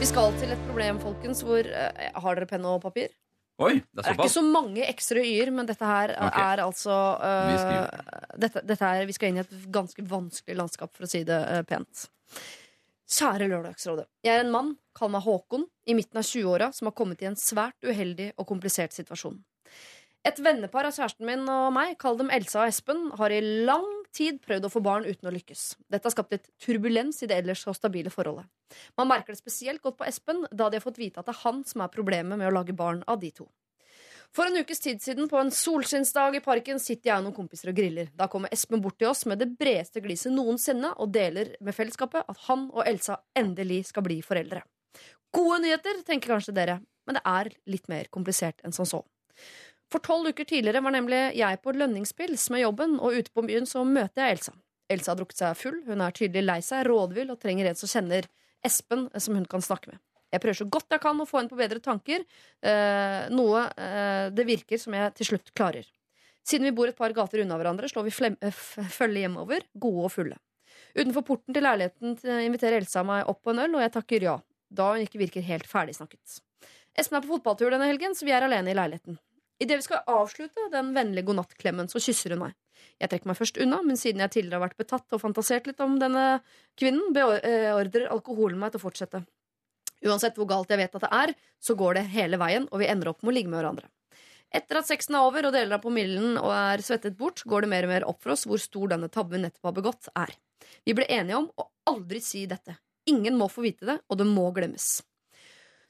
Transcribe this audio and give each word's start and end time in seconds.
Vi 0.00 0.06
skal 0.08 0.32
til 0.40 0.52
et 0.54 0.62
problem, 0.66 0.98
folkens, 1.02 1.42
hvor 1.44 1.66
eh, 1.66 2.06
Har 2.22 2.38
dere 2.38 2.48
penn 2.48 2.64
og 2.68 2.80
papir? 2.82 3.10
Oi, 3.60 3.74
det 3.76 3.84
Det 3.92 4.06
er 4.06 4.08
er 4.08 4.14
ikke 4.14 4.28
såpass. 4.28 4.36
så 4.38 4.44
mange 4.46 4.86
ekstra 4.88 5.20
y-er, 5.20 5.50
men 5.52 5.66
dette 5.68 5.84
her 5.84 6.14
Ok. 6.16 6.38
er 6.40 6.62
altså 6.64 6.96
eh, 7.20 7.50
Vi 7.50 8.40
dette, 8.46 8.62
dette 8.64 8.88
er, 8.88 9.04
Vi 9.06 9.12
skal 9.16 9.28
inn 9.32 9.40
i 9.42 9.44
et 9.44 9.52
ganske 9.72 10.04
vanskelig 10.08 10.56
landskap, 10.56 10.94
for 10.96 11.04
å 11.04 11.10
si 11.10 11.22
det 11.28 11.36
eh, 11.36 11.62
pent. 11.68 12.06
Kjære 13.10 13.48
Lørdagsrådet. 13.50 14.06
Jeg 14.24 14.36
er 14.38 14.44
en 14.44 14.52
mann, 14.54 14.72
kall 14.96 15.10
meg 15.12 15.24
Håkon, 15.26 15.66
i 15.90 15.94
midten 15.98 16.16
av 16.20 16.24
20-åra, 16.24 16.70
som 16.72 16.86
har 16.88 16.94
kommet 16.96 17.20
i 17.22 17.26
en 17.28 17.36
svært 17.36 17.82
uheldig 17.84 18.30
og 18.38 18.46
komplisert 18.46 18.94
situasjon. 18.94 19.36
Et 20.24 20.38
vennepar 20.38 20.86
av 20.86 20.94
kjæresten 20.94 21.26
min 21.26 21.42
og 21.50 21.72
meg, 21.74 21.96
kall 21.98 22.16
dem 22.20 22.30
Elsa 22.30 22.62
og 22.62 22.70
Espen, 22.70 23.10
har 23.18 23.34
i 23.34 23.40
lang 23.66 23.88
tid 24.16 24.40
prøvd 24.44 24.66
å 24.66 24.72
få 24.72 24.82
barn 24.84 25.06
uten 25.06 25.28
å 25.28 25.34
lykkes. 25.34 25.64
Dette 25.90 26.08
har 26.08 26.14
skapt 26.14 26.34
et 26.36 26.50
turbulens 26.62 27.22
i 27.22 27.28
det 27.30 27.38
ellers 27.40 27.64
så 27.66 27.74
stabile 27.76 28.12
forholdet. 28.12 28.48
Man 28.98 29.10
merker 29.10 29.34
det 29.34 29.40
spesielt 29.40 29.82
godt 29.82 29.98
på 30.00 30.06
Espen, 30.08 30.44
da 30.50 30.68
de 30.70 30.78
har 30.78 30.84
fått 30.84 31.00
vite 31.00 31.22
at 31.22 31.28
det 31.28 31.34
er 31.36 31.44
han 31.44 31.64
som 31.66 31.84
er 31.84 31.92
problemet 31.94 32.38
med 32.38 32.50
å 32.50 32.54
lage 32.54 32.76
barn 32.76 33.02
av 33.10 33.20
de 33.22 33.32
to. 33.34 33.48
For 34.30 34.46
en 34.46 34.60
ukes 34.62 34.78
tid 34.78 35.00
siden, 35.02 35.26
på 35.26 35.38
en 35.40 35.50
solskinnsdag 35.50 36.36
i 36.38 36.42
parken, 36.44 36.78
sitter 36.78 37.10
jeg 37.10 37.18
og 37.18 37.24
noen 37.26 37.34
kompiser 37.34 37.72
og 37.72 37.78
griller. 37.80 38.12
Da 38.14 38.28
kommer 38.30 38.52
Espen 38.54 38.82
bort 38.82 39.00
til 39.00 39.10
oss 39.10 39.24
med 39.26 39.42
det 39.42 39.48
bredeste 39.58 40.02
gliset 40.04 40.30
noensinne 40.30 40.92
og 41.02 41.10
deler 41.14 41.56
med 41.58 41.74
fellesskapet 41.74 42.30
at 42.30 42.44
han 42.46 42.68
og 42.70 42.84
Elsa 42.86 43.18
endelig 43.38 43.88
skal 43.90 44.06
bli 44.06 44.20
foreldre. 44.22 44.62
Gode 45.34 45.60
nyheter, 45.64 45.98
tenker 46.06 46.36
kanskje 46.36 46.54
dere, 46.54 46.78
men 47.06 47.18
det 47.18 47.24
er 47.26 47.50
litt 47.70 47.90
mer 47.90 48.06
komplisert 48.14 48.62
enn 48.62 48.74
som 48.74 48.86
så. 48.86 49.02
For 49.90 50.02
tolv 50.06 50.30
uker 50.30 50.46
tidligere 50.46 50.82
var 50.84 50.94
nemlig 50.94 51.20
jeg 51.38 51.60
på 51.64 51.74
lønningspils 51.74 52.46
med 52.54 52.62
jobben, 52.62 52.98
og 53.02 53.16
ute 53.18 53.32
på 53.34 53.42
byen 53.46 53.66
så 53.66 53.82
møter 53.86 54.22
jeg 54.22 54.36
Elsa. 54.36 54.52
Elsa 54.90 55.12
har 55.12 55.18
drukket 55.18 55.40
seg 55.42 55.56
full, 55.58 55.80
hun 55.86 56.02
er 56.02 56.14
tydelig 56.14 56.44
lei 56.46 56.60
seg, 56.66 56.84
rådvill 56.86 57.30
og 57.32 57.40
trenger 57.42 57.70
en 57.70 57.78
som 57.78 57.90
kjenner 57.90 58.28
Espen, 58.66 59.08
eh, 59.14 59.22
som 59.22 59.38
hun 59.38 59.46
kan 59.50 59.62
snakke 59.64 59.92
med. 59.92 60.02
Jeg 60.30 60.42
prøver 60.44 60.58
så 60.60 60.66
godt 60.70 60.94
jeg 60.94 61.02
kan 61.02 61.18
å 61.18 61.26
få 61.26 61.40
henne 61.40 61.50
på 61.50 61.58
bedre 61.58 61.80
tanker, 61.82 62.22
eh, 62.62 63.22
noe 63.34 63.64
eh, 63.74 64.28
det 64.30 64.46
virker 64.46 64.78
som 64.78 64.94
jeg 64.94 65.14
til 65.18 65.30
slutt 65.32 65.50
klarer. 65.58 65.88
Siden 66.46 66.68
vi 66.68 66.74
bor 66.74 66.90
et 66.90 66.98
par 66.98 67.12
gater 67.14 67.42
unna 67.42 67.58
hverandre, 67.58 67.90
slår 67.90 68.06
vi 68.06 68.14
følge 68.14 69.24
hjemover, 69.24 69.66
gode 69.74 70.04
og 70.06 70.14
fulle. 70.14 70.38
Utenfor 70.94 71.26
porten 71.26 71.54
til 71.54 71.66
leiligheten 71.66 72.14
inviterer 72.46 72.78
Elsa 72.80 73.02
meg 73.06 73.26
opp 73.30 73.42
på 73.44 73.52
en 73.52 73.64
øl, 73.66 73.74
og 73.74 73.84
jeg 73.84 73.94
takker 73.98 74.26
ja, 74.26 74.36
da 74.70 74.92
hun 74.94 75.04
ikke 75.04 75.20
virker 75.20 75.44
helt 75.46 75.68
ferdigsnakket. 75.70 76.40
Espen 76.98 77.18
er 77.18 77.26
på 77.26 77.34
fotballtur 77.34 77.74
denne 77.74 77.90
helgen, 77.90 78.16
så 78.16 78.26
vi 78.26 78.34
er 78.34 78.46
alene 78.46 78.72
i 78.72 78.78
leiligheten. 78.78 79.18
Idet 79.60 79.76
vi 79.76 79.84
skal 79.84 80.06
avslutte 80.08 80.70
den 80.72 80.94
vennlige 80.96 81.28
godnattklemmen, 81.28 81.90
så 81.92 82.00
kysser 82.00 82.32
hun 82.34 82.46
meg. 82.46 82.56
Jeg 83.00 83.12
trekker 83.12 83.28
meg 83.28 83.36
først 83.36 83.60
unna, 83.60 83.82
men 83.84 83.98
siden 84.00 84.22
jeg 84.24 84.32
tidligere 84.32 84.60
har 84.60 84.68
vært 84.70 84.80
betatt 84.80 85.16
og 85.16 85.20
fantasert 85.20 85.68
litt 85.68 85.80
om 85.84 85.98
denne 86.00 86.40
kvinnen, 86.80 87.12
beordrer 87.16 88.08
alkoholen 88.12 88.60
meg 88.60 88.72
til 88.72 88.80
å 88.80 88.84
fortsette. 88.86 89.22
Uansett 90.00 90.38
hvor 90.40 90.48
galt 90.48 90.70
jeg 90.72 90.80
vet 90.80 90.96
at 90.96 91.04
det 91.04 91.10
er, 91.12 91.32
så 91.60 91.76
går 91.76 91.98
det 91.98 92.06
hele 92.14 92.40
veien, 92.40 92.68
og 92.72 92.80
vi 92.80 92.88
ender 92.88 93.12
opp 93.12 93.20
med 93.20 93.34
å 93.34 93.36
ligge 93.36 93.52
med 93.52 93.60
hverandre. 93.60 93.90
Etter 94.50 94.80
at 94.80 94.88
sexen 94.88 95.14
er 95.14 95.28
over 95.28 95.46
og 95.46 95.54
deler 95.54 95.76
av 95.76 95.82
promillen 95.84 96.38
og 96.40 96.50
er 96.56 96.82
svettet 96.82 97.18
bort, 97.18 97.44
går 97.46 97.66
det 97.66 97.70
mer 97.70 97.86
og 97.86 97.92
mer 97.92 98.06
opp 98.08 98.24
for 98.24 98.34
oss 98.34 98.46
hvor 98.48 98.58
stor 98.58 98.94
denne 98.94 99.10
tabben 99.12 99.44
nettopp 99.44 99.68
har 99.68 99.76
begått, 99.76 100.08
er. 100.16 100.32
Vi 100.88 100.96
ble 100.96 101.06
enige 101.06 101.38
om 101.38 101.50
å 101.60 101.68
aldri 101.92 102.22
si 102.24 102.46
dette. 102.50 102.80
Ingen 103.12 103.36
må 103.38 103.46
få 103.52 103.62
vite 103.68 103.86
det, 103.86 104.00
og 104.08 104.18
det 104.18 104.26
må 104.26 104.48
glemmes. 104.56 104.98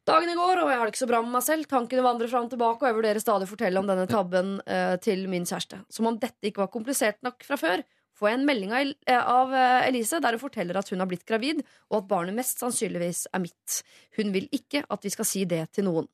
Dagene 0.08 0.34
går, 0.34 0.62
og 0.64 0.70
jeg 0.72 0.78
har 0.80 0.88
det 0.88 0.92
ikke 0.94 1.02
så 1.04 1.08
bra 1.10 1.20
med 1.22 1.32
meg 1.34 1.44
selv. 1.44 1.66
Tankene 1.70 2.02
vandrer 2.04 2.30
fram 2.32 2.46
og 2.48 2.52
tilbake, 2.54 2.82
og 2.82 2.88
jeg 2.88 2.96
vurderer 2.96 3.22
stadig 3.22 3.46
å 3.46 3.50
fortelle 3.50 3.82
om 3.82 3.88
denne 3.90 4.06
tabben 4.10 4.54
eh, 4.64 4.94
til 5.04 5.26
min 5.30 5.44
kjæreste. 5.46 5.82
Som 5.92 6.08
om 6.10 6.16
dette 6.22 6.48
ikke 6.50 6.62
var 6.64 6.70
komplisert 6.72 7.20
nok 7.26 7.44
fra 7.46 7.58
før, 7.60 7.82
får 8.16 8.30
jeg 8.32 8.38
en 8.40 8.46
melding 8.48 8.72
av, 8.72 8.80
El- 8.86 8.96
eh, 9.12 9.28
av 9.36 9.52
eh, 9.54 9.88
Elise 9.90 10.18
der 10.24 10.36
hun 10.36 10.42
forteller 10.42 10.80
at 10.80 10.88
hun 10.92 11.04
har 11.04 11.10
blitt 11.10 11.26
gravid, 11.28 11.60
og 11.92 12.00
at 12.00 12.08
barnet 12.10 12.36
mest 12.40 12.64
sannsynligvis 12.64 13.26
er 13.36 13.44
mitt. 13.44 13.82
Hun 14.18 14.32
vil 14.34 14.48
ikke 14.56 14.82
at 14.88 15.04
vi 15.06 15.12
skal 15.14 15.28
si 15.28 15.44
det 15.48 15.66
til 15.76 15.86
noen. 15.86 16.08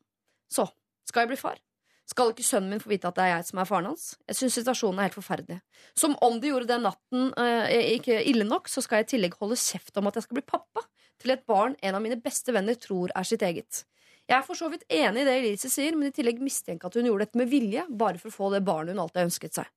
Så, 0.51 0.67
skal 1.09 1.25
jeg 1.25 1.33
bli 1.37 1.41
far? 1.41 1.63
Skal 2.07 2.31
ikke 2.31 2.47
sønnen 2.47 2.71
min 2.71 2.83
få 2.83 2.93
vite 2.93 3.09
at 3.11 3.17
det 3.17 3.25
er 3.25 3.33
jeg 3.33 3.49
som 3.49 3.59
er 3.59 3.67
faren 3.67 3.89
hans? 3.91 4.05
Jeg 4.31 4.39
syns 4.39 4.59
situasjonen 4.61 5.01
er 5.01 5.09
helt 5.09 5.19
forferdelig. 5.19 5.59
Som 5.99 6.15
om 6.23 6.39
det 6.39 6.53
gjorde 6.53 6.69
den 6.71 6.87
natten 6.87 7.33
eh, 7.43 7.97
ikke 7.97 8.21
ille 8.31 8.47
nok, 8.47 8.71
så 8.71 8.83
skal 8.85 9.03
jeg 9.03 9.09
i 9.09 9.11
tillegg 9.17 9.35
holde 9.41 9.59
kjeft 9.59 9.99
om 9.99 10.07
at 10.07 10.19
jeg 10.19 10.29
skal 10.29 10.39
bli 10.39 10.47
pappa 10.47 10.87
til 11.23 11.35
et 11.35 11.43
barn 11.49 11.75
en 11.83 11.99
av 11.99 12.05
mine 12.05 12.19
beste 12.23 12.55
venner 12.55 12.79
tror 12.79 13.11
er 13.11 13.27
sitt 13.27 13.43
eget. 13.43 13.83
Jeg 14.27 14.39
er 14.39 14.47
for 14.47 14.59
så 14.59 14.69
vidt 14.71 14.87
enig 14.91 15.23
i 15.23 15.27
det 15.27 15.35
Elise 15.41 15.71
sier, 15.71 15.95
men 15.99 16.11
i 16.11 16.15
tillegg 16.15 16.39
mistenker 16.43 16.91
at 16.91 16.99
hun 16.99 17.07
gjorde 17.07 17.27
dette 17.27 17.39
med 17.39 17.51
vilje, 17.51 17.85
bare 17.91 18.19
for 18.23 18.31
å 18.31 18.37
få 18.37 18.53
det 18.55 18.65
barnet 18.67 18.95
hun 18.95 19.03
alltid 19.05 19.23
har 19.23 19.29
ønsket 19.29 19.59
seg. 19.59 19.73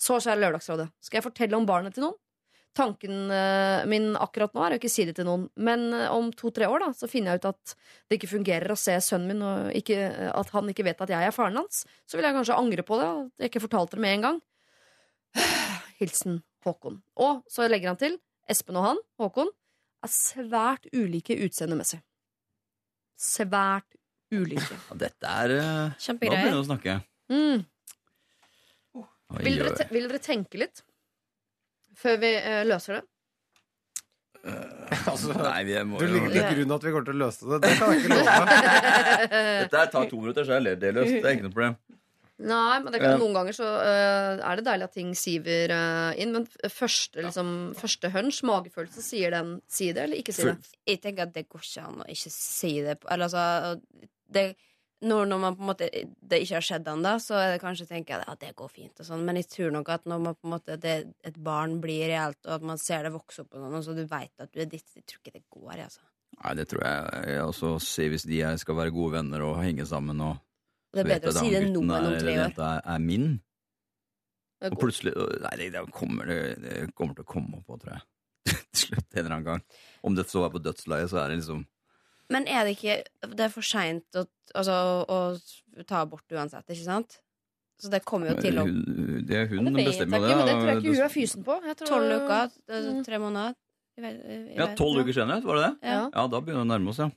Så, 0.00 0.16
kjære 0.16 0.40
Lørdagsrådet, 0.40 0.88
skal 1.04 1.20
jeg 1.20 1.26
fortelle 1.26 1.58
om 1.58 1.68
barnet 1.68 1.96
til 1.96 2.06
noen? 2.06 2.16
Tanken 2.72 3.30
eh, 3.30 3.86
min 3.90 4.12
akkurat 4.14 4.52
nå 4.54 4.62
er 4.62 4.74
å 4.74 4.78
ikke 4.78 4.90
si 4.92 5.02
det 5.08 5.16
til 5.18 5.26
noen, 5.26 5.48
men 5.58 5.88
eh, 5.96 6.06
om 6.14 6.28
to-tre 6.30 6.68
år 6.70 6.84
da, 6.84 6.90
så 6.94 7.08
finner 7.10 7.34
jeg 7.34 7.42
ut 7.42 7.48
at 7.50 7.72
det 8.06 8.18
ikke 8.18 8.30
fungerer 8.30 8.70
å 8.70 8.78
se 8.78 8.94
sønnen 9.02 9.32
min, 9.32 9.40
og 9.42 9.72
ikke, 9.74 9.96
eh, 10.06 10.28
at 10.30 10.52
han 10.54 10.70
ikke 10.70 10.86
vet 10.86 11.02
at 11.02 11.10
jeg 11.10 11.26
er 11.26 11.34
faren 11.34 11.58
hans, 11.58 11.82
så 12.06 12.18
vil 12.18 12.28
jeg 12.28 12.36
kanskje 12.36 12.58
angre 12.60 12.84
på 12.86 13.00
det, 13.00 13.08
at 13.10 13.42
jeg 13.42 13.50
ikke 13.50 13.64
fortalte 13.64 13.98
det 13.98 14.04
med 14.04 14.18
en 14.18 14.26
gang. 14.28 14.38
Hilsen 16.00 16.38
Håkon. 16.66 17.00
Og 17.18 17.40
så 17.50 17.66
legger 17.66 17.90
han 17.90 17.98
til 17.98 18.20
Espen 18.50 18.78
og 18.78 18.86
han, 18.86 19.02
Håkon, 19.18 19.50
er 20.06 20.12
svært 20.14 20.86
ulike 20.94 21.34
utseendemessig. 21.42 21.98
Svært 23.20 23.98
ulike. 24.30 24.78
Ja, 24.78 25.00
dette 25.02 25.34
er 25.42 25.56
Kjempegreier. 25.98 26.38
Nå 26.38 26.46
begynner 26.46 26.54
vi 26.54 26.62
å 26.62 26.68
snakke. 26.70 26.96
Mm. 27.34 27.66
Oi, 29.30 29.42
Vil, 29.46 29.58
dere 29.60 29.74
te 29.78 29.86
vil 29.90 30.06
dere 30.08 30.22
tenke 30.22 30.58
litt 30.58 30.80
før 32.00 32.18
vi 32.22 32.32
eh, 32.40 32.62
løser 32.68 32.98
det? 32.98 33.06
Altså, 35.04 35.34
Nei, 35.44 35.60
vi 35.68 35.76
må 35.84 36.00
du 36.00 36.06
jo 36.06 36.14
ligger 36.16 36.46
til 36.48 36.60
grunn 36.62 36.74
at 36.78 36.84
vi 36.86 36.92
kommer 36.94 37.08
til 37.10 37.16
å 37.18 37.22
løse 37.26 37.46
det. 37.50 37.58
Det 37.66 37.72
kan 37.76 37.92
jeg 37.92 38.02
ikke 38.04 38.18
love. 38.18 38.58
Dette 39.64 39.80
her 39.82 39.90
tar 39.92 40.06
to 40.10 40.20
minutter, 40.22 40.46
så 40.48 40.56
er 40.56 40.68
det 40.80 40.94
løst. 40.96 41.16
Det 41.18 41.24
er 41.28 41.34
ikke 41.36 41.48
noe 41.48 41.56
problem. 41.56 41.76
Nei, 42.40 42.76
men 42.80 42.94
det 42.94 43.02
kan, 43.02 43.18
noen 43.20 43.34
ganger 43.36 43.52
så 43.52 43.66
eh, 43.84 44.38
er 44.48 44.56
det 44.56 44.62
deilig 44.64 44.86
at 44.86 44.94
ting 44.96 45.10
siver 45.18 45.74
eh, 45.76 46.20
inn. 46.24 46.30
Men 46.32 46.46
f- 46.48 46.72
første, 46.72 47.20
liksom, 47.26 47.50
første 47.76 48.08
hunch, 48.14 48.38
magefølelse, 48.48 49.04
sier 49.04 49.34
den 49.36 49.58
si 49.68 49.90
det 49.92 50.06
eller 50.06 50.22
ikke 50.22 50.32
si 50.32 50.46
det? 50.48 50.54
Jeg 50.88 51.02
tenker 51.04 51.26
at 51.28 51.34
det 51.36 51.44
går 51.52 51.66
ikke 51.66 51.84
an 51.84 52.00
å 52.00 52.08
ikke 52.08 52.32
si 52.32 52.72
det. 52.86 52.96
Eller 53.12 53.28
altså 53.28 54.08
det, 54.32 54.46
når, 55.00 55.28
når 55.30 55.38
man 55.40 55.56
på 55.56 55.64
en 55.64 55.68
måte 55.70 55.88
det 55.90 56.38
ikke 56.42 56.58
har 56.58 56.64
skjedd 56.66 56.88
ennå, 56.92 57.14
så 57.24 57.38
er 57.40 57.54
det 57.54 57.62
kanskje 57.62 57.86
tenker 57.88 58.18
jeg 58.18 58.28
at 58.28 58.42
det 58.42 58.52
går 58.58 58.68
fint. 58.72 59.00
Og 59.00 59.06
sånn. 59.08 59.24
Men 59.24 59.38
jeg 59.40 59.48
tror 59.48 59.72
nok 59.72 59.88
at 59.94 60.06
når 60.10 60.22
man 60.26 60.36
på 60.36 60.48
en 60.48 60.54
måte 60.54 60.76
det, 60.80 60.96
et 61.24 61.38
barn 61.40 61.78
blir 61.80 62.04
reelt, 62.10 62.40
og 62.44 62.58
at 62.58 62.66
man 62.72 62.80
ser 62.80 63.06
det 63.06 63.14
vokse 63.14 63.44
opp, 63.44 63.52
på 63.54 63.62
noen, 63.62 63.80
så 63.86 63.96
du 63.96 64.02
veit 64.10 64.44
at 64.44 64.52
du 64.52 64.60
er 64.60 64.68
ditt, 64.68 64.86
jeg 64.96 65.06
tror 65.08 65.22
ikke 65.22 65.38
det 65.38 65.46
går. 65.48 65.84
Altså. 65.86 66.04
Nei, 66.36 66.52
det 66.60 66.68
tror 66.70 66.84
jeg 66.84 67.32
jeg 67.32 67.46
også 67.46 67.72
ser 67.84 68.12
hvis 68.12 68.28
de 68.28 68.42
her 68.44 68.60
skal 68.60 68.78
være 68.78 68.94
gode 68.94 69.16
venner 69.16 69.46
og 69.48 69.58
henge 69.64 69.88
sammen 69.88 70.20
og 70.24 70.36
Og 70.90 70.98
det 70.98 71.02
er 71.04 71.10
bedre 71.14 71.32
å 71.32 71.38
si 71.38 71.50
det 71.54 71.64
nå 71.70 71.80
enn 71.86 71.96
om 71.96 72.14
tre 72.18 72.36
år. 72.36 72.44
Dette 72.44 72.70
er, 72.82 73.02
min. 73.02 73.28
Og 74.68 74.78
plutselig 74.80 75.12
Nei, 75.16 75.68
det, 75.72 75.84
kommer, 75.96 76.28
det, 76.28 76.80
kommer 76.98 77.16
til 77.16 77.24
å 77.24 77.30
komme 77.30 77.60
opp 77.60 77.68
på, 77.70 77.80
tror 77.80 77.96
jeg. 77.96 78.08
Til 78.50 78.80
slutt 78.84 79.06
en 79.14 79.20
eller 79.20 79.34
annen 79.36 79.46
gang. 79.46 79.62
Om 80.04 80.16
det 80.18 80.28
så 80.28 80.42
er 80.44 80.52
på 80.52 80.60
dødsleiet, 80.64 81.08
så 81.12 81.22
er 81.22 81.30
det 81.30 81.40
liksom 81.40 81.62
Men 82.30 82.46
er 82.46 82.64
det 82.64 82.76
ikke 82.78 82.96
Det 83.36 83.40
er 83.46 83.48
for 83.52 83.62
seint 83.66 84.04
å, 84.14 84.26
altså, 84.54 84.76
å 85.10 85.84
ta 85.86 86.02
abort 86.04 86.24
uansett, 86.32 86.64
ikke 86.70 86.84
sant? 86.86 87.18
Så 87.80 87.88
det 87.90 88.02
kommer 88.04 88.28
jo 88.34 88.36
til 88.42 88.58
å 88.60 88.64
Det 89.26 89.36
er 89.36 89.46
hun 89.48 89.64
som 89.64 89.74
bestemmer 89.74 90.20
det. 90.20 90.36
men 90.36 90.46
det 90.46 90.54
tror 90.54 90.68
jeg 90.68 90.76
ikke 90.82 90.94
hun 90.94 91.04
er 91.06 91.14
fysen 91.14 91.44
på. 91.46 91.56
Tolv 91.86 92.12
uker, 92.20 92.50
er 92.68 92.82
Mm. 92.90 93.04
tre 93.06 93.18
måneder. 93.18 93.54
Jeg 93.96 94.02
vet- 94.04 94.24
jeg 94.26 94.56
Ja, 94.56 94.66
tolv 94.76 95.00
uker 95.04 95.12
senere, 95.16 95.42
var 95.42 95.54
det 95.56 95.64
det? 95.80 95.88
Ja. 95.88 96.10
Ja, 96.14 96.26
da 96.26 96.40
begynner 96.40 96.62
det 96.64 96.68
å 96.68 96.72
nærme 96.78 96.88
oss, 96.88 96.98
ja. 96.98 97.10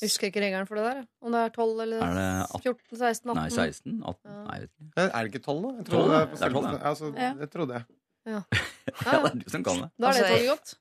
Jeg 0.00 0.08
husker 0.08 0.26
ikke 0.30 0.40
regelen 0.42 0.66
for 0.66 0.74
det 0.76 0.84
der. 0.84 1.06
Om 1.22 1.30
det 1.32 1.40
er 1.44 1.50
12 1.50 1.80
eller 1.82 1.98
Er 2.02 2.46
14, 2.62 2.96
16, 2.96 3.30
18. 3.30 3.34
Nei, 3.36 3.48
16? 3.50 4.02
18? 4.02 4.16
Ja. 4.24 4.44
Nei, 4.44 4.58
vet 4.60 4.70
ikke. 4.80 5.10
Er 5.14 5.22
det 5.22 5.32
ikke 5.32 5.44
tolv, 5.44 5.62
da? 5.62 5.68
Jeg 5.78 5.84
trodde 5.86 6.08
Det 6.10 6.42
er 6.42 6.50
12, 6.50 6.64
ja. 6.64 6.78
altså, 6.90 7.14
jeg 7.14 7.38
Det 7.38 7.50
trodde. 7.50 7.84
Ja. 8.26 8.42
Ja, 9.06 9.22
det 9.22 9.30
er 9.32 9.38
du 9.38 9.50
som 9.50 9.62
kan 9.64 9.76
det. 9.82 9.90
Da 9.98 10.08
er 10.08 10.12
det 10.12 10.22
Altså, 10.22 10.34
toget 10.34 10.48
godt. 10.48 10.74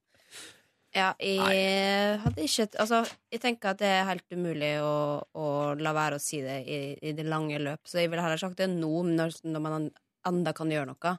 Ja, 0.92 1.14
jeg 1.24 2.18
hadde 2.20 2.44
ikke 2.44 2.66
Altså, 2.84 2.98
jeg 3.32 3.40
tenker 3.40 3.72
at 3.72 3.80
det 3.80 3.88
er 3.88 4.08
helt 4.10 4.26
umulig 4.36 4.74
å, 4.84 5.22
å 5.40 5.46
la 5.80 5.94
være 5.96 6.18
å 6.20 6.24
si 6.24 6.42
det 6.44 6.58
i, 6.68 6.80
i 7.00 7.14
det 7.16 7.24
lange 7.32 7.60
løp, 7.64 7.80
så 7.88 8.02
jeg 8.02 8.12
ville 8.12 8.24
heller 8.26 8.42
sagt 8.42 8.60
det 8.60 8.68
nå, 8.74 8.90
når, 9.08 9.38
når 9.48 9.64
man 9.64 9.86
enda 10.28 10.52
kan 10.58 10.72
gjøre 10.72 10.90
noe. 10.92 11.14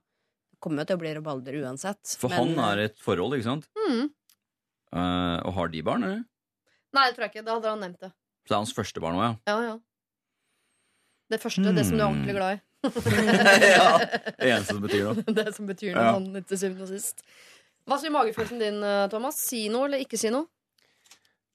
Det 0.53 0.61
kommer 0.63 0.85
jo 0.85 0.91
til 0.91 0.99
å 0.99 1.03
bli 1.03 1.15
rabalder 1.17 1.57
uansett. 1.63 2.17
For 2.21 2.29
men- 2.33 2.53
han 2.59 2.61
er 2.69 2.85
et 2.91 3.01
forhold, 3.01 3.39
ikke 3.39 3.49
sant? 3.49 3.71
Mm. 3.81 4.11
Uh, 4.93 5.39
og 5.49 5.55
har 5.57 5.73
de 5.73 5.81
barn, 5.89 6.05
eller? 6.05 6.21
Nei, 6.93 7.07
det 7.09 7.17
tror 7.17 7.25
jeg 7.25 7.33
ikke. 7.33 7.47
Da 7.47 7.55
hadde 7.57 7.71
han 7.73 7.81
nevnt 7.87 8.03
det. 8.05 8.13
Så 8.45 8.51
det 8.53 8.55
er 8.59 8.61
hans 8.61 8.75
første 8.77 9.01
barn 9.01 9.17
òg, 9.17 9.25
ja. 9.25 9.33
Ja, 9.49 9.57
ja. 9.71 9.79
Det 11.33 11.39
første, 11.41 11.73
det 11.73 11.87
som 11.89 11.97
du 11.97 12.03
er 12.03 12.11
ordentlig 12.11 12.35
glad 12.37 12.59
i. 12.59 12.61
ja. 13.73 13.87
Det 14.37 14.49
eneste 14.53 14.75
som 14.75 14.83
betyr 14.85 15.07
noe. 15.07 15.35
det 15.39 15.47
som 15.57 15.69
betyr 15.71 15.95
noe 15.97 16.05
Ja. 16.13 16.43
til 16.51 16.61
syvende 16.61 16.85
og 16.85 16.91
sist. 16.93 17.23
Hva 17.89 17.99
sier 17.99 18.15
magefølelsen 18.15 18.61
din, 18.63 18.83
eh, 18.87 19.07
Thomas? 19.11 19.41
Si 19.43 19.67
noe 19.73 19.89
eller 19.89 20.03
ikke 20.05 20.21
si 20.21 20.31
noe? 20.31 20.47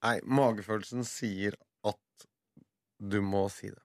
Nei, 0.04 0.18
magefølelsen 0.24 1.06
sier 1.08 1.56
at 1.88 2.28
du 2.98 3.22
må 3.24 3.48
si 3.52 3.72
det. 3.72 3.84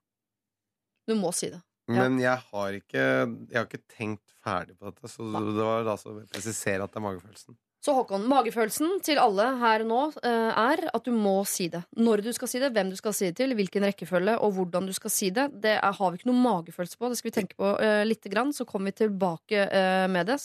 Du 1.09 1.15
må 1.19 1.33
si 1.35 1.50
det. 1.53 1.62
Ja. 1.91 2.05
Men 2.05 2.21
jeg 2.23 2.39
har 2.53 2.77
ikke 2.79 3.03
Jeg 3.03 3.56
har 3.56 3.67
ikke 3.67 3.83
tenkt 3.91 4.35
ferdig 4.43 4.77
på 4.79 4.87
dette, 4.87 5.09
så 5.11 5.27
det 5.27 5.67
var 5.67 5.83
da 5.87 5.97
så 5.99 6.15
presisere 6.31 6.85
at 6.85 6.93
det 6.93 7.00
er 7.00 7.06
magefølelsen. 7.09 7.56
Så 7.83 7.91
Håkon, 7.97 8.29
magefølelsen 8.31 9.00
til 9.03 9.19
alle 9.19 9.43
her 9.59 9.83
nå 9.83 10.05
eh, 10.23 10.50
er 10.55 10.85
at 10.94 11.03
du 11.03 11.11
må 11.17 11.41
si 11.50 11.65
det. 11.71 11.81
Når 11.99 12.23
du 12.23 12.29
skal 12.35 12.50
si 12.50 12.61
det, 12.62 12.71
hvem 12.77 12.93
du 12.93 12.99
skal 12.99 13.15
si 13.17 13.27
det 13.27 13.35
til, 13.41 13.56
hvilken 13.59 13.83
rekkefølge 13.89 14.37
og 14.39 14.55
hvordan 14.55 14.87
du 14.87 14.93
skal 14.94 15.11
si 15.11 15.33
det. 15.35 15.49
Det 15.65 15.73
er, 15.81 15.97
har 15.99 16.12
vi 16.12 16.21
ikke 16.21 16.31
noe 16.31 16.44
magefølelse 16.44 17.00
på. 17.00 17.11
Det 17.11 17.19
skal 17.19 17.31
vi 17.33 17.35
tenke 17.41 17.59
på 17.59 17.73
uh, 17.75 18.05
lite 18.06 18.31
grann, 18.31 18.55
så 18.55 18.69
kommer 18.69 18.93
vi 18.93 19.00
tilbake 19.03 19.67
uh, 19.67 20.06
med 20.15 20.31
det. 20.31 20.39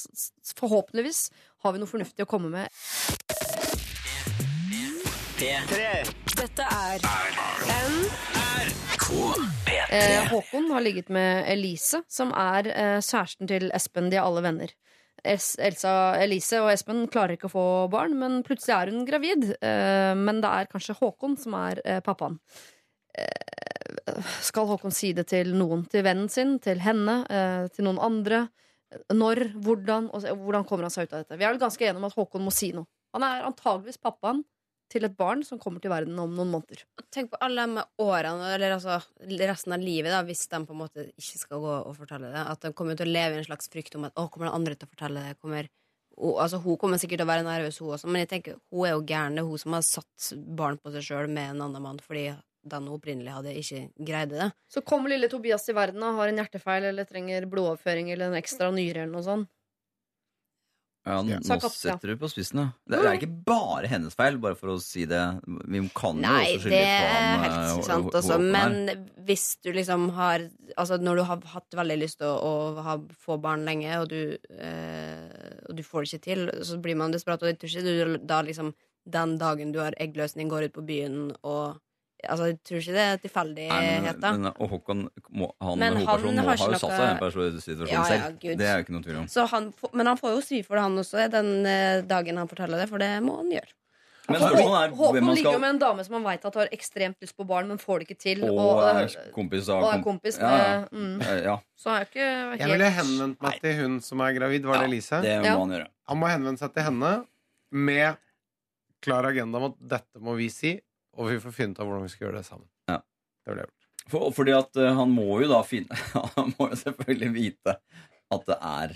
Forhåpentligvis 0.57 1.27
har 1.63 1.73
vi 1.73 1.81
noe 1.81 1.89
fornuftig 1.89 2.25
å 2.25 2.29
komme 2.29 2.49
med. 2.53 2.67
Dette 6.37 6.65
er 6.65 7.01
Eh, 9.89 10.27
Håkon 10.27 10.71
har 10.71 10.81
ligget 10.81 11.09
med 11.09 11.45
Elise, 11.47 12.01
som 12.11 12.33
er 12.35 12.67
eh, 12.67 12.97
kjæresten 12.99 13.47
til 13.47 13.69
Espen. 13.75 14.09
De 14.11 14.17
er 14.19 14.25
alle 14.25 14.43
venner. 14.43 14.73
Es 15.23 15.55
Elsa, 15.59 16.15
Elise 16.21 16.59
og 16.61 16.71
Espen 16.73 17.05
klarer 17.11 17.37
ikke 17.37 17.47
å 17.49 17.53
få 17.53 17.65
barn, 17.91 18.17
men 18.19 18.41
plutselig 18.47 18.75
er 18.75 18.91
hun 18.91 19.07
gravid. 19.07 19.47
Eh, 19.61 20.13
men 20.19 20.41
det 20.43 20.51
er 20.51 20.69
kanskje 20.71 20.97
Håkon 20.99 21.37
som 21.39 21.55
er 21.59 21.81
eh, 21.85 22.01
pappaen. 22.03 22.35
Eh, 23.17 24.19
skal 24.43 24.67
Håkon 24.73 24.93
si 24.95 25.13
det 25.15 25.29
til 25.31 25.53
noen? 25.55 25.85
Til 25.91 26.03
vennen 26.05 26.29
sin? 26.31 26.57
Til 26.63 26.83
henne? 26.83 27.21
Eh, 27.31 27.67
til 27.71 27.87
noen 27.87 28.01
andre? 28.03 28.47
Når? 29.13 29.43
Hvordan? 29.63 30.11
Og 30.15 30.27
hvordan 30.43 30.67
kommer 30.67 30.87
han 30.87 30.93
seg 30.93 31.07
ut 31.07 31.15
av 31.15 31.23
dette? 31.23 31.39
Vi 31.39 31.47
er 31.47 31.53
vel 31.53 31.63
ganske 31.63 31.83
enige 31.83 31.99
om 31.99 32.07
at 32.07 32.15
Håkon 32.15 32.45
må 32.45 32.53
si 32.55 32.71
noe. 32.75 32.87
Han 33.15 33.25
er 33.25 33.47
antageligvis 33.47 33.99
pappaen 34.03 34.43
til 34.91 35.03
et 35.03 35.15
barn 35.19 35.41
som 35.43 35.59
kommer 35.59 35.83
til 35.83 35.91
verden 35.91 36.15
om 36.21 36.31
noen 36.35 36.51
måneder. 36.53 36.83
Tenk 37.11 37.33
på 37.33 37.39
alle 37.43 37.65
de 37.67 37.83
årene, 38.03 38.53
eller 38.55 38.77
altså 38.77 38.99
resten 39.41 39.75
av 39.75 39.83
livet, 39.83 40.13
da, 40.13 40.21
hvis 40.27 40.45
de 40.51 40.61
på 40.63 40.75
en 40.75 40.81
måte 40.81 41.07
ikke 41.09 41.41
skal 41.41 41.63
gå 41.63 41.73
og 41.81 41.97
fortelle 41.97 42.31
det. 42.31 42.43
At 42.53 42.63
de 42.63 42.71
kommer 42.77 42.99
til 42.99 43.09
å 43.09 43.15
leve 43.17 43.35
i 43.35 43.41
en 43.41 43.49
slags 43.49 43.67
frykt 43.73 43.97
om 43.99 44.07
at 44.07 44.15
å, 44.15 44.29
kommer 44.31 44.47
den 44.47 44.55
andre 44.55 44.77
til 44.77 44.87
å 44.87 44.93
fortelle 44.93 45.25
det? 45.25 45.35
Kommer, 45.43 45.67
og, 46.15 46.37
altså, 46.45 46.61
hun 46.63 46.79
kommer 46.79 47.01
sikkert 47.01 47.21
til 47.21 47.27
å 47.27 47.31
være 47.33 47.47
nervøs, 47.47 47.81
hun 47.83 47.95
også, 47.97 48.11
men 48.11 48.23
jeg 48.23 48.31
tenker, 48.35 48.59
hun 48.71 48.87
er 48.87 48.95
jo 48.95 49.03
gæren. 49.03 49.35
Det 49.35 49.43
er 49.43 49.49
hun 49.51 49.63
som 49.65 49.75
har 49.75 49.87
satt 49.87 50.29
barn 50.61 50.79
på 50.79 50.95
seg 50.95 51.09
sjøl 51.09 51.31
med 51.31 51.55
en 51.55 51.65
annen 51.67 51.83
mann 51.83 51.99
fordi 52.03 52.29
den 52.71 52.87
hun 52.87 52.97
opprinnelig 52.97 53.35
hadde, 53.35 53.53
ikke 53.59 53.83
greide 54.09 54.39
det. 54.39 54.49
Så 54.71 54.83
kommer 54.85 55.13
lille 55.13 55.29
Tobias 55.31 55.67
til 55.67 55.77
verden 55.77 56.03
og 56.05 56.19
har 56.21 56.31
en 56.31 56.41
hjertefeil 56.41 56.89
eller 56.91 57.07
trenger 57.09 57.47
blodoverføring 57.51 58.11
eller 58.13 58.31
en 58.31 58.39
ekstra 58.41 58.71
nyre 58.75 59.05
eller 59.05 59.15
noe 59.15 59.27
sånt. 59.27 59.51
Ja, 61.07 61.21
nå, 61.23 61.69
setter 61.71 62.11
du 62.11 62.17
på 62.19 62.27
spissen, 62.27 62.59
ja. 62.59 62.71
Det 62.89 62.97
er 62.99 63.15
ikke 63.15 63.29
bare 63.47 63.87
hennes 63.87 64.15
feil, 64.17 64.35
bare 64.43 64.57
for 64.59 64.73
å 64.73 64.77
si 64.83 65.05
det. 65.07 65.21
Vi 65.47 65.79
kan 65.95 66.19
jo 66.19 66.25
Nei, 66.25 66.41
også 66.57 66.65
skylde 66.65 66.73
det 66.73 66.89
på 66.89 67.05
er 67.05 67.13
han, 67.13 67.45
helt 67.45 67.59
eh, 67.61 67.85
sant 67.87 68.17
også, 68.19 68.39
men 68.43 68.75
hvis 69.27 69.45
du 69.63 69.71
liksom 69.75 70.09
har 70.17 70.49
Altså 70.75 70.97
når 70.99 71.19
du 71.19 71.23
har 71.29 71.45
hatt 71.53 71.77
veldig 71.79 71.97
lyst 72.01 72.19
til 72.19 72.27
å, 72.27 72.35
å 72.43 72.83
ha, 72.83 72.97
få 73.23 73.37
barn 73.41 73.63
lenge, 73.67 73.93
og 74.01 74.11
du, 74.11 74.35
eh, 74.35 75.63
og 75.69 75.79
du 75.79 75.83
får 75.85 76.03
det 76.03 76.11
ikke 76.11 76.25
til, 76.27 76.45
så 76.67 76.79
blir 76.83 76.99
man 76.99 77.15
desperat, 77.15 77.43
og 77.43 77.53
jeg 77.53 77.61
tror 77.61 77.71
ikke 77.71 77.87
du 77.87 78.27
da 78.27 78.43
liksom 78.43 78.75
Den 79.07 79.37
dagen 79.39 79.71
du 79.71 79.79
har 79.79 79.95
eggløsning, 80.03 80.51
går 80.51 80.67
ut 80.67 80.75
på 80.75 80.87
byen 80.91 81.29
og 81.39 81.79
Altså, 82.25 82.47
jeg 82.49 82.57
tror 82.65 82.79
ikke 82.81 82.93
det 82.95 83.01
er 83.05 83.17
tilfeldighet, 83.21 84.19
men, 84.23 84.41
men, 84.41 84.51
og 84.57 84.69
Håkon, 84.71 85.01
må, 85.29 85.51
han, 85.61 85.77
Men 85.77 85.93
han 85.93 86.01
må 86.01 86.05
har 86.09 86.57
ha 86.57 86.69
jo 86.71 86.79
satt 86.81 86.93
seg 86.97 87.03
i 87.03 87.09
en 87.11 87.19
personlig 87.21 87.91
Ja, 87.91 87.99
ja, 87.99 88.05
selv. 88.09 88.39
Det 88.41 88.65
er 88.65 88.79
jo 88.79 88.85
ikke 88.87 88.95
noe 88.95 89.05
tvil 89.05 89.19
om. 89.21 89.27
Så 89.29 89.45
han, 89.51 89.67
men 89.93 90.09
han 90.09 90.17
får 90.17 90.33
jo 90.33 90.41
svi 90.41 90.63
for 90.65 90.79
det, 90.79 90.85
han 90.87 90.97
også, 90.97 91.27
den 91.29 91.51
eh, 91.69 92.01
dagen 92.09 92.41
han 92.41 92.49
forteller 92.49 92.81
det, 92.81 92.87
for 92.89 92.97
det 93.03 93.11
må 93.21 93.37
han 93.43 93.51
gjøre. 93.53 93.69
Men 94.27 94.41
Håkon, 94.43 94.73
er 94.81 94.95
Håkon 94.97 95.23
man 95.23 95.37
ligger 95.37 95.55
jo 95.55 95.59
med 95.61 95.69
en 95.75 95.79
dame 95.79 96.03
som 96.03 96.17
han 96.17 96.25
veit 96.25 96.43
har 96.49 96.71
ekstremt 96.75 97.21
lyst 97.23 97.37
på 97.37 97.45
barn, 97.47 97.69
men 97.69 97.77
får 97.79 98.01
det 98.01 98.07
ikke 98.09 98.19
til. 98.25 98.41
Og 98.49 98.57
Og, 98.59 98.81
er 98.89 99.13
kompis 99.37 99.69
og 99.71 99.85
er 99.85 99.93
komp- 99.93 100.03
kompis 100.09 100.39
Ja, 100.41 100.49
ja. 100.57 100.81
mm. 100.91 101.21
Ja, 101.45 101.55
Så 101.79 101.93
er 101.93 102.01
jo 102.01 102.09
ikke 102.09 102.25
helt 102.33 102.59
Jeg 102.65 102.73
ville 102.73 102.89
henvendt 102.97 103.41
meg 103.45 103.61
til 103.61 103.77
hun 103.83 104.01
som 104.03 104.19
er 104.25 104.33
gravid. 104.35 104.65
Var 104.67 104.81
det 104.83 104.89
Elise? 104.89 105.21
det 105.21 105.37
må 105.37 105.45
Ja. 105.45 105.55
han 105.61 105.69
gjøre. 105.77 105.87
Han 106.09 106.17
må 106.17 106.27
henvende 106.33 106.59
seg 106.59 106.73
til 106.73 106.83
henne 106.89 107.13
med 107.71 108.17
klar 109.05 109.23
agenda 109.29 109.57
om 109.61 109.69
at 109.71 109.79
dette 109.95 110.19
må 110.19 110.35
vi 110.35 110.49
si, 110.49 110.73
og 111.17 111.31
vi 111.31 111.39
får 111.43 111.55
finne 111.55 111.75
ut 111.75 111.81
av 111.81 111.89
hvordan 111.89 112.05
vi 112.05 112.13
skal 112.13 112.27
gjøre 112.27 112.39
det 112.39 112.47
sammen. 112.47 112.67
Ja. 112.91 113.01
Det 113.01 113.51
ville 113.51 113.65
jeg 113.65 113.69
gjort. 113.71 113.83
For, 114.07 114.31
fordi 114.37 114.53
at 114.55 114.79
uh, 114.79 114.87
han 115.01 115.11
må 115.11 115.41
jo 115.43 115.49
da 115.51 115.59
finne 115.67 115.97
Han 116.37 116.53
må 116.55 116.69
jo 116.71 116.77
selvfølgelig 116.79 117.31
vite 117.35 117.73
at 118.31 118.45
det 118.47 118.57
er 118.69 118.93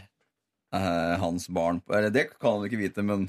uh, 0.75 1.15
hans 1.23 1.47
barn. 1.51 1.81
Eller 1.91 2.13
det 2.13 2.29
kan 2.37 2.59
han 2.59 2.67
ikke 2.69 2.79
vite, 2.79 3.03
men 3.07 3.27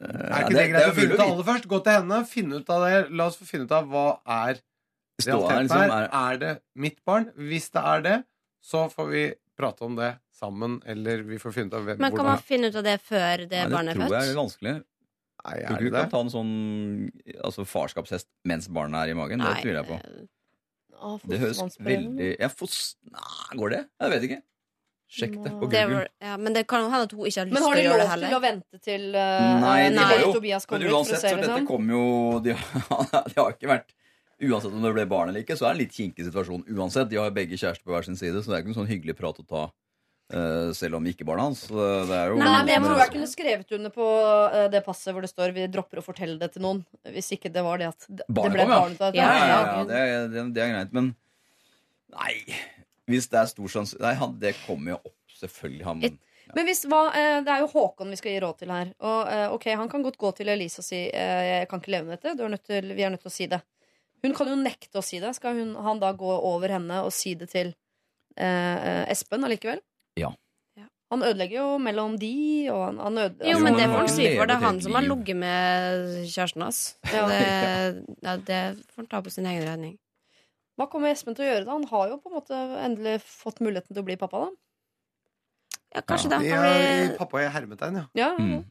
uh, 0.00 0.08
Er 0.08 0.46
ikke 0.46 0.56
det, 0.56 0.66
greit 0.72 0.78
det 0.78 0.90
å 0.90 0.96
finne 0.96 1.16
ut 1.16 1.24
av 1.24 1.34
alle 1.34 1.46
først? 1.50 1.68
Gå 1.68 1.80
til 1.84 1.98
henne, 1.98 2.20
finne 2.28 2.60
ut 2.62 2.72
av 2.72 2.86
det. 2.86 2.98
La 3.12 3.28
oss 3.28 3.40
få 3.40 3.48
finne 3.48 3.68
ut 3.68 3.76
av 3.76 3.88
hva 3.92 4.06
er 4.22 4.60
realiteten 5.22 5.68
liksom, 5.68 5.84
her. 5.92 6.08
er- 6.22 6.42
det 6.42 6.52
mitt 6.86 7.00
barn? 7.08 7.28
Hvis 7.36 7.70
det 7.74 7.84
er 7.94 8.04
det, 8.08 8.18
så 8.64 8.86
får 8.92 9.10
vi 9.12 9.24
prate 9.58 9.84
om 9.84 9.96
det 9.98 10.14
sammen, 10.32 10.80
eller 10.88 11.22
vi 11.28 11.38
får 11.38 11.52
finne 11.54 11.70
ut 11.70 11.76
av 11.78 11.84
hvem 11.86 12.00
Men 12.00 12.10
kan 12.10 12.16
hvordan 12.18 12.32
man 12.32 12.46
finne 12.46 12.70
ut 12.72 12.78
av 12.80 12.86
det 12.86 12.96
før 13.04 13.44
det 13.46 13.60
Nei, 13.60 13.68
barnet 13.70 13.94
det 13.94 14.00
er 14.00 14.08
tror 14.08 14.16
jeg 14.16 14.22
er 14.22 14.30
født? 14.32 14.40
vanskelig. 14.40 14.74
Nei, 15.42 15.56
Tror 15.58 15.58
er 15.58 15.72
ikke 15.72 15.78
det 15.78 15.90
du 15.90 15.90
kan 15.90 16.04
det? 16.04 16.10
ta 16.12 16.20
en 16.22 16.30
sånn 16.30 16.52
altså 17.42 17.64
farskapshest 17.66 18.28
mens 18.46 18.68
barnet 18.70 19.00
er 19.08 19.10
i 19.10 19.18
magen? 19.18 19.42
Det 19.42 19.56
tviler 19.64 19.80
jeg 19.82 19.88
på. 19.90 19.98
eh, 19.98 20.28
Ah, 21.02 21.16
Det 21.26 21.38
høres 21.42 21.58
fostervannsprøven. 21.58 22.02
veldig 22.14 22.26
ja, 22.38 22.48
fos... 22.54 22.74
Nei, 23.10 23.56
Går 23.58 23.70
det? 23.74 23.80
Jeg 24.04 24.10
vet 24.12 24.26
ikke. 24.28 24.36
Sjekk 25.12 25.32
det 25.42 25.50
på 25.58 25.66
det 25.68 25.80
Google. 25.82 25.94
var, 25.96 26.06
ja, 26.22 26.36
men 26.38 26.54
det 26.54 26.62
kan 26.70 26.84
jo 26.84 26.92
hende 26.92 27.08
at 27.08 27.12
hun 27.12 27.26
ikke 27.26 27.40
har 27.42 27.48
lyst 27.50 27.56
Men 27.58 27.62
har 27.66 27.74
til 27.74 27.82
de 27.82 27.88
å 27.88 27.90
gjøre 27.90 27.98
det 27.98 28.04
lov 28.06 28.12
til 28.12 28.22
heller. 28.22 28.36
å 28.36 28.42
vente 28.44 28.78
til, 28.86 29.02
uh, 29.18 29.60
Nei, 29.64 29.90
de 29.90 29.98
har 30.06 30.20
jo 30.22 30.30
Tobias 30.38 30.64
Men 30.64 30.70
kommer 30.70 30.86
ut 30.86 30.92
for 30.92 31.02
å 31.02 31.04
se? 31.10 31.16
så 31.26 31.34
dette 31.42 31.50
Liksom? 31.50 31.66
kommer 31.66 31.92
jo 31.98 32.04
de 32.46 32.54
har, 32.54 33.26
de 33.34 33.36
har 33.42 33.50
ikke 33.58 33.72
vært 33.72 33.92
Uansett 34.42 34.72
om 34.74 34.82
det 34.86 34.94
ble 34.96 35.04
barn 35.10 35.28
eller 35.30 35.42
ikke, 35.44 35.54
så 35.58 35.66
er 35.66 35.74
det 35.74 35.74
en 35.76 35.82
litt 35.84 35.92
kinkig 35.94 36.24
situasjon 36.26 36.64
uansett. 36.74 37.10
De 37.10 37.18
har 37.20 37.28
jo 37.28 37.34
begge 37.36 37.54
kjærester 37.60 37.84
på 37.86 37.92
hver 37.94 38.02
sin 38.08 38.16
side, 38.18 38.40
så 38.42 38.50
det 38.50 38.56
er 38.56 38.62
ikke 38.64 38.72
noen 38.72 38.78
sånn 38.80 38.88
hyggelig 38.90 39.14
prat 39.18 39.38
å 39.38 39.44
ta 39.46 39.60
eh, 39.66 39.74
selv 40.74 40.96
om 40.98 41.06
ikke 41.06 41.26
barna 41.28 41.44
hans. 41.48 41.64
Det 41.68 42.16
er 42.16 42.32
jo 42.32 42.38
Nei, 42.40 42.50
men 42.64 42.70
jeg 42.72 42.82
tror 42.84 43.00
jeg 43.02 43.12
kunne 43.12 43.30
skrevet 43.30 43.74
under 43.76 43.92
på 43.94 44.06
uh, 44.06 44.66
det 44.72 44.80
passet 44.86 45.12
hvor 45.12 45.24
det 45.24 45.30
står 45.32 45.52
'vi 45.52 45.66
dropper 45.72 46.00
å 46.00 46.04
fortelle 46.06 46.38
det 46.40 46.52
til 46.54 46.62
noen'. 46.64 46.84
Hvis 47.12 47.32
ikke 47.36 47.52
det 47.52 47.62
var 47.66 47.78
det 47.82 47.90
at 47.92 48.06
det, 48.08 48.24
det 48.24 48.34
Barnet 48.38 48.56
ble 48.56 48.64
ja. 48.64 48.80
barn 48.80 48.92
ut 48.96 49.00
av. 49.08 49.14
Ja, 49.14 49.22
Ja, 49.22 49.32
ja, 49.32 49.46
ja, 49.46 49.60
ja, 49.76 49.84
det, 49.84 49.98
er- 50.00 50.28
det, 50.32 50.44
det 50.56 50.62
er 50.64 50.72
greit, 50.76 50.92
men 50.92 51.14
Nei. 52.12 52.34
Hvis 53.10 53.28
det 53.32 53.40
er 53.40 53.48
stor 53.50 53.72
sjanse 53.72 53.98
Nei, 54.02 54.12
han, 54.20 54.36
det 54.40 54.54
kommer 54.66 54.94
jo 54.94 54.98
opp, 55.00 55.18
selvfølgelig. 55.40 55.84
Han, 55.88 56.02
men, 56.04 56.18
Men 56.54 56.66
hvis, 56.68 56.84
hva, 56.90 57.02
eh, 57.16 57.38
det 57.44 57.52
er 57.54 57.62
jo 57.64 57.70
Håkon 57.72 58.10
vi 58.12 58.18
skal 58.20 58.34
gi 58.34 58.40
råd 58.44 58.58
til 58.60 58.72
her. 58.74 58.90
Og 59.00 59.20
eh, 59.32 59.46
ok, 59.54 59.68
Han 59.80 59.88
kan 59.88 60.02
godt 60.04 60.18
gå 60.20 60.32
til 60.36 60.50
Elise 60.52 60.82
og 60.82 60.84
si 60.86 61.06
eh, 61.08 61.44
'jeg 61.48 61.68
kan 61.70 61.80
ikke 61.80 61.94
leve 61.94 62.06
med 62.08 62.18
dette'. 62.18 62.36
Du 62.36 62.44
er 62.44 62.52
nødt 62.52 62.64
til, 62.64 62.92
vi 62.94 63.02
er 63.02 63.10
nødt 63.10 63.22
til 63.24 63.32
å 63.32 63.36
si 63.38 63.46
det. 63.46 63.62
Hun 64.22 64.34
kan 64.34 64.48
jo 64.48 64.56
nekte 64.56 64.98
å 65.00 65.02
si 65.02 65.18
det. 65.20 65.34
Skal 65.34 65.56
hun, 65.58 65.74
han 65.74 65.98
da 65.98 66.12
gå 66.12 66.28
over 66.30 66.68
henne 66.68 67.02
og 67.02 67.12
si 67.12 67.34
det 67.34 67.48
til 67.50 67.74
eh, 68.36 69.10
Espen 69.10 69.44
allikevel? 69.44 69.80
Ja. 70.20 70.30
Ja. 70.76 70.86
Han 71.12 71.22
ødelegger 71.22 71.58
jo 71.58 71.78
mellom 71.78 72.18
de, 72.20 72.32
og 72.72 72.84
han, 72.86 72.98
han 72.98 73.18
ødelegger 73.18 73.50
Jo, 73.52 73.58
men 73.64 73.76
det 73.78 73.88
får 73.90 73.98
han 74.02 74.08
si, 74.12 74.26
for. 74.36 74.46
Det 74.50 74.56
er 74.56 74.64
han 74.66 74.80
som 74.84 74.96
har 74.98 75.06
ligget 75.06 75.36
med 75.36 76.06
kjæresten 76.32 76.62
hans. 76.66 76.80
Ja. 77.12 77.26
Det, 77.28 77.42
ja, 78.26 78.36
det 78.36 78.60
får 78.92 79.02
han 79.02 79.10
ta 79.12 79.20
på 79.24 79.30
sin 79.34 79.46
egen 79.50 79.64
regning. 79.68 79.94
Hva 80.80 80.86
kommer 80.88 81.12
Espen 81.12 81.36
til 81.36 81.44
å 81.44 81.50
gjøre 81.50 81.64
da? 81.66 81.72
Han 81.76 81.84
har 81.90 82.08
jo 82.14 82.18
på 82.22 82.30
en 82.30 82.36
måte 82.38 82.58
endelig 82.80 83.18
fått 83.26 83.60
muligheten 83.60 83.92
til 83.92 84.00
å 84.02 84.06
bli 84.08 84.16
pappa, 84.20 84.46
da. 84.46 84.52
Ja, 85.92 86.00
kanskje 86.08 86.30
Ja. 86.32 86.38
det 86.40 86.48
kan 86.48 86.62
bli 86.64 87.18
pappa 87.18 87.42
i 87.42 87.50
hermetegn, 87.52 87.98
ja. 88.00 88.06
Ja, 88.16 88.30
Mm. 88.40 88.62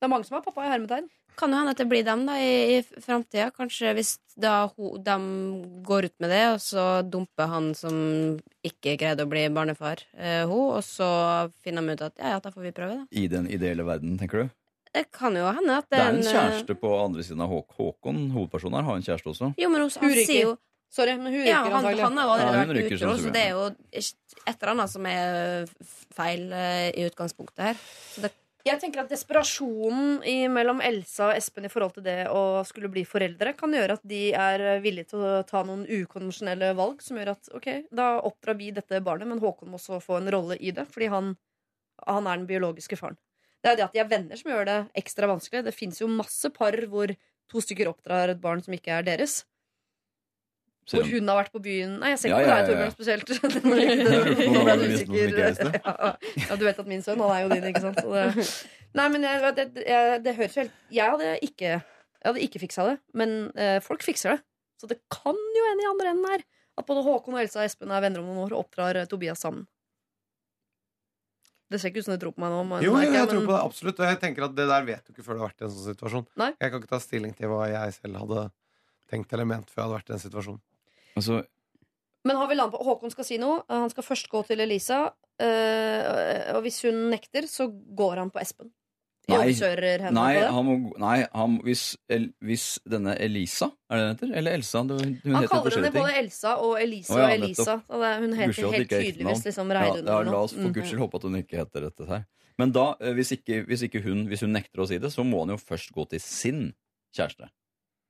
Det 0.00 0.06
er 0.06 0.12
mange 0.12 0.24
som 0.24 0.36
er 0.38 0.44
pappa 0.44 0.64
i 0.64 0.68
hermetegn. 0.72 1.08
Kan 1.38 1.52
jo 1.54 1.58
hende 1.60 1.72
at 1.72 1.80
det 1.80 1.86
blir 1.88 2.04
dem 2.04 2.26
da 2.28 2.34
i, 2.40 2.78
i 2.78 3.00
framtida. 3.04 3.50
Kanskje 3.56 3.94
hvis 3.96 4.14
da 4.40 4.66
ho, 4.68 4.94
de 5.00 5.16
går 5.86 6.08
ut 6.10 6.16
med 6.20 6.32
det, 6.32 6.42
og 6.54 6.60
så 6.64 6.84
dumper 7.06 7.48
han 7.52 7.70
som 7.76 7.94
ikke 8.66 8.96
greide 9.00 9.24
å 9.24 9.30
bli 9.30 9.46
barnefar, 9.52 10.02
eh, 10.16 10.42
ho, 10.48 10.60
og 10.76 10.82
så 10.84 11.08
finner 11.64 11.84
de 11.86 11.96
ut 11.96 12.06
at 12.08 12.18
ja, 12.20 12.34
ja, 12.36 12.40
da 12.44 12.52
får 12.52 12.66
vi 12.68 12.72
prøve, 12.76 13.02
da. 13.02 13.06
I 13.12 13.26
den 13.32 13.48
ideelle 13.52 13.86
verden, 13.88 14.18
tenker 14.20 14.44
du? 14.44 14.56
Det 14.90 15.04
kan 15.14 15.36
jo 15.38 15.46
hende 15.46 15.76
at 15.78 15.86
Det 15.92 16.00
er 16.00 16.08
en 16.10 16.18
eh, 16.18 16.32
kjæreste 16.32 16.74
på 16.80 16.88
andre 16.98 17.22
siden 17.22 17.44
av 17.44 17.52
Hå 17.52 17.60
Håkon. 17.76 18.24
Hovedpersonen 18.34 18.80
her 18.80 18.88
har 18.88 18.98
en 18.98 19.06
kjæreste 19.06 19.30
også. 19.30 19.52
Jo, 19.60 19.68
men 19.70 19.84
hun, 19.84 19.92
Hun 19.94 20.02
han 20.08 20.16
ryker. 20.16 20.26
sier 20.32 20.48
jo 20.48 20.56
Sorry, 20.90 21.12
men 21.14 21.30
hun 21.30 21.44
Ja, 21.46 21.60
han, 21.70 21.84
han 21.86 22.16
har 22.18 22.24
jo 22.26 22.32
allerede 22.34 22.62
vært 22.64 22.76
ryker 22.80 22.96
utro, 22.98 23.12
så 23.22 23.30
det 23.30 23.42
er 23.46 23.52
jo 23.54 23.66
et 23.70 24.56
eller 24.56 24.72
annet 24.72 24.90
som 24.90 25.06
er 25.06 25.68
feil 26.16 26.48
eh, 26.50 26.88
i 26.98 27.04
utgangspunktet 27.06 27.62
her. 27.68 27.78
Så 28.10 28.24
det, 28.24 28.32
Jeg 28.60 28.76
tenker 28.76 29.00
at 29.00 29.08
Desperasjonen 29.08 30.18
mellom 30.52 30.82
Elsa 30.84 31.30
og 31.30 31.38
Espen 31.38 31.64
i 31.64 31.70
forhold 31.72 31.94
til 31.96 32.04
det 32.04 32.26
å 32.28 32.60
skulle 32.68 32.90
bli 32.92 33.06
foreldre, 33.08 33.54
kan 33.56 33.72
gjøre 33.72 33.96
at 33.96 34.04
de 34.04 34.34
er 34.36 34.82
villige 34.84 35.14
til 35.14 35.24
å 35.24 35.30
ta 35.48 35.62
noen 35.64 35.86
ukonvensjonelle 35.88 36.74
valg 36.76 37.00
som 37.04 37.16
gjør 37.16 37.32
at 37.32 37.48
ok, 37.56 37.70
da 37.88 38.10
oppdrar 38.20 38.58
vi 38.60 38.68
dette 38.76 39.00
barnet, 39.06 39.30
men 39.30 39.40
Håkon 39.40 39.72
må 39.72 39.80
også 39.80 40.02
få 40.04 40.18
en 40.18 40.28
rolle 40.34 40.58
i 40.60 40.74
det, 40.76 40.84
fordi 40.92 41.08
han, 41.08 41.32
han 42.04 42.28
er 42.28 42.42
den 42.42 42.48
biologiske 42.50 43.00
faren. 43.00 43.16
Det 43.64 43.72
er 43.72 43.78
det 43.78 43.86
at 43.86 43.96
de 43.96 44.02
er 44.04 44.12
venner 44.12 44.40
som 44.40 44.52
gjør 44.52 44.68
det 44.68 44.78
ekstra 45.00 45.28
vanskelig. 45.28 45.64
Det 45.64 45.76
fins 45.76 46.00
jo 46.00 46.08
masse 46.12 46.52
par 46.52 46.76
hvor 46.92 47.12
to 47.50 47.64
stykker 47.64 47.88
oppdrar 47.90 48.32
et 48.32 48.40
barn 48.40 48.60
som 48.64 48.76
ikke 48.76 48.92
er 48.98 49.08
deres. 49.08 49.42
Hvor 50.90 51.06
hun 51.06 51.30
har 51.30 51.38
vært 51.40 51.54
på 51.54 51.62
byen 51.62 51.96
Nei, 52.02 52.10
jeg 52.12 52.20
ser 52.22 52.32
Ja, 52.32 52.40
ikke 52.40 52.46
på 52.46 52.50
deg, 52.50 52.56
ja, 52.56 52.60
ja. 52.60 52.68
Torbjørn, 52.68 52.94
spesielt. 52.96 53.32
Nå 54.54 54.64
ble 54.66 54.76
du 54.80 54.84
usikker. 54.90 55.34
Ja, 55.80 56.12
ja, 56.48 56.58
du 56.58 56.64
vet 56.66 56.82
at 56.82 56.90
min 56.90 57.02
sønn, 57.06 57.22
han 57.22 57.34
er 57.34 57.44
jo 57.44 57.50
din, 57.54 57.66
ikke 57.70 57.82
sant? 57.84 58.00
Så 58.02 58.14
det, 58.14 58.46
nei, 58.98 59.08
men 59.14 59.26
jeg, 59.26 59.52
det, 59.58 59.66
jeg, 59.86 60.20
det 60.26 60.36
høres 60.38 60.56
jo 60.56 60.64
helt 60.64 60.78
Jeg 60.94 61.14
hadde 61.14 61.34
ikke, 61.46 61.74
jeg 61.80 62.28
hadde 62.28 62.46
ikke 62.46 62.62
fiksa 62.66 62.88
det, 62.90 62.96
men 63.16 63.36
eh, 63.54 63.78
folk 63.84 64.02
fikser 64.06 64.34
det. 64.36 64.40
Så 64.80 64.88
det 64.90 64.98
kan 65.12 65.36
jo 65.36 65.66
hende 65.68 65.84
i 65.84 65.90
andre 65.90 66.14
enden 66.14 66.32
her 66.32 66.46
at 66.80 66.86
både 66.88 67.04
Håkon 67.04 67.36
og 67.36 67.42
Elsa 67.42 67.60
og 67.60 67.68
Espen 67.68 67.92
er 67.92 68.02
venner 68.02 68.22
om 68.22 68.30
noen 68.30 68.46
år 68.46 68.56
og 68.56 68.64
oppdrar 68.64 68.98
eh, 69.02 69.08
Tobias 69.10 69.42
sammen. 69.44 69.66
Det 71.70 71.78
ser 71.78 71.92
ikke 71.92 72.02
ut 72.02 72.08
som 72.08 72.16
du 72.16 72.22
tror 72.24 72.34
på 72.34 72.42
meg 72.42 72.50
nå. 72.50 72.62
Men, 72.66 72.82
Jo, 72.82 72.96
jeg 72.98 73.12
jeg, 73.14 73.28
tror 73.30 73.44
på 73.46 73.52
det 73.54 73.60
absolutt. 73.62 74.00
Og 74.02 74.08
jeg 74.08 74.18
tenker 74.24 74.48
at 74.48 74.56
det 74.56 74.66
der 74.66 74.86
vet 74.88 75.04
du 75.06 75.12
ikke 75.12 75.22
før 75.22 75.36
du 75.38 75.42
har 75.44 75.52
vært 75.52 75.62
i 75.62 75.66
en 75.68 75.74
sånn 75.74 75.92
situasjon. 75.92 76.26
Nei. 76.40 76.48
Jeg 76.56 76.72
kan 76.72 76.82
ikke 76.82 76.90
ta 76.90 76.98
stilling 77.04 77.36
til 77.38 77.52
hva 77.52 77.68
jeg 77.70 77.94
selv 78.00 78.18
hadde 78.24 78.42
tenkt 79.10 79.36
eller 79.36 79.46
ment 79.52 79.70
før 79.70 79.82
jeg 79.82 79.86
hadde 79.86 79.98
vært 80.00 80.10
i 80.10 80.14
den 80.16 80.24
situasjonen. 80.24 80.62
Altså, 81.16 81.42
Men 82.24 82.36
har 82.36 82.48
vi 82.48 82.54
landet 82.58 82.76
på 82.78 82.84
Håkon 82.84 83.10
skal 83.10 83.24
si 83.24 83.38
noe. 83.40 83.62
Han 83.68 83.90
skal 83.90 84.04
først 84.04 84.28
gå 84.28 84.42
til 84.46 84.60
Elisa. 84.60 85.10
eh, 85.40 86.52
og 86.54 86.62
hvis 86.62 86.82
hun 86.84 87.10
nekter, 87.10 87.46
så 87.48 87.66
går 87.96 88.18
han 88.20 88.30
på 88.30 88.40
Espen. 88.42 88.70
Nei. 89.30 89.36
Overkjører 89.38 90.00
henne 90.06 90.16
nei, 90.16 90.34
på 90.34 90.40
det. 90.40 90.50
han 90.56 90.64
må, 90.66 90.74
nei 90.98 91.16
han, 91.32 91.52
hvis, 91.62 91.82
el, 92.10 92.24
hvis 92.42 92.64
denne 92.90 93.12
Elisa, 93.22 93.68
er 93.88 93.96
det 93.96 94.04
den 94.06 94.16
heter? 94.16 94.32
Eller 94.40 94.56
Elsa? 94.58 94.82
Det, 94.88 94.96
hun 94.98 95.04
Han 95.06 95.14
heter 95.14 95.22
kaller 95.30 95.46
henne 95.46 95.64
forskjellige 95.68 95.92
både. 95.94 96.14
Elsa 96.18 96.54
og 96.64 96.72
Elisa 96.82 97.14
Å 97.14 97.18
ja, 97.20 97.24
og 97.28 97.34
Elisa. 97.36 97.76
Og 97.88 98.02
det, 98.02 98.10
hun 98.24 98.32
heter 98.40 98.50
at 98.50 98.56
det 98.56 98.72
helt 98.74 98.86
ikke 98.86 98.98
er 98.98 99.04
tydeligvis 99.06 99.44
liksom 99.46 99.70
Ja, 99.70 99.76
Reidun 99.78 99.96
ja, 99.96 100.00
eller 100.02 100.24
la 100.24 100.30
noe. 100.32 100.42
oss 100.48 100.52
for 100.56 100.60
Mm. 100.66 100.72
guds 100.74 100.88
skyld 100.90 101.02
håpe 101.04 101.14
at 101.20 101.22
hun 101.28 101.36
ikke 101.40 101.60
heter 101.62 101.80
dette 101.86 102.08
her. 102.10 102.24
Men 102.58 102.72
da, 102.72 102.86
eh, 103.00 103.12
hvis 103.20 103.30
ikke, 103.38 103.60
hvis 103.70 103.82
ikke 103.86 104.02
hun 104.02 104.26
Hvis 104.28 104.40
hun 104.42 104.52
nekter 104.52 104.82
å 104.82 104.88
si 104.88 104.98
det, 104.98 105.12
så 105.14 105.22
må 105.24 105.44
han 105.44 105.54
jo 105.54 105.56
først 105.62 105.92
gå 105.94 106.08
til 106.10 106.18
sin 106.20 106.74
kjæreste. 107.16 107.48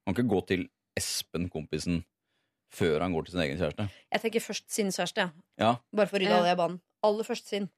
Han 0.07 0.15
kan 0.15 0.25
ikke 0.25 0.35
gå 0.35 0.47
til 0.47 0.69
Espen, 0.97 1.51
kompisen, 1.51 2.05
før 2.75 3.05
han 3.05 3.15
går 3.15 3.27
til 3.27 3.35
sin 3.35 3.45
egen 3.45 3.61
kjæreste. 3.61 3.87
Jeg 4.15 4.23
tenker 4.25 4.45
først 4.45 4.67
sin 4.73 4.91
kjæreste. 4.95 5.29
Ja, 5.61 5.75
Bare 5.97 6.11
for 6.11 6.19
å 6.19 6.23
rydde 6.23 6.39
alle 6.39 6.55
av 6.55 6.61
banen. 6.61 6.81
Aller 7.07 7.27
først 7.27 7.51
sin. 7.51 7.69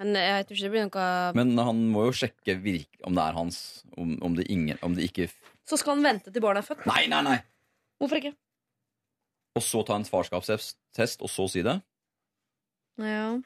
Men 0.00 0.18
jeg 0.18 0.46
tror 0.46 0.56
ikke 0.56 0.66
det 0.66 0.72
blir 0.72 0.86
noe 0.88 1.08
Men 1.38 1.58
han 1.62 1.82
må 1.94 2.08
jo 2.08 2.14
sjekke 2.18 2.56
virk, 2.62 2.96
om 3.06 3.14
det 3.14 3.24
er 3.24 3.36
hans. 3.36 3.58
Om, 3.94 4.16
om, 4.26 4.34
det 4.34 4.48
ingen, 4.50 4.78
om 4.82 4.96
det 4.96 5.06
ikke 5.06 5.28
Så 5.68 5.78
skal 5.78 5.94
han 5.96 6.06
vente 6.06 6.32
til 6.34 6.42
barnet 6.42 6.64
er 6.64 6.72
født. 6.72 6.86
Nei, 6.90 7.04
nei, 7.10 7.22
nei! 7.26 7.38
Hvorfor 8.02 8.18
ikke? 8.18 8.34
Og 9.54 9.62
så 9.62 9.84
ta 9.86 9.94
en 9.94 10.06
farskapstest, 10.08 11.22
og 11.22 11.30
så 11.30 11.46
si 11.50 11.62
det? 11.62 11.76
Ja. 12.98 13.36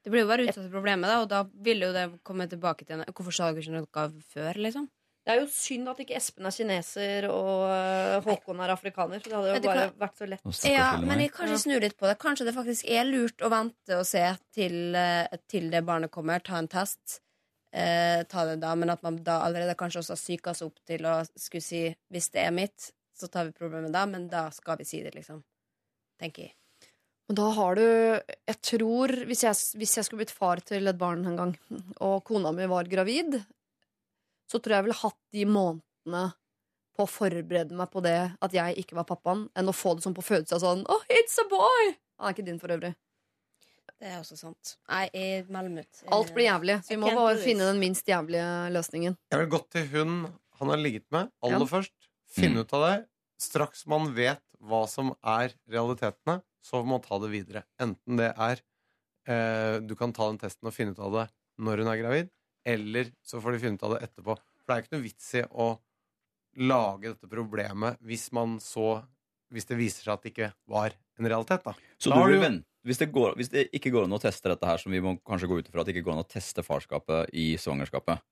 Det 0.00 0.12
blir 0.12 0.22
jo 0.22 0.30
bare 0.30 0.46
utsatt 0.46 0.70
problemet, 0.72 1.10
da, 1.10 1.18
og 1.24 1.28
da 1.28 1.42
vil 1.66 1.82
jo 1.84 1.90
det 1.92 2.06
komme 2.24 2.46
tilbake 2.48 2.86
til 2.86 2.96
henne. 2.96 3.12
Hvorfor 3.12 3.34
sa 3.36 3.50
dere 3.50 3.64
ikke 3.64 3.74
noe 3.74 4.06
før, 4.32 4.60
liksom? 4.64 4.88
Det 5.26 5.34
er 5.34 5.40
jo 5.40 5.46
synd 5.50 5.90
at 5.90 6.00
ikke 6.04 6.14
Espen 6.14 6.46
er 6.46 6.54
kineser 6.54 7.24
og 7.26 7.64
øh, 7.66 8.20
Håkon 8.28 8.60
er 8.62 8.70
afrikaner. 8.76 9.18
For 9.18 9.32
det 9.32 9.38
hadde 9.40 9.54
jo 9.56 9.62
bare 9.64 9.86
kan... 9.88 9.96
vært 10.04 10.20
så 10.20 10.28
lett. 10.30 10.58
Ja, 10.70 10.84
men 11.02 11.22
jeg 11.24 11.32
kanskje 11.34 11.56
snur 11.64 11.82
litt 11.82 11.96
på 11.98 12.06
det. 12.06 12.14
Kanskje 12.22 12.46
det 12.46 12.54
faktisk 12.54 12.86
er 12.94 13.08
lurt 13.08 13.42
å 13.42 13.50
vente 13.50 13.98
og 13.98 14.06
se 14.06 14.22
til, 14.54 14.94
eh, 14.94 15.34
til 15.50 15.66
det 15.72 15.82
barnet 15.88 16.14
kommer, 16.14 16.44
ta 16.46 16.60
en 16.62 16.70
test. 16.70 17.18
Eh, 17.74 18.22
ta 18.30 18.44
det 18.46 18.60
da, 18.62 18.76
men 18.78 18.94
at 18.94 19.02
man 19.02 19.18
da 19.26 19.40
allerede 19.48 19.74
kanskje 19.78 20.04
også 20.04 20.14
har 20.14 20.20
psyka 20.22 20.54
seg 20.54 20.70
opp 20.70 20.78
til 20.86 21.10
å 21.10 21.16
skulle 21.34 21.64
si 21.64 21.82
hvis 22.14 22.30
det 22.36 22.46
er 22.46 22.54
mitt, 22.54 22.92
så 23.18 23.26
tar 23.32 23.48
vi 23.48 23.56
problemet 23.58 23.90
da, 23.92 24.04
men 24.06 24.30
da 24.30 24.46
skal 24.54 24.78
vi 24.78 24.86
si 24.86 25.02
det, 25.02 25.16
liksom. 25.18 25.42
Tenker 26.22 26.46
jeg. 26.46 26.54
Men 27.26 27.36
da 27.40 27.48
har 27.56 27.74
du 27.74 27.82
Jeg 27.82 28.56
tror 28.62 29.10
Hvis 29.26 29.42
jeg, 29.42 29.56
hvis 29.80 29.96
jeg 29.98 30.06
skulle 30.06 30.22
blitt 30.22 30.32
far 30.32 30.62
til 30.62 30.86
et 30.86 30.98
barn 30.98 31.26
en 31.26 31.36
gang, 31.36 31.54
og 31.98 32.22
kona 32.24 32.52
mi 32.54 32.68
var 32.70 32.86
gravid, 32.88 33.40
så 34.50 34.58
tror 34.60 34.72
jeg 34.74 34.78
jeg 34.80 34.86
ville 34.88 35.00
hatt 35.02 35.18
de 35.32 35.44
månedene 35.50 36.24
på 36.96 37.04
å 37.04 37.10
forberede 37.10 37.76
meg 37.76 37.90
på 37.92 38.00
det 38.04 38.16
at 38.40 38.52
jeg 38.56 38.76
ikke 38.80 38.96
var 38.96 39.04
pappaen, 39.08 39.48
enn 39.58 39.68
å 39.68 39.74
få 39.76 39.94
det 39.98 40.04
sånn 40.06 40.14
på 40.16 40.24
fødselen 40.24 40.62
sånn 40.62 40.84
Oh, 40.88 41.02
it's 41.12 41.36
a 41.42 41.44
boy! 41.50 41.96
Han 42.18 42.30
er 42.30 42.36
ikke 42.36 42.46
din 42.46 42.60
for 42.62 42.72
øvrig. 42.72 42.94
Det 44.00 44.08
er 44.12 44.18
også 44.20 44.36
sant. 44.36 44.74
Nei, 44.92 45.06
jeg 45.12 45.44
melder 45.52 45.72
meg 45.72 45.86
ut. 45.88 46.00
Alt 46.12 46.32
blir 46.36 46.46
jævlig, 46.50 46.74
så 46.84 46.92
vi 46.94 46.98
må 47.00 47.12
bare 47.16 47.36
finne 47.40 47.64
den 47.68 47.78
minst 47.80 48.08
jævlige 48.08 48.48
løsningen. 48.74 49.16
Jeg 49.32 49.40
vil 49.42 49.50
gått 49.52 49.70
til 49.72 49.86
hun 49.92 50.16
han 50.60 50.72
har 50.72 50.80
ligget 50.80 51.04
med, 51.12 51.30
aller 51.44 51.64
Ja. 51.64 51.68
først. 51.68 51.92
Finne 52.32 52.56
Mm. 52.56 52.60
ut 52.64 52.72
av 52.72 52.82
det. 52.88 53.08
Straks 53.38 53.86
man 53.86 54.14
vet 54.14 54.40
hva 54.60 54.86
som 54.88 55.14
er 55.22 55.52
realitetene, 55.68 56.42
så 56.64 56.80
må 56.84 56.96
man 56.96 57.00
ta 57.02 57.18
det 57.18 57.30
videre. 57.30 57.64
Enten 57.78 58.16
det 58.16 58.32
er 58.36 58.60
eh, 59.28 59.80
Du 59.80 59.94
kan 59.96 60.12
ta 60.12 60.28
den 60.30 60.38
testen 60.38 60.66
og 60.68 60.72
finne 60.72 60.92
ut 60.92 60.98
av 61.00 61.12
det 61.12 61.30
når 61.58 61.78
hun 61.82 61.88
er 61.88 61.96
gravid, 62.02 62.30
eller 62.66 63.10
så 63.24 63.40
får 63.42 63.56
de 63.56 63.62
finne 63.62 63.78
ut 63.78 63.84
av 63.86 63.94
det 63.96 64.02
etterpå. 64.08 64.36
For 64.36 64.66
det 64.66 64.76
er 64.76 64.84
ikke 64.84 64.96
noe 64.96 65.04
vits 65.06 65.28
i 65.38 65.42
å 65.46 65.68
lage 66.66 67.12
dette 67.12 67.28
problemet 67.30 68.00
hvis 68.06 68.30
man 68.36 68.56
så 68.62 69.02
Hvis 69.52 69.68
det 69.68 69.76
viser 69.78 70.02
seg 70.02 70.16
at 70.16 70.24
det 70.24 70.30
ikke 70.32 70.46
var 70.66 70.94
en 71.20 71.28
realitet, 71.30 71.62
da. 71.62 71.76
Så 72.02 72.10
Da 72.10 72.18
du 72.18 72.32
vil 72.32 72.40
vente 72.42 72.66
hvis 72.86 72.98
det, 72.98 73.06
går, 73.14 73.32
hvis 73.38 73.48
det 73.50 73.64
ikke 73.74 73.90
går 73.94 74.04
an 74.06 74.14
å 74.14 74.18
teste 74.22 74.46
dette 74.46 74.66
her, 74.66 74.78
som 74.78 74.92
vi 74.94 75.00
må 75.02 75.16
kanskje 75.26 75.48
gå 75.50 75.56
ut 75.58 75.68
ifra 75.70 75.82
at 75.82 75.88
det 75.88 75.94
ikke 75.96 76.04
går 76.06 76.14
an 76.16 76.22
å 76.22 76.28
teste 76.30 76.62
farskapet 76.62 77.32
i 77.34 77.46
svangerskapet 77.58 78.22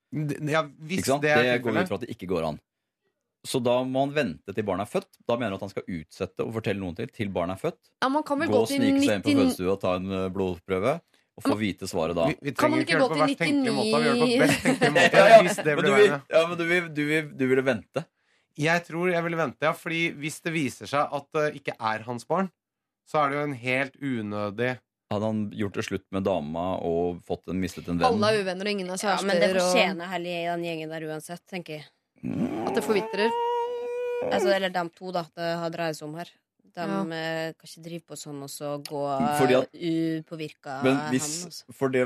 Ja, 0.51 0.63
hvis 0.79 1.03
Ikke 1.03 1.11
sant? 1.11 1.25
det 1.27 1.33
Det, 1.35 1.49
er 1.55 1.63
går 1.63 1.75
vi 1.75 1.79
ut 1.79 1.81
ifra 1.83 1.91
fra 1.91 1.99
at 1.99 2.05
det 2.07 2.15
ikke 2.15 2.29
går 2.31 2.47
an. 2.53 2.61
Så 3.45 3.61
da 3.61 3.77
må 3.85 4.07
han 4.07 4.15
vente 4.15 4.55
til 4.57 4.65
barnet 4.65 4.87
er 4.87 4.93
født. 4.95 5.19
Da 5.29 5.37
mener 5.37 5.53
du 5.53 5.59
at 5.59 5.65
han 5.67 5.73
skal 5.75 5.89
utsette 5.99 6.47
og 6.47 6.55
fortelle 6.55 6.81
noen 6.81 6.95
til 6.97 7.11
til 7.13 7.33
barnet 7.35 7.59
er 7.59 7.65
født. 7.67 7.81
Ja, 8.01 8.09
man 8.15 8.25
kan 8.27 8.41
vel 8.41 8.53
Gå 8.55 8.63
og 8.63 8.71
snike 8.71 9.03
seg 9.05 9.19
inn 9.19 9.27
på 9.27 9.35
99 9.35 9.43
fødestua 9.43 9.75
og 9.75 9.83
ta 9.83 9.97
en 9.99 10.15
eh, 10.17 10.29
blodprøve. 10.33 10.95
Og 11.35 11.43
få 11.43 11.55
vite 11.59 11.89
svaret 11.91 12.15
da. 12.15 12.29
Vi, 12.31 12.37
vi 12.47 12.53
Kan 12.55 12.71
man 12.71 12.85
ikke 12.85 12.99
gå 13.01 13.09
til 13.11 13.23
99? 13.27 13.73
måte. 13.75 13.85
Vi 13.85 14.05
gjør 14.05 14.15
det 14.15 14.21
på 14.21 14.43
best 14.45 14.61
tenkelige 14.63 14.95
måte. 14.99 15.19
Ja, 15.19 15.25
ja. 15.35 15.75
Men 15.75 15.85
du 15.85 15.95
vil, 15.95 16.13
ja, 16.15 16.43
men 16.47 16.59
du, 16.61 16.65
vil, 16.69 16.89
du, 16.95 17.03
vil, 17.11 17.31
du 17.35 17.45
ville 17.51 17.65
vente? 17.67 18.05
Jeg 18.55 18.85
tror 18.87 19.11
jeg 19.11 19.25
ville 19.27 19.39
vente, 19.41 19.67
ja. 19.67 19.73
Fordi 19.75 20.03
hvis 20.23 20.39
det 20.45 20.53
viser 20.55 20.91
seg 20.91 21.17
at 21.19 21.27
det 21.35 21.47
ikke 21.59 21.75
er 21.75 22.05
hans 22.07 22.27
barn, 22.29 22.53
så 23.11 23.25
er 23.25 23.33
det 23.33 23.39
jo 23.41 23.47
en 23.51 23.57
helt 23.67 23.97
unødig 24.01 24.75
Hadde 25.13 25.29
han 25.29 25.41
gjort 25.53 25.77
det 25.77 25.83
slutt 25.85 26.05
med 26.17 26.25
dama 26.27 26.63
og 26.83 27.19
fått 27.29 27.51
en, 27.53 27.59
mistet 27.61 27.87
en 27.93 27.99
venn? 28.01 28.07
Alle 28.09 28.31
er 28.33 28.41
uvenner, 28.41 28.67
og 28.67 28.73
ingen 28.73 28.89
er 28.91 29.03
Ja, 29.05 29.19
men 29.23 29.37
det 29.43 29.51
og 29.53 29.59
fortjener 29.61 30.09
hele 30.11 30.39
den 30.49 30.65
gjengen 30.65 30.95
der 30.95 31.05
uansett, 31.11 31.43
tenker 31.51 31.77
jeg. 31.77 31.85
at 32.65 32.73
det 32.75 32.83
forvitrer. 32.87 33.29
Altså, 34.31 34.49
eller 34.55 34.73
dem 34.73 34.89
to, 34.97 35.13
da, 35.15 35.27
det 35.37 35.51
har 35.61 35.75
dreid 35.75 35.99
seg 35.99 36.09
om 36.09 36.17
her. 36.19 36.33
De 36.75 36.83
Ja. 36.83 37.01
eh, 37.15 37.53
kan 37.55 37.69
ikke 37.71 37.85
drive 37.85 38.05
på 38.11 38.17
sånn 38.19 38.43
og 38.43 38.51
så 38.51 38.73
gå 38.83 39.03
upåvirka 40.19 40.81
hvis, 41.13 41.29
altså. 41.47 41.65
for 41.73 41.89
det, 41.95 42.05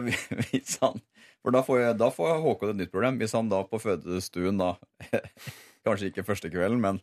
hvis 0.50 0.78
han 0.82 1.00
For 1.44 1.54
da 1.54 1.62
får, 1.64 1.80
jeg, 1.84 1.98
da 2.00 2.08
får 2.12 2.40
Håkon 2.42 2.70
et 2.74 2.80
nytt 2.82 2.90
problem. 2.92 3.18
Hvis 3.20 3.32
han 3.32 3.48
da 3.48 3.62
på 3.64 3.78
fødestuen 3.80 4.58
da 4.58 4.74
Kanskje 5.86 6.10
ikke 6.10 6.24
første 6.26 6.50
kvelden, 6.52 6.80
men 6.82 6.98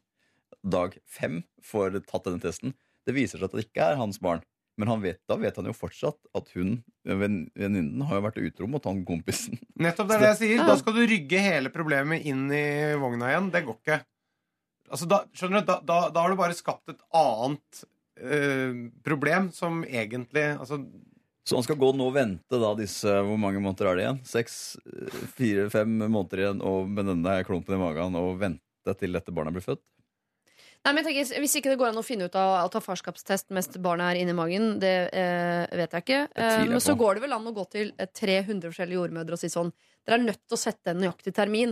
dag 0.65 0.97
fem 1.09 1.39
får 1.63 1.95
tatt 2.05 2.25
denne 2.27 2.41
testen. 2.43 2.73
Det 3.07 3.15
viser 3.15 3.39
seg 3.39 3.47
at 3.47 3.55
det 3.55 3.63
ikke 3.69 3.85
er 3.93 3.97
hans 3.97 4.19
barn. 4.21 4.43
Men 4.77 4.89
han 4.91 4.99
vet, 5.01 5.21
da 5.29 5.37
vet 5.39 5.55
han 5.55 5.69
jo 5.69 5.73
fortsatt 5.73 6.17
at 6.35 6.49
hun, 6.53 6.81
venn- 7.07 7.47
venninnen, 7.55 8.01
har 8.09 8.17
jo 8.19 8.25
vært 8.25 8.41
utro 8.43 8.67
mot 8.67 8.83
han 8.83 9.05
kompisen. 9.07 9.55
Nettopp 9.79 10.09
det 10.11 10.17
er 10.17 10.23
det 10.25 10.31
jeg 10.33 10.39
sier. 10.41 10.65
Da 10.67 10.75
skal 10.81 10.97
du 10.97 11.05
rygge 11.07 11.39
hele 11.39 11.71
problemet 11.71 12.25
inn 12.27 12.43
i 12.51 12.91
vogna 12.99 13.29
igjen. 13.31 13.47
Det 13.55 13.63
går 13.65 13.77
ikke. 13.79 13.99
Altså, 14.89 15.07
da, 15.09 15.23
skjønner 15.33 15.63
du, 15.63 15.67
da, 15.71 15.79
da, 15.81 15.99
da 16.13 16.23
har 16.23 16.33
du 16.33 16.39
bare 16.39 16.57
skapt 16.57 16.93
et 16.93 17.01
annet 17.17 17.83
eh, 18.21 18.85
problem 19.05 19.49
som 19.55 19.83
egentlig 19.85 20.45
altså, 20.53 20.81
Så 21.45 21.57
han 21.57 21.65
skal 21.65 21.79
gå 21.81 21.89
nå 21.97 22.11
og 22.11 22.15
vente 22.15 22.59
da 22.61 22.73
disse 22.77 23.09
Hvor 23.25 23.39
mange 23.41 23.63
måneder 23.63 23.89
er 23.89 23.97
det 23.97 24.05
igjen? 24.05 24.21
Seks, 24.29 24.59
eh, 24.85 25.25
fire, 25.37 25.67
fem 25.73 25.97
måneder 26.05 26.43
igjen 26.43 26.63
og 26.65 26.91
med 26.91 27.09
denne 27.09 27.39
klumpen 27.47 27.79
i 27.79 27.81
magen 27.81 28.19
og 28.21 28.37
vente 28.43 28.97
til 28.99 29.17
dette 29.17 29.33
barnet 29.33 29.57
blir 29.57 29.65
født? 29.65 29.81
Nei, 30.85 30.93
men 30.93 31.01
jeg 31.01 31.07
tenker, 31.07 31.41
Hvis 31.41 31.57
ikke 31.57 31.71
det 31.73 31.79
går 31.81 31.89
an 31.89 31.97
å 31.97 32.05
finne 32.05 32.27
ut 32.29 32.35
av 32.37 32.67
å 32.67 32.69
ta 32.69 32.81
farskapstest 32.83 33.49
mens 33.57 33.71
barnet 33.81 34.11
er 34.11 34.21
inni 34.21 34.35
magen, 34.37 34.75
det 34.81 34.93
eh, 35.17 35.65
vet 35.73 35.95
jeg 35.97 36.05
ikke. 36.05 36.19
Eh, 36.37 36.57
jeg 36.61 36.69
men 36.69 36.83
så 36.83 36.93
går 36.99 37.17
det 37.17 37.25
vel 37.25 37.33
an 37.33 37.49
å 37.49 37.53
gå 37.55 37.65
til 37.73 37.89
eh, 37.97 38.09
300 38.13 38.69
forskjellige 38.69 38.99
jordmødre 38.99 39.37
og 39.37 39.41
si 39.41 39.49
sånn 39.49 39.73
Dere 40.05 40.19
er 40.19 40.27
nødt 40.27 40.43
til 40.45 40.53
å 40.53 40.61
sette 40.61 40.93
en 40.93 40.99
nøyaktig 41.01 41.31
termin. 41.33 41.71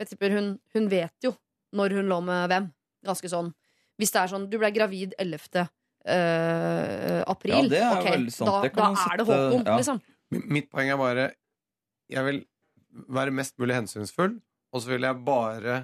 Jeg 0.00 0.08
tipper 0.08 0.32
hun, 0.32 0.54
hun 0.72 0.86
vet 0.88 1.26
jo 1.26 1.34
når 1.76 1.98
hun 1.98 2.10
lå 2.10 2.18
med 2.24 2.48
hvem. 2.52 2.68
Ganske 3.04 3.30
sånn. 3.30 3.52
Hvis 4.00 4.14
det 4.14 4.22
er 4.22 4.30
sånn 4.32 4.48
Du 4.50 4.56
ble 4.58 4.70
gravid 4.74 5.14
11. 5.20 5.66
Uh, 6.04 7.22
april. 7.32 7.64
Ja, 7.64 7.70
det 7.72 7.80
er 7.80 7.94
okay, 7.96 8.16
veldig 8.18 8.34
sant. 8.34 8.50
Da, 8.50 8.56
Det 8.64 8.72
kan 8.74 8.82
da 8.82 8.88
man 8.92 9.04
er 9.04 9.20
det 9.20 9.24
håp 9.24 9.38
Håkon, 9.38 9.62
ja. 9.64 9.76
liksom. 9.80 10.00
Mitt 10.52 10.66
poeng 10.72 10.90
er 10.92 10.98
bare 11.00 11.24
Jeg 12.12 12.26
vil 12.26 12.40
være 13.14 13.32
mest 13.34 13.56
mulig 13.58 13.78
hensynsfull, 13.78 14.36
og 14.70 14.82
så 14.82 14.92
vil 14.92 15.06
jeg 15.06 15.22
bare 15.26 15.78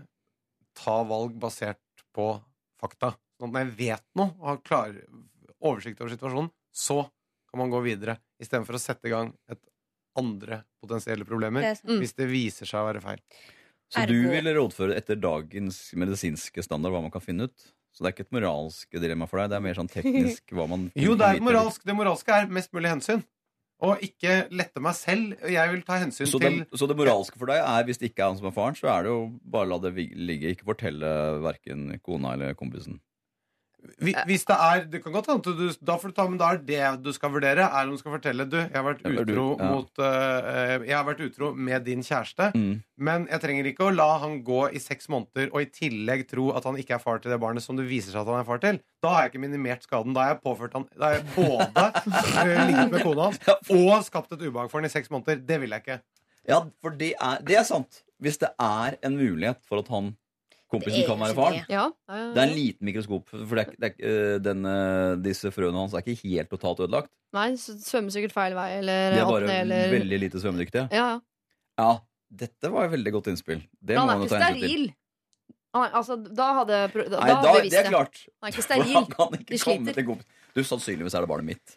ta 0.79 1.01
valg 1.09 1.33
basert 1.41 2.05
på 2.15 2.27
fakta. 2.81 3.15
Sånn 3.39 3.49
at 3.49 3.57
når 3.57 3.65
jeg 3.65 3.77
vet 3.81 4.05
noe 4.21 4.35
og 4.37 4.47
har 4.51 4.61
klar 4.63 4.93
oversikt 5.59 6.03
over 6.05 6.13
situasjonen, 6.13 6.53
så 6.71 7.01
kan 7.51 7.63
man 7.63 7.73
gå 7.73 7.81
videre. 7.83 8.19
Istedenfor 8.41 8.79
å 8.79 8.83
sette 8.83 9.09
i 9.09 9.15
gang 9.15 9.33
et 9.51 9.63
andre 10.21 10.63
potensielle 10.81 11.27
problemer. 11.27 11.65
Det 11.65 11.73
er. 11.75 11.83
Mm. 11.89 11.99
Hvis 12.05 12.15
det 12.19 12.29
viser 12.31 12.69
seg 12.69 12.83
å 12.83 12.89
være 12.89 13.03
feil. 13.05 13.25
Så 13.91 14.07
du 14.07 14.15
vil 14.15 14.31
ville 14.37 14.55
rådføre 14.55 14.95
etter 14.99 15.19
dagens 15.19 15.91
medisinske 15.99 16.63
standard 16.63 16.95
hva 16.95 17.03
man 17.03 17.13
kan 17.15 17.25
finne 17.25 17.49
ut? 17.51 17.69
Så 17.91 18.05
det 18.05 18.11
er 18.11 18.15
ikke 18.15 18.27
et 18.29 18.37
moralsk 18.37 19.01
dilemma 19.03 19.27
for 19.27 19.43
deg, 19.43 19.51
det 19.51 19.59
er 19.59 19.65
mer 19.65 19.79
sånn 19.79 19.91
teknisk 19.91 20.55
hva 20.55 20.69
man 20.71 20.87
Jo, 21.05 21.17
det 21.19 21.27
er 21.27 21.43
moralsk. 21.43 21.83
Det 21.87 21.97
moralske 21.99 22.37
er 22.37 22.51
mest 22.55 22.71
mulig 22.77 22.93
hensyn. 22.93 23.25
Og 23.81 24.03
ikke 24.05 24.45
lette 24.53 24.83
meg 24.85 24.95
selv. 24.95 25.37
Jeg 25.49 25.73
vil 25.73 25.83
ta 25.87 25.97
hensyn 26.03 26.29
Så 26.29 26.39
til 26.43 26.61
så 26.77 26.87
det 26.87 26.97
moralske 26.99 27.41
for 27.41 27.49
deg 27.51 27.63
er 27.65 27.87
hvis 27.89 27.99
det 27.99 28.11
ikke 28.11 28.27
er 28.27 28.35
han 28.35 28.39
som 28.39 28.51
er 28.51 28.55
faren, 28.55 28.77
så 28.77 28.91
er 28.93 29.07
det 29.07 29.15
jo 29.15 29.23
bare 29.55 29.71
la 29.73 29.79
det 29.83 29.95
ligge. 29.97 30.53
Ikke 30.53 30.69
fortelle 30.69 31.13
verken 31.43 31.87
kona 32.05 32.35
eller 32.37 32.59
kompisen. 32.59 33.01
Hvi- 34.01 34.15
Hvis 34.29 34.43
det 34.49 34.57
er 34.61 34.85
Det 34.93 34.99
kan 35.03 35.13
godt 35.15 35.27
hende 35.31 35.53
du 35.57 35.73
Da 35.87 35.95
får 35.97 36.11
du 36.11 36.15
ta 36.17 36.25
Men 36.29 36.39
da 36.41 36.51
er 36.53 36.59
det 36.69 37.03
du 37.05 37.11
skal 37.17 37.31
vurdere, 37.33 37.65
er 37.65 37.87
om 37.89 37.95
du 37.95 38.01
skal 38.01 38.13
fortelle 38.13 38.45
Du, 38.51 38.57
jeg 38.59 38.75
har 38.77 38.85
vært 38.85 39.01
utro 39.09 39.45
ja. 39.59 39.69
mot 39.71 40.01
uh, 40.05 40.85
Jeg 40.85 40.97
har 40.97 41.07
vært 41.09 41.23
utro 41.25 41.53
med 41.55 41.85
din 41.89 42.03
kjæreste, 42.05 42.51
Mm. 42.55 42.83
men 42.99 43.27
jeg 43.31 43.41
trenger 43.41 43.69
ikke 43.71 43.87
å 43.89 43.95
la 43.95 44.09
han 44.23 44.43
gå 44.45 44.61
i 44.75 44.79
seks 44.83 45.09
måneder 45.09 45.49
og 45.55 45.63
i 45.63 45.69
tillegg 45.73 46.27
tro 46.29 46.51
at 46.57 46.65
han 46.69 46.77
ikke 46.77 46.95
er 46.99 47.03
far 47.03 47.19
til 47.23 47.31
det 47.33 47.39
barnet 47.41 47.63
som 47.65 47.77
det 47.79 47.87
viser 47.89 48.13
seg 48.13 48.21
at 48.23 48.27
han 48.33 48.41
er 48.43 48.49
far 48.49 48.59
til. 48.63 48.81
Da 49.03 49.09
har 49.15 49.23
jeg 49.25 49.33
ikke 49.33 49.43
minimert 49.47 49.83
skaden. 49.87 50.13
Da 50.17 50.21
har 50.27 50.35
jeg 50.35 50.43
påført 50.45 50.75
han 50.77 50.87
Da 50.99 51.11
har 51.11 51.19
jeg 51.19 51.27
både 51.37 51.87
eh, 52.45 52.67
ligget 52.69 52.93
med 52.93 53.03
kona 53.07 53.29
hans 53.31 53.41
og 53.71 54.05
skapt 54.05 54.33
et 54.37 54.43
ubehag 54.45 54.71
for 54.71 54.81
han 54.81 54.89
i 54.91 54.93
seks 54.93 55.11
måneder. 55.13 55.41
Det 55.47 55.61
vil 55.63 55.71
jeg 55.77 55.85
ikke. 55.87 56.01
Ja, 56.49 56.61
for 56.83 56.91
det 57.01 57.15
er, 57.21 57.39
det 57.47 57.57
er 57.61 57.65
sant. 57.69 58.03
Hvis 58.21 58.37
det 58.43 58.51
er 58.61 58.97
en 59.07 59.17
mulighet 59.17 59.61
for 59.69 59.81
at 59.81 59.89
han 59.93 60.15
kompisen 60.71 61.07
kan 61.09 61.19
være 61.21 61.35
faren. 61.37 61.57
det. 61.61 61.75
Ja, 61.75 61.85
ja, 62.09 62.21
Det 62.35 62.43
er 62.43 62.47
en 62.49 62.55
liten 62.57 62.87
mikroskop, 62.89 63.29
for 63.33 63.59
det 63.59 63.65
er, 63.67 63.73
det 63.81 63.91
er, 63.91 64.11
øh, 64.11 64.37
denne, 64.45 64.75
disse 65.25 65.51
frøene 65.55 65.79
hans 65.83 65.95
er 65.95 66.05
ikke 66.05 66.21
helt 66.29 66.51
totalt 66.53 66.81
ødelagt. 66.87 67.11
Nei, 67.37 67.49
svømmer 67.59 68.11
sikkert 68.15 68.33
feil 68.37 68.55
vei, 68.59 68.69
eller 68.79 69.17
De 69.17 69.21
er 69.21 69.29
bare 69.31 69.47
ned, 69.51 69.61
eller 69.67 69.91
veldig 69.97 70.21
lite 70.25 70.41
svømmedyktige. 70.43 70.87
Ja, 70.95 71.09
ja. 71.17 71.21
Ja, 71.81 71.91
dette 72.45 72.71
var 72.71 72.87
et 72.89 72.95
veldig 72.95 73.13
godt 73.19 73.29
innspill. 73.33 73.63
Det 73.83 73.97
må 73.97 74.03
han 74.05 74.09
man 74.09 74.17
er 74.17 74.21
jo 74.21 74.29
ikke 74.31 74.41
ta 74.41 74.51
hensyn 74.55 74.69
til. 74.69 74.89
Er- 74.91 74.97
Altså, 75.71 76.17
da 76.35 76.47
hadde, 76.57 76.79
da, 76.91 76.99
Nei, 76.99 77.05
da 77.07 77.19
da, 77.21 77.27
hadde 77.55 77.61
det 77.71 77.79
er 77.79 77.83
det. 77.85 77.91
klart. 77.93 78.17
Han 78.43 78.49
er 78.49 78.55
ikke 78.57 78.65
steril. 78.67 78.81
han 78.97 79.05
steril. 79.07 79.15
kan 79.15 79.37
ikke 79.39 79.53
De 79.55 79.59
komme 79.63 79.87
sliter. 79.87 79.95
til. 79.95 80.25
Du, 80.57 80.61
sannsynligvis 80.67 81.15
er 81.15 81.21
det 81.23 81.29
barnet 81.31 81.47
mitt. 81.47 81.77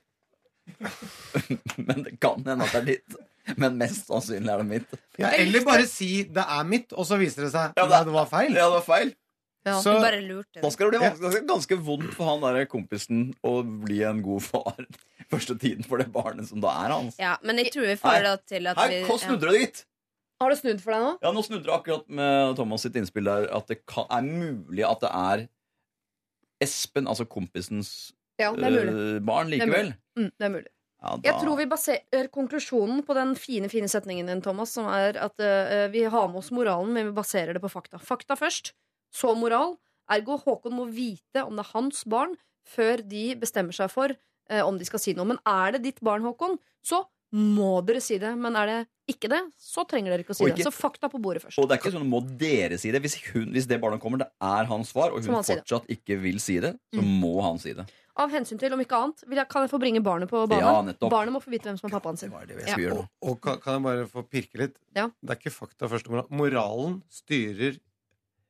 Men 1.88 2.04
det 2.08 2.16
kan 2.24 2.42
hende 2.42 2.66
at 2.66 2.74
det 2.74 2.82
er 2.82 2.88
ditt. 2.90 3.18
Men 3.58 3.76
mest 3.78 4.08
sannsynlig 4.08 4.50
er 4.54 4.62
det 4.64 4.68
mitt. 4.70 4.94
Ja, 5.20 5.30
eller 5.36 5.66
bare 5.68 5.86
si 5.88 6.24
'det 6.24 6.46
er 6.48 6.64
mitt', 6.64 6.94
og 6.96 7.06
så 7.06 7.18
viser 7.20 7.44
det 7.44 7.52
seg 7.52 7.74
Ja, 7.78 7.86
det- 7.88 8.06
det 8.08 8.14
var 8.14 8.26
feil. 8.26 8.54
Ja, 8.54 8.70
det 8.70 8.78
var 8.80 8.88
feil. 8.88 9.14
Ja. 9.66 9.80
Så 9.80 9.94
bare 10.02 10.20
lurte. 10.22 10.62
Da 10.62 10.70
skal 10.70 10.92
det 10.92 11.00
bli 11.00 11.08
ganske, 11.08 11.48
ganske 11.48 11.78
vondt 11.80 12.14
for 12.14 12.26
han 12.26 12.42
der 12.42 12.66
kompisen 12.66 13.34
å 13.44 13.64
bli 13.64 14.02
en 14.04 14.22
god 14.22 14.42
far 14.44 14.76
første 15.32 15.56
tiden 15.60 15.84
for 15.88 15.98
det 15.98 16.12
barnet 16.12 16.48
som 16.50 16.60
da 16.60 16.68
er 16.84 16.90
hans. 16.92 17.16
Ja, 17.20 17.38
men 17.44 17.56
jeg 17.58 17.72
tror 17.72 17.86
vi 17.88 17.96
får 17.96 18.24
det 18.24 18.46
til 18.48 18.68
at 18.68 18.78
Her, 18.78 18.90
vi 18.90 19.04
hva 19.08 19.18
snudde 19.20 19.52
det 19.52 19.60
dit? 19.62 19.86
Har 20.42 20.50
det 20.50 20.58
snudd 20.60 20.82
for 20.82 20.92
deg 20.92 21.02
nå? 21.02 21.18
Ja, 21.24 21.32
Nå 21.32 21.44
snudde 21.46 21.64
det 21.64 21.72
akkurat 21.74 22.10
med 22.10 22.56
Thomas 22.58 22.82
sitt 22.82 22.96
innspill 23.00 23.24
der 23.24 23.48
at 23.56 23.68
det 23.68 23.86
kan, 23.88 24.06
er 24.12 24.22
mulig 24.22 24.84
at 24.84 25.00
det 25.00 25.10
er 25.14 25.48
Espen, 26.64 27.08
altså 27.08 27.26
kompisens 27.28 28.12
Ja, 28.40 28.52
det 28.56 28.64
er 28.66 28.72
mulig. 28.72 28.94
øh, 28.94 29.26
barn, 29.26 29.48
er 29.48 29.58
likevel. 29.58 29.94
Mm, 30.18 30.32
det 30.40 30.46
er 30.48 30.50
mulig. 30.50 30.72
Ja, 31.04 31.18
Jeg 31.20 31.40
tror 31.42 31.58
vi 31.60 31.68
baserer 31.68 32.30
konklusjonen 32.32 33.02
på 33.04 33.16
den 33.18 33.34
fine 33.36 33.68
fine 33.72 33.90
setningen 33.92 34.30
din, 34.32 34.42
Thomas, 34.44 34.72
som 34.78 34.88
er 34.88 35.18
at 35.20 35.36
uh, 35.44 35.92
vi 35.92 36.06
har 36.08 36.30
med 36.32 36.40
oss 36.40 36.52
moralen, 36.56 36.94
men 36.96 37.10
vi 37.10 37.18
baserer 37.18 37.58
det 37.58 37.64
på 37.64 37.72
fakta. 37.72 38.00
Fakta 38.00 38.38
først, 38.40 38.72
så 39.12 39.34
moral. 39.36 39.76
Ergo 40.12 40.38
Håkon 40.40 40.78
må 40.78 40.88
vite 40.92 41.44
om 41.44 41.60
det 41.60 41.66
er 41.66 41.74
hans 41.74 42.04
barn 42.08 42.38
før 42.64 43.04
de 43.04 43.34
bestemmer 43.40 43.76
seg 43.76 43.92
for 43.92 44.16
uh, 44.16 44.64
om 44.64 44.80
de 44.80 44.88
skal 44.88 45.04
si 45.04 45.16
noe. 45.18 45.28
Men 45.34 45.42
er 45.44 45.76
det 45.76 45.84
ditt 45.90 46.00
barn, 46.04 46.24
Håkon, 46.24 46.56
så 46.80 47.04
må 47.34 47.82
dere 47.86 48.02
si 48.04 48.18
det. 48.22 48.32
Men 48.38 48.56
er 48.60 48.70
det 48.70 48.78
ikke 49.14 49.28
det, 49.32 49.42
så 49.60 49.84
trenger 49.90 50.14
dere 50.14 50.24
ikke 50.24 50.32
å 50.36 50.38
si 50.38 50.46
ikke, 50.46 50.62
det. 50.62 50.68
Så 50.70 50.72
fakta 50.76 51.10
på 51.12 51.20
bordet 51.22 51.42
først. 51.44 51.58
Og 51.60 51.68
det 51.68 51.76
er 51.76 51.82
ikke 51.82 51.92
sånn 51.96 52.08
må 52.10 52.22
dere 52.40 52.78
si 52.80 52.92
det. 52.94 53.02
Hvis, 53.04 53.18
hun, 53.34 53.50
hvis 53.56 53.68
det 53.68 53.82
barnet 53.84 54.00
kommer, 54.04 54.22
det 54.22 54.30
er 54.42 54.70
hans 54.70 54.94
svar, 54.94 55.12
og 55.12 55.20
hun 55.26 55.42
fortsatt 55.42 55.88
si 55.90 55.98
ikke 55.98 56.20
vil 56.22 56.40
si 56.40 56.60
det, 56.64 56.76
så 56.94 57.02
Mm. 57.02 57.20
må 57.24 57.42
han 57.44 57.58
si 57.60 57.74
det. 57.74 57.88
Av 58.16 58.30
hensyn 58.30 58.60
til, 58.62 58.72
om 58.74 58.80
ikke 58.80 58.94
annet, 58.94 59.24
vil 59.28 59.38
jeg, 59.42 59.48
kan 59.50 59.64
jeg 59.66 59.72
få 59.72 59.80
bringe 59.82 60.00
barnet 60.06 60.30
på 60.30 60.44
banen. 60.48 60.94
Ja, 61.02 61.10
barnet 61.10 61.34
må 61.34 61.42
få 61.42 61.50
vite 61.50 61.66
hvem 61.72 61.80
som 61.80 61.90
er 61.90 62.00
pappaen 62.00 62.18
sin. 62.18 62.30
var 62.30 62.46
det 62.46 62.62
Ja. 62.68 62.94
Og, 62.94 63.08
og 63.24 63.42
kan, 63.42 63.58
kan 63.60 63.74
jeg 63.74 63.84
bare 63.84 64.06
få 64.08 64.24
pirke 64.30 64.58
litt? 64.62 64.76
Ja. 64.96 65.08
Det 65.22 65.32
er 65.32 65.42
ikke 65.42 65.52
fakta 65.58 65.90
først. 65.90 66.06
Moralen 66.30 67.02
styrer 67.10 67.80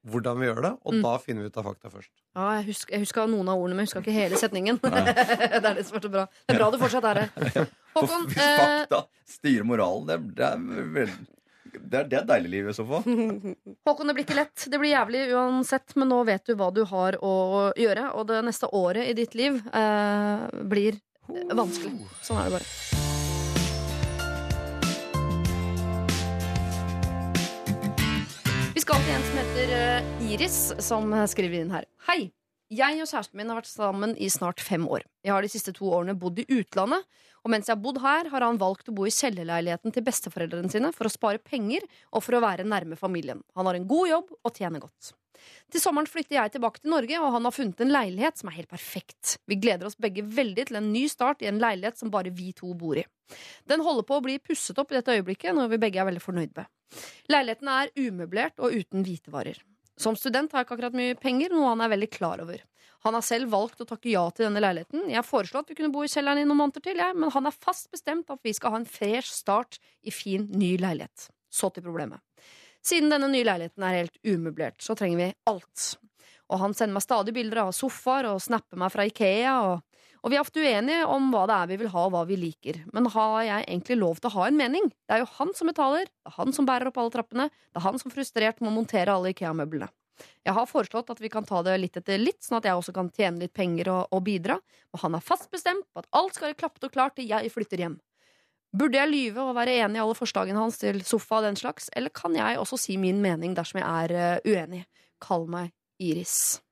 hvordan 0.06 0.38
vi 0.40 0.46
gjør 0.52 0.62
det, 0.62 0.74
og 0.84 0.94
Mm. 0.94 1.02
da 1.02 1.18
finner 1.18 1.42
vi 1.44 1.48
ut 1.48 1.58
av 1.58 1.64
fakta 1.64 1.90
først. 1.90 2.12
Ja, 2.34 2.48
jeg 2.58 2.66
husker, 2.72 2.96
jeg 2.96 3.04
husker 3.04 3.28
noen 3.30 3.50
av 3.52 3.60
ordene, 3.62 3.76
men 3.78 3.86
jeg 3.86 3.92
husker 3.92 4.02
ikke 4.02 4.16
hele 4.16 4.40
setningen. 4.42 4.80
det 4.84 5.60
er 5.60 5.76
det 5.78 5.84
som 5.86 6.00
er 6.00 6.06
så 6.08 6.10
bra. 6.16 6.24
Det 6.48 6.56
er 6.56 6.58
bra 6.58 6.70
du 6.74 6.80
fortsatt 6.82 7.06
er 7.12 7.20
her. 7.22 7.68
Håkon, 7.94 8.26
hvis 8.32 8.40
eh, 8.42 8.56
fakta 8.58 9.04
styrer 9.36 9.68
moralen, 9.70 10.08
det, 10.10 10.18
det, 10.40 10.48
er, 10.50 10.88
vel- 10.96 11.14
det, 11.76 12.00
er, 12.00 12.08
det 12.10 12.24
deilige 12.32 12.54
livet 12.56 12.74
i 12.74 12.78
så 12.80 12.88
fall. 12.90 13.06
Håkon, 13.90 14.10
det 14.10 14.18
blir 14.18 14.26
ikke 14.26 14.40
lett. 14.40 14.66
Det 14.66 14.82
blir 14.82 14.96
jævlig 14.96 15.28
uansett, 15.38 15.94
men 16.02 16.10
nå 16.10 16.24
vet 16.32 16.50
du 16.50 16.56
hva 16.58 16.72
du 16.74 16.82
har 16.90 17.20
å 17.22 17.36
gjøre. 17.78 18.10
Og 18.18 18.26
det 18.34 18.42
neste 18.50 18.72
året 18.74 19.12
i 19.12 19.16
ditt 19.22 19.38
liv 19.38 19.62
eh, 19.70 20.50
blir 20.74 20.98
vanskelig. 21.30 21.94
Sånn 22.26 22.42
er 22.42 22.50
det 22.50 22.58
bare. 22.58 22.93
Vi 28.84 28.86
skal 28.90 29.04
til 29.06 29.14
en 29.16 29.22
som 29.24 29.38
heter 29.40 29.70
eh, 29.78 30.08
Iris, 30.28 30.56
som 30.84 31.14
skriver 31.32 31.62
inn 31.64 31.70
her. 31.72 31.86
Hei! 32.04 32.34
Jeg 32.74 33.04
og 33.04 33.10
kjæresten 33.10 33.38
min 33.38 33.52
har 33.52 33.60
vært 33.60 33.70
sammen 33.70 34.14
i 34.18 34.28
snart 34.34 34.62
fem 34.64 34.86
år. 34.90 35.04
Jeg 35.22 35.34
har 35.36 35.46
de 35.46 35.52
siste 35.52 35.74
to 35.76 35.92
årene 35.94 36.16
bodd 36.18 36.40
i 36.42 36.46
utlandet, 36.56 37.04
og 37.44 37.52
mens 37.52 37.68
jeg 37.68 37.76
har 37.76 37.84
bodd 37.84 38.00
her, 38.02 38.30
har 38.32 38.46
han 38.46 38.58
valgt 38.58 38.88
å 38.90 38.96
bo 38.98 39.06
i 39.06 39.14
kjellerleiligheten 39.14 39.94
til 39.94 40.06
besteforeldrene 40.08 40.72
sine 40.72 40.90
for 40.96 41.06
å 41.06 41.12
spare 41.12 41.42
penger 41.44 41.84
og 42.10 42.24
for 42.24 42.38
å 42.38 42.42
være 42.42 42.66
nærme 42.66 42.98
familien. 42.98 43.44
Han 43.60 43.70
har 43.70 43.78
en 43.78 43.86
god 43.90 44.10
jobb 44.10 44.32
og 44.40 44.56
tjener 44.58 44.82
godt. 44.82 45.12
Til 45.74 45.84
sommeren 45.84 46.10
flytter 46.10 46.38
jeg 46.38 46.54
tilbake 46.56 46.82
til 46.82 46.94
Norge, 46.94 47.20
og 47.20 47.36
han 47.36 47.46
har 47.46 47.54
funnet 47.54 47.84
en 47.84 47.94
leilighet 47.94 48.40
som 48.40 48.50
er 48.50 48.58
helt 48.62 48.72
perfekt. 48.72 49.36
Vi 49.50 49.60
gleder 49.60 49.90
oss 49.90 50.00
begge 50.00 50.24
veldig 50.24 50.70
til 50.70 50.80
en 50.80 50.90
ny 50.96 51.04
start 51.12 51.44
i 51.44 51.50
en 51.52 51.60
leilighet 51.62 52.00
som 52.00 52.14
bare 52.14 52.34
vi 52.34 52.54
to 52.58 52.72
bor 52.80 52.98
i. 52.98 53.06
Den 53.70 53.84
holder 53.86 54.08
på 54.08 54.18
å 54.18 54.24
bli 54.24 54.40
pusset 54.42 54.80
opp 54.82 54.94
i 54.94 54.98
dette 54.98 55.14
øyeblikket, 55.14 55.54
noe 55.54 55.70
vi 55.70 55.82
begge 55.84 56.02
er 56.02 56.10
veldig 56.10 56.24
fornøyd 56.24 56.58
med. 56.58 56.72
Leiligheten 57.30 57.70
er 57.76 57.94
umøblert 58.00 58.64
og 58.64 58.74
uten 58.80 59.06
hvitevarer. 59.06 59.62
Som 60.00 60.18
student 60.18 60.52
har 60.52 60.62
jeg 60.62 60.68
ikke 60.68 60.78
akkurat 60.78 60.98
mye 60.98 61.18
penger, 61.20 61.54
noe 61.54 61.72
han 61.72 61.84
er 61.86 61.92
veldig 61.94 62.10
klar 62.14 62.42
over. 62.44 62.64
Han 63.04 63.18
har 63.18 63.26
selv 63.26 63.52
valgt 63.52 63.82
å 63.84 63.88
takke 63.88 64.10
ja 64.14 64.24
til 64.32 64.48
denne 64.48 64.62
leiligheten. 64.64 65.10
Jeg 65.12 65.28
foreslo 65.28 65.60
at 65.60 65.70
vi 65.70 65.76
kunne 65.76 65.92
bo 65.94 66.06
i 66.06 66.12
kjelleren 66.12 66.40
i 66.40 66.46
noen 66.48 66.62
måneder 66.62 66.86
til, 66.86 67.02
jeg, 67.04 67.18
men 67.20 67.34
han 67.36 67.50
er 67.50 67.58
fast 67.66 67.90
bestemt 67.92 68.32
at 68.32 68.40
vi 68.48 68.54
skal 68.56 68.74
ha 68.74 68.80
en 68.80 68.88
fresh 68.88 69.34
start 69.34 69.80
i 70.08 70.14
fin, 70.14 70.48
ny 70.56 70.78
leilighet. 70.80 71.28
Så 71.54 71.70
til 71.76 71.84
problemet. 71.86 72.24
Siden 72.84 73.12
denne 73.12 73.30
nye 73.32 73.46
leiligheten 73.48 73.84
er 73.86 74.00
helt 74.02 74.18
umøblert, 74.24 74.80
så 74.84 74.96
trenger 75.00 75.20
vi 75.20 75.28
alt. 75.52 75.90
Og 76.52 76.60
han 76.64 76.76
sender 76.76 76.98
meg 76.98 77.06
stadig 77.06 77.36
bilder 77.36 77.66
av 77.66 77.74
sofaer 77.76 78.28
og 78.32 78.42
snapper 78.44 78.80
meg 78.80 78.92
fra 78.94 79.06
Ikea. 79.08 79.54
Og, 79.68 79.93
og 80.24 80.32
vi 80.32 80.38
er 80.38 80.44
ofte 80.44 80.62
uenige 80.64 81.04
om 81.12 81.26
hva 81.34 81.44
det 81.50 81.56
er 81.58 81.72
vi 81.74 81.78
vil 81.82 81.92
ha, 81.92 82.06
og 82.08 82.14
hva 82.14 82.22
vi 82.30 82.38
liker. 82.40 82.80
Men 82.96 83.10
har 83.12 83.34
jeg 83.44 83.66
egentlig 83.66 83.98
lov 84.00 84.22
til 84.22 84.30
å 84.32 84.36
ha 84.38 84.46
en 84.48 84.60
mening? 84.60 84.88
Det 85.04 85.18
er 85.18 85.24
jo 85.24 85.32
han 85.36 85.52
som 85.58 85.68
betaler, 85.68 86.08
det 86.08 86.32
er 86.32 86.38
han 86.38 86.56
som 86.56 86.70
bærer 86.70 86.88
opp 86.88 87.02
alle 87.02 87.12
trappene, 87.12 87.50
det 87.52 87.82
er 87.82 87.86
han 87.90 88.00
som 88.00 88.14
frustrert 88.14 88.64
må 88.64 88.72
montere 88.72 89.12
alle 89.12 89.34
Ikea-møblene. 89.36 89.92
Jeg 90.46 90.56
har 90.56 90.70
foreslått 90.70 91.10
at 91.10 91.20
vi 91.20 91.32
kan 91.34 91.46
ta 91.48 91.60
det 91.66 91.76
litt 91.82 91.98
etter 92.00 92.22
litt, 92.22 92.40
sånn 92.46 92.60
at 92.60 92.68
jeg 92.70 92.80
også 92.80 92.94
kan 92.96 93.10
tjene 93.12 93.44
litt 93.44 93.54
penger 93.58 93.90
og, 93.92 94.02
og 94.14 94.24
bidra. 94.24 94.60
Og 94.94 95.04
han 95.04 95.18
er 95.18 95.26
fast 95.26 95.50
bestemt 95.52 95.88
på 95.92 96.04
at 96.04 96.10
alt 96.16 96.38
skal 96.38 96.52
være 96.52 96.60
klappet 96.62 96.88
og 96.88 96.94
klart 96.96 97.18
til 97.18 97.28
jeg 97.28 97.52
flytter 97.52 97.84
hjem. 97.84 97.98
Burde 98.74 98.98
jeg 98.98 99.12
lyve 99.12 99.44
og 99.44 99.58
være 99.58 99.76
enig 99.84 100.00
i 100.00 100.02
alle 100.02 100.18
forslagene 100.18 100.58
hans 100.58 100.80
til 100.82 101.04
sofa 101.06 101.42
og 101.42 101.48
den 101.50 101.60
slags, 101.60 101.92
eller 101.94 102.14
kan 102.14 102.34
jeg 102.38 102.58
også 102.62 102.80
si 102.82 102.98
min 102.98 103.22
mening 103.22 103.54
dersom 103.58 103.84
jeg 103.84 104.06
er 104.06 104.16
eh, 104.18 104.54
uenig? 104.54 104.86
Kall 105.22 105.46
meg 105.52 105.74
Iris. 106.02 106.64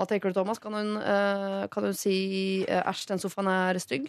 Hva 0.00 0.06
tenker 0.08 0.32
du, 0.32 0.38
Thomas? 0.38 0.56
Kan 0.62 0.72
hun, 0.72 0.94
eh, 0.96 1.66
kan 1.68 1.84
hun 1.84 1.96
si 1.96 2.64
eh, 2.64 2.80
æsj, 2.88 3.06
den 3.10 3.20
sofaen 3.20 3.50
er 3.52 3.76
stygg? 3.82 4.06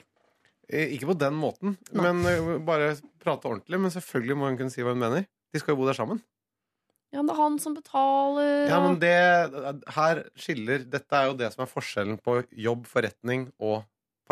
Eh, 0.71 0.93
Ikke 0.95 1.09
på 1.09 1.17
den 1.19 1.35
måten, 1.35 1.73
Nei. 1.91 2.05
men 2.05 2.21
eh, 2.29 2.51
bare 2.63 2.93
prate 3.19 3.49
ordentlig. 3.49 3.75
Men 3.75 3.91
selvfølgelig 3.91 4.37
må 4.39 4.47
hun 4.47 4.59
kunne 4.61 4.71
si 4.71 4.85
hva 4.85 4.93
hun 4.95 5.03
mener. 5.03 5.27
De 5.51 5.59
skal 5.59 5.75
jo 5.75 5.81
bo 5.81 5.89
der 5.89 5.99
sammen. 5.99 6.21
Ja, 7.11 7.19
men 7.19 7.27
det 7.27 7.35
er 7.35 7.41
han 7.41 7.59
som 7.59 7.75
betaler. 7.75 8.53
Ja, 8.71 8.79
men 8.79 8.95
det 9.01 9.11
her 9.97 10.23
skiller 10.39 10.85
Dette 10.87 11.17
er 11.17 11.27
jo 11.27 11.35
det 11.41 11.49
som 11.51 11.65
er 11.65 11.71
forskjellen 11.73 12.21
på 12.23 12.37
jobb, 12.55 12.87
forretning 12.87 13.49
og 13.59 13.81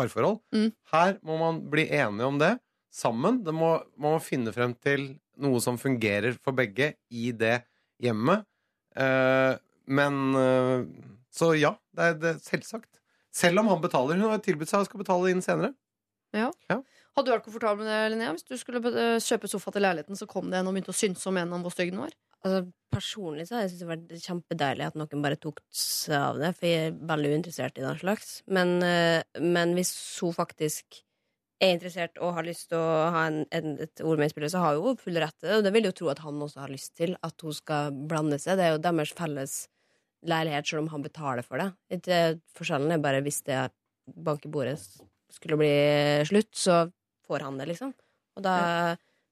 parforhold. 0.00 0.40
Mm. 0.56 0.70
Her 0.94 1.18
må 1.20 1.36
man 1.42 1.60
bli 1.68 1.90
enige 1.92 2.30
om 2.30 2.40
det 2.40 2.54
sammen. 2.88 3.42
Det 3.44 3.52
må, 3.52 3.74
man 4.00 4.16
må 4.16 4.24
finne 4.24 4.56
frem 4.56 4.72
til 4.80 5.10
noe 5.40 5.60
som 5.60 5.76
fungerer 5.80 6.40
for 6.40 6.56
begge 6.56 6.94
i 7.12 7.30
det 7.36 7.58
hjemmet. 8.00 8.48
Eh, 8.96 9.60
men 9.92 10.20
eh, 10.40 10.88
Så 11.34 11.52
ja, 11.58 11.74
det 11.96 12.06
er, 12.06 12.16
det 12.20 12.32
selvsagt. 12.44 13.00
Selv 13.34 13.62
om 13.62 13.70
han 13.70 13.82
betaler. 13.82 14.18
Hun 14.18 14.32
har 14.32 14.42
tilbudt 14.42 14.70
seg 14.70 14.82
å 14.82 14.88
skal 14.88 15.02
betale 15.02 15.30
inn 15.30 15.44
senere. 15.44 15.72
Hadde 17.16 17.26
du 17.26 17.34
vært 17.34 17.46
komfortabel 17.46 17.84
med 17.84 17.90
det, 17.90 18.00
Linnea? 18.12 18.32
Hvis 18.36 18.46
du 18.46 18.56
skulle 18.58 18.80
eh, 18.90 19.18
kjøpe 19.22 19.50
sofa 19.50 19.72
til 19.74 19.84
leiligheten, 19.86 20.18
så 20.18 20.28
kom 20.30 20.50
det 20.50 20.60
en 20.60 20.70
og 20.70 20.76
begynte 20.76 20.94
å 20.94 20.98
synse 20.98 21.26
om 21.30 21.38
en 21.40 21.56
om 21.56 21.64
hvor 21.64 21.74
stygg 21.74 21.90
den 21.92 22.02
var? 22.02 22.14
Altså, 22.40 22.62
personlig 22.94 23.46
så 23.48 23.56
har 23.56 23.64
jeg 23.64 23.72
syntes 23.72 23.82
det 23.82 23.88
var 23.90 24.00
vært 24.00 24.26
kjempedeilig 24.26 24.86
at 24.86 24.98
noen 24.98 25.24
bare 25.24 25.38
tok 25.42 25.60
seg 25.74 26.16
av 26.16 26.40
det, 26.40 26.52
for 26.56 26.70
jeg 26.70 26.86
er 26.86 26.98
veldig 27.10 27.32
uinteressert 27.34 27.80
i 27.80 27.84
den 27.84 27.98
slags. 28.00 28.30
Men, 28.48 28.76
eh, 28.86 29.42
men 29.42 29.74
hvis 29.76 29.92
hun 30.22 30.36
faktisk 30.36 31.02
er 31.60 31.74
interessert 31.74 32.16
og 32.22 32.38
har 32.38 32.46
lyst 32.46 32.70
til 32.70 32.80
å 32.80 33.10
ha 33.12 33.26
en, 33.28 33.42
en, 33.52 33.74
et 33.84 34.02
ord 34.06 34.22
med 34.22 34.30
i 34.30 34.32
spillet, 34.32 34.54
så 34.54 34.62
har 34.62 34.78
hun 34.80 34.96
full 35.00 35.18
rett 35.20 35.36
til 35.36 35.50
det. 35.50 35.58
Og 35.58 35.66
det 35.66 35.74
vil 35.74 35.86
jeg 35.86 35.92
jo 35.92 35.98
tro 36.00 36.14
at 36.14 36.22
han 36.24 36.40
også 36.46 36.62
har 36.62 36.72
lyst 36.72 36.94
til, 36.96 37.18
at 37.26 37.44
hun 37.44 37.58
skal 37.58 37.92
blande 38.08 38.40
seg. 38.40 38.56
Det 38.56 38.68
er 38.68 38.74
jo 38.76 38.82
deres 38.86 39.12
felles 39.18 39.58
leilighet, 40.26 40.68
selv 40.68 40.84
om 40.84 40.90
han 40.92 41.04
betaler 41.04 41.46
for 41.46 41.62
det. 41.62 41.70
Ikke, 41.96 42.40
forskjellen 42.56 42.92
er 42.94 43.02
bare 43.02 43.22
hvis 43.24 43.42
det 43.46 43.68
bank 44.10 44.44
i 44.46 44.52
bordet 44.52 44.76
skulle 45.30 45.58
bli 45.60 45.74
slutt, 46.28 46.50
så 46.56 46.82
får 47.28 47.46
han 47.46 47.60
det, 47.60 47.68
liksom. 47.70 47.94
Og 48.38 48.44
da, 48.44 48.56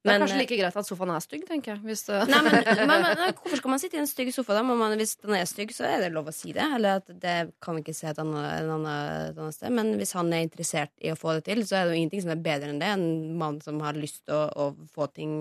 Det 0.09 0.15
er 0.15 0.19
Men, 0.19 0.25
kanskje 0.25 0.41
like 0.41 0.59
greit 0.61 0.79
at 0.81 0.89
sofaen 0.89 1.13
er 1.15 1.25
stygg, 1.25 1.45
tenker 1.49 1.75
jeg. 1.75 1.83
Hvis 1.87 2.05
det... 2.09 2.21
Nei, 2.31 2.41
men, 2.47 2.65
men, 2.89 3.07
men 3.07 3.35
Hvorfor 3.39 3.61
skal 3.61 3.75
man 3.75 3.83
sitte 3.83 3.99
i 3.99 4.03
en 4.03 4.11
stygg 4.11 4.33
sofa? 4.35 4.57
da? 4.57 4.65
Man, 4.67 4.97
hvis 5.01 5.17
den 5.21 5.37
er 5.37 5.49
stygg, 5.49 5.75
så 5.77 5.87
er 5.89 6.05
det 6.05 6.13
lov 6.15 6.31
å 6.31 6.35
si 6.35 6.55
det. 6.57 6.65
Eller 6.79 7.03
at 7.03 7.13
det 7.23 7.37
kan 7.65 7.77
vi 7.77 7.85
ikke 7.85 7.97
se 7.97 8.09
et 8.11 8.23
annet, 8.23 8.49
et 8.55 8.73
annet, 8.79 9.29
et 9.33 9.43
annet 9.43 9.59
sted. 9.59 9.75
Men 9.79 9.93
hvis 10.01 10.15
han 10.17 10.33
er 10.33 10.47
interessert 10.47 10.95
i 11.05 11.13
å 11.13 11.19
få 11.19 11.37
det 11.39 11.47
til, 11.51 11.63
så 11.69 11.79
er 11.79 11.87
det 11.87 11.95
jo 11.95 12.03
ingenting 12.03 12.25
som 12.25 12.35
er 12.35 12.43
bedre 12.49 12.73
enn 12.73 12.83
det. 12.83 12.91
En 12.97 13.39
mann 13.41 13.61
som 13.65 13.81
har 13.85 13.99
lyst 13.99 14.25
til 14.25 14.37
å, 14.39 14.49
å 14.49 14.91
få 14.95 15.11
ting 15.13 15.33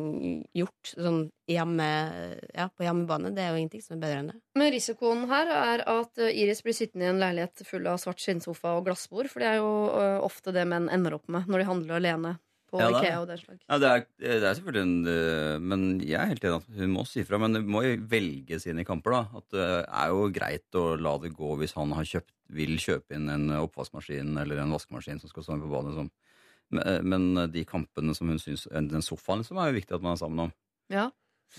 gjort 0.58 0.94
sånn 0.94 1.28
hjemme, 1.48 1.88
ja, 2.54 2.68
på 2.68 2.84
hjemmebane. 2.84 3.32
Det 3.36 3.44
er 3.44 3.54
jo 3.54 3.62
ingenting 3.62 3.84
som 3.84 3.96
er 3.96 4.02
bedre 4.04 4.20
enn 4.22 4.32
det. 4.34 4.40
Men 4.60 4.74
risikoen 4.74 5.24
her 5.32 5.52
er 5.54 5.86
at 5.88 6.20
eh, 6.22 6.34
Iris 6.44 6.64
blir 6.66 6.76
sittende 6.76 7.08
i 7.08 7.12
en 7.14 7.22
leilighet 7.22 7.64
full 7.68 7.88
av 7.88 8.02
svart 8.02 8.22
skinnsofa 8.24 8.76
og 8.78 8.88
glassbord, 8.90 9.30
for 9.32 9.44
det 9.44 9.54
er 9.54 9.62
jo 9.62 9.72
eh, 9.94 10.18
ofte 10.26 10.54
det 10.56 10.68
menn 10.68 10.90
ender 10.94 11.16
opp 11.18 11.32
med 11.32 11.48
når 11.48 11.64
de 11.64 11.70
handler 11.72 12.02
alene 12.02 12.36
på 12.68 12.80
Ja, 12.82 12.90
det 12.92 13.02
Ikea 13.02 13.20
og 13.22 13.28
den 13.30 13.40
slag. 13.42 13.58
Ja, 13.64 13.80
det, 13.82 13.90
er, 13.90 14.06
det 14.22 14.36
er 14.38 14.58
selvfølgelig 14.58 14.84
en 14.84 15.12
øh, 15.12 15.54
Men 15.64 15.86
jeg 16.04 16.18
er 16.20 16.32
helt 16.32 16.48
enig 16.48 16.60
at 16.60 16.80
hun 16.82 16.94
må 16.94 17.06
si 17.08 17.24
fra. 17.28 17.40
Men 17.42 17.60
hun 17.60 17.70
må 17.74 17.84
jo 17.86 17.96
velge 18.12 18.60
sine 18.64 18.86
kamper, 18.88 19.16
da. 19.16 19.42
At 19.42 19.56
det 19.56 19.68
er 19.86 20.14
jo 20.14 20.26
greit 20.36 20.80
å 20.80 20.86
la 21.00 21.16
det 21.24 21.34
gå 21.38 21.54
hvis 21.62 21.76
han 21.78 21.96
har 21.98 22.08
kjøpt, 22.08 22.34
vil 22.58 22.78
kjøpe 22.80 23.18
inn 23.18 23.30
en 23.32 23.50
oppvaskmaskin 23.60 24.38
eller 24.40 24.64
en 24.64 24.74
vaskemaskin 24.76 25.22
som 25.24 25.32
skal 25.32 25.48
stå 25.48 25.60
på 25.62 25.72
badet. 25.72 25.94
Liksom. 25.96 26.12
Men, 26.76 27.08
men 27.08 27.52
de 27.54 27.64
kampene 27.68 28.12
som 28.16 28.28
hun 28.28 28.42
syns 28.44 28.66
Den 28.68 29.04
sofaen 29.06 29.40
liksom, 29.40 29.60
er 29.64 29.72
jo 29.72 29.78
viktig 29.78 29.96
at 29.96 30.04
man 30.04 30.18
er 30.18 30.22
sammen 30.22 30.46
om. 30.48 30.54
Ja. 30.92 31.08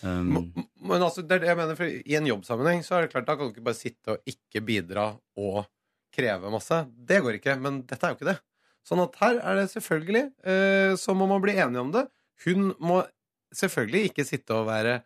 Um, 0.03 0.53
Men 0.85 1.03
altså, 1.03 1.25
det 1.25 1.39
er 1.39 1.43
det 1.43 1.51
jeg 1.51 1.59
mener, 1.59 1.79
for 1.79 1.89
I 1.89 2.17
en 2.19 2.29
jobbsammenheng 2.29 2.85
så 2.87 2.99
er 2.99 3.07
det 3.07 3.13
klart, 3.15 3.27
da 3.29 3.37
kan 3.37 3.49
du 3.49 3.55
ikke 3.55 3.67
bare 3.71 3.79
sitte 3.79 4.15
og 4.15 4.29
ikke 4.29 4.63
bidra 4.65 5.09
og 5.41 5.63
kreve 6.15 6.53
masse. 6.53 6.83
Det 7.09 7.21
går 7.25 7.39
ikke. 7.39 7.57
Men 7.63 7.83
dette 7.89 8.05
er 8.05 8.13
jo 8.13 8.19
ikke 8.19 8.31
det. 8.31 8.39
Sånn 8.89 9.03
at 9.05 9.19
her 9.21 9.39
er 9.45 9.59
det 9.61 9.69
selvfølgelig 9.75 10.25
eh, 10.49 10.95
Så 10.97 11.13
må 11.17 11.27
man 11.29 11.43
bli 11.45 11.59
enige 11.59 11.83
om 11.83 11.93
det. 11.93 12.07
Hun 12.47 12.73
må 12.81 13.03
selvfølgelig 13.55 14.11
ikke 14.11 14.27
sitte 14.29 14.57
og 14.57 14.69
være 14.69 15.01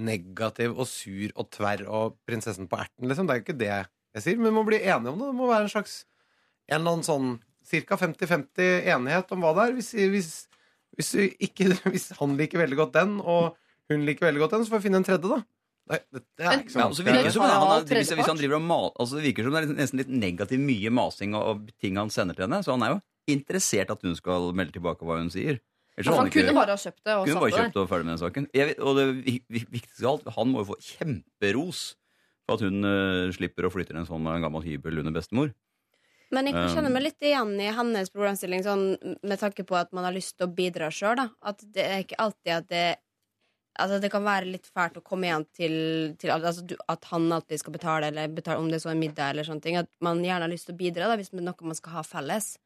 negativ 0.00 0.72
og 0.72 0.88
sur 0.88 1.32
og 1.36 1.50
tverr 1.52 1.84
og 1.84 2.16
prinsessen 2.28 2.68
på 2.68 2.78
erten, 2.80 3.08
liksom. 3.08 3.28
Det 3.28 3.34
er 3.34 3.40
jo 3.40 3.44
ikke 3.46 3.60
det 3.60 3.70
jeg 3.72 4.24
sier. 4.24 4.38
Men 4.38 4.50
man 4.50 4.60
må 4.60 4.66
bli 4.70 4.80
enige 4.80 5.12
om 5.12 5.20
det. 5.20 5.28
Det 5.28 5.38
må 5.38 5.48
være 5.50 5.68
en 5.68 5.74
slags 5.74 6.02
en 6.70 6.78
eller 6.78 6.94
annen 6.94 7.06
sånn 7.06 7.32
ca. 7.86 7.98
50-50 8.00 8.88
enighet 8.92 9.34
om 9.34 9.44
hva 9.44 9.52
det 9.56 9.66
er. 9.66 9.74
Hvis, 9.78 9.92
hvis, 10.14 10.30
hvis, 10.98 11.12
du 11.14 11.44
ikke, 11.48 11.72
hvis 11.92 12.10
han 12.18 12.36
liker 12.40 12.62
veldig 12.64 12.80
godt 12.84 12.96
den, 12.98 13.18
og 13.20 13.56
hun 13.92 14.06
liker 14.08 14.28
veldig 14.28 14.44
godt 14.44 14.56
den, 14.56 14.66
så 14.66 14.74
får 14.74 14.82
vi 14.82 14.88
finne 14.88 15.02
en 15.02 15.08
tredje, 15.08 15.28
da. 15.28 15.42
Nei, 15.92 15.98
det, 16.14 16.20
det 16.38 16.46
er 16.46 16.60
ikke 16.62 16.72
sånn. 16.76 16.92
virker 17.02 17.26
det 17.26 17.32
som 17.34 17.42
han, 17.42 17.56
han 17.58 17.88
hvis, 17.90 18.12
hvis 18.14 18.28
han 18.30 18.38
driver 18.38 18.60
og 18.60 18.64
mal, 18.64 18.92
altså 19.02 19.18
det 19.18 19.24
virker 19.24 19.48
som 19.48 19.56
det 19.56 19.62
er 19.64 19.72
nesten 19.74 19.98
litt 19.98 20.12
negativ 20.14 20.60
mye 20.62 20.92
masing 20.94 21.34
og, 21.34 21.42
og 21.42 21.72
ting 21.82 21.98
han 21.98 22.12
sender 22.14 22.38
til 22.38 22.46
henne. 22.46 22.60
Så 22.62 22.76
han 22.76 22.84
er 22.86 22.94
jo 22.94 23.00
interessert 23.30 23.90
at 23.90 24.02
hun 24.02 24.14
skal 24.18 24.52
melde 24.56 24.72
tilbake 24.72 25.04
hva 25.06 25.18
hun 25.20 25.30
sier. 25.30 25.60
Ellers 25.92 26.08
Altså, 26.08 26.12
han 26.16 26.26
han 26.26 26.32
kunne 26.32 26.54
bare 26.56 26.72
ha 26.72 26.80
kjøpt 26.80 27.02
det 27.04 27.14
og 27.14 27.26
kunne 27.26 27.40
bare 27.42 27.52
kjøpt 27.58 27.74
det 27.74 27.82
og 27.82 27.88
ferdig 27.90 28.04
med 28.06 28.12
den 28.16 28.22
saken. 28.22 28.46
Jeg 28.56 28.66
vet, 28.70 28.78
og 28.80 28.96
det 28.96 29.06
vi- 29.24 29.44
vi- 29.48 29.66
viktigste 29.76 30.04
av 30.06 30.12
alt, 30.14 30.34
han 30.36 30.48
må 30.48 30.62
jo 30.64 30.70
få 30.72 30.78
kjemperos 30.80 31.82
for 32.46 32.54
at 32.54 32.60
hun 32.64 32.84
uh, 32.84 33.30
slipper 33.30 33.68
å 33.68 33.70
flytte 33.72 33.92
til 33.92 34.00
en 34.00 34.06
sånn 34.08 34.24
gammel 34.42 34.62
hybel 34.64 34.98
under 34.98 35.12
bestemor. 35.12 35.52
Men 36.32 36.46
jeg 36.48 36.54
kan 36.54 36.64
Um, 36.70 36.76
kjenne 36.76 36.90
meg 36.92 37.02
litt 37.04 37.20
igjen 37.20 37.60
i 37.60 37.68
hennes 37.76 38.08
problemstilling, 38.08 38.62
sånn, 38.64 38.96
med 39.22 39.38
tanke 39.38 39.66
på 39.68 39.76
at 39.76 39.92
man 39.92 40.04
har 40.04 40.14
lyst 40.14 40.38
til 40.38 40.48
å 40.48 40.54
bidra 40.54 40.88
sjøl. 40.88 41.20
At 41.42 41.58
det 41.60 41.84
er 41.84 42.02
ikke 42.04 42.16
alltid 42.18 42.52
at 42.56 42.68
det 42.68 42.96
Altså 43.80 43.98
Det 44.02 44.10
kan 44.12 44.22
være 44.22 44.50
litt 44.52 44.66
fælt 44.68 44.98
å 44.98 45.02
komme 45.02 45.24
igjen 45.24 45.46
til, 45.56 46.14
til 46.20 46.28
altså, 46.30 46.60
du, 46.66 46.74
at 46.92 47.04
han 47.08 47.32
alltid 47.32 47.58
skal 47.58 47.72
betale, 47.72 48.10
eller 48.12 48.28
betale 48.28 48.58
om 48.60 48.68
det 48.68 48.74
er 48.76 48.84
så 48.84 48.90
en 48.90 49.00
middag. 49.00 49.30
eller 49.30 49.44
sånne 49.44 49.62
ting 49.62 49.76
At 49.78 49.88
man 49.98 50.20
gjerne 50.22 50.42
har 50.44 50.48
lyst 50.52 50.66
til 50.66 50.74
å 50.74 50.76
bidra 50.76 51.08
da, 51.08 51.16
hvis 51.16 51.30
det 51.30 51.38
er 51.40 51.46
noe 51.46 51.54
man 51.62 51.74
skal 51.74 51.92
ha 51.92 52.02
felles. 52.02 52.58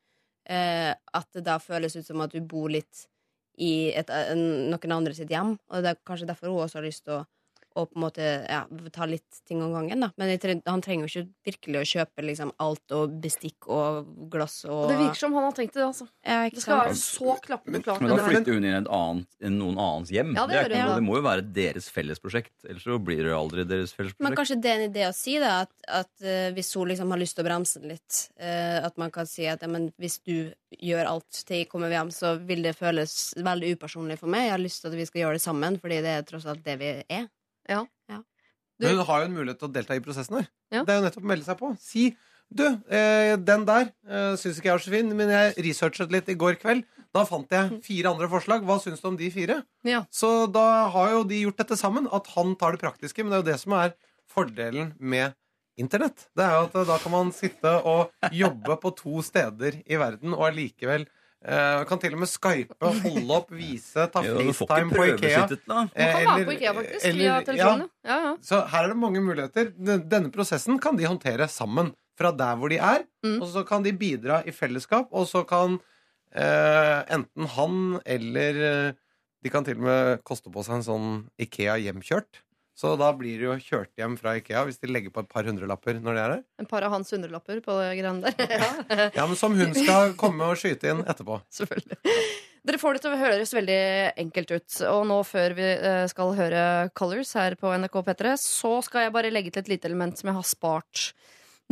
Eh, 0.46 0.92
at 0.94 1.28
det 1.34 1.44
da 1.46 1.58
føles 1.58 1.96
ut 1.96 2.06
som 2.06 2.22
at 2.22 2.34
du 2.34 2.40
bor 2.40 2.70
litt 2.70 3.06
i 3.58 3.90
et, 3.96 4.10
en, 4.12 4.70
noen 4.70 4.94
andre 4.94 5.14
sitt 5.16 5.32
hjem. 5.32 5.56
Og 5.72 5.82
det 5.82 5.94
er 5.94 6.04
kanskje 6.06 6.28
derfor 6.30 6.52
hun 6.52 6.64
også 6.66 6.80
har 6.80 6.86
lyst 6.86 7.06
til 7.06 7.18
å, 7.18 7.24
å 7.76 7.86
på 7.86 7.98
en 7.98 8.04
måte 8.06 8.26
ja, 8.48 8.62
ta 8.94 9.06
litt 9.08 9.40
ting 9.48 9.62
om 9.64 9.74
gangen. 9.76 10.02
da 10.04 10.10
Men 10.16 10.62
han 10.66 10.84
trenger 10.84 11.06
jo 11.06 11.10
ikke 11.12 11.50
virkelig 11.50 11.80
å 11.80 11.88
kjøpe 11.92 12.26
liksom 12.26 12.52
alt 12.62 12.96
og 12.96 13.16
bestikk 13.22 13.68
og 13.72 14.10
glass 14.32 14.62
og 14.66 14.86
Og 14.86 14.92
det 14.92 14.98
virker 15.00 15.20
som 15.20 15.36
han 15.36 15.48
har 15.48 15.56
tenkt 15.56 15.76
det. 15.76 15.84
altså 15.86 16.08
ja, 16.24 16.42
Det 16.50 16.62
skal 16.64 16.82
være 16.82 16.98
så 17.00 17.36
klappende 17.44 17.82
klart. 17.84 18.02
Men 18.02 18.14
da 18.14 18.26
flytter 18.26 18.56
hun 18.56 18.66
inn 18.66 18.72
i 18.72 18.82
annet, 18.82 19.28
noen 19.52 19.78
annens 19.78 20.12
hjem. 20.14 20.34
Ja, 20.36 20.46
det 20.48 20.56
det, 20.56 20.64
ikke 20.70 20.82
ja. 20.82 20.94
det 20.96 21.06
må 21.06 21.18
jo 21.18 21.24
være 21.26 21.44
deres 21.56 21.88
felles 21.92 22.22
prosjekt. 22.22 22.54
Ellers 22.66 22.86
så 22.86 22.98
blir 23.02 23.22
det 23.26 23.34
aldri 23.36 23.66
deres 23.68 23.94
felles 23.94 24.14
prosjekt. 24.14 24.24
Men 24.26 24.38
kanskje 24.38 24.58
det 24.62 24.72
er 24.72 24.80
en 24.80 24.88
idé 24.88 25.06
å 25.08 25.14
si, 25.16 25.36
da 25.42 25.52
at, 25.64 25.72
at 26.00 26.12
uh, 26.24 26.48
hvis 26.56 26.72
hun 26.76 26.90
liksom 26.90 27.12
har 27.14 27.22
lyst 27.22 27.38
til 27.38 27.44
å 27.44 27.48
bremse 27.48 27.82
den 27.82 27.94
litt, 27.94 28.20
uh, 28.40 28.80
at 28.86 28.98
man 29.00 29.12
kan 29.14 29.28
si 29.30 29.48
at 29.50 29.64
ja, 29.64 29.70
men 29.70 29.90
hvis 30.00 30.18
du 30.26 30.36
gjør 30.82 31.12
alt 31.12 31.42
til 31.46 31.62
jeg 31.62 31.70
kommer 31.70 31.92
hjem, 31.92 32.12
så 32.14 32.36
vil 32.48 32.64
det 32.66 32.76
føles 32.78 33.16
veldig 33.36 33.76
upersonlig 33.76 34.18
for 34.20 34.32
meg. 34.32 34.48
Jeg 34.48 34.56
har 34.56 34.62
lyst 34.62 34.84
til 34.84 34.92
at 34.92 34.98
vi 34.98 35.08
skal 35.08 35.24
gjøre 35.24 35.38
det 35.38 35.46
sammen, 35.46 35.80
fordi 35.82 36.02
det 36.04 36.14
er 36.16 36.28
tross 36.28 36.48
alt 36.50 36.64
det 36.66 36.78
vi 36.80 36.92
er. 37.02 37.26
Men 38.80 38.98
hun 38.98 39.06
har 39.08 39.22
jo 39.22 39.28
en 39.30 39.36
mulighet 39.36 39.60
til 39.60 39.70
å 39.70 39.72
delta 39.72 39.96
i 39.96 40.02
prosessen 40.04 40.40
her. 40.40 40.48
Ja. 40.74 40.82
Det 40.84 40.92
er 40.92 40.98
jo 40.98 41.04
nettopp 41.06 41.24
å 41.24 41.30
melde 41.30 41.46
seg 41.46 41.58
på. 41.60 41.70
Si 41.80 42.10
du, 42.46 42.66
eh, 42.94 43.34
den 43.42 43.64
der 43.66 43.88
eh, 44.06 44.34
syns 44.38 44.60
ikke 44.60 44.68
jeg 44.68 44.76
var 44.76 44.84
så 44.84 44.92
fin, 44.92 45.08
men 45.18 45.32
jeg 45.32 45.54
researchet 45.66 46.12
litt 46.14 46.28
i 46.30 46.36
går 46.38 46.60
kveld. 46.60 46.84
Da 47.16 47.24
fant 47.26 47.50
jeg 47.50 47.80
fire 47.86 48.12
andre 48.12 48.28
forslag. 48.30 48.66
Hva 48.68 48.76
syns 48.82 49.00
du 49.02 49.08
om 49.08 49.16
de 49.18 49.30
fire? 49.32 49.62
Ja. 49.88 50.04
Så 50.12 50.46
da 50.52 50.86
har 50.92 51.14
jo 51.14 51.24
de 51.26 51.40
gjort 51.46 51.62
dette 51.62 51.78
sammen. 51.80 52.10
At 52.12 52.28
han 52.34 52.52
tar 52.60 52.76
det 52.76 52.82
praktiske. 52.84 53.24
Men 53.24 53.32
det 53.32 53.38
er 53.38 53.42
jo 53.42 53.50
det 53.50 53.58
som 53.64 53.76
er 53.78 53.96
fordelen 54.30 54.92
med 55.00 55.34
internett. 55.80 56.28
Det 56.36 56.44
er 56.44 56.58
jo 56.58 56.68
at 56.68 56.76
da 56.88 56.98
kan 57.00 57.14
man 57.14 57.32
sitte 57.36 57.72
og 57.88 58.12
jobbe 58.32 58.76
på 58.82 58.92
to 59.00 59.24
steder 59.24 59.80
i 59.84 59.98
verden 60.00 60.36
og 60.36 60.50
allikevel 60.50 61.08
eh, 61.46 61.82
kan 61.88 62.00
til 62.02 62.14
og 62.16 62.22
med 62.24 62.30
skype, 62.30 62.74
holde 62.82 63.36
opp, 63.36 63.50
vise, 63.54 64.06
ta 64.12 64.22
FaceTime 64.26 64.90
på 64.92 65.06
Ikea. 65.12 65.44
Man 65.70 65.90
kan 65.94 66.24
være 66.26 66.46
på 66.48 66.56
Ikea, 66.56 66.72
faktisk. 66.80 67.04
eller- 67.06 67.22
via 67.22 67.30
ja, 67.34 67.44
telefonen. 67.46 67.88
Ja. 68.04 68.16
Ja, 68.26 68.32
så 68.42 68.62
her 68.72 68.84
er 68.84 68.92
det 68.94 68.98
mange 69.02 69.22
muligheter. 69.24 69.70
Denne 69.76 70.32
prosessen 70.34 70.80
kan 70.82 70.98
de 70.98 71.06
håndtere 71.08 71.48
sammen. 71.48 71.94
Fra 72.16 72.30
der 72.32 72.56
hvor 72.56 72.70
de 72.72 72.78
er. 72.80 73.02
Mm. 73.26 73.42
Og 73.44 73.48
så 73.52 73.60
kan 73.68 73.82
de 73.84 73.92
bidra 73.92 74.38
i 74.48 74.52
fellesskap. 74.56 75.10
Og 75.12 75.26
så 75.28 75.42
kan 75.44 75.74
uh, 75.76 77.00
enten 77.12 77.46
han 77.56 78.00
eller 78.06 78.60
eh, 78.70 78.92
De 79.44 79.50
kan 79.52 79.62
til 79.66 79.76
og 79.76 79.84
med 79.84 80.22
koste 80.26 80.50
på 80.50 80.62
seg 80.64 80.78
en 80.80 80.86
sånn 80.86 81.10
Ikea 81.38 81.76
hjemkjørt. 81.78 82.40
Så 82.76 82.90
da 83.00 83.06
blir 83.16 83.38
det 83.40 83.46
jo 83.46 83.54
kjørt 83.56 83.92
hjem 83.96 84.18
fra 84.20 84.34
Ikea 84.36 84.66
hvis 84.68 84.76
de 84.82 84.90
legger 84.92 85.12
på 85.14 85.22
et 85.24 85.30
par 85.32 85.46
hundrelapper 85.48 85.96
når 85.96 86.18
de 86.18 86.20
er 86.20 86.32
her. 86.34 86.42
En 86.60 86.68
par 86.68 86.84
av 86.84 86.92
hans 86.92 87.08
hundrelapper 87.14 87.62
på 87.64 87.76
greiene 87.80 88.20
der. 88.26 88.58
ja, 88.60 88.68
Ja, 89.16 89.24
men 89.24 89.38
Som 89.40 89.56
hun 89.56 89.72
skal 89.76 90.12
komme 90.20 90.50
og 90.52 90.60
skyte 90.60 90.92
inn 90.92 91.00
etterpå. 91.08 91.38
selvfølgelig. 91.56 91.96
Dere 92.66 92.80
får 92.82 92.96
det 92.98 93.02
til 93.04 93.14
å 93.14 93.20
høres 93.20 93.54
veldig 93.54 93.78
enkelt 94.26 94.52
ut. 94.52 94.76
Og 94.90 95.06
nå 95.08 95.16
før 95.24 95.54
vi 95.56 95.66
eh, 95.72 96.02
skal 96.10 96.34
høre 96.36 96.62
Colors 96.98 97.32
her 97.38 97.54
på 97.60 97.70
NRK 97.78 97.96
P3, 98.10 98.34
så 98.42 98.72
skal 98.84 99.06
jeg 99.06 99.14
bare 99.14 99.30
legge 99.32 99.54
til 99.54 99.62
et 99.62 99.70
lite 99.76 99.88
element 99.88 100.18
som 100.18 100.28
jeg 100.32 100.36
har 100.36 100.48
spart. 100.50 101.06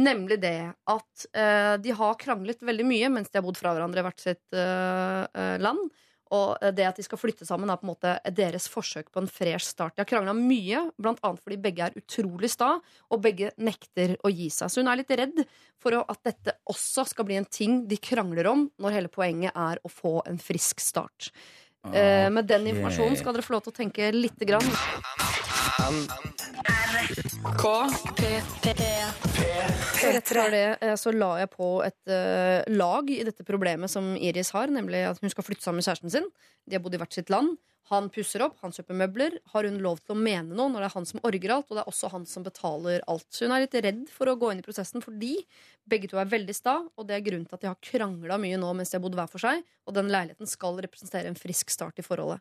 Nemlig 0.01 0.41
det 0.43 0.57
at 0.91 1.27
eh, 1.37 1.75
de 1.85 1.93
har 1.99 2.17
kranglet 2.19 2.65
veldig 2.67 2.87
mye 2.89 3.11
mens 3.13 3.29
de 3.29 3.39
har 3.39 3.45
bodd 3.47 3.59
fra 3.61 3.75
hverandre 3.77 4.01
i 4.01 4.07
hvert 4.07 4.25
sitt 4.25 4.57
eh, 4.57 5.59
land. 5.61 5.85
Og 6.35 6.59
eh, 6.61 6.73
det 6.75 6.87
at 6.89 6.99
de 6.99 7.07
skal 7.07 7.21
flytte 7.21 7.47
sammen, 7.49 7.71
er 7.71 7.81
på 7.81 7.87
en 7.87 7.93
måte 7.93 8.15
deres 8.35 8.67
forsøk 8.71 9.11
på 9.15 9.23
en 9.23 9.31
fresh 9.31 9.71
start. 9.71 9.97
De 9.97 10.05
har 10.05 10.11
krangla 10.11 10.35
mye, 10.37 10.87
annet 11.05 11.43
fordi 11.43 11.61
begge 11.63 11.87
er 11.87 11.99
utrolig 12.01 12.51
sta, 12.53 12.75
og 13.11 13.25
begge 13.25 13.53
nekter 13.57 14.17
å 14.25 14.33
gi 14.33 14.51
seg. 14.53 14.73
Så 14.73 14.83
hun 14.83 14.91
er 14.93 15.01
litt 15.01 15.15
redd 15.15 15.45
for 15.83 16.01
at 16.01 16.23
dette 16.27 16.57
også 16.71 17.07
skal 17.11 17.29
bli 17.29 17.39
en 17.41 17.49
ting 17.49 17.85
de 17.89 18.01
krangler 18.03 18.49
om, 18.51 18.67
når 18.81 18.99
hele 18.99 19.13
poenget 19.13 19.55
er 19.55 19.83
å 19.85 19.93
få 19.93 20.19
en 20.29 20.41
frisk 20.43 20.83
start. 20.83 21.31
Okay. 21.85 22.31
med 22.33 22.47
den 22.49 22.65
informasjonen 22.71 23.19
skal 23.21 23.35
dere 23.37 23.45
få 23.45 23.53
lov 23.53 23.67
til 23.67 23.75
å 23.75 23.77
tenke 23.77 24.07
lite 24.15 24.47
grann. 24.49 24.65
Etter 28.25 28.75
det 28.79 29.05
eh, 29.45 29.74
så 31.01 31.13
la 31.15 31.31
jeg 31.43 31.53
på 31.53 31.69
et 31.87 32.01
uh, 32.11 32.65
lag 32.75 33.11
i 33.13 33.23
dette 33.27 33.47
problemet 33.47 33.93
som 33.93 34.15
Iris 34.17 34.53
har, 34.57 34.73
nemlig 34.73 35.05
at 35.09 35.23
hun 35.23 35.33
skal 35.33 35.47
flytte 35.47 35.67
sammen 35.67 35.83
med 35.83 35.89
kjæresten 35.89 36.13
sin. 36.13 36.29
De 36.69 36.77
har 36.77 36.85
bodd 36.85 36.97
i 36.97 37.01
hvert 37.03 37.17
sitt 37.17 37.33
land. 37.33 37.57
Han 37.91 38.07
pusser 38.09 38.41
opp, 38.41 38.57
han 38.63 38.73
kjøper 38.73 38.97
møbler. 38.97 39.35
Har 39.53 39.67
hun 39.69 39.77
lov 39.85 39.99
til 40.01 40.15
å 40.15 40.17
mene 40.17 40.57
noe 40.57 40.73
når 40.73 40.85
det 40.85 40.87
er 40.87 40.95
han 40.95 41.09
som 41.09 41.21
orger 41.29 41.53
alt, 41.53 41.67
og 41.69 41.77
det 41.77 41.83
er 41.83 41.91
også 41.91 42.11
han 42.15 42.25
som 42.29 42.47
betaler 42.47 43.05
alt? 43.13 43.27
Så 43.29 43.45
hun 43.45 43.53
er 43.53 43.67
litt 43.67 43.77
redd 43.77 44.07
for 44.13 44.31
å 44.31 44.37
gå 44.41 44.53
inn 44.53 44.63
i 44.63 44.65
prosessen 44.65 45.05
fordi 45.05 45.35
begge 45.91 46.09
to 46.09 46.21
er 46.21 46.31
veldig 46.31 46.55
sta, 46.57 46.79
og 46.81 47.09
det 47.09 47.19
er 47.19 47.27
grunnen 47.27 47.45
til 47.51 47.59
at 47.59 47.67
de 47.67 47.69
har 47.69 47.83
krangla 47.85 48.39
mye 48.41 48.61
nå 48.61 48.71
mens 48.79 48.93
de 48.93 48.97
har 48.97 49.05
bodd 49.05 49.19
hver 49.19 49.29
for 49.29 49.45
seg, 49.45 49.61
og 49.85 49.99
den 49.99 50.09
leiligheten 50.13 50.49
skal 50.49 50.81
representere 50.81 51.29
en 51.29 51.37
frisk 51.37 51.75
start 51.75 52.01
i 52.01 52.07
forholdet. 52.07 52.41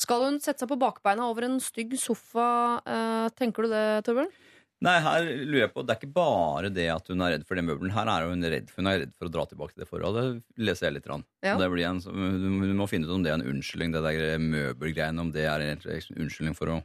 Skal 0.00 0.24
hun 0.24 0.40
sette 0.40 0.64
seg 0.64 0.70
på 0.70 0.80
bakbeina 0.80 1.28
over 1.28 1.44
en 1.44 1.60
stygg 1.60 1.92
sofa? 2.00 2.80
eh, 2.88 3.26
tenker 3.36 3.66
du 3.66 3.74
det, 3.74 3.84
Torbjørn? 4.08 4.32
Nei, 4.80 4.94
her 5.04 5.26
lurer 5.44 5.66
jeg 5.66 5.72
på, 5.74 5.82
Det 5.84 5.92
er 5.92 5.98
ikke 6.00 6.14
bare 6.16 6.70
det 6.72 6.86
at 6.88 7.08
hun 7.12 7.20
er 7.20 7.34
redd 7.34 7.42
for 7.48 7.58
den 7.58 7.66
møbelen. 7.68 7.92
Her 7.92 8.08
er 8.08 8.30
hun 8.30 8.46
redd, 8.48 8.70
hun 8.72 8.88
er 8.88 9.02
redd 9.02 9.12
for 9.12 9.28
å 9.28 9.32
dra 9.34 9.44
tilbake 9.50 9.74
til 9.74 9.84
det 9.84 9.88
forholdet. 9.90 10.40
Det 10.56 10.68
leser 10.70 10.88
jeg 10.88 10.96
litt. 10.96 11.10
Ja. 11.44 11.58
Det 11.60 11.68
blir 11.72 11.88
en, 11.90 12.00
hun 12.00 12.78
må 12.78 12.88
finne 12.88 13.08
ut 13.08 13.12
om 13.18 13.26
det 13.26 13.34
er 13.34 13.36
en 13.36 13.48
unnskyldning, 13.52 13.92
det 13.92 14.04
der 14.06 14.40
møbelgreiene, 14.40 15.20
om 15.20 15.32
det 15.34 15.44
er 15.50 15.66
en 15.66 15.84
unnskyldning 15.84 16.56
for 16.56 16.72
å, 16.72 16.78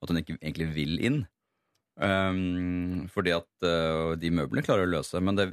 at 0.00 0.12
hun 0.12 0.22
ikke 0.22 0.38
egentlig 0.38 0.70
vil 0.78 0.96
inn. 0.96 1.24
Um, 1.96 3.06
fordi 3.12 3.32
at 3.32 3.48
uh, 3.64 4.12
de 4.20 4.32
møblene 4.32 4.64
klarer 4.64 4.88
å 4.88 4.94
løse, 4.98 5.20
men 5.24 5.36
det, 5.36 5.50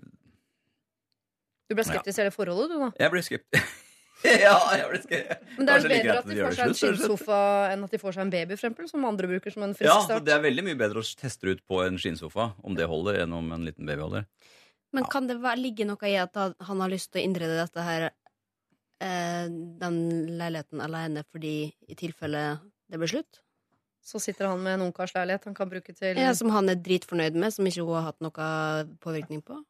Du 1.71 1.75
ble 1.75 1.85
skeptisk 1.87 2.15
til 2.15 2.25
hele 2.25 2.35
forholdet, 2.35 2.71
du, 2.71 2.79
da? 2.79 2.91
jeg 2.99 3.11
ble 3.11 3.27
skeptisk. 3.27 3.79
ja, 4.23 4.55
jeg 4.77 4.87
ble 4.91 4.99
skrevet. 5.03 5.41
Men 5.57 5.65
det 5.67 5.73
er 5.73 5.83
det 5.83 5.89
bedre 5.93 6.17
at 6.19 6.27
de 6.29 6.35
de 6.37 6.43
får 6.45 6.55
seg 6.57 6.67
en 6.69 6.75
skinnsofa 6.79 7.39
enn 7.73 7.83
at 7.87 7.91
de 7.91 7.99
får 7.99 8.13
seg 8.15 8.21
en 8.25 8.33
baby, 8.33 8.55
for 8.55 8.61
eksempel, 8.61 8.87
som 8.91 9.05
andre 9.09 9.27
bruker 9.27 9.51
som 9.55 9.63
en 9.67 9.73
frisk 9.75 10.09
Ja. 10.13 10.19
Det 10.23 10.33
er 10.35 10.43
veldig 10.45 10.63
mye 10.69 10.79
bedre 10.79 11.01
å 11.03 11.07
teste 11.19 11.49
ut 11.51 11.63
på 11.67 11.81
en 11.85 11.97
skinnsofa 11.99 12.53
om 12.63 12.75
det 12.77 12.87
holder, 12.87 13.21
enn 13.25 13.33
om 13.35 13.51
en 13.51 13.65
liten 13.67 13.85
baby 13.89 14.01
holder. 14.05 14.25
Men 14.93 15.07
kan 15.09 15.25
det 15.27 15.39
være, 15.41 15.57
ligge 15.59 15.85
noe 15.89 16.05
i 16.07 16.15
at 16.21 16.35
han- 16.37 16.53
han 16.61 16.79
har 16.85 16.89
lyst 16.89 17.11
til 17.11 17.21
å 17.21 17.25
innrede 17.25 17.57
dette 17.57 17.81
her 17.81 18.11
eh, 19.01 19.47
den 19.49 19.97
leiligheten 20.37 20.79
alene 20.79 21.23
fordi 21.31 21.73
i 21.89 21.95
tilfelle 21.95 22.59
det 22.89 22.99
blir 23.01 23.09
slutt? 23.09 23.41
Så 24.03 24.19
sitter 24.21 24.47
han 24.47 24.61
med 24.61 24.75
en 24.79 24.91
ungkarsleilighet 24.91 25.45
han 25.45 25.53
kan 25.55 25.69
bruke 25.71 25.95
til 25.95 26.17
Ja, 26.19 26.33
som 26.33 26.49
han 26.51 26.69
er 26.69 26.75
dritfornøyd 26.75 27.33
med, 27.39 27.53
som 27.55 27.65
ikke 27.65 27.83
hun 27.85 27.95
har 27.95 28.11
hatt 28.11 28.19
noe 28.21 28.85
påvirkning 29.03 29.41
på? 29.43 29.63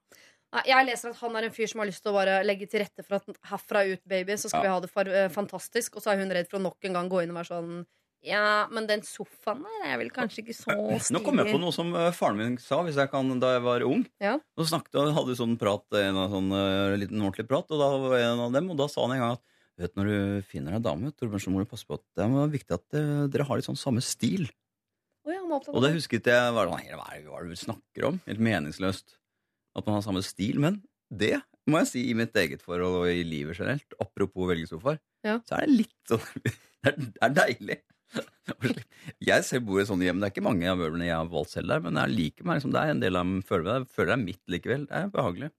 Nei, 0.54 0.64
Jeg 0.70 0.86
leser 0.86 1.10
at 1.14 1.20
han 1.24 1.36
er 1.40 1.48
en 1.48 1.56
fyr 1.56 1.70
som 1.72 1.82
har 1.82 1.90
lyst 1.90 2.04
til 2.06 2.14
å 2.14 2.18
bare 2.20 2.38
legge 2.46 2.68
til 2.70 2.84
rette 2.84 3.06
for 3.06 3.18
at 3.18 3.42
herfra 3.50 3.84
ut, 3.90 4.04
baby, 4.10 4.38
så 4.38 4.52
skal 4.52 4.62
Ja. 4.62 4.68
vi 4.68 4.74
ha 4.76 4.80
det 4.84 4.92
for, 4.94 5.10
uh, 5.10 5.28
fantastisk. 5.34 5.98
Og 5.98 6.04
så 6.06 6.14
er 6.14 6.22
hun 6.22 6.30
redd 6.30 6.50
for 6.50 6.60
å 6.60 6.66
nok 6.68 6.78
en 6.86 6.94
gang 6.94 7.10
gå 7.10 7.24
inn 7.24 7.34
og 7.34 7.42
være 7.42 7.54
sånn 7.54 7.86
Ja, 8.24 8.68
men 8.72 8.88
den 8.88 9.02
sofaen 9.02 9.66
der 9.66 9.82
er 9.84 9.98
vel 10.00 10.10
kanskje 10.10 10.46
ikke 10.46 10.56
så 10.56 10.72
stilig. 10.72 11.12
Nå 11.12 11.24
kom 11.26 11.42
jeg 11.42 11.52
på 11.52 11.60
noe 11.60 11.74
som 11.76 11.90
eh, 11.94 12.12
faren 12.16 12.38
min 12.38 12.58
sa 12.58 12.78
hvis 12.82 12.96
jeg 12.96 13.12
kan, 13.12 13.28
da 13.38 13.58
jeg 13.58 13.64
var 13.66 13.84
ung. 13.84 14.06
Ja. 14.24 14.38
Nå 14.56 14.64
snakket, 14.64 14.96
hadde 15.12 15.28
vi 15.28 15.36
sånn 15.36 15.58
prat, 15.60 15.84
en 15.92 16.16
sånn 16.32 16.48
uh, 16.56 16.96
liten 16.96 17.20
ordentlig 17.20 17.50
prat, 17.50 17.68
og 17.68 17.82
da 17.84 17.90
var 18.00 18.16
jeg 18.16 18.30
en 18.32 18.46
av 18.46 18.54
dem, 18.56 18.70
og 18.72 18.78
da 18.80 18.88
sa 18.88 19.04
han 19.04 19.12
en 19.18 19.20
gang 19.20 19.36
at 19.36 19.44
vet, 19.76 19.96
når 19.98 20.06
du 20.08 20.42
finner 20.48 20.78
deg 20.78 20.86
dame, 20.86 21.12
Torbjørn, 21.12 21.44
så 21.44 21.52
må 21.52 21.60
du 21.60 21.68
passe 21.68 21.84
på 21.84 22.00
at 22.00 22.06
det 22.16 22.24
er 22.24 22.56
viktig 22.56 22.78
at 22.78 22.96
uh, 22.96 23.28
dere 23.28 23.44
har 23.44 23.60
litt 23.60 23.68
sånn 23.68 23.76
samme 23.76 24.00
stil. 24.00 24.48
Oh, 25.28 25.32
ja, 25.36 25.44
Og 25.44 25.84
det 25.84 25.92
husket 25.98 26.24
jeg 26.32 26.56
var 26.56 26.72
sånn, 26.72 26.96
hva 26.96 27.12
er 27.12 27.44
det 27.44 27.58
du 27.58 27.60
snakker 27.60 28.08
om? 28.08 28.22
Helt 28.24 28.40
meningsløst. 28.40 29.18
At 29.76 29.86
man 29.88 29.98
har 29.98 30.04
samme 30.06 30.22
stil. 30.26 30.60
Men 30.62 30.82
det 31.14 31.38
må 31.70 31.80
jeg 31.82 31.90
si 31.94 32.04
i 32.12 32.16
mitt 32.18 32.36
eget 32.36 32.62
forhold 32.66 33.04
og 33.04 33.08
i 33.12 33.24
livet 33.24 33.58
generelt, 33.58 33.96
apropos 34.04 34.50
velgesofaer, 34.52 35.00
Ja. 35.24 35.38
så 35.48 35.56
er 35.62 35.68
det 35.68 35.78
litt 35.86 36.10
sånn 36.10 36.26
Det 36.84 36.96
er, 37.24 37.30
deilig. 37.32 37.78
Jeg 39.24 39.46
selv 39.48 39.64
bor 39.70 39.80
i 39.80 39.86
sånne 39.88 40.04
hjem. 40.04 40.20
Det 40.20 40.28
er 40.28 40.34
ikke 40.34 40.44
mange 40.44 40.68
av 40.68 40.76
møblene 40.82 41.06
jeg 41.08 41.16
har 41.16 41.30
valgt 41.32 41.54
selv 41.54 41.72
der, 41.72 41.80
men 41.86 41.96
jeg 41.96 42.12
liker 42.12 42.44
meg 42.50 42.60
liksom, 42.60 42.74
det 42.76 42.82
er 42.82 42.92
en 42.92 43.00
del 43.00 43.16
av 43.16 43.24
dem 43.24 43.38
føler 43.48 43.78
jeg 43.78 43.88
føler 43.96 44.10
det 44.12 44.18
er 44.18 44.26
mitt 44.26 44.52
likevel. 44.52 44.84
Det 44.90 44.98
er 45.00 45.08
behagelig. 45.14 45.50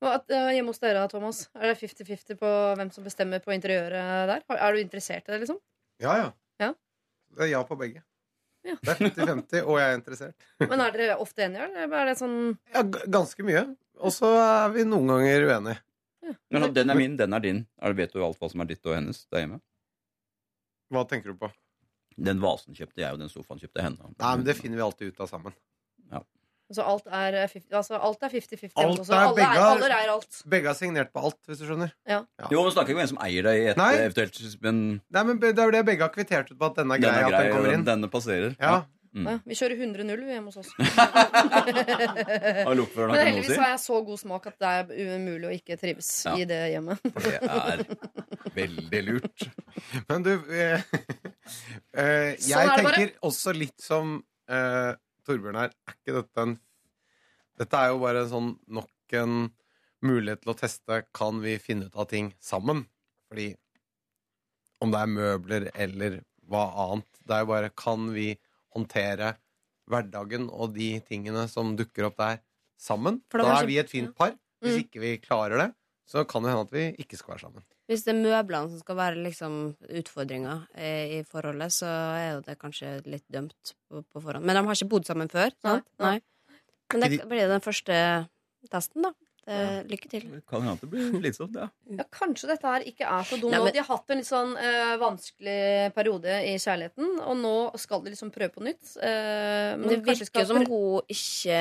Og 0.00 0.08
at, 0.12 0.30
eh, 0.32 0.50
hjemme 0.56 0.72
hos 0.72 0.80
dere, 0.80 1.06
Thomas, 1.12 1.42
er 1.56 1.72
det 1.72 1.78
50-50 1.80 2.38
på 2.40 2.50
hvem 2.76 2.92
som 2.92 3.04
bestemmer 3.04 3.42
på 3.44 3.52
interiøret 3.56 4.28
der? 4.30 4.44
Er 4.56 4.76
du 4.76 4.80
interessert 4.80 5.28
i 5.28 5.32
det, 5.32 5.40
liksom? 5.42 5.58
Ja, 6.00 6.14
ja. 6.20 6.28
Ja. 6.60 6.70
Det 7.36 7.46
er 7.46 7.52
ja 7.54 7.62
på 7.68 7.76
begge. 7.80 8.04
Ja. 8.66 8.74
Det 8.84 8.92
er 8.92 8.98
50-50, 9.00 9.62
og 9.64 9.78
jeg 9.80 9.86
er 9.88 9.94
interessert. 9.96 10.48
Men 10.60 10.82
er 10.84 10.92
dere 10.96 11.14
ofte 11.22 11.46
enige, 11.46 11.68
eller 11.70 11.94
er 12.02 12.10
det 12.10 12.16
sånn 12.20 12.34
Ja, 12.74 12.82
ganske 12.84 13.46
mye. 13.46 13.62
Og 14.00 14.12
så 14.12 14.28
er 14.36 14.74
vi 14.74 14.84
noen 14.88 15.08
ganger 15.14 15.46
uenige. 15.48 15.80
Men 16.52 16.66
at 16.68 16.74
den 16.76 16.92
er 16.92 16.98
min, 16.98 17.16
den 17.18 17.34
er 17.36 17.42
din. 17.42 17.62
Er 17.80 17.92
det, 17.94 17.98
vet 18.02 18.12
du 18.14 18.22
alt 18.24 18.38
hva 18.40 18.50
som 18.52 18.62
er 18.62 18.68
ditt 18.70 18.84
og 18.86 18.94
hennes 18.94 19.24
der 19.32 19.42
hjemme? 19.44 19.58
Hva 20.92 21.06
tenker 21.08 21.32
du 21.32 21.40
på? 21.40 21.50
Den 22.20 22.40
vasen 22.42 22.76
kjøpte 22.76 23.00
jeg, 23.00 23.14
og 23.16 23.22
den 23.22 23.30
sofaen 23.32 23.60
kjøpte 23.62 23.82
henne. 23.84 24.12
Nei, 24.20 24.32
men 24.36 24.44
Det 24.46 24.56
finner 24.58 24.76
vi 24.80 24.84
alltid 24.84 25.14
ut 25.14 25.22
av 25.24 25.30
sammen. 25.30 25.56
Så 26.72 26.82
alt 26.86 27.06
er 27.10 27.32
50-50. 27.48 27.72
altså, 27.74 27.94
alt 27.98 28.22
er 28.22 28.28
50-50 28.28 28.70
Alt 28.76 28.98
altså. 29.00 29.12
er 29.12 29.16
Alle, 29.24 29.34
begge 29.34 29.50
er- 29.50 29.70
alle 29.70 29.84
er 29.90 30.08
alt. 30.12 30.42
Begge 30.48 30.66
har 30.70 30.74
signert 30.78 31.10
på 31.12 31.18
alt, 31.24 31.36
hvis 31.48 31.58
du 31.58 31.64
skjønner. 31.66 31.90
Jo, 32.08 32.24
men 32.62 32.70
snakker 32.72 32.90
ikke 32.94 33.00
om 33.00 33.06
en 33.06 33.14
som 33.14 33.18
eier 33.26 33.42
deg 33.42 33.66
et 33.72 33.76
Nei. 33.80 33.94
eventuelt 34.04 34.62
Men 34.62 35.00
Nei, 35.10 35.22
men 35.24 35.38
Det 35.40 35.58
er 35.58 35.64
jo 35.64 35.70
det 35.74 35.84
begge 35.86 36.02
har 36.06 36.10
kvittert 36.14 36.50
ut 36.52 36.58
på 36.58 36.66
at 36.70 36.74
denne 36.76 36.94
er 36.94 36.98
den 37.02 37.10
grei. 37.10 37.20
er 37.20 37.24
at 37.34 37.42
den 37.42 37.52
kommer 37.52 37.72
inn 37.74 37.84
denne 37.84 38.08
passerer. 38.10 38.54
Ja, 38.60 38.82
Mm. 39.10 39.26
Ja, 39.26 39.38
vi 39.44 39.54
kjører 39.58 39.74
100-0 39.74 40.22
hjemme 40.22 40.46
hos 40.54 40.58
oss. 40.58 40.70
Men 40.84 40.86
heldigvis 43.18 43.56
har 43.58 43.72
jeg 43.72 43.80
så 43.82 43.96
god 44.06 44.18
smak 44.22 44.44
at 44.46 44.54
det 44.62 44.68
er 44.70 44.86
umulig 45.16 45.48
å 45.48 45.50
ikke 45.56 45.74
trives 45.80 46.06
Ja. 46.28 46.36
i 46.38 46.44
det 46.46 46.60
hjemmet. 46.76 47.02
Det 47.02 47.42
er 47.42 47.82
veldig 48.54 49.00
lurt. 49.08 49.48
Men 50.08 50.22
du 50.22 50.30
eh, 50.46 50.78
eh, 51.96 52.38
Jeg 52.38 52.38
Sånn 52.38 52.70
tenker 52.76 52.86
bare. 52.86 53.10
også 53.26 53.50
litt 53.56 53.80
som 53.82 54.20
eh, 54.50 54.94
Torbjørn 55.30 55.58
her. 55.62 55.72
Er 55.88 55.96
ikke 55.96 56.16
dette 56.20 56.44
en 56.48 56.56
Dette 57.60 57.76
er 57.80 57.90
jo 57.92 57.98
bare 58.02 58.22
en 58.24 58.30
sånn 58.30 58.50
nok 58.72 59.14
en 59.20 59.34
mulighet 60.06 60.40
til 60.44 60.52
å 60.54 60.58
teste 60.58 61.00
Kan 61.16 61.40
vi 61.44 61.56
finne 61.62 61.88
ut 61.90 61.96
av 61.98 62.08
ting 62.10 62.32
sammen. 62.42 62.84
Fordi 63.30 63.50
om 64.80 64.92
det 64.94 65.00
er 65.04 65.10
møbler 65.12 65.66
eller 65.74 66.20
hva 66.50 66.62
annet 66.86 67.20
Det 67.26 67.36
er 67.36 67.42
jo 67.44 67.50
bare 67.52 67.72
Kan 67.76 68.08
vi 68.14 68.30
håndtere 68.74 69.34
hverdagen 69.90 70.46
og 70.54 70.76
de 70.76 70.92
tingene 71.02 71.48
som 71.50 71.72
dukker 71.78 72.06
opp 72.06 72.20
der, 72.20 72.36
sammen? 72.78 73.16
Da 73.34 73.42
er 73.58 73.66
vi 73.66 73.80
et 73.82 73.90
fint 73.90 74.12
par. 74.16 74.36
Hvis 74.62 74.76
Mm. 74.76 74.82
ikke 74.84 75.00
vi 75.02 75.10
klarer 75.18 75.58
det, 75.58 75.68
så 76.06 76.22
kan 76.28 76.44
det 76.44 76.52
hende 76.52 76.62
at 76.68 76.70
vi 76.76 76.84
ikke 77.02 77.18
skal 77.18 77.32
være 77.34 77.42
sammen. 77.48 77.64
Hvis 77.90 78.04
det 78.06 78.12
er 78.14 78.20
møblene 78.22 78.70
som 78.70 78.78
skal 78.84 78.96
være 79.00 79.18
liksom 79.24 79.54
utfordringa 79.98 80.52
eh, 80.78 81.16
i 81.18 81.22
forholdet, 81.26 81.72
så 81.74 81.88
er 81.90 82.28
jo 82.36 82.42
det 82.46 82.54
kanskje 82.60 82.92
litt 83.10 83.24
dømt 83.34 83.72
på, 83.90 84.04
på 84.06 84.22
forhånd. 84.22 84.46
Men 84.46 84.54
de 84.60 84.62
har 84.68 84.78
ikke 84.78 84.92
bodd 84.92 85.08
sammen 85.10 85.30
før, 85.32 85.50
sant? 85.64 85.88
Nei. 85.98 86.12
Nei. 86.20 86.60
Men 86.94 87.02
det 87.08 87.26
blir 87.30 87.50
den 87.50 87.64
første 87.64 87.96
testen, 88.70 89.02
da. 89.08 89.12
Det, 89.50 89.58
lykke 89.90 90.08
til. 90.12 90.24
Det 90.30 90.42
kan 90.46 90.62
hende 90.62 90.84
det 90.84 90.88
blir 90.92 91.08
slitsomt, 91.24 91.56
ja. 91.58 91.66
Ja, 91.98 92.04
Kanskje 92.14 92.50
dette 92.52 92.70
her 92.70 92.84
ikke 92.86 93.08
er 93.08 93.24
så 93.26 93.38
dumt 93.40 93.50
Nei, 93.56 93.58
men- 93.64 93.72
De 93.74 93.80
har 93.82 93.88
hatt 93.88 94.12
en 94.14 94.20
litt 94.20 94.28
sånn 94.28 94.52
eh, 94.60 94.92
vanskelig 95.00 95.58
periode 95.96 96.36
i 96.46 96.52
kjærligheten, 96.60 97.16
og 97.24 97.38
nå 97.40 97.54
skal 97.80 98.04
de 98.04 98.12
liksom 98.14 98.30
prøve 98.34 98.52
på 98.54 98.62
nytt. 98.68 98.92
Eh, 99.02 99.74
men 99.80 99.88
Det 99.96 99.98
virker 100.06 100.28
skal- 100.28 100.46
som 100.46 100.60
hun 100.62 101.02
ikke 101.10 101.58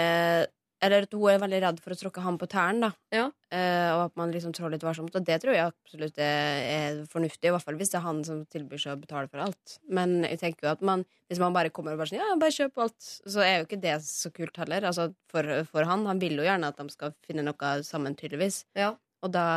Eller 0.79 1.03
at 1.03 1.13
hun 1.15 1.27
er 1.27 1.41
veldig 1.41 1.59
redd 1.63 1.79
for 1.83 1.91
å 1.91 1.97
tråkke 1.99 2.21
ham 2.23 2.37
på 2.39 2.47
tærne. 2.51 2.91
Ja. 3.11 3.25
Eh, 3.51 3.89
og 3.91 4.05
at 4.05 4.13
man 4.19 4.31
liksom 4.31 4.53
trår 4.55 4.71
litt 4.73 4.85
varsomt. 4.85 5.15
Og 5.17 5.25
det 5.27 5.39
tror 5.43 5.55
jeg 5.55 5.67
absolutt 5.67 6.21
er, 6.23 6.61
er 6.63 7.01
fornuftig, 7.11 7.49
i 7.49 7.53
hvert 7.55 7.65
fall 7.65 7.79
hvis 7.79 7.91
det 7.91 7.99
er 7.99 8.05
han 8.05 8.21
som 8.27 8.45
tilbyr 8.53 8.79
seg 8.79 8.95
å 8.95 9.01
betale 9.01 9.27
for 9.31 9.43
alt. 9.43 9.75
Men 9.91 10.21
jeg 10.23 10.39
tenker 10.43 10.69
jo 10.69 10.71
at 10.71 10.85
man, 10.85 11.03
hvis 11.27 11.41
man 11.43 11.55
bare 11.55 11.73
kommer 11.75 11.97
og 11.97 12.03
bare 12.03 12.13
sier 12.13 12.23
Ja, 12.23 12.31
bare 12.39 12.55
kjøp 12.55 12.79
alt, 12.85 12.99
så 13.03 13.43
er 13.43 13.57
jo 13.57 13.67
ikke 13.67 13.81
det 13.83 13.97
så 14.07 14.31
kult 14.35 14.61
heller. 14.61 14.87
Altså 14.87 15.09
for, 15.31 15.51
for 15.67 15.89
han. 15.89 16.07
Han 16.07 16.23
vil 16.23 16.39
jo 16.39 16.47
gjerne 16.47 16.71
at 16.71 16.79
de 16.79 16.95
skal 16.95 17.15
finne 17.27 17.43
noe 17.43 17.75
sammen, 17.87 18.15
tydeligvis. 18.19 18.63
Ja. 18.79 18.93
Og 19.25 19.35
da 19.35 19.47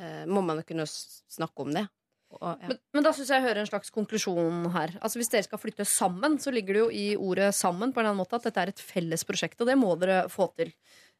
eh, 0.00 0.24
må 0.24 0.40
man 0.46 0.62
jo 0.62 0.68
kunne 0.72 0.88
snakke 0.88 1.66
om 1.66 1.76
det. 1.76 1.84
Og, 2.38 2.64
ja. 2.64 2.72
Men, 2.72 2.80
men 2.96 3.06
da 3.06 3.12
syns 3.14 3.30
jeg 3.30 3.42
jeg 3.42 3.48
hører 3.48 3.62
en 3.62 3.70
slags 3.70 3.92
konklusjon 3.94 4.66
her. 4.74 4.96
Altså 5.00 5.20
Hvis 5.20 5.32
dere 5.32 5.46
skal 5.46 5.60
flytte 5.60 5.86
sammen, 5.88 6.38
så 6.42 6.52
ligger 6.54 6.76
det 6.76 6.82
jo 6.82 6.90
i 6.90 7.06
ordet 7.16 7.52
'sammen' 7.54 7.92
på 7.92 8.00
en 8.00 8.06
eller 8.06 8.14
annen 8.14 8.22
måte 8.22 8.38
at 8.38 8.48
dette 8.48 8.62
er 8.62 8.72
et 8.72 8.84
felles 8.92 9.24
prosjekt, 9.28 9.60
og 9.60 9.68
det 9.70 9.78
må 9.78 9.94
dere 10.00 10.24
få 10.32 10.48
til. 10.56 10.72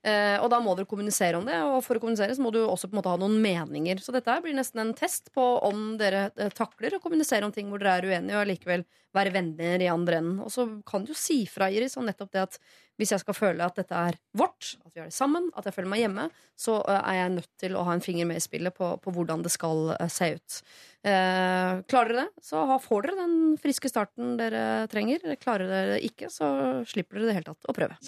Eh, 0.02 0.34
og 0.42 0.48
da 0.50 0.58
må 0.58 0.72
dere 0.74 0.88
kommunisere 0.90 1.38
om 1.38 1.44
det, 1.46 1.60
og 1.62 1.78
for 1.86 1.94
å 1.94 2.02
kommunisere 2.02 2.34
så 2.34 2.42
må 2.42 2.50
du 2.50 2.58
også 2.64 2.88
på 2.90 2.96
en 2.96 2.98
måte 2.98 3.12
ha 3.12 3.20
noen 3.20 3.36
meninger. 3.42 4.00
Så 4.02 4.14
dette 4.14 4.34
blir 4.42 4.56
nesten 4.56 4.82
en 4.82 4.96
test 4.98 5.30
på 5.34 5.44
om 5.62 5.92
dere 6.00 6.24
eh, 6.34 6.50
takler 6.50 6.96
å 6.96 7.02
kommunisere 7.02 7.46
om 7.46 7.54
ting 7.54 7.70
hvor 7.70 7.78
dere 7.82 8.00
er 8.00 8.08
uenige, 8.10 8.34
og 8.34 8.42
allikevel 8.42 8.82
være 9.14 9.34
venner 9.34 9.84
i 9.84 9.90
andre 9.92 10.18
enden. 10.18 10.40
Og 10.42 10.50
så 10.50 10.66
kan 10.88 11.04
du 11.04 11.12
jo 11.12 11.18
si 11.18 11.44
fra, 11.46 11.70
Iris, 11.70 11.94
om 12.00 12.08
nettopp 12.08 12.32
det 12.34 12.42
at 12.48 12.58
hvis 13.00 13.12
jeg 13.14 13.22
skal 13.22 13.36
føle 13.36 13.66
at 13.66 13.78
dette 13.78 13.96
er 13.96 14.18
vårt, 14.38 14.74
at 14.84 14.92
vi 14.92 15.00
gjør 15.00 15.10
det 15.10 15.16
sammen, 15.16 15.48
at 15.56 15.66
jeg 15.66 15.76
føler 15.76 15.90
meg 15.92 16.02
hjemme, 16.04 16.26
så 16.58 16.78
eh, 16.84 17.00
er 17.00 17.18
jeg 17.18 17.34
nødt 17.38 17.50
til 17.62 17.76
å 17.76 17.84
ha 17.88 17.96
en 17.96 18.04
finger 18.04 18.28
med 18.28 18.40
i 18.40 18.44
spillet 18.44 18.76
på, 18.76 18.92
på 19.02 19.14
hvordan 19.14 19.44
det 19.44 19.52
skal 19.54 19.94
eh, 19.96 20.10
se 20.12 20.32
ut. 20.36 20.58
Eh, 21.02 21.80
klarer 21.90 22.12
dere 22.12 22.26
det, 22.26 22.44
så 22.46 22.64
får 22.82 23.08
dere 23.08 23.18
den 23.24 23.36
friske 23.62 23.90
starten 23.90 24.36
dere 24.40 24.86
trenger. 24.92 25.24
Klarer 25.42 25.70
dere 25.70 25.96
det 25.96 26.02
ikke, 26.12 26.30
så 26.32 26.52
slipper 26.88 27.18
dere 27.18 27.30
det 27.30 27.38
helt 27.40 27.50
tatt 27.50 27.72
å 27.72 27.76
prøve. 27.76 27.98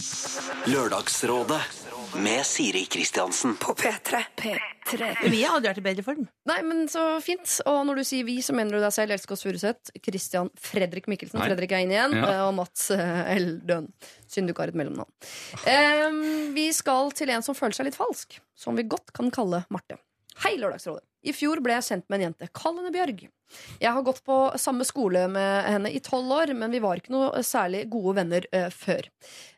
Lørdagsrådet 0.71 1.63
med 2.17 2.47
Siri 2.47 2.85
Kristiansen. 2.85 3.57
På 3.57 3.75
P3. 3.75 4.23
P3. 4.37 5.29
Vi 5.31 5.43
har 5.43 5.57
aldri 5.57 5.71
vært 5.71 5.81
i 5.81 5.85
bedre 5.85 6.05
form. 6.07 6.27
Nei, 6.49 6.59
men 6.67 6.85
så 6.91 7.03
fint. 7.25 7.47
Og 7.69 7.81
når 7.89 8.01
du 8.01 8.05
sier 8.07 8.27
vi, 8.27 8.37
så 8.45 8.55
mener 8.57 8.77
du 8.77 8.83
deg 8.85 8.93
selv, 8.95 9.15
Elsker 9.17 9.37
oss 9.37 9.45
Furuseth, 9.47 9.93
Christian 10.05 10.51
Fredrik 10.61 11.09
Mikkelsen, 11.11 11.41
Nei. 11.41 11.49
Fredrik 11.51 11.75
er 11.75 11.85
inne 11.85 11.97
igjen, 11.97 12.17
Ja. 12.21 12.29
eh, 12.31 12.43
og 12.47 12.55
Mats 12.59 12.91
eh, 12.95 13.35
Eldøen. 13.35 13.89
Synd 14.31 14.49
du 14.49 14.55
ikke 14.55 14.67
har 14.67 14.73
et 14.75 14.79
mellomnavn. 14.79 15.11
Um, 15.67 16.21
vi 16.55 16.69
skal 16.77 17.11
til 17.17 17.33
en 17.35 17.43
som 17.47 17.57
føler 17.59 17.75
seg 17.77 17.89
litt 17.91 17.99
falsk, 17.99 18.39
som 18.55 18.77
vi 18.79 18.87
godt 18.87 19.13
kan 19.17 19.33
kalle 19.35 19.65
Marte. 19.75 19.99
Hei, 20.45 20.57
Lørdagsrådet. 20.59 21.05
I 21.25 21.33
fjor 21.33 21.61
ble 21.65 21.73
jeg 21.79 21.87
kjent 21.89 22.09
med 22.11 22.19
en 22.21 22.25
jente. 22.29 22.49
Kall 22.53 22.75
henne 22.77 22.93
Bjørg. 22.93 23.23
Jeg 23.81 23.91
har 23.97 24.03
gått 24.05 24.21
på 24.27 24.37
samme 24.61 24.85
skole 24.85 25.23
med 25.33 25.69
henne 25.71 25.91
i 25.95 26.01
tolv 26.05 26.29
år, 26.37 26.53
men 26.59 26.75
vi 26.75 26.83
var 26.85 27.01
ikke 27.01 27.15
noe 27.15 27.43
særlig 27.47 27.87
gode 27.89 28.19
venner 28.21 28.45
uh, 28.53 28.69
før. 28.75 29.09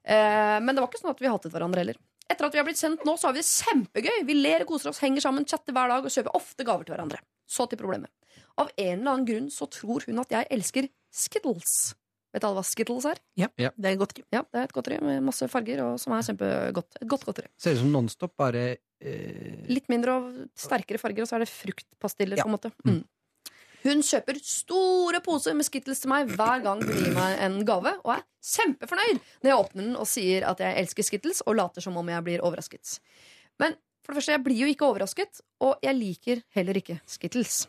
Uh, 0.06 0.58
men 0.62 0.72
det 0.76 0.82
var 0.82 0.90
ikke 0.92 1.00
sånn 1.02 1.14
at 1.16 1.22
vi 1.24 1.32
hatet 1.32 1.52
hverandre 1.54 1.82
heller. 1.82 1.98
Etter 2.26 2.48
at 2.48 2.54
vi 2.54 2.58
har 2.58 2.66
blitt 2.66 2.80
kjent 2.80 3.04
nå, 3.06 3.14
så 3.18 3.28
har 3.28 3.36
vi 3.36 3.42
det 3.42 3.48
kjempegøy. 3.48 4.16
Vi 4.26 4.34
ler, 4.34 4.64
koser 4.66 4.90
oss, 4.90 5.02
henger 5.04 5.22
sammen, 5.22 5.46
chatter 5.46 5.74
hver 5.76 5.92
dag 5.92 6.06
og 6.06 6.12
kjøper 6.12 6.34
ofte 6.38 6.66
gaver 6.66 6.86
til 6.86 6.96
hverandre. 6.96 7.20
Så 7.46 7.68
til 7.70 7.78
problemet. 7.78 8.10
Av 8.58 8.72
en 8.72 8.98
eller 8.98 9.12
annen 9.12 9.28
grunn 9.28 9.46
så 9.52 9.68
tror 9.70 10.06
hun 10.08 10.18
at 10.24 10.34
jeg 10.34 10.48
elsker 10.56 10.88
Skittles. 11.14 11.94
Vet 12.34 12.44
alle 12.44 12.58
hva 12.58 12.66
Skittles 12.66 13.06
er? 13.08 13.20
Ja, 13.38 13.48
Ja. 13.62 13.70
Det 13.76 13.92
er 13.92 14.00
godt. 14.00 14.18
Ja, 14.32 14.42
Det 14.42 14.58
er 14.58 14.64
et 14.66 14.74
godteri 14.74 14.98
med 15.00 15.22
masse 15.24 15.46
farger 15.48 15.84
og 15.84 16.00
som 16.02 16.12
er 16.12 16.26
kjempegodt. 16.26 16.98
Et 17.00 17.08
godt 17.08 17.24
godteri. 17.24 17.48
Ser 17.56 17.76
ut 17.76 17.84
som 17.84 17.92
Nonstop, 17.94 18.34
bare 18.36 18.64
eh, 19.00 19.62
Litt 19.70 19.88
mindre 19.88 20.16
og 20.18 20.32
sterkere 20.58 20.98
farger, 20.98 21.22
og 21.22 21.30
så 21.30 21.38
er 21.38 21.46
det 21.46 21.52
fruktpastiller. 21.52 22.36
Ja. 22.36 22.44
på 22.44 22.50
en 22.50 22.56
måte 22.58 22.72
mm. 22.84 23.04
Hun 23.86 24.00
kjøper 24.02 24.38
store 24.42 25.20
poser 25.22 25.54
med 25.54 25.66
Skittles 25.68 26.00
til 26.02 26.10
meg 26.10 26.32
hver 26.34 26.62
gang 26.64 26.80
hun 26.82 26.96
gir 26.98 27.12
meg 27.14 27.36
en 27.44 27.60
gave, 27.68 27.92
og 28.02 28.16
er 28.16 28.24
kjempefornøyd 28.42 29.20
når 29.44 29.50
jeg 29.52 29.58
åpner 29.60 29.84
den 29.84 29.98
og 30.00 30.08
sier 30.10 30.46
at 30.50 30.62
jeg 30.64 30.80
elsker 30.80 31.06
Skittles, 31.06 31.44
og 31.46 31.54
later 31.60 31.84
som 31.84 31.94
om 32.00 32.10
jeg 32.10 32.24
blir 32.26 32.42
overrasket. 32.42 32.98
Men 33.62 33.78
For 34.06 34.14
det 34.14 34.20
første, 34.20 34.34
jeg 34.36 34.42
blir 34.46 34.58
jo 34.60 34.66
ikke 34.70 34.86
overrasket, 34.86 35.40
og 35.66 35.80
jeg 35.82 35.98
liker 35.98 36.42
heller 36.54 36.78
ikke 36.78 37.00
Skittles. 37.10 37.64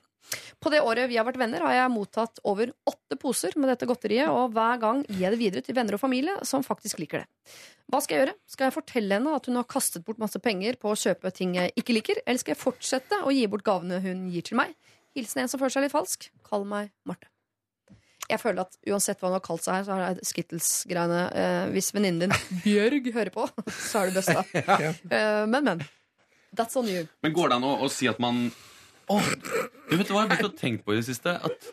På 0.62 0.70
det 0.70 0.84
året 0.86 1.08
vi 1.10 1.16
har 1.18 1.26
vært 1.26 1.40
venner, 1.42 1.64
har 1.66 1.74
jeg 1.74 1.94
mottatt 1.94 2.42
over 2.46 2.74
åtte 2.86 3.18
poser 3.18 3.56
med 3.58 3.72
dette 3.72 3.88
godteriet, 3.90 4.30
og 4.30 4.54
hver 4.54 4.78
gang 4.82 5.02
gir 5.08 5.24
jeg 5.24 5.34
det 5.34 5.40
videre 5.42 5.66
til 5.66 5.78
venner 5.78 5.98
og 5.98 6.02
familie 6.04 6.36
som 6.46 6.66
faktisk 6.66 7.00
liker 7.02 7.24
det. 7.24 7.56
Hva 7.90 8.04
skal 8.04 8.18
jeg 8.18 8.26
gjøre? 8.26 8.36
Skal 8.54 8.68
jeg 8.68 8.76
fortelle 8.76 9.18
henne 9.18 9.34
at 9.34 9.50
hun 9.50 9.58
har 9.58 9.66
kastet 9.72 10.06
bort 10.06 10.22
masse 10.22 10.38
penger 10.44 10.78
på 10.78 10.92
å 10.92 11.00
kjøpe 11.00 11.34
ting 11.34 11.56
jeg 11.58 11.74
ikke 11.80 11.96
liker, 11.98 12.22
eller 12.26 12.44
skal 12.44 12.54
jeg 12.54 12.62
fortsette 12.62 13.22
å 13.24 13.34
gi 13.34 13.48
bort 13.50 13.66
gavene 13.66 14.02
hun 14.04 14.28
gir 14.34 14.46
til 14.46 14.62
meg? 14.62 14.76
Hilsen 15.18 15.42
en 15.44 15.50
som 15.52 15.60
føler 15.62 15.74
seg 15.76 15.88
litt 15.88 15.96
falsk. 15.96 16.30
Kall 16.48 16.64
meg 16.70 16.94
Marte. 17.10 17.30
Jeg 18.28 18.42
føler 18.42 18.66
at 18.66 18.76
uansett 18.92 19.22
hva 19.24 19.30
hun 19.30 19.38
har 19.38 19.44
kalt 19.46 19.64
seg 19.64 19.78
her, 19.78 19.86
så 19.88 19.96
er 19.96 20.18
det 20.18 20.26
Skittles-greiene. 20.28 21.20
Eh, 21.32 21.60
hvis 21.72 21.94
venninnen 21.96 22.28
din 22.28 22.34
Bjørg 22.66 23.06
hører 23.16 23.32
på, 23.32 23.46
så 23.72 24.02
er 24.04 24.12
det 24.12 24.18
best, 24.20 24.34
da. 24.36 24.44
Eh, 25.16 25.44
men, 25.48 25.64
men. 25.64 25.84
That's 26.58 26.76
on 26.80 26.90
you. 26.92 27.06
Men 27.24 27.36
går 27.36 27.52
det 27.54 27.60
an 27.62 27.68
å, 27.68 27.74
å 27.86 27.92
si 27.92 28.08
at 28.10 28.20
man 28.24 28.50
Åh, 29.08 29.24
du 29.88 29.94
vet 29.96 30.10
hva 30.12 30.20
jeg 30.20 30.26
har 30.26 30.32
begynt 30.34 30.50
å 30.50 30.58
tenke 30.60 30.84
på 30.84 30.92
i 30.92 30.98
det 31.00 31.06
siste? 31.08 31.32
At 31.40 31.70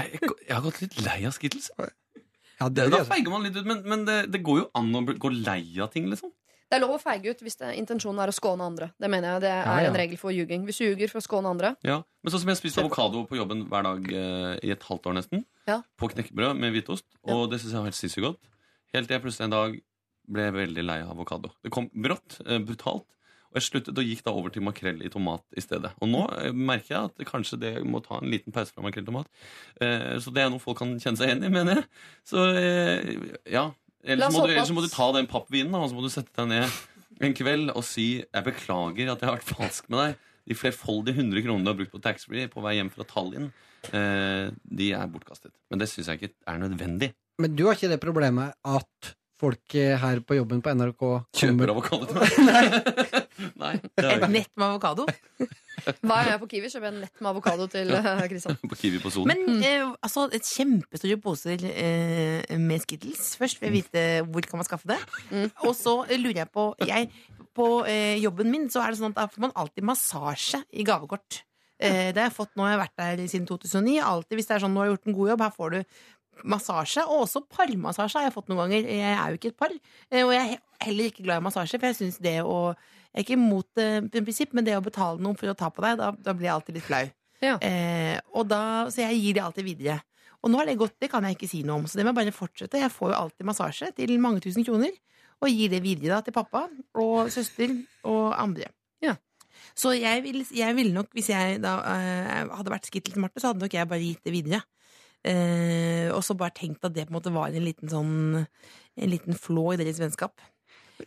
jeg, 0.00 0.18
jeg 0.18 0.50
har 0.56 0.64
gått 0.64 0.80
litt 0.82 0.96
lei 1.06 1.20
av 1.28 1.36
Skittles. 1.36 1.68
Ja, 1.78 2.66
det 2.70 2.88
Da 2.90 3.04
si. 3.04 3.10
feiger 3.12 3.30
man 3.30 3.46
litt 3.46 3.54
ut, 3.60 3.66
men, 3.68 3.84
men 3.86 4.02
det, 4.08 4.16
det 4.34 4.40
går 4.46 4.64
jo 4.64 4.66
an 4.78 4.90
å 4.98 5.04
gå 5.06 5.30
lei 5.36 5.60
av 5.82 5.92
ting, 5.94 6.08
liksom. 6.10 6.32
Det 6.70 6.78
er 6.78 6.82
lov 6.82 6.94
å 6.96 7.00
feige 7.02 7.30
ut 7.30 7.42
hvis 7.44 7.58
det, 7.60 7.74
intensjonen 7.78 8.22
er 8.24 8.32
å 8.32 8.34
skåne 8.34 8.64
andre. 8.66 8.88
Det 8.98 9.10
mener 9.12 9.34
jeg 9.36 9.44
det 9.44 9.50
er 9.52 9.62
Ja, 9.64 9.74
ja. 9.84 9.90
en 9.90 9.98
regel 10.00 10.18
for 10.18 10.32
ljuging. 10.34 10.64
Hvis 10.66 10.80
du 10.80 10.84
ljuger 10.88 11.12
for 11.12 11.20
å 11.20 11.26
skåne 11.26 11.50
andre 11.52 11.74
Ja. 11.84 12.00
Men 12.24 12.32
sånn 12.32 12.40
som 12.42 12.48
jeg 12.50 12.58
spiste 12.62 12.80
avokado 12.82 13.24
på 13.28 13.36
jobben 13.38 13.66
hver 13.68 13.84
dag 13.86 14.08
eh, 14.10 14.58
i 14.64 14.70
et 14.74 14.82
halvt 14.88 15.06
år 15.10 15.18
nesten. 15.20 15.44
På 16.00 16.08
knekkebrød 16.10 16.56
med 16.58 16.72
hvitost. 16.74 17.04
Og 17.28 17.50
det 17.52 17.60
syns 17.60 17.72
jeg 17.76 17.82
var 17.84 17.90
helt 17.92 18.00
sinnssykt 18.00 18.26
godt. 18.26 18.40
Helt 18.94 19.08
til 19.10 19.16
jeg 19.18 19.22
plutselig 19.26 19.44
en 19.50 19.54
dag 19.58 19.76
ble 20.34 20.46
veldig 20.56 20.84
lei 20.86 21.00
av 21.04 21.12
avokado. 21.12 21.50
Det 21.62 21.70
kom 21.74 21.90
brått, 21.92 22.40
eh, 22.46 22.58
brutalt. 22.64 23.04
Og 23.54 23.60
jeg 23.60 23.68
sluttet 23.68 23.98
og 24.00 24.08
gikk 24.08 24.24
da 24.26 24.32
over 24.34 24.50
til 24.50 24.64
makrell 24.66 24.98
i 25.04 25.08
tomat 25.12 25.44
i 25.54 25.62
stedet. 25.62 25.92
Og 26.02 26.08
nå 26.10 26.24
eh, 26.40 26.50
merker 26.50 26.94
jeg 26.96 27.10
at 27.12 27.26
kanskje 27.28 27.60
det 27.60 27.72
må 27.86 28.00
ta 28.02 28.18
en 28.18 28.30
liten 28.32 28.50
pause 28.56 28.72
fra 28.74 28.82
makrell 28.82 29.04
i 29.04 29.10
tomat. 29.12 29.28
Eh, 29.80 30.16
så 30.18 30.32
det 30.34 30.42
er 30.42 30.50
noe 30.50 30.58
folk 30.58 30.80
kan 30.80 30.96
kjenne 30.98 31.20
seg 31.20 31.28
igjen 31.30 31.44
i, 31.46 31.52
mener 31.54 31.78
jeg. 31.78 31.86
Så 32.26 32.48
eh, 32.58 33.14
ja. 33.54 33.68
Ellers 34.04 34.34
må, 34.34 34.44
du, 34.44 34.52
ellers 34.52 34.72
må 34.76 34.84
du 34.84 34.90
ta 34.92 35.06
den 35.16 35.28
pappvinen, 35.30 35.74
og 35.78 35.88
så 35.88 35.96
må 35.96 36.04
du 36.04 36.12
sette 36.12 36.34
deg 36.42 36.50
ned 36.50 36.80
en 37.24 37.34
kveld 37.36 37.70
og 37.72 37.84
si 37.86 38.08
jeg 38.20 38.44
beklager 38.46 39.12
at 39.12 39.20
jeg 39.22 39.28
har 39.30 39.36
vært 39.38 39.52
falsk 39.54 39.90
med 39.92 40.00
deg. 40.00 40.30
De 40.50 40.56
flerfoldige 40.58 41.16
100 41.22 41.44
kronene 41.46 41.64
du 41.64 41.70
har 41.70 41.78
brukt 41.78 41.94
på 41.94 42.02
taxfree 42.04 42.50
på 42.52 42.64
vei 42.64 42.74
hjem 42.76 42.90
fra 42.92 43.06
Tallinn, 43.08 43.46
eh, 43.96 44.50
de 44.52 44.88
er 44.92 45.12
bortkastet. 45.12 45.54
Men 45.72 45.80
det 45.80 45.88
syns 45.88 46.10
jeg 46.10 46.20
ikke 46.20 46.34
er 46.50 46.58
nødvendig. 46.60 47.14
Men 47.40 47.54
du 47.56 47.64
har 47.68 47.78
ikke 47.78 47.92
det 47.94 48.00
problemet 48.02 48.52
at 48.68 49.14
folk 49.40 49.74
her 49.74 50.20
på 50.26 50.36
jobben 50.38 50.60
på 50.62 50.74
NRK 50.76 51.00
kommer... 51.00 51.24
Kjøper 51.40 51.72
avokado 51.72 52.10
til 52.10 52.44
meg. 52.50 53.23
Nei, 53.60 53.74
Et 53.98 54.24
nett 54.30 54.50
med 54.56 54.64
avokado. 54.68 55.04
Hva 56.04 56.20
er 56.22 56.28
jeg 56.30 56.40
på 56.44 56.48
Kiwi? 56.52 56.68
Kjøper 56.70 56.86
jeg 56.86 56.94
en 56.94 57.00
nett 57.02 57.20
med 57.24 57.30
avokado 57.32 57.66
til 57.72 57.90
eh, 57.96 58.22
Kristian. 58.30 58.58
på 58.70 58.78
Kiwi 58.78 59.00
på 59.02 59.10
Solen. 59.12 59.32
Men 59.32 59.64
eh, 59.66 59.86
altså, 60.06 60.28
et 60.36 60.46
kjempestore 60.46 61.16
poser 61.24 61.64
eh, 61.70 62.54
med 62.62 62.84
Skittles. 62.84 63.32
Først 63.40 63.58
vil 63.60 63.70
jeg 63.72 63.76
vite 63.80 64.04
hvor 64.30 64.46
kan 64.46 64.62
man 64.62 64.68
skaffe 64.68 64.88
det. 64.92 65.00
Og 65.66 65.74
så 65.78 65.96
eh, 66.06 66.18
lurer 66.20 66.44
jeg 66.44 66.52
på 66.54 66.68
jeg, 66.86 67.10
På 67.54 67.68
eh, 67.90 68.16
jobben 68.22 68.50
min 68.54 68.68
så 68.72 68.84
er 68.84 68.94
det 68.94 69.00
sånn 69.02 69.12
at 69.12 69.18
da 69.24 69.26
får 69.34 69.44
man 69.48 69.56
alltid 69.58 69.86
massasje 69.90 70.62
i 70.72 70.86
gavekort. 70.86 71.42
Eh, 71.82 72.12
det 72.14 72.22
har 72.22 72.28
jeg 72.30 72.36
fått 72.38 72.54
nå. 72.56 72.68
Jeg 72.70 72.78
har 72.78 72.84
vært 72.86 73.00
der 73.02 73.24
siden 73.30 73.46
2009. 73.50 73.98
Alltid 74.14 74.38
hvis 74.38 74.50
det 74.50 74.56
er 74.60 74.64
sånn 74.68 74.74
nå 74.76 74.84
har 74.84 74.88
jeg 74.92 74.96
gjort 74.96 75.10
en 75.10 75.18
god 75.18 75.32
jobb, 75.34 75.44
her 75.48 75.56
får 75.58 75.74
du 75.74 75.80
massasje. 76.50 77.04
Og 77.10 77.26
også 77.26 77.44
parmassasje 77.50 78.18
har 78.20 78.28
jeg 78.28 78.34
fått 78.34 78.48
noen 78.50 78.64
ganger. 78.64 78.88
Jeg 78.90 79.14
er 79.18 79.30
jo 79.34 79.38
ikke 79.42 79.52
et 79.52 79.58
par. 79.60 79.74
Eh, 80.10 80.22
og 80.24 80.32
jeg 80.34 80.42
er 80.42 80.50
he- 80.54 80.86
heller 80.88 81.10
ikke 81.10 81.24
glad 81.26 81.42
i 81.42 81.46
massasje, 81.46 81.78
for 81.80 81.90
jeg 81.90 81.98
syns 82.00 82.18
det 82.22 82.38
å 82.46 82.58
Jeg 83.14 83.20
er 83.20 83.26
ikke 83.28 83.38
imot 83.38 83.68
det 83.78 84.18
i 84.18 84.24
prinsipp, 84.26 84.56
men 84.58 84.66
det 84.66 84.74
å 84.74 84.82
betale 84.82 85.22
noen 85.22 85.36
for 85.38 85.46
å 85.46 85.54
ta 85.54 85.68
på 85.70 85.84
deg, 85.84 86.00
da, 86.00 86.10
da 86.18 86.32
blir 86.34 86.48
jeg 86.48 86.54
alltid 86.56 86.78
litt 86.80 86.86
flau. 86.88 87.04
Ja. 87.44 87.54
Eh, 87.62 88.16
og 88.34 88.48
da, 88.50 88.60
så 88.90 89.04
jeg 89.04 89.20
gir 89.20 89.36
det 89.36 89.44
alltid 89.44 89.66
videre. 89.68 90.00
Og 90.42 90.50
nå 90.50 90.58
har 90.58 90.66
det 90.68 90.76
gått, 90.80 90.96
det 91.00 91.08
kan 91.12 91.24
jeg 91.24 91.38
ikke 91.38 91.48
si 91.48 91.62
noe 91.64 91.78
om, 91.80 91.86
så 91.88 91.96
det 91.96 92.04
må 92.04 92.10
jeg 92.10 92.18
bare 92.18 92.34
fortsette. 92.34 92.80
Jeg 92.82 92.92
får 92.92 93.12
jo 93.12 93.18
alltid 93.20 93.48
massasje 93.48 93.92
til 93.96 94.16
mange 94.20 94.42
tusen 94.44 94.66
kroner, 94.66 94.92
og 95.40 95.52
gir 95.52 95.70
det 95.72 95.80
videre 95.84 96.18
da 96.18 96.24
til 96.26 96.34
pappa 96.36 96.66
og 97.00 97.30
søster 97.32 97.72
og 98.10 98.34
andre. 98.34 98.68
Ja. 99.04 99.14
Så 99.78 99.94
jeg 99.94 100.24
ville 100.24 100.74
vil 100.76 100.90
nok, 100.96 101.12
hvis 101.14 101.30
jeg 101.30 101.62
da 101.62 101.78
eh, 101.94 102.42
hadde 102.50 102.74
vært 102.74 102.90
skittel 102.90 103.14
til 103.14 103.22
Marte, 103.22 103.40
så 103.40 103.52
hadde 103.52 103.62
nok 103.62 103.76
jeg 103.78 103.90
bare 103.90 104.04
gitt 104.04 104.26
det 104.26 104.34
videre. 104.34 104.60
Eh, 105.24 106.10
og 106.12 106.20
så 106.26 106.36
bare 106.36 106.52
tenkt 106.58 106.84
at 106.84 106.92
det 106.92 107.06
på 107.06 107.14
en 107.14 107.16
måte 107.16 107.32
var 107.32 107.48
en 107.48 107.64
liten 107.64 107.88
sånn 107.88 108.42
En 109.00 109.08
liten 109.08 109.32
flå 109.32 109.70
i 109.72 109.78
deres 109.80 109.96
vennskap. 109.96 110.36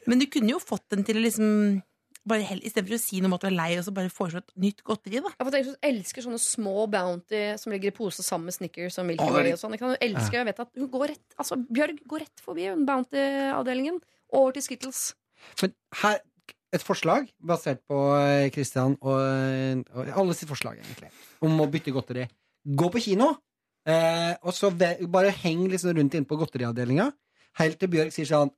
Men 0.09 0.19
du 0.19 0.25
kunne 0.31 0.55
jo 0.55 0.57
fått 0.59 0.89
den 0.91 1.05
til 1.07 1.19
å 1.19 1.23
liksom 1.23 1.77
bare 2.27 2.45
hell, 2.47 2.61
Istedenfor 2.65 2.97
å 2.97 3.01
si 3.01 3.21
noe 3.21 3.31
om 3.31 3.35
at 3.37 3.43
du 3.43 3.49
er 3.49 3.55
lei, 3.55 3.69
og 3.79 3.85
så 3.87 3.93
bare 3.95 4.11
foreslå 4.13 4.41
et 4.43 4.53
nytt 4.63 4.83
godteri. 4.87 5.21
da 5.23 5.31
Jeg 5.33 5.47
får 5.47 5.55
tenke, 5.55 5.73
jeg 5.75 5.93
elsker 5.93 6.25
sånne 6.25 6.41
små 6.43 6.87
Bounty 6.91 7.43
som 7.61 7.73
ligger 7.73 7.93
i 7.93 7.95
pose 7.97 8.25
sammen 8.25 8.51
med 8.51 8.57
Snickers 8.57 8.99
og 9.01 9.07
Milky 9.09 9.27
Way. 9.31 9.53
og 9.55 9.61
sånn. 9.61 9.77
Jeg 9.77 9.99
elsker, 10.09 10.39
jeg 10.41 10.49
vet 10.49 10.63
at 10.65 10.71
hun 10.75 10.89
går 10.93 11.07
rett 11.13 11.37
Altså, 11.37 11.57
Bjørg 11.57 12.01
går 12.09 12.25
rett 12.25 12.43
forbi 12.43 12.67
Bounty-avdelingen 12.87 14.01
over 14.35 14.55
til 14.55 14.65
Skittles. 14.65 15.03
Men 15.61 15.73
her, 16.01 16.19
et 16.75 16.83
forslag 16.83 17.29
basert 17.39 17.83
på 17.87 17.97
Kristian 18.51 18.51
Christian 18.55 18.97
og, 18.99 19.85
og 19.95 20.13
alle 20.23 20.35
sitt 20.35 20.49
forslag, 20.49 20.81
egentlig, 20.83 21.11
om 21.45 21.61
å 21.63 21.69
bytte 21.71 21.93
godteri. 21.95 22.27
Gå 22.67 22.89
på 22.91 23.01
kino, 23.05 23.31
eh, 23.87 24.33
og 24.43 24.51
så 24.55 24.73
bare 24.75 25.31
heng 25.43 25.67
liksom 25.71 25.95
rundt 25.95 26.17
inne 26.17 26.27
på 26.27 26.39
godteriavdelinga, 26.41 27.11
helt 27.61 27.79
til 27.79 27.91
Bjørg 27.93 28.11
sier 28.15 28.27
sånn 28.27 28.51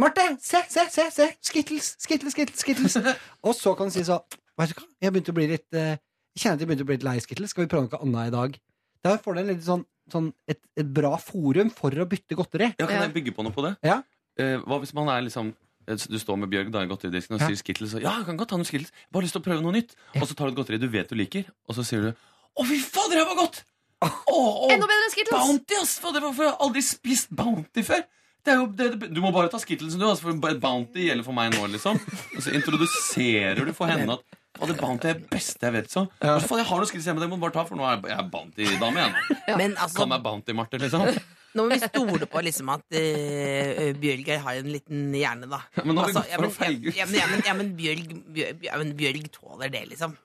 Marte, 0.00 0.24
se, 0.40 0.60
se, 0.70 0.86
se! 0.90 1.08
se 1.12 1.28
Skittles, 1.40 1.96
Skittles, 2.00 2.32
Skittles! 2.34 2.60
Skittles. 2.62 2.96
og 3.46 3.54
så 3.58 3.74
kan 3.78 3.90
du 3.90 3.94
si 3.94 4.04
sånn 4.06 4.22
Vet 4.60 4.72
du 4.72 4.76
hva, 4.78 4.86
jeg 5.00 5.14
begynte 5.14 5.32
å 5.32 5.36
bli 5.36 5.46
litt 5.50 5.78
eh, 5.78 5.96
Jeg 6.36 6.42
kjenner 6.44 6.58
at 6.58 6.62
jeg 6.62 6.68
begynte 6.70 6.84
å 6.84 6.88
bli 6.90 6.96
litt 6.98 7.06
lei 7.08 7.16
Skittles. 7.24 7.52
Skal 7.54 7.64
vi 7.64 7.70
prøve 7.72 7.88
noe 7.88 8.02
annet 8.04 8.30
i 8.30 8.34
dag? 8.34 8.56
Da 9.02 9.16
får 9.18 9.34
du 9.34 9.40
en 9.42 9.50
litt 9.50 9.64
sånn, 9.66 9.82
sånn 10.12 10.28
et, 10.50 10.60
et 10.78 10.88
bra 11.00 11.16
forum 11.20 11.72
for 11.74 11.92
å 11.92 12.06
bytte 12.08 12.38
godteri. 12.38 12.70
Ja, 12.78 12.86
kan 12.86 13.00
jeg 13.02 13.14
bygge 13.16 13.34
på 13.36 13.44
noe 13.46 13.54
på 13.54 13.64
det? 13.66 13.74
Ja. 13.86 13.98
Eh, 14.40 14.58
hva 14.62 14.78
hvis 14.80 14.94
man 14.96 15.10
er 15.12 15.24
liksom 15.26 15.50
eh, 15.88 16.04
Du 16.08 16.16
står 16.20 16.38
med 16.40 16.52
Bjørg 16.52 16.70
da 16.72 16.84
i 16.84 16.88
godteridisken 16.92 17.36
og 17.36 17.42
Ja. 17.42 17.50
sier 17.50 17.60
Skittles. 17.60 17.96
Og, 17.98 18.04
ja, 18.04 18.14
jeg 18.20 18.28
kan 18.28 18.38
godt 18.40 18.52
ta 18.54 18.60
noen 18.60 18.68
Skittles. 18.68 18.94
Jeg 18.94 19.12
bare 19.16 19.26
lyst 19.26 19.36
til 19.36 19.42
å 19.42 19.48
prøve 19.48 19.64
noe 19.64 19.74
nytt. 19.76 19.96
Ja. 20.14 20.22
Og 20.22 20.30
så 20.30 20.38
tar 20.38 20.48
du 20.48 20.54
et 20.54 20.60
godteri 20.62 20.80
du 20.80 20.88
vet 20.92 21.10
du 21.10 21.18
liker, 21.18 21.48
og 21.68 21.76
så 21.76 21.84
sier 21.88 22.08
du 22.08 22.10
Å, 22.12 22.64
fy 22.68 22.78
fader, 22.84 23.16
det 23.22 23.28
var 23.28 23.38
godt! 23.40 23.62
Å, 24.02 24.08
å, 24.28 24.40
Enda 24.72 24.88
bedre 24.88 25.06
enn 25.08 25.14
Skittles! 25.14 25.36
Bounty, 25.36 25.78
ass! 25.80 25.94
Fader, 26.02 26.24
hvorfor 26.24 26.44
har 26.44 26.52
jeg 26.52 26.60
aldri 26.66 26.82
spist 26.84 27.32
Bounty 27.32 27.84
før? 27.86 28.02
Det 28.42 28.50
er 28.50 28.56
jo, 28.58 28.66
det, 28.74 28.86
det, 28.98 29.08
du 29.14 29.20
må 29.22 29.30
bare 29.34 29.50
ta 29.52 29.58
skittelsen, 29.62 30.00
du. 30.02 30.06
Altså, 30.08 30.24
for 30.26 30.54
Bounty 30.62 31.04
gjelder 31.06 31.22
for 31.26 31.36
meg 31.36 31.52
nå, 31.54 31.66
liksom. 31.70 31.98
Og 32.36 32.40
så 32.42 32.54
introduserer 32.58 33.60
du 33.68 33.72
for 33.76 33.86
henne 33.90 34.16
at 34.18 34.38
Fader, 34.58 34.76
Bounty 34.76 35.08
er 35.08 35.14
det 35.16 35.28
beste 35.32 35.64
jeg 35.64 35.72
vet, 35.78 35.86
så. 35.90 36.02
Ja. 36.20 36.34
faen, 36.42 36.58
jeg 36.60 36.66
har 36.68 36.82
noe 36.82 36.88
skritt 36.90 37.06
hjemme, 37.06 37.22
det 37.22 37.28
må 37.30 37.38
du 37.38 37.44
bare 37.46 37.54
ta, 37.54 37.62
for 37.64 37.78
nå 37.78 37.86
er 37.88 38.02
jeg- 38.10 38.26
Bounty-dame, 38.34 38.98
igjen. 39.00 39.14
nå. 39.46 39.56
Men 39.56 39.76
altså, 39.80 39.96
Kall 40.02 40.10
meg 40.10 40.24
Bounty-Marte, 40.26 40.80
liksom. 40.82 41.06
nå 41.56 41.64
må 41.64 41.70
vi 41.72 41.78
stole 41.86 42.28
på 42.34 42.42
liksom 42.44 42.68
at 42.74 42.84
uh, 42.98 43.80
Bjørg 44.02 44.28
har 44.44 44.60
en 44.60 44.68
liten 44.74 45.06
hjerne, 45.16 45.48
da. 45.54 45.62
Men 45.84 45.94
nå 45.96 46.04
har 46.04 46.10
vi 46.12 46.18
Altså, 46.18 46.20
gått 46.20 46.34
ja, 46.34 46.36
for 46.36 46.44
men, 46.44 46.52
å 46.52 46.58
feige 46.58 46.90
ut. 46.90 46.98
ja, 47.00 47.06
men, 47.08 47.16
ja, 47.22 47.30
men, 47.32 47.46
ja, 47.48 47.56
men, 47.62 47.72
Bjørg, 47.78 48.12
Bjørg, 48.36 48.92
Bjørg 49.00 49.30
tåler 49.38 49.72
det, 49.72 49.86
liksom. 49.94 50.18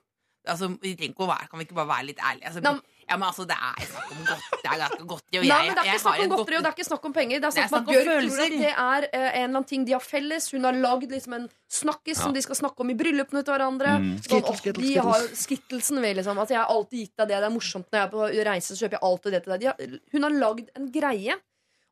Altså, 0.48 0.68
vi 0.82 0.92
trenger 0.96 1.14
ikke 1.14 1.24
å 1.26 1.32
være, 1.32 1.48
Kan 1.50 1.60
vi 1.60 1.66
ikke 1.68 1.76
bare 1.80 1.90
være 1.94 2.08
litt 2.10 2.20
ærlige? 2.24 2.50
Altså, 2.52 2.62
ja, 3.08 3.16
men 3.16 3.26
altså, 3.28 3.44
Det 3.48 3.56
er 3.56 3.86
snakk 3.88 4.10
om 4.12 4.24
godt, 4.28 4.46
det 4.62 4.68
er 4.70 4.78
ganske 4.82 5.06
godteri. 5.12 5.38
Og 5.38 5.44
Nei, 5.48 5.48
jeg, 5.48 5.66
men 5.68 5.76
Det 5.78 5.82
er 5.82 5.88
ikke 5.88 6.02
snakk 6.02 6.20
om 6.24 6.32
godteri 6.34 6.56
og 6.58 6.62
det 6.64 6.68
er 6.68 6.74
ikke 6.76 6.86
snakk 6.88 7.04
om 7.08 7.14
penger. 7.16 7.40
Det 7.40 7.48
er 7.48 7.54
snakk 7.56 7.64
om 7.64 7.72
snakk 7.72 7.86
om 7.88 7.94
Bjørg 7.94 8.04
tror 8.04 8.14
følelser. 8.18 8.44
at 8.44 8.58
det 8.58 8.72
er 8.72 9.06
eh, 9.08 9.28
en 9.28 9.32
eller 9.38 9.48
annen 9.48 9.68
ting 9.72 9.86
de 9.88 9.94
har 9.96 10.04
felles. 10.04 10.50
Hun 10.52 10.68
har 10.68 10.78
lagd 10.84 11.14
liksom 11.16 11.36
en 11.38 11.46
snakkis 11.78 12.20
som 12.22 12.34
de 12.36 12.42
skal 12.44 12.58
snakke 12.60 12.84
om 12.84 12.90
i 12.92 12.96
bryllupene 13.00 13.42
til 13.44 13.54
hverandre. 13.56 13.94
Mm. 14.02 14.10
Sånn, 14.18 14.28
Skittles, 14.28 14.60
skittles, 14.62 14.86
de 14.92 15.06
har 15.08 15.26
skittelsen 15.42 16.02
ved, 16.04 16.16
liksom. 16.20 16.38
Altså, 16.44 16.56
jeg 16.56 16.62
har 16.62 16.72
alltid 16.76 16.98
gitt 17.06 17.14
deg 17.22 17.32
det. 17.32 17.40
Det 17.40 17.48
er 17.50 17.56
morsomt 17.56 17.88
når 17.88 17.98
jeg 18.02 18.06
er 18.08 18.12
på 18.14 18.28
reise, 18.52 18.68
så 18.76 18.80
kjøper 18.84 18.98
jeg 18.98 19.04
alltid 19.10 19.32
det 19.38 19.42
til 19.46 19.52
deg. 19.56 19.60
De 19.64 19.72
har, 19.72 19.98
hun 20.12 20.28
har 20.28 20.38
lagd 20.44 20.70
en 20.76 20.92
greie, 20.92 21.38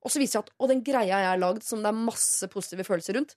og 0.05 0.13
så 0.13 0.21
viser 0.23 0.39
jeg 0.39 0.45
at 0.47 0.53
Og 0.61 0.69
den 0.71 0.85
greia 0.87 1.19
jeg 1.25 1.31
har 1.33 1.41
lagd, 1.43 1.65
som 1.67 1.81
det 1.83 1.91
er 1.91 1.99
masse 1.99 2.47
positive 2.53 2.85
følelser 2.87 3.17
rundt, 3.19 3.35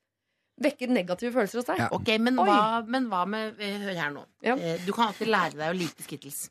vekker 0.59 0.91
negative 0.91 1.31
følelser 1.31 1.61
hos 1.61 1.67
deg. 1.69 1.79
Ja. 1.79 1.87
Ok, 1.95 2.09
men 2.19 2.35
hva, 2.35 2.83
men 2.85 3.05
hva 3.07 3.21
med 3.25 3.61
eh, 3.63 3.77
Hør 3.79 3.95
her 3.95 4.11
nå. 4.11 4.25
Ja. 4.43 4.57
Eh, 4.59 4.81
Du 4.85 4.91
kan 4.91 5.07
alltid 5.13 5.31
lære 5.31 5.55
deg 5.55 5.69
å 5.71 5.77
like 5.79 6.03
Skittles. 6.03 6.49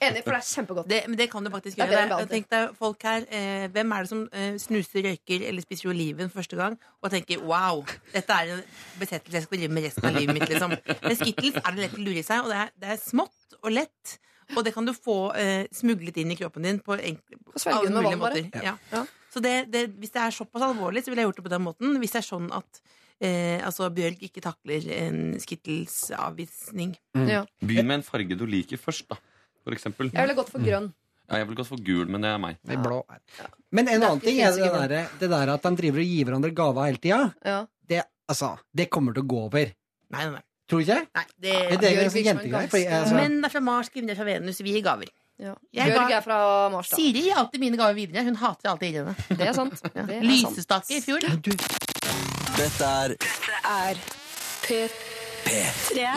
Enig, 0.00 0.22
for 0.24 0.32
det 0.32 0.38
er 0.38 0.46
kjempegodt. 0.46 0.88
Det, 0.88 1.00
men 1.10 1.18
det 1.18 1.26
kan 1.32 1.44
du 1.44 1.50
faktisk 1.52 1.80
gjøre. 1.80 2.04
Det 2.22 2.28
Tenk 2.30 2.46
deg 2.52 2.70
folk 2.78 3.02
her 3.04 3.26
eh, 3.28 3.66
Hvem 3.74 3.92
er 3.92 4.06
det 4.06 4.10
som 4.12 4.22
eh, 4.32 4.54
snuser, 4.62 5.04
røyker 5.04 5.44
eller 5.50 5.64
spiser 5.64 5.90
oliven 5.92 6.32
første 6.32 6.56
gang 6.56 6.78
og 7.00 7.12
tenker 7.12 7.42
wow, 7.44 7.82
dette 8.14 8.38
er 8.38 8.54
en 8.54 8.64
besettelse 9.00 9.36
jeg 9.36 9.46
skal 9.46 9.60
drive 9.60 9.76
med 9.76 9.86
resten 9.88 10.08
av 10.08 10.16
livet 10.16 10.36
mitt. 10.36 10.48
Liksom. 10.48 10.74
Men 11.04 11.18
Skittles 11.20 11.60
er 11.60 11.76
det 11.76 11.84
lett 11.84 11.98
å 11.98 12.02
lure 12.06 12.22
i 12.22 12.26
seg, 12.26 12.44
og 12.44 12.52
det 12.52 12.58
er, 12.62 12.74
det 12.80 12.92
er 12.94 13.00
smått 13.02 13.58
og 13.60 13.72
lett. 13.74 14.16
Og 14.56 14.64
det 14.66 14.72
kan 14.74 14.88
du 14.88 14.94
få 14.96 15.18
eh, 15.38 15.66
smuglet 15.74 16.16
inn 16.22 16.32
i 16.34 16.38
kroppen 16.38 16.64
din 16.66 16.80
på 16.82 16.96
enkle, 16.96 17.38
på 17.44 17.60
alle 17.70 17.92
mulige 17.92 18.16
vann, 18.16 18.22
måter. 18.24 18.64
Ja. 18.64 18.74
Ja. 18.90 19.04
Så 19.30 19.42
det, 19.44 19.54
det, 19.70 19.84
hvis 20.00 20.10
det 20.14 20.24
er 20.24 20.34
såpass 20.34 20.64
alvorlig, 20.66 21.04
så 21.04 21.12
ville 21.12 21.22
jeg 21.22 21.30
gjort 21.30 21.38
det 21.38 21.46
på 21.46 21.52
den 21.52 21.66
måten. 21.68 21.98
Hvis 22.02 22.16
det 22.16 22.22
er 22.24 22.26
sånn 22.26 22.48
at 22.56 22.80
eh, 23.22 23.60
altså 23.66 23.86
Bjørg 23.94 24.24
ikke 24.26 24.42
takler 24.42 24.88
en 24.96 25.20
Skittles-avvisning. 25.40 26.96
Ja. 27.28 27.44
Begynn 27.62 27.90
med 27.90 28.00
en 28.00 28.06
farge 28.06 28.38
du 28.38 28.46
liker 28.48 28.80
først, 28.80 29.06
da. 29.12 29.20
For 29.64 29.76
eksempel. 29.76 30.10
Jeg 30.12 30.26
ville 30.26 30.36
gått 30.38 30.52
for 30.52 30.64
grønn. 30.64 30.90
Ja, 31.30 31.38
jeg 31.38 31.46
ville 31.46 31.60
gått 31.60 31.70
for 31.70 31.82
gul, 31.86 32.06
men 32.10 32.24
det 32.24 32.30
er 32.32 32.40
meg. 32.42 32.58
Det 32.66 32.74
er 32.74 32.82
blå. 32.82 33.00
Men 33.70 33.86
en 33.86 34.00
er 34.00 34.06
annen 34.08 34.22
ting 34.24 34.40
er 34.42 34.56
det 34.56 34.70
der, 34.74 35.10
det 35.20 35.28
der 35.30 35.52
at 35.54 35.66
de 35.66 35.74
driver 35.78 36.02
og 36.02 36.12
gir 36.12 36.26
hverandre 36.26 36.50
gaver 36.58 36.88
hele 36.88 37.02
tida. 37.02 37.20
Ja. 37.46 37.60
Det, 37.90 38.00
altså, 38.30 38.56
det 38.74 38.88
kommer 38.90 39.14
til 39.14 39.22
å 39.22 39.30
gå 39.30 39.42
over. 39.46 39.70
Nei, 40.10 40.24
nei, 40.24 40.32
nei. 40.38 40.44
Tror 40.70 40.82
du 40.82 40.86
ikke? 40.86 41.00
Nei, 41.18 41.24
det, 41.42 41.54
Er 41.54 41.80
det 41.82 41.90
virker 41.94 42.10
som 42.10 42.20
en 42.20 42.28
jentegreier? 42.30 42.68
Men 42.70 42.82
det 42.82 42.98
altså, 42.98 43.16
Menn 43.18 43.46
er 43.46 43.52
fra 43.54 43.62
Mars, 43.66 43.90
kvinner 43.90 44.14
er 44.14 44.18
fra 44.18 44.26
Venus. 44.26 44.60
Vi 44.62 44.74
gir 44.74 44.84
gaver. 44.86 45.10
Ja. 45.40 45.54
Jeg 45.74 45.94
Bjørg 45.94 46.14
er 46.18 46.24
fra 46.26 46.40
Mars, 46.74 46.90
da. 46.92 46.98
Siri 47.00 47.24
gir 47.26 47.38
alltid 47.40 47.62
mine 47.62 47.78
gaver 47.80 47.96
videre. 47.96 48.26
Hun 48.26 48.38
hater 48.38 48.72
alltid 48.74 49.00
å 49.00 49.06
henne. 49.06 49.28
Det 49.38 49.48
er 49.50 49.56
sant. 49.56 49.78
Det 49.86 50.04
er. 50.04 50.26
Lysestake 50.26 50.98
i 50.98 51.02
fjor. 51.04 51.26
Dette 52.58 52.90
er 52.90 53.16
er 53.70 54.02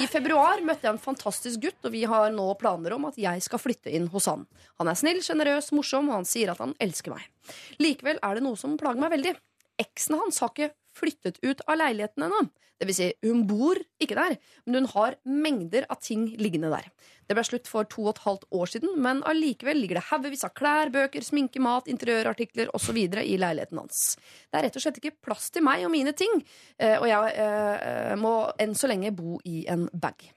I 0.03 0.07
februar 0.11 0.61
møtte 0.65 0.87
jeg 0.87 0.93
en 0.93 1.01
fantastisk 1.01 1.63
gutt, 1.63 1.79
og 1.87 1.93
vi 1.95 2.03
har 2.09 2.29
nå 2.33 2.45
planer 2.59 2.95
om 2.95 3.07
at 3.09 3.17
jeg 3.19 3.41
skal 3.45 3.61
flytte 3.61 3.93
inn 3.93 4.09
hos 4.13 4.27
han. 4.29 4.45
Han 4.81 4.91
er 4.91 4.99
snill, 4.99 5.21
sjenerøs, 5.25 5.71
morsom, 5.75 6.11
og 6.11 6.19
han 6.21 6.29
sier 6.29 6.53
at 6.53 6.61
han 6.63 6.75
elsker 6.83 7.15
meg. 7.15 7.25
Likevel 7.81 8.21
er 8.21 8.37
det 8.37 8.45
noe 8.45 8.59
som 8.59 8.77
plager 8.79 9.01
meg 9.01 9.13
veldig. 9.15 9.35
Eksen 9.81 10.19
hans 10.19 10.41
har 10.43 10.53
ikke 10.53 10.73
flyttet 10.97 11.39
ut 11.43 11.63
av 11.67 11.79
leiligheten 11.81 12.27
ennå. 12.27 12.45
Det 12.81 12.87
vil 12.89 12.97
si, 12.97 13.05
hun 13.23 13.45
bor 13.47 13.79
ikke 14.01 14.17
der, 14.17 14.33
men 14.65 14.81
hun 14.81 14.89
har 14.91 15.15
mengder 15.23 15.85
av 15.93 16.01
ting 16.03 16.25
liggende 16.41 16.71
der. 16.73 16.89
Det 17.29 17.37
ble 17.37 17.45
slutt 17.47 17.69
for 17.69 17.87
to 17.87 18.07
og 18.07 18.15
et 18.15 18.23
halvt 18.25 18.43
år 18.59 18.71
siden, 18.73 18.95
men 19.05 19.21
allikevel 19.29 19.79
ligger 19.79 20.01
det 20.01 20.07
haugevis 20.09 20.43
av 20.43 20.51
klær, 20.57 20.91
bøker, 20.91 21.23
sminke, 21.23 21.61
mat, 21.63 21.87
interiørartikler 21.91 22.73
osv. 22.75 22.99
i 22.99 23.37
leiligheten 23.39 23.79
hans. 23.79 24.03
Det 24.49 24.59
er 24.59 24.67
rett 24.67 24.79
og 24.79 24.83
slett 24.83 24.99
ikke 24.99 25.15
plass 25.23 25.47
til 25.53 25.63
meg 25.63 25.85
og 25.87 25.93
mine 25.93 26.11
ting, 26.17 26.41
eh, 26.75 26.97
og 26.97 27.07
jeg 27.07 27.35
eh, 27.45 28.15
må 28.19 28.35
enn 28.59 28.75
så 28.75 28.89
lenge 28.91 29.13
bo 29.15 29.37
i 29.47 29.63
en 29.71 29.87
bag. 29.93 30.27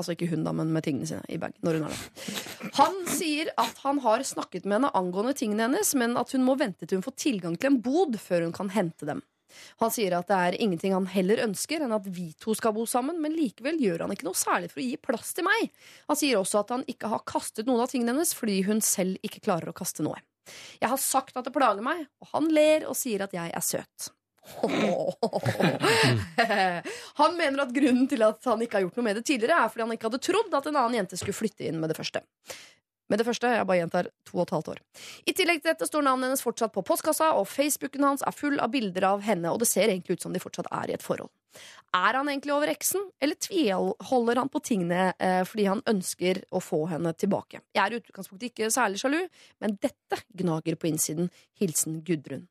Altså 0.00 0.14
ikke 0.14 0.30
hun, 0.30 0.46
da, 0.46 0.54
men 0.56 0.70
med 0.72 0.86
tingene 0.86 1.08
sine 1.10 1.26
i 1.28 1.36
bag. 1.42 1.58
Når 1.60 1.76
hun 1.76 1.88
er 1.90 1.92
der. 1.92 2.70
Han 2.78 2.96
sier 3.10 3.50
at 3.60 3.82
han 3.82 4.00
har 4.00 4.24
snakket 4.24 4.64
med 4.64 4.78
henne 4.78 4.94
angående 4.96 5.34
tingene 5.36 5.66
hennes, 5.66 5.92
men 5.98 6.16
at 6.16 6.32
hun 6.32 6.46
må 6.46 6.56
vente 6.56 6.86
til 6.86 7.00
hun 7.00 7.04
får 7.04 7.18
tilgang 7.20 7.58
til 7.60 7.74
en 7.74 7.82
bod 7.84 8.16
før 8.22 8.46
hun 8.46 8.56
kan 8.56 8.72
hente 8.72 9.08
dem. 9.10 9.20
Han 9.82 9.92
sier 9.94 10.16
at 10.18 10.30
det 10.30 10.38
er 10.38 10.58
ingenting 10.60 10.94
han 10.96 11.08
heller 11.10 11.42
ønsker 11.46 11.84
enn 11.84 11.96
at 11.96 12.06
vi 12.10 12.30
to 12.40 12.54
skal 12.58 12.74
bo 12.76 12.86
sammen, 12.88 13.20
men 13.22 13.36
likevel 13.36 13.80
gjør 13.80 14.06
han 14.06 14.14
ikke 14.14 14.28
noe 14.28 14.38
særlig 14.38 14.70
for 14.72 14.82
å 14.82 14.86
gi 14.86 14.96
plass 15.00 15.34
til 15.36 15.46
meg. 15.48 15.70
Han 16.10 16.18
sier 16.18 16.40
også 16.40 16.62
at 16.62 16.72
han 16.76 16.86
ikke 16.90 17.10
har 17.12 17.26
kastet 17.28 17.68
noen 17.70 17.84
av 17.84 17.90
tingene 17.92 18.14
hennes 18.14 18.34
fordi 18.36 18.60
hun 18.68 18.80
selv 18.84 19.20
ikke 19.26 19.44
klarer 19.44 19.72
å 19.72 19.76
kaste 19.76 20.06
noe. 20.06 20.18
Jeg 20.80 20.90
har 20.90 21.00
sagt 21.00 21.36
at 21.36 21.46
det 21.46 21.54
plager 21.54 21.84
meg, 21.84 22.06
og 22.22 22.32
han 22.34 22.48
ler 22.50 22.88
og 22.88 22.96
sier 22.98 23.22
at 23.26 23.34
jeg 23.36 23.52
er 23.54 23.64
søt. 23.64 24.10
Han 27.20 27.36
mener 27.36 27.60
at 27.62 27.74
grunnen 27.76 28.08
til 28.08 28.22
at 28.24 28.44
han 28.48 28.62
ikke 28.64 28.78
har 28.78 28.82
gjort 28.86 28.96
noe 28.98 29.06
med 29.06 29.16
det 29.20 29.24
tidligere, 29.28 29.58
er 29.60 29.68
fordi 29.70 29.84
han 29.84 29.92
ikke 29.94 30.08
hadde 30.08 30.24
trodd 30.26 30.56
at 30.56 30.66
en 30.70 30.78
annen 30.80 30.96
jente 30.96 31.16
skulle 31.20 31.36
flytte 31.36 31.66
inn 31.68 31.78
med 31.82 31.88
det 31.92 31.98
første. 31.98 32.20
Med 33.10 33.18
det 33.18 33.26
første, 33.26 33.50
jeg 33.50 33.66
bare 33.66 33.80
gjentar 33.80 34.08
to 34.28 34.36
og 34.38 34.44
et 34.44 34.52
halvt 34.54 34.68
år. 34.70 34.80
I 35.26 35.34
tillegg 35.34 35.60
til 35.60 35.72
dette 35.72 35.88
står 35.88 36.04
navnet 36.06 36.28
hennes 36.28 36.44
fortsatt 36.44 36.72
på 36.74 36.84
postkassa, 36.86 37.32
og 37.34 37.48
Facebooken 37.50 38.06
hans 38.06 38.22
er 38.22 38.36
full 38.36 38.60
av 38.62 38.70
bilder 38.70 39.08
av 39.08 39.24
henne, 39.26 39.50
og 39.50 39.58
det 39.62 39.68
ser 39.70 39.90
egentlig 39.90 40.18
ut 40.18 40.26
som 40.26 40.34
de 40.34 40.42
fortsatt 40.42 40.70
er 40.70 40.92
i 40.92 40.94
et 40.94 41.04
forhold. 41.04 41.32
Er 41.96 42.14
han 42.14 42.30
egentlig 42.30 42.54
over 42.54 42.70
eksen, 42.70 43.08
eller 43.18 43.34
tviholder 43.42 44.38
han 44.38 44.52
på 44.52 44.62
tingene 44.62 45.08
eh, 45.18 45.40
fordi 45.48 45.66
han 45.66 45.82
ønsker 45.90 46.44
å 46.54 46.62
få 46.62 46.84
henne 46.92 47.10
tilbake? 47.18 47.64
Jeg 47.74 47.82
er 47.82 47.96
i 47.96 47.98
utgangspunktet 47.98 48.52
ikke 48.52 48.70
særlig 48.70 49.02
sjalu, 49.02 49.18
men 49.58 49.74
dette 49.82 50.20
gnager 50.38 50.78
på 50.78 50.92
innsiden. 50.92 51.32
Hilsen 51.58 51.98
Gudrun. 52.06 52.46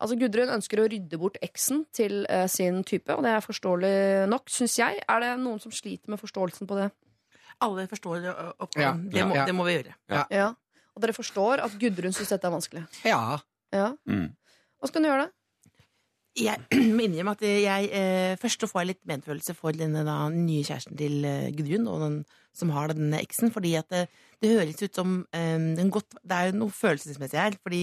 Altså 0.00 0.16
Gudrun 0.18 0.50
ønsker 0.56 0.80
å 0.80 0.88
rydde 0.90 1.20
bort 1.20 1.38
eksen 1.44 1.84
til 1.94 2.24
eh, 2.26 2.48
sin 2.50 2.82
type, 2.88 3.14
og 3.14 3.22
det 3.22 3.36
er 3.36 3.44
forståelig 3.44 3.94
nok, 4.32 4.50
syns 4.50 4.78
jeg. 4.80 5.04
Er 5.06 5.22
det 5.22 5.36
noen 5.44 5.62
som 5.62 5.74
sliter 5.74 6.10
med 6.10 6.18
forståelsen 6.18 6.66
på 6.66 6.80
det? 6.80 6.90
Alle 7.64 7.86
forstår 7.90 8.26
ø, 8.30 8.34
oppgaven. 8.66 9.04
Ja, 9.10 9.16
det, 9.16 9.26
må, 9.28 9.36
ja. 9.36 9.44
det 9.48 9.54
må 9.56 9.66
vi 9.68 9.76
gjøre. 9.78 9.96
Ja. 10.32 10.48
Og 10.96 11.04
dere 11.04 11.16
forstår 11.16 11.62
at 11.64 11.76
Gudrun 11.80 12.14
syns 12.16 12.32
dette 12.32 12.48
er 12.48 12.54
vanskelig? 12.56 12.86
ja. 13.06 13.38
Ja. 13.70 13.92
Mm. 14.10 14.32
Hva 14.80 14.88
skal 14.90 15.04
hun 15.04 15.06
gjøre, 15.06 15.26
da? 15.28 15.40
Jeg 16.40 16.62
må 16.96 17.04
innrømme 17.04 17.34
at 17.36 17.42
jeg 17.46 17.88
eh, 17.94 18.36
først 18.40 18.64
får 18.70 18.82
jeg 18.82 18.88
litt 18.92 19.02
medfølelse 19.10 19.54
for 19.58 19.76
denne 19.76 20.02
nye 20.34 20.64
kjæresten 20.66 20.98
til 20.98 21.24
eh, 21.26 21.50
Gudrun, 21.54 21.88
og 21.90 22.04
den 22.04 22.16
som 22.56 22.72
har 22.74 22.90
denne 22.90 23.20
eksen, 23.22 23.52
fordi 23.54 23.74
at 23.78 23.90
det, 23.92 24.06
det 24.42 24.52
høres 24.54 24.82
ut 24.82 24.96
som 24.96 25.20
eh, 25.36 25.54
en 25.54 25.92
godt, 25.92 26.16
Det 26.22 26.36
er 26.36 26.50
jo 26.50 26.62
noe 26.64 26.74
følelsesmessig 26.74 27.38
her, 27.38 27.58
fordi 27.62 27.82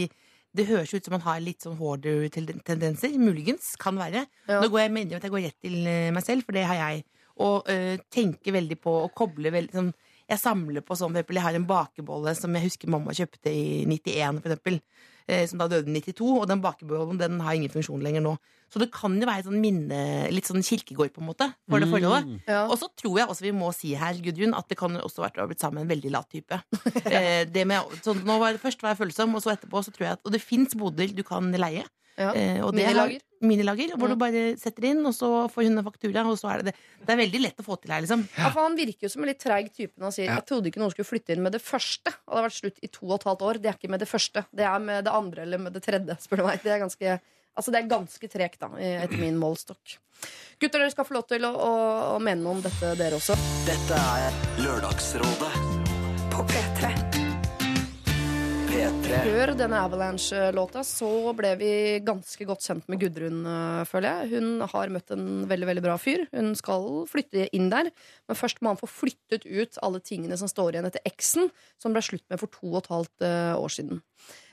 det 0.58 0.66
høres 0.68 0.94
ut 0.96 1.06
som 1.06 1.14
man 1.14 1.26
har 1.28 1.42
litt 1.44 1.64
sånn 1.64 1.78
hoarder-tendenser. 1.78 3.14
Muligens. 3.22 3.76
Kan 3.80 4.00
være. 4.00 4.26
Ja. 4.48 4.62
Nå 4.64 4.72
går 4.74 4.86
jeg 4.86 4.94
med 4.96 5.14
at 5.14 5.28
jeg 5.28 5.34
går 5.34 5.46
rett 5.46 5.60
til 5.62 5.78
eh, 5.86 6.10
meg 6.16 6.26
selv, 6.26 6.48
for 6.48 6.58
det 6.58 6.66
har 6.68 6.80
jeg. 6.82 7.06
Og 7.44 7.70
uh, 7.70 7.96
tenker 8.14 8.56
veldig 8.56 8.80
på 8.82 8.94
og 9.06 9.14
koble 9.18 9.52
veldig 9.54 9.76
sånn 9.76 9.92
Jeg 10.28 10.42
samler 10.42 10.84
på 10.84 10.96
sånn, 10.98 11.14
for 11.14 11.22
eksempel, 11.22 11.38
jeg 11.40 11.46
har 11.46 11.56
en 11.56 11.68
bakebolle 11.70 12.34
som 12.36 12.56
jeg 12.58 12.66
husker 12.66 12.90
mamma 12.92 13.14
kjøpte 13.16 13.48
i 13.54 13.86
91, 13.88 14.42
for 14.44 14.52
eksempel. 14.52 14.80
eh, 15.28 15.46
Som 15.48 15.62
da 15.62 15.70
døde 15.72 15.88
i 15.88 16.02
92, 16.02 16.26
og 16.42 16.48
den 16.50 16.60
bakebollen 16.64 17.20
den 17.22 17.40
har 17.40 17.56
ingen 17.56 17.72
funksjon 17.72 18.04
lenger 18.04 18.26
nå. 18.26 18.34
Så 18.68 18.82
det 18.82 18.90
kan 18.92 19.16
jo 19.16 19.28
være 19.28 19.46
sånn 19.46 19.62
minne, 19.64 20.00
litt 20.34 20.50
sånn 20.50 20.66
kirkegård, 20.66 21.14
på 21.16 21.22
en 21.24 21.30
måte, 21.30 21.48
for 21.70 21.80
det 21.80 21.88
forholdet. 21.88 22.42
Ja. 22.50 22.66
Og 22.68 22.76
så 22.82 22.90
tror 23.00 23.22
jeg 23.22 23.32
også 23.32 23.46
vi 23.46 23.54
må 23.56 23.72
si 23.76 23.94
her, 23.96 24.20
Gudrun, 24.24 24.56
at 24.58 24.68
det 24.68 24.76
kan 24.80 25.00
også 25.00 25.24
vært 25.24 25.40
å 25.40 25.46
ha 25.46 25.48
blitt 25.48 25.64
sammen 25.64 25.80
med 25.80 25.88
en 25.88 25.94
veldig 25.96 26.12
lat 26.12 26.28
type. 26.34 26.60
eh, 27.08 27.46
det 27.48 27.64
med, 27.70 27.96
så 28.04 28.16
nå 28.18 28.36
var 28.42 28.52
det 28.52 28.64
først 28.66 28.84
var 28.84 28.92
jeg 28.92 29.06
følsom, 29.06 29.38
og 29.40 29.46
så 29.46 29.54
etterpå 29.56 29.86
så 29.86 29.96
tror 29.96 30.10
jeg 30.10 30.18
at 30.20 30.28
Og 30.28 30.36
det 30.36 30.44
fins 30.44 30.76
boder 30.76 31.16
du 31.16 31.24
kan 31.24 31.48
leie. 31.56 31.88
Ja. 32.18 32.32
Eh, 32.34 32.60
og 32.66 32.74
det 32.74 32.86
har- 32.88 32.94
Minilager. 33.08 33.22
Minilager, 33.40 33.92
hvor 33.96 34.08
Mm. 34.08 34.10
du 34.10 34.16
bare 34.16 34.58
setter 34.58 34.86
inn, 34.90 35.06
og 35.06 35.14
så 35.14 35.28
får 35.54 35.64
hun 35.68 35.78
en 35.78 35.84
faktura, 35.86 36.26
og 36.26 36.38
så 36.40 36.50
er 36.52 36.58
det 36.64 36.66
det. 36.66 36.76
Det 37.06 37.10
er 37.14 37.18
veldig 37.22 37.42
lett 37.44 37.58
å 37.58 37.64
få 37.64 37.80
til 37.80 37.92
her, 37.92 38.02
liksom. 38.02 38.28
Ja, 38.36 38.50
for 38.50 38.62
Han 38.64 38.76
virker 38.76 39.04
jo 39.04 39.10
som 39.10 39.22
en 39.22 39.28
litt 39.28 39.40
treig 39.40 39.72
type 39.72 39.94
når 40.00 40.04
han 40.04 40.12
sier 40.12 40.26
Ja. 40.26 40.36
Jeg 40.42 40.46
trodde 40.48 40.66
ikke 40.72 40.82
noen 40.82 40.90
skulle 40.92 41.06
flytte 41.06 41.30
inn 41.36 41.44
med 41.44 41.52
det 41.52 41.62
første. 41.62 42.08
Og 42.28 42.34
det 42.34 42.42
har 42.42 42.50
vært 42.50 42.62
slutt 42.62 42.80
i 42.82 42.88
to 42.88 43.06
og 43.06 43.20
et 43.20 43.24
halvt 43.30 43.42
år. 43.42 43.62
Det 43.62 43.66
er 43.70 43.78
ikke 43.78 43.90
med 43.92 44.00
det 44.00 44.10
første. 44.10 44.46
Det 44.56 44.66
er 44.66 44.80
med 44.80 45.04
det 45.06 45.14
andre 45.14 45.42
eller 45.44 45.58
med 45.60 45.74
det 45.74 45.84
tredje. 45.84 46.18
spør 46.20 46.38
du 46.38 46.44
meg 46.46 46.64
Det 46.64 46.72
er 46.74 46.80
ganske, 46.80 47.20
altså 47.56 47.72
det 47.72 47.84
er 47.84 47.88
ganske 47.88 48.28
tregt, 48.28 48.58
da, 48.60 48.68
etter 48.70 49.18
min 49.20 49.38
målstokk. 49.38 49.98
Gutter, 50.60 50.80
dere 50.80 50.90
skal 50.90 51.06
få 51.06 51.14
lov 51.14 51.28
til 51.28 51.42
å, 51.46 51.54
å, 51.54 52.16
å 52.18 52.20
mene 52.20 52.42
noe 52.42 52.56
om 52.56 52.62
dette, 52.62 52.98
dere 52.98 53.14
også. 53.14 53.38
Dette 53.68 53.94
er 53.94 54.32
Lørdagsrådet 54.66 55.54
på 56.34 56.42
P3. 56.48 57.07
P3. 58.78 59.22
Før 59.26 59.52
denne 59.58 59.78
Avalanche-låta 59.88 60.84
så 60.86 61.10
ble 61.34 61.54
vi 61.58 61.70
ganske 62.06 62.46
godt 62.46 62.62
kjent 62.62 62.86
med 62.92 63.02
Gudrun, 63.02 63.40
øh, 63.50 63.82
føler 63.90 64.20
jeg. 64.22 64.38
Hun 64.38 64.62
har 64.70 64.92
møtt 64.94 65.14
en 65.16 65.48
veldig 65.50 65.70
veldig 65.72 65.84
bra 65.88 65.96
fyr. 65.98 66.28
Hun 66.30 66.52
skal 66.60 66.86
flytte 67.10 67.48
inn 67.58 67.72
der, 67.74 67.90
men 68.30 68.38
først 68.38 68.62
må 68.62 68.70
han 68.70 68.78
få 68.78 68.90
flyttet 68.92 69.48
ut 69.50 69.80
alle 69.82 70.02
tingene 70.06 70.38
som 70.38 70.52
står 70.52 70.76
igjen 70.76 70.90
etter 70.92 71.10
eksen, 71.10 71.50
som 71.82 71.96
ble 71.96 72.04
slutt 72.06 72.28
med 72.30 72.42
for 72.44 72.54
to 72.54 72.70
og 72.70 72.84
et 72.84 72.92
halvt 72.92 73.26
øh, 73.26 73.56
år 73.64 73.74
siden. 73.80 74.04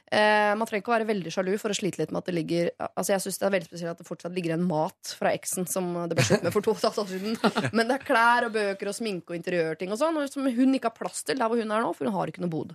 Eh, 0.08 0.52
man 0.56 0.64
trenger 0.70 0.84
ikke 0.86 0.94
å 0.94 0.94
være 0.94 1.10
veldig 1.10 1.32
sjalu 1.34 1.50
for 1.60 1.74
å 1.74 1.76
slite 1.76 2.00
litt 2.00 2.14
med 2.14 2.20
at 2.20 2.28
det 2.28 2.34
ligger 2.36 2.66
Altså 2.84 3.14
jeg 3.14 3.22
synes 3.24 3.38
det 3.40 3.46
er 3.48 3.52
veldig 3.54 3.68
spesielt 3.70 3.92
at 3.94 4.02
det 4.02 4.06
fortsatt 4.06 4.34
ligger 4.36 4.52
en 4.54 4.66
mat 4.68 5.12
fra 5.18 5.32
eksen 5.32 5.66
som 5.66 5.88
det 6.06 6.18
ble 6.18 6.26
slutt 6.28 6.44
med 6.44 6.54
for 6.54 6.64
to 6.64 6.72
og 6.72 6.78
et 6.78 6.86
halvt 6.86 7.02
år 7.02 7.10
siden. 7.10 7.36
Men 7.76 7.90
det 7.90 7.98
er 7.98 8.08
klær 8.08 8.48
og 8.48 8.56
bøker 8.56 8.88
og 8.92 8.96
sminke 8.96 9.34
og 9.34 9.40
interiørting 9.40 9.92
og 9.92 10.00
sånn, 10.00 10.22
som 10.32 10.48
hun 10.48 10.78
ikke 10.80 10.92
har 10.92 10.96
plass 10.96 11.20
til 11.28 11.40
der 11.40 11.52
hvor 11.52 11.60
hun 11.60 11.76
er 11.76 11.84
nå, 11.84 11.92
for 11.92 12.08
hun 12.08 12.16
har 12.16 12.32
ikke 12.32 12.44
noe 12.44 12.54
bod. 12.56 12.72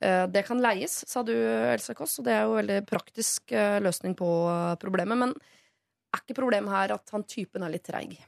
Eh, 0.00 0.26
Det 0.32 0.46
kan 0.46 0.60
leies, 0.62 1.04
sa 1.08 1.22
du, 1.22 1.34
Else 1.34 1.94
Kåss, 1.94 2.18
og 2.20 2.28
det 2.28 2.34
er 2.36 2.44
jo 2.46 2.56
en 2.56 2.62
veldig 2.62 2.80
praktisk 2.88 3.52
eh, 3.52 3.78
løsning 3.84 4.16
på 4.18 4.28
eh, 4.48 4.74
problemet. 4.80 5.18
Men 5.20 5.34
er 6.10 6.24
ikke 6.24 6.40
problemet 6.40 6.72
her 6.72 6.96
at 6.96 7.14
han 7.14 7.24
typen 7.28 7.62
er 7.66 7.74
litt 7.74 7.86
treig? 7.86 8.18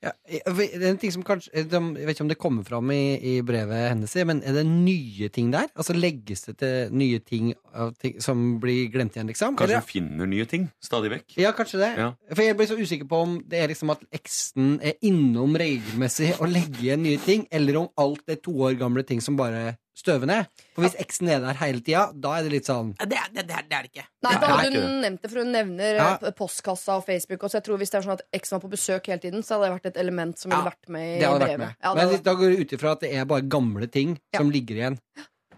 Ja, 0.00 0.14
det 0.24 0.70
er 0.78 0.84
en 0.88 0.96
ting 0.96 1.12
som 1.12 1.20
kanskje 1.28 1.50
Jeg 1.52 1.66
vet 1.68 2.14
ikke 2.14 2.24
om 2.24 2.28
det 2.30 2.38
kommer 2.40 2.64
fram 2.64 2.88
i, 2.94 3.18
i 3.20 3.32
brevet 3.44 3.90
hennes, 3.90 4.14
men 4.24 4.38
er 4.48 4.54
det 4.56 4.62
nye 4.64 5.28
ting 5.28 5.50
der? 5.52 5.66
Altså 5.74 5.92
Legges 5.92 6.46
det 6.46 6.54
til 6.62 6.94
nye 6.96 7.18
ting, 7.20 7.50
av 7.76 7.92
ting 8.00 8.16
som 8.24 8.56
blir 8.62 8.88
glemt 8.88 9.18
igjen, 9.18 9.28
liksom? 9.28 9.58
Kanskje 9.60 9.82
hun 9.82 9.90
finner 9.90 10.30
nye 10.30 10.46
ting 10.48 10.70
stadig 10.80 11.12
vekk. 11.12 11.36
Ja, 11.42 11.52
kanskje 11.52 11.82
det. 11.82 11.90
Ja. 12.00 12.08
For 12.32 12.44
jeg 12.46 12.56
blir 12.56 12.70
så 12.70 12.80
usikker 12.80 13.10
på 13.12 13.20
om 13.26 13.36
det 13.44 13.60
er 13.60 13.68
liksom 13.74 13.92
at 13.92 14.08
eksen 14.16 14.78
er 14.80 14.96
innom 15.04 15.60
regelmessig 15.60 16.32
og 16.38 16.48
legger 16.48 16.80
igjen 16.80 17.04
nye 17.04 17.20
ting, 17.20 17.44
eller 17.52 17.82
om 17.82 17.92
alt 18.00 18.24
er 18.32 18.40
to 18.40 18.56
år 18.56 18.80
gamle 18.80 19.04
ting 19.04 19.20
som 19.20 19.36
bare 19.36 19.74
støver 19.96 20.26
ned. 20.26 20.46
For 20.74 20.82
hvis 20.84 20.94
eksen 21.02 21.28
er 21.28 21.40
der 21.40 21.54
hele 21.60 21.80
tida, 21.84 22.06
da 22.14 22.36
er 22.38 22.42
det 22.46 22.52
litt 22.52 22.68
sånn 22.68 22.92
Det 22.96 23.16
er 23.18 23.28
det, 23.34 23.46
det, 23.48 23.56
er, 23.56 23.64
det, 23.68 23.76
er 23.78 23.88
ikke. 23.90 24.04
Nei, 24.22 24.32
da 24.40 24.46
hadde 24.46 24.80
hun 24.84 25.00
nevnt 25.02 25.22
det, 25.22 25.30
for 25.30 25.42
hun 25.42 25.52
nevner 25.52 25.94
Ja. 25.98 26.18
eh, 26.22 26.30
postkassa 26.38 26.96
og 26.96 27.04
Facebook. 27.06 27.42
Og 27.42 27.50
så 27.50 27.58
jeg 27.60 27.64
tror 27.64 27.78
Hvis 27.82 27.90
det 27.90 27.98
er 27.98 28.06
sånn 28.08 28.16
at 28.18 28.22
eksen 28.32 28.56
var 28.56 28.60
på 28.64 28.70
besøk 28.76 29.06
hele 29.12 29.20
tiden, 29.20 29.42
så 29.42 29.56
hadde 29.58 29.66
det 29.68 29.74
vært 29.80 29.90
et 29.92 30.00
element 30.04 30.38
som 30.38 30.50
ville 30.50 30.62
Ja, 30.64 30.70
vært 30.70 30.88
med 30.88 31.04
i 31.16 31.18
Det 31.18 31.26
hadde 31.28 31.40
vært 31.40 31.48
brevet. 31.48 31.58
med. 31.58 31.74
Ja, 31.82 31.94
det 31.94 32.06
Men 32.12 32.22
da 32.22 32.34
går 32.34 32.48
det 32.56 32.60
ut 32.60 32.72
ifra 32.78 32.92
at 32.92 33.00
det 33.00 33.12
er 33.14 33.24
bare 33.24 33.42
gamle 33.42 33.86
ting 33.90 34.18
Ja. 34.32 34.38
som 34.40 34.50
ligger 34.50 34.74
igjen. 34.76 34.98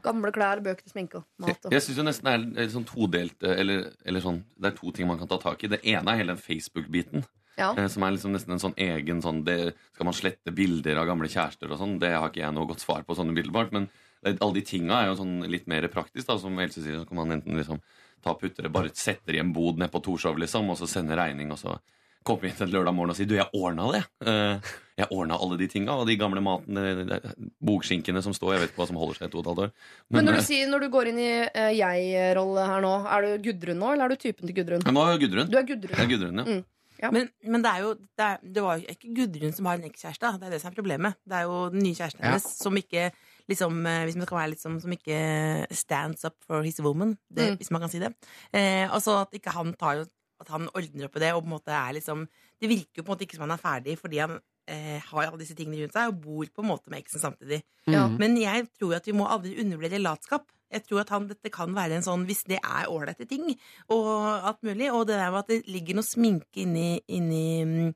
Gamle 0.03 0.33
klær, 0.35 0.59
bøker, 0.61 0.83
sminke 0.91 1.15
og 1.21 1.25
mat. 1.39 1.59
Og. 1.65 1.71
jeg 1.71 1.83
synes 1.83 1.97
jo 1.97 2.03
nesten 2.03 2.25
det 2.25 2.33
er 2.59 2.65
litt 2.65 2.73
sånn 2.75 2.85
todelt 2.89 3.43
eh, 3.45 3.61
eller, 3.61 3.93
eller 4.05 4.21
sånn, 4.21 4.43
Det 4.59 4.73
er 4.73 4.77
to 4.77 4.91
ting 4.91 5.07
man 5.07 5.19
kan 5.19 5.29
ta 5.29 5.39
tak 5.39 5.63
i. 5.63 5.69
Det 5.69 5.81
ene 5.85 6.09
er 6.11 6.17
hele 6.17 6.35
den 6.35 6.43
Facebook-biten. 6.43 7.25
Ja. 7.59 7.75
eh, 7.77 7.87
Som 7.87 8.03
er 8.03 8.11
liksom 8.17 8.33
nesten 8.33 8.53
en 8.57 8.59
sånn 8.59 8.75
egen 8.81 9.21
sånn 9.23 9.45
det, 9.45 9.75
Skal 9.95 10.05
man 10.09 10.15
slette 10.15 10.51
bilder 10.57 10.97
av 10.99 11.07
gamle 11.07 11.29
kjærester 11.29 11.71
og 11.71 11.79
sånn? 11.79 11.99
Det 12.01 12.11
har 12.11 12.31
ikke 12.31 12.41
jeg 12.43 12.53
noe 12.55 12.67
godt 12.67 12.81
svar 12.81 13.05
på 13.05 13.15
sånn 13.15 13.29
umiddelbart. 13.31 13.71
Men 13.73 13.89
alle 14.25 14.55
de 14.55 14.63
tinga 14.67 15.01
er 15.03 15.11
jo 15.11 15.17
sånn 15.19 15.41
litt 15.51 15.67
mer 15.71 15.87
praktisk. 15.93 16.27
da 16.29 16.39
Som 16.39 16.59
Else 16.63 16.83
sier, 16.83 17.01
så 17.01 17.09
kan 17.09 17.17
man 17.19 17.33
enten 17.39 17.57
liksom 17.59 17.81
ta 18.23 18.35
putter 18.39 18.63
det, 18.63 18.71
bare 18.73 18.93
setter 18.95 19.35
i 19.35 19.41
en 19.43 19.53
bod 19.53 19.79
nede 19.81 19.91
på 19.91 19.99
Torshov, 20.03 20.39
liksom, 20.39 20.69
og 20.71 20.79
så 20.79 20.87
sende 20.87 21.17
regning, 21.19 21.51
og 21.51 21.59
så 21.59 21.75
komme 22.23 22.47
hit 22.47 22.61
en 22.63 22.71
lørdag 22.71 22.95
morgen 22.95 23.11
og 23.11 23.17
si 23.19 23.25
du, 23.27 23.35
jeg 23.35 23.49
ordna 23.59 23.89
det. 23.91 24.03
Eh, 24.31 24.69
jeg 25.01 25.09
ordna 25.11 25.35
alle 25.43 25.57
de 25.59 25.67
tinga, 25.67 25.97
og 25.99 26.07
de 26.07 26.15
gamle 26.21 26.39
matene, 26.45 26.85
de- 27.03 28.23
som 28.23 28.33
står, 28.33 28.53
jeg 28.55 28.61
vet 28.63 28.71
ikke 28.71 28.79
hva 28.79 28.87
som 28.87 29.01
holder 29.01 29.19
seg 29.19 29.27
i 29.27 29.33
to 29.33 29.41
og 29.41 29.43
et 29.43 29.51
halvt 29.51 29.63
år. 29.65 29.73
Men 30.15 30.25
når 30.29 30.33
eh, 30.33 30.39
du, 30.39 30.47
sier, 30.47 30.69
når 30.71 30.81
du 30.85 30.89
går 30.95 31.11
inn 31.11 31.19
i 31.19 31.31
eh, 31.49 31.73
jeg-rolle 31.81 32.67
her 32.69 32.81
nå, 32.87 32.93
er 33.11 33.27
du 33.27 33.51
Gudrun 33.51 33.83
nå, 33.83 33.91
eller 33.97 34.05
er 34.05 34.15
du 34.15 34.23
typen 34.23 34.47
til 34.47 34.55
Gudrun? 34.61 34.87
nå 34.87 35.03
er 35.03 35.11
jeg 35.17 35.25
Gudrun. 35.25 35.51
Du 35.51 35.59
er 35.59 35.67
Gudrun. 35.67 35.97
Jeg 35.99 36.07
er 36.07 36.13
Gudrun, 36.15 36.39
ja. 36.39 36.45
Mm. 36.47 36.65
Ja. 37.03 37.11
Men, 37.11 37.29
men 37.43 37.63
det 37.65 37.71
er 37.75 37.81
jo 37.83 37.95
det, 37.99 38.23
er, 38.29 38.39
det 38.55 38.63
var 38.63 38.79
jo 38.79 38.87
ikke 38.95 39.09
Gudrun 39.17 39.53
som 39.57 39.67
har 39.67 39.81
en 39.81 39.89
ekskjæreste. 39.91 40.31
Det 40.39 40.47
er 40.47 40.53
det 40.55 40.61
som 40.63 40.71
er 40.71 40.77
problemet. 40.79 41.19
Det 41.27 41.35
er 41.41 41.49
jo 41.51 41.57
den 41.75 41.83
nye 41.83 41.97
kjæresten 41.99 42.23
Ja. 42.23 42.29
hennes 42.31 42.47
som 42.63 42.79
ikke 42.79 43.09
liksom, 43.49 43.87
eh, 43.87 44.05
Hvis 44.07 44.17
man 44.17 44.27
skal 44.27 44.39
være 44.39 44.51
litt 44.51 44.61
som, 44.61 44.79
som 44.81 44.91
ikke 44.93 45.67
stands 45.75 46.25
up 46.25 46.37
for 46.47 46.63
his 46.63 46.81
woman, 46.81 47.17
det, 47.33 47.51
Mm. 47.53 47.57
hvis 47.59 47.71
man 47.71 47.81
kan 47.81 47.91
si 47.91 47.99
det. 47.99 48.13
Eh, 48.53 48.89
altså 48.89 49.23
at 49.23 49.33
ikke 49.33 49.51
han 49.53 49.75
tar 49.75 49.97
jo 50.03 50.07
At 50.43 50.49
han 50.49 50.69
ordner 50.75 51.05
opp 51.07 51.17
i 51.17 51.21
det 51.21 51.33
og 51.35 51.43
på 51.45 51.47
en 51.47 51.55
måte 51.55 51.71
er 51.71 51.93
liksom 51.95 52.25
Det 52.61 52.69
virker 52.69 52.99
jo 52.99 53.03
på 53.05 53.13
en 53.13 53.15
måte 53.17 53.27
ikke 53.29 53.37
som 53.39 53.49
han 53.49 53.53
er 53.59 53.63
ferdig 53.63 53.99
fordi 53.99 54.19
han 54.19 54.41
eh, 54.69 54.99
har 55.01 55.27
alle 55.27 55.39
disse 55.39 55.55
tingene 55.55 55.83
rundt 55.83 55.93
seg 55.95 56.09
og 56.09 56.21
bor 56.23 56.47
på 56.47 56.63
en 56.63 56.69
måte 56.69 56.91
med 56.91 57.01
eksen 57.03 57.19
samtidig. 57.21 57.63
Mm. 57.87 58.17
Men 58.19 58.37
jeg 58.39 58.69
tror 58.79 58.95
at 58.97 59.07
vi 59.07 59.13
må 59.13 59.27
aldri 59.27 59.57
undervurdere 59.59 59.99
latskap. 60.03 60.45
Jeg 60.73 60.85
tror 60.87 61.01
at 61.03 61.09
han, 61.11 61.27
dette 61.29 61.51
kan 61.51 61.75
være 61.75 61.97
en 61.99 62.03
sånn 62.07 62.25
Hvis 62.27 62.45
det 62.47 62.59
er 62.63 62.87
ålreite 62.89 63.27
ting 63.29 63.57
og 63.91 64.47
alt 64.47 64.63
mulig, 64.63 64.91
og 64.93 65.07
det 65.07 65.19
der 65.19 65.31
med 65.31 65.39
at 65.43 65.49
det 65.49 65.67
ligger 65.67 65.99
noe 65.99 66.07
sminke 66.07 66.63
inni, 66.63 67.01
inni, 67.09 67.65
mm, 67.65 67.95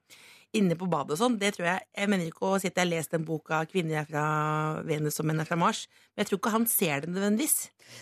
inne 0.57 0.77
på 0.79 0.89
badet 0.91 1.17
og 1.17 1.21
sånn, 1.21 1.39
det 1.41 1.55
tror 1.57 1.69
jeg. 1.71 1.87
Jeg 1.97 2.11
mener 2.13 2.31
ikke 2.31 2.49
å 2.49 2.59
si 2.61 2.71
at 2.71 2.77
jeg 2.77 2.85
har 2.85 2.93
lest 2.93 3.15
den 3.15 3.27
boka 3.29 3.63
'Kvinner 3.69 4.03
er 4.03 4.09
fra 4.09 4.27
Venus 4.87 5.21
og 5.21 5.29
menn 5.29 5.41
er 5.41 5.49
fra 5.49 5.59
Mars', 5.61 5.87
men 6.17 6.25
jeg 6.25 6.31
tror 6.33 6.41
ikke 6.41 6.55
han 6.57 6.67
ser 6.71 7.05
det 7.05 7.13
nødvendigvis. 7.13 7.59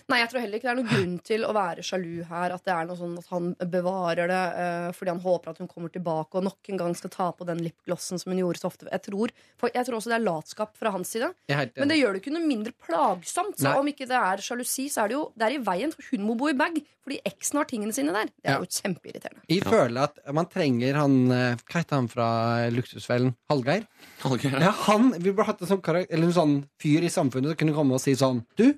Nei, 0.09 0.19
jeg 0.23 0.31
tror 0.33 0.41
heller 0.41 0.57
ikke 0.59 0.65
det 0.69 0.73
er 0.73 0.79
noen 0.79 0.89
grunn 0.91 1.17
til 1.29 1.43
å 1.45 1.53
være 1.53 1.83
sjalu 1.85 2.23
her. 2.29 2.55
At 2.57 2.65
det 2.65 2.73
er 2.73 2.87
noe 2.89 2.97
sånn 2.97 3.19
at 3.21 3.27
han 3.29 3.51
bevarer 3.73 4.31
det 4.31 4.41
uh, 4.57 4.89
fordi 4.97 5.13
han 5.13 5.21
håper 5.25 5.53
at 5.53 5.61
hun 5.61 5.69
kommer 5.71 5.93
tilbake 5.93 6.39
og 6.41 6.47
nok 6.47 6.71
en 6.73 6.81
gang 6.81 6.97
skal 6.99 7.13
ta 7.13 7.27
på 7.37 7.45
den 7.49 7.61
lipglossen 7.65 8.21
som 8.21 8.33
hun 8.33 8.41
gjorde 8.41 8.63
så 8.63 8.71
ofte. 8.71 8.89
Jeg 8.89 9.05
tror, 9.11 9.35
for 9.61 9.75
jeg 9.75 9.85
tror 9.89 9.99
også 10.01 10.13
det 10.15 10.19
er 10.19 10.25
latskap 10.25 10.75
fra 10.81 10.95
hans 10.95 11.13
side. 11.15 11.31
Helt 11.53 11.77
Men 11.77 11.93
det 11.93 12.01
gjør 12.01 12.17
det 12.17 12.25
ikke 12.25 12.35
noe 12.37 12.49
mindre 12.49 12.73
plagsomt. 12.87 13.59
Så 13.61 13.69
Nei. 13.69 13.77
om 13.83 13.93
ikke 13.93 14.09
det 14.09 14.19
er 14.21 14.45
sjalusi, 14.45 14.89
så 14.93 15.05
er 15.05 15.13
det 15.13 15.19
jo 15.19 15.25
det 15.37 15.49
er 15.51 15.59
i 15.59 15.63
veien. 15.69 15.93
For 15.95 16.15
hun 16.15 16.27
må 16.31 16.39
bo 16.41 16.49
i 16.53 16.57
bag 16.59 16.81
fordi 17.05 17.19
eksen 17.29 17.59
har 17.61 17.67
tingene 17.69 17.93
sine 17.93 18.15
der. 18.17 18.31
Det 18.33 18.49
er 18.49 18.55
Ja. 18.55 18.61
jo 18.65 18.71
kjempeirriterende. 18.81 19.43
Jeg 19.53 19.65
føler 19.69 20.07
at 20.09 20.21
man 20.33 20.47
trenger 20.49 20.97
han 20.97 21.17
eh, 21.31 21.57
Hva 21.69 21.83
heter 21.83 21.99
han 22.01 22.09
fra 22.09 22.29
Luksusfellen? 22.73 23.35
Hallgeir? 23.53 23.85
Hallgeir, 24.23 24.57
Ja, 24.65 24.71
han, 24.87 25.11
Vi 25.21 25.29
burde 25.31 25.51
hatt 25.51 25.61
en 25.61 25.69
sånn, 25.69 25.83
eller 25.85 26.25
en 26.25 26.33
sånn 26.33 26.55
fyr 26.81 27.05
i 27.05 27.13
samfunnet 27.13 27.53
som 27.53 27.61
kunne 27.61 27.77
komme 27.77 27.99
og 27.99 28.01
si 28.05 28.15
sånn 28.19 28.43
Du, 28.59 28.69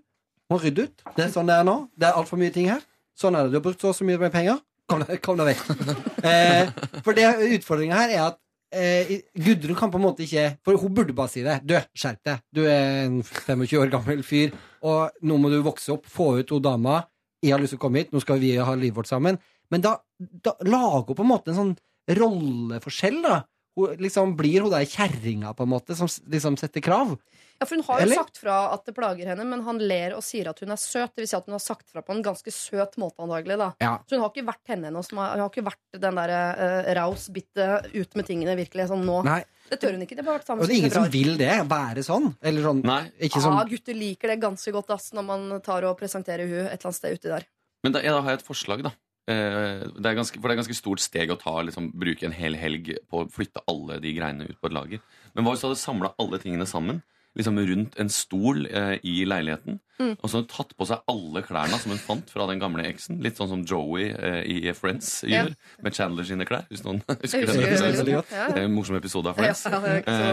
må 0.51 0.61
rydde 0.63 0.87
ut. 0.87 1.05
Det 1.17 1.27
er 1.27 1.35
sånn 1.35 1.49
det 1.51 1.59
er 1.59 1.67
nå. 1.67 1.77
Det 1.99 2.09
er 2.09 2.19
altfor 2.19 2.41
mye 2.41 2.55
ting 2.55 2.71
her. 2.71 2.83
Sånn 3.19 3.37
er 3.37 3.47
det. 3.47 3.55
Du 3.55 3.59
har 3.61 3.67
brukt 3.67 3.83
så 3.83 3.91
og 3.91 3.99
så 3.99 4.07
mye 4.07 4.31
penger. 4.31 4.61
Kom 4.87 5.03
deg, 5.03 5.19
kom 5.25 5.39
deg 5.41 5.51
vekk. 5.51 5.63
eh, 6.31 6.69
for 7.03 7.17
det 7.17 7.27
utfordringa 7.59 7.99
her 7.99 8.13
er 8.15 8.23
at 8.29 8.39
eh, 8.77 9.17
Gudrun 9.35 9.79
kan 9.79 9.91
på 9.91 9.99
en 9.99 10.05
måte 10.05 10.23
ikke 10.27 10.45
For 10.67 10.79
hun 10.79 10.95
burde 10.95 11.17
bare 11.17 11.33
si 11.33 11.43
det. 11.47 11.59
Du, 11.67 11.75
skjerp 11.99 12.23
deg. 12.29 12.45
Du 12.55 12.63
er 12.63 13.07
en 13.07 13.19
25 13.25 13.81
år 13.81 13.91
gammel 13.93 14.23
fyr, 14.27 14.55
og 14.87 15.19
nå 15.27 15.41
må 15.43 15.51
du 15.51 15.59
vokse 15.67 15.91
opp, 15.97 16.07
få 16.11 16.37
ut 16.41 16.55
hun 16.55 16.63
dama. 16.63 17.01
Jeg 17.43 17.57
har 17.57 17.63
lyst 17.63 17.75
til 17.75 17.81
å 17.81 17.85
komme 17.87 18.03
hit, 18.03 18.15
nå 18.15 18.23
skal 18.23 18.41
vi 18.43 18.55
ha 18.57 18.79
livet 18.79 18.97
vårt 19.01 19.11
sammen. 19.11 19.41
Men 19.75 19.83
da, 19.83 19.97
da 20.19 20.55
lager 20.67 21.11
hun 21.11 21.19
på 21.19 21.27
en 21.27 21.33
måte 21.33 21.53
en 21.53 21.59
sånn 21.59 21.77
rolleforskjell, 22.17 23.19
da. 23.27 23.41
Hun, 23.77 23.97
liksom, 24.01 24.37
blir 24.39 24.65
hun 24.65 24.73
der 24.73 24.87
kjerringa, 24.89 25.53
på 25.57 25.67
en 25.67 25.73
måte, 25.75 25.97
som 25.99 26.09
liksom 26.33 26.57
setter 26.61 26.81
krav? 26.85 27.17
Ja, 27.59 27.65
for 27.67 27.77
Hun 27.77 27.85
har 27.87 28.01
jo 28.01 28.05
Eller? 28.05 28.17
sagt 28.21 28.39
fra 28.41 28.57
at 28.75 28.85
det 28.85 28.93
plager 28.97 29.29
henne, 29.31 29.45
men 29.49 29.63
han 29.65 29.79
ler 29.81 30.15
og 30.17 30.23
sier 30.25 30.49
at 30.51 30.59
hun 30.61 30.73
er 30.73 30.81
søt. 30.81 31.15
Det 31.17 31.25
vil 31.25 31.29
si 31.31 31.37
at 31.39 31.47
hun 31.49 31.57
har 31.57 31.63
sagt 31.65 31.89
fra 31.93 32.03
på 32.05 32.13
en 32.13 32.23
ganske 32.25 32.53
søt 32.53 32.99
måte, 33.01 33.17
antagelig. 33.25 33.57
da 33.57 33.69
Ja. 33.81 33.99
Så 34.05 34.17
hun 34.17 34.25
har 34.25 34.33
ikke 34.33 34.45
vært 34.45 34.73
henne 34.73 34.91
ennå. 34.91 35.03
Hun 35.09 35.21
har 35.25 35.49
ikke 35.49 35.65
vært 35.65 36.01
den 36.01 36.21
der 36.21 36.33
uh, 36.33 36.95
raus, 37.01 37.29
bitte, 37.33 37.69
ut 37.95 38.17
med 38.17 38.27
tingene, 38.29 38.57
virkelig. 38.57 38.89
Sånn 38.93 39.07
nå. 39.09 39.23
Nei. 39.25 39.43
Det 39.71 39.81
tør 39.81 39.97
hun 39.97 40.05
ikke. 40.05 40.17
Det 40.17 40.25
har 40.25 40.37
vært 40.39 40.47
sammen 40.47 40.63
Og 40.63 40.69
det 40.69 40.77
er 40.77 40.83
ingen 40.85 40.95
som 40.95 41.09
vil 41.11 41.37
det. 41.41 41.55
Være 41.69 42.05
sånn. 42.05 42.29
Eller 42.43 42.69
sånn 42.69 42.85
Nei. 42.85 43.03
Ikke 43.19 43.41
Ja, 43.41 43.49
sånn 43.49 43.73
gutter 43.73 43.97
liker 43.97 44.29
det 44.29 44.41
ganske 44.45 44.73
godt 44.77 44.93
ass, 44.97 45.13
når 45.17 45.25
man 45.33 45.61
tar 45.65 45.89
og 45.89 45.97
presenterer 45.99 46.45
hun 46.47 46.67
et 46.67 46.77
eller 46.77 46.93
annet 46.93 47.01
sted 47.01 47.17
uti 47.17 47.33
der. 47.33 47.49
Men 47.85 47.97
da, 47.97 48.05
ja, 48.05 48.13
da 48.13 48.21
har 48.21 48.37
jeg 48.37 48.43
et 48.43 48.47
forslag, 48.47 48.85
da. 48.85 48.93
Eh, 49.27 49.83
det 49.91 50.07
er 50.07 50.19
ganske, 50.19 50.39
for 50.39 50.47
det 50.47 50.55
er 50.55 50.63
ganske 50.63 50.79
stort 50.79 51.03
steg 51.03 51.33
å 51.35 51.39
ta, 51.41 51.57
liksom, 51.67 51.91
bruke 51.99 52.29
en 52.29 52.37
hel 52.37 52.55
helg 52.59 52.93
på 53.11 53.25
å 53.25 53.29
flytte 53.33 53.65
alle 53.71 53.99
de 54.03 54.15
greiene 54.15 54.47
ut 54.47 54.61
på 54.61 54.71
et 54.71 54.77
lager. 54.77 55.03
Men 55.35 55.47
hva 55.47 55.55
hvis 55.55 55.65
du 55.65 55.69
hadde 55.69 55.83
samla 55.83 56.13
alle 56.23 56.41
tingene 56.43 56.69
sammen 56.71 57.03
liksom 57.37 57.61
rundt 57.71 57.99
en 58.01 58.13
stol 58.13 58.67
eh, 58.67 58.97
i 59.07 59.21
leiligheten? 59.29 59.81
Mm. 59.97 60.13
Og 60.21 60.29
så 60.29 60.39
hadde 60.39 60.51
tatt 60.53 60.75
på 60.77 60.87
seg 60.89 61.09
alle 61.09 61.41
klærne 61.47 61.79
som 61.81 61.93
hun 61.95 62.01
fant 62.01 62.29
fra 62.29 62.45
den 62.51 62.61
gamle 62.61 62.85
eksen. 62.85 63.17
Litt 63.25 63.39
sånn 63.41 63.49
som 63.49 63.63
Joey 63.65 64.11
eh, 64.13 64.43
i 64.45 64.75
Friends 64.77 65.23
gjør, 65.25 65.55
med 65.85 65.97
Chandler 65.97 66.27
sine 66.29 66.45
klær. 66.49 66.67
Hvis 66.69 66.85
noen 66.85 67.01
husker 67.09 67.47
Jeg 67.47 67.49
den 67.49 67.63
husker 67.65 68.09
det. 68.11 68.17
Ja, 68.29 68.45
er 68.51 68.67
en 68.67 68.75
morsom 68.77 68.99
episode 68.99 69.33
av 69.33 69.41
Friends. 69.41 69.65
ja, 69.65 69.81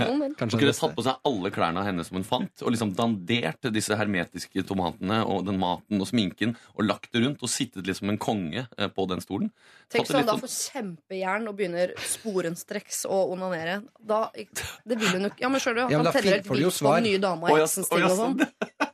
Hun 0.09 0.25
det 0.27 0.49
kunne 0.51 0.75
tatt 0.75 0.97
på 0.97 1.05
seg 1.05 1.29
alle 1.29 1.53
klærne 1.55 1.79
av 1.79 1.87
henne 1.87 2.03
som 2.03 2.19
hun 2.19 2.27
fant, 2.27 2.63
og 2.63 2.75
liksom 2.75 2.91
dandert 2.97 3.71
disse 3.73 3.95
hermetiske 3.97 4.65
tomatene 4.67 5.21
og 5.23 5.47
den 5.47 5.59
maten 5.61 6.03
og 6.03 6.11
sminken, 6.11 6.57
og 6.75 6.87
lagt 6.89 7.13
det 7.15 7.23
rundt 7.23 7.43
og 7.43 7.51
sittet 7.51 7.87
liksom 7.87 8.11
en 8.11 8.19
konge 8.21 8.65
eh, 8.67 8.91
på 8.91 9.07
den 9.11 9.23
stolen. 9.23 9.53
Tenk 9.93 10.09
sånn 10.09 10.27
da 10.27 10.35
får 10.41 10.51
kjempejern 10.73 11.47
og 11.47 11.55
begynner 11.55 11.95
sporenstreks 12.03 13.05
å 13.07 13.23
onanere. 13.31 13.79
Da, 14.03 14.25
det 14.33 14.99
vil 14.99 15.15
hun 15.15 15.27
jo 15.27 15.31
ikke. 15.31 15.43
Ja, 15.45 15.51
men 15.53 15.63
skjønner 15.63 15.79
du? 15.79 15.93
Ja, 15.93 16.01
men 16.01 16.09
Han 16.09 16.11
da 16.11 16.19
du 16.19 16.63
jo 16.65 16.73
vilt 16.73 16.79
den 16.99 17.07
nye 17.09 17.19
dama 17.23 17.49
i 17.49 17.57
ja, 17.59 17.67
ting 17.67 18.03
ja, 18.03 18.09
og 18.11 18.17
sånn. 18.19 18.37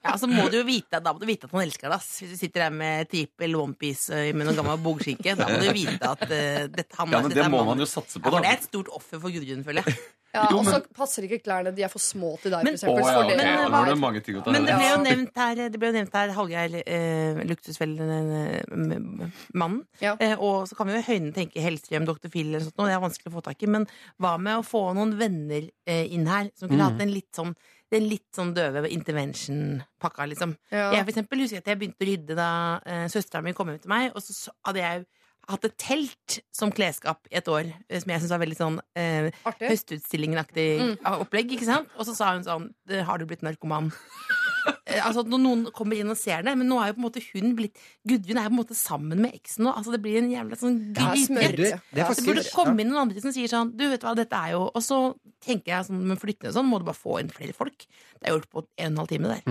Ja, 0.10 0.14
så 0.18 0.26
må 0.32 0.46
du 0.50 0.56
jo 0.58 0.64
vite, 0.66 0.98
Da 1.04 1.12
må 1.14 1.20
du 1.22 1.26
vite 1.30 1.46
at 1.46 1.52
han 1.54 1.62
elsker 1.62 1.86
deg. 1.92 1.96
ass. 2.00 2.08
Hvis 2.24 2.32
du 2.34 2.38
sitter 2.40 2.64
der 2.66 2.72
med 2.74 3.10
trippel 3.12 3.54
onepiece 3.60 4.10
eh, 4.16 4.30
med 4.34 4.48
noen 4.48 4.58
gammel 4.58 4.80
bogskinke, 4.82 5.36
da 5.38 5.46
må 5.52 5.60
du 5.62 5.68
vite 5.76 6.00
at 6.08 6.24
uh, 6.24 6.64
dette, 6.72 6.96
han, 6.98 7.12
Ja, 7.14 7.20
men 7.22 7.30
dette 7.30 7.38
Det 7.38 7.44
er 7.46 7.52
må 7.52 7.60
mannen. 7.60 7.76
man 7.76 7.84
jo 7.84 7.90
satse 7.90 8.18
Ja, 8.18 8.24
på, 8.24 8.32
for 8.32 8.40
det 8.40 8.48
da. 8.48 8.54
er 8.56 8.58
et 8.58 8.66
stort 8.70 8.90
offer 8.96 9.22
for 9.22 9.30
Gudrun, 9.36 9.62
føler 9.68 9.86
jeg. 9.86 10.00
Ja, 10.34 10.46
og 10.54 10.66
så 10.66 10.80
passer 10.94 11.24
ikke 11.26 11.40
klærne. 11.42 11.74
De 11.76 11.82
er 11.84 11.88
for 11.90 12.00
små 12.00 12.38
til 12.42 12.52
deg, 12.54 12.64
Men- 12.64 12.78
for 12.78 12.88
eksempel. 12.94 13.04
Å, 13.04 13.08
ja, 13.10 13.18
okay. 13.20 13.30
det- 13.30 13.38
Men, 13.38 13.46
Ja, 13.48 13.66
eh, 13.82 13.86
det 13.90 13.98
mange 14.00 14.20
ting 14.24 14.36
å 14.36 14.42
ta 14.44 14.52
Men 14.52 14.66
det 14.66 14.76
ble 14.78 14.90
jo 14.90 14.98
nevnt 15.04 15.36
her, 15.36 15.56
det 15.70 15.80
ble 15.80 15.88
jo 15.88 15.94
nevnt 15.98 16.14
her 16.14 16.30
Hallgeir 16.38 16.84
eh, 16.86 17.44
Luksusfellen-mannen. 17.50 19.84
Ja. 20.02 20.16
Eh, 20.20 20.36
og 20.40 20.68
så 20.70 20.76
kan 20.78 20.88
vi 20.90 20.94
jo 20.98 21.02
høyne 21.08 21.34
tenke 21.36 21.62
Hellstrøm, 21.64 22.06
Dr. 22.08 22.30
Phil 22.30 22.48
eller 22.54 22.66
sånt, 22.66 22.78
noe, 22.78 22.88
det 22.90 22.96
er 22.98 23.04
vanskelig 23.04 23.32
å 23.32 23.36
få 23.38 23.44
tak 23.46 23.64
i. 23.64 23.68
Men 23.68 23.88
hva 24.22 24.36
med 24.42 24.56
å 24.60 24.64
få 24.66 24.84
noen 24.98 25.14
venner 25.20 25.70
eh, 25.86 26.06
inn 26.14 26.28
her 26.30 26.50
som 26.56 26.70
kunne 26.70 26.84
Mm. 26.84 26.90
hatt 26.92 27.02
en 27.02 27.14
litt 27.14 27.32
sånn 27.36 27.56
den 27.92 28.06
litt 28.08 28.30
sånn 28.38 28.52
døve 28.54 28.86
intervention-pakka, 28.88 30.28
liksom. 30.30 30.52
Ja. 30.72 30.92
Jeg 30.94 31.06
for 31.08 31.12
eksempel 31.12 31.40
husker 31.42 31.58
at 31.58 31.66
jeg 31.66 31.80
begynte 31.80 32.06
å 32.06 32.06
rydde 32.06 32.36
da 32.38 32.50
eh, 32.86 33.08
søstera 33.10 33.42
mi 33.42 33.52
kom 33.58 33.66
hjem 33.68 33.80
til 33.82 33.90
meg, 33.90 34.12
og 34.14 34.22
så, 34.22 34.32
så 34.46 34.50
hadde 34.64 34.78
jeg 34.84 35.06
hatt 35.50 35.66
et 35.66 35.78
telt 35.82 36.40
som 36.56 36.72
klesskap 36.72 37.26
i 37.32 37.36
et 37.40 37.48
år, 37.52 37.72
eh, 37.90 38.00
som 38.00 38.12
jeg 38.14 38.22
syns 38.24 38.34
var 38.36 38.42
veldig 38.44 38.58
sånn 38.60 38.80
eh, 38.96 39.30
høstutstillingen-aktig 39.64 40.68
Mm. 40.80 40.96
opplegg, 41.24 41.52
ikke 41.58 41.66
sant? 41.68 41.90
Og 41.98 42.06
så 42.08 42.16
sa 42.16 42.34
hun 42.36 42.44
sånn 42.46 42.70
Har 43.06 43.18
du 43.18 43.26
blitt 43.26 43.42
narkoman? 43.46 43.92
Eh, 44.90 45.06
altså 45.06 45.24
Når 45.28 45.42
noen 45.44 45.64
kommer 45.76 46.00
inn 46.00 46.12
og 46.12 46.18
ser 46.20 46.44
det, 46.46 46.56
men 46.60 46.70
nå 46.70 46.80
er 46.82 46.92
jo 46.92 46.98
på 46.98 47.04
en 47.04 47.08
måte 47.08 47.24
hun 47.30 47.56
blitt 47.58 47.80
Gudrun 48.08 48.40
er 48.40 48.48
jo 48.48 48.52
på 48.52 48.56
en 48.56 48.62
måte 48.62 48.78
sammen 48.78 49.24
med 49.24 49.38
eksen 49.38 49.66
nå. 49.68 49.74
Altså 49.74 49.96
Det 49.96 50.02
blir 50.04 50.20
en 50.22 50.32
jævla 50.34 50.60
sånn 50.60 50.78
Det 50.96 51.08
gryte. 51.08 51.48
det, 51.60 51.72
det 51.96 52.08
Det 52.10 52.28
burde 52.28 52.46
komme 52.54 52.78
inn 52.84 52.92
noen 52.92 53.04
andre 53.06 53.24
som 53.24 53.36
sier 53.36 53.52
sånn 53.52 53.74
Du 53.78 53.86
vet 53.92 54.06
hva, 54.06 54.16
dette 54.18 54.44
er 54.44 54.56
jo 54.58 54.68
Og 54.74 54.86
så 54.86 55.02
tenker 55.46 55.76
jeg 55.76 55.90
sånn 55.90 56.06
med 56.10 56.20
flyttende 56.22 56.52
og 56.52 56.58
sånn, 56.58 56.70
må 56.70 56.82
du 56.82 56.88
bare 56.90 57.00
få 57.00 57.20
inn 57.22 57.30
flere 57.32 57.56
folk. 57.56 57.86
Det 58.20 58.28
er 58.28 58.34
gjort 58.36 58.50
på 58.52 58.64
en 58.66 58.68
og 58.68 58.90
en 58.90 58.98
halv 59.00 59.12
time 59.12 59.30
der. 59.32 59.46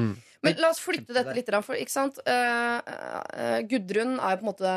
Men 0.45 0.61
la 0.61 0.68
oss 0.70 0.82
flytte 0.84 1.16
dette 1.16 1.32
litt. 1.34 1.49
For, 1.64 1.78
ikke 1.80 1.95
sant? 1.95 2.20
Uh, 2.28 2.78
uh, 2.84 3.59
Gudrun 3.66 4.18
er 4.18 4.36
jo 4.36 4.43
på 4.43 4.45
en 4.45 4.51
måte 4.53 4.74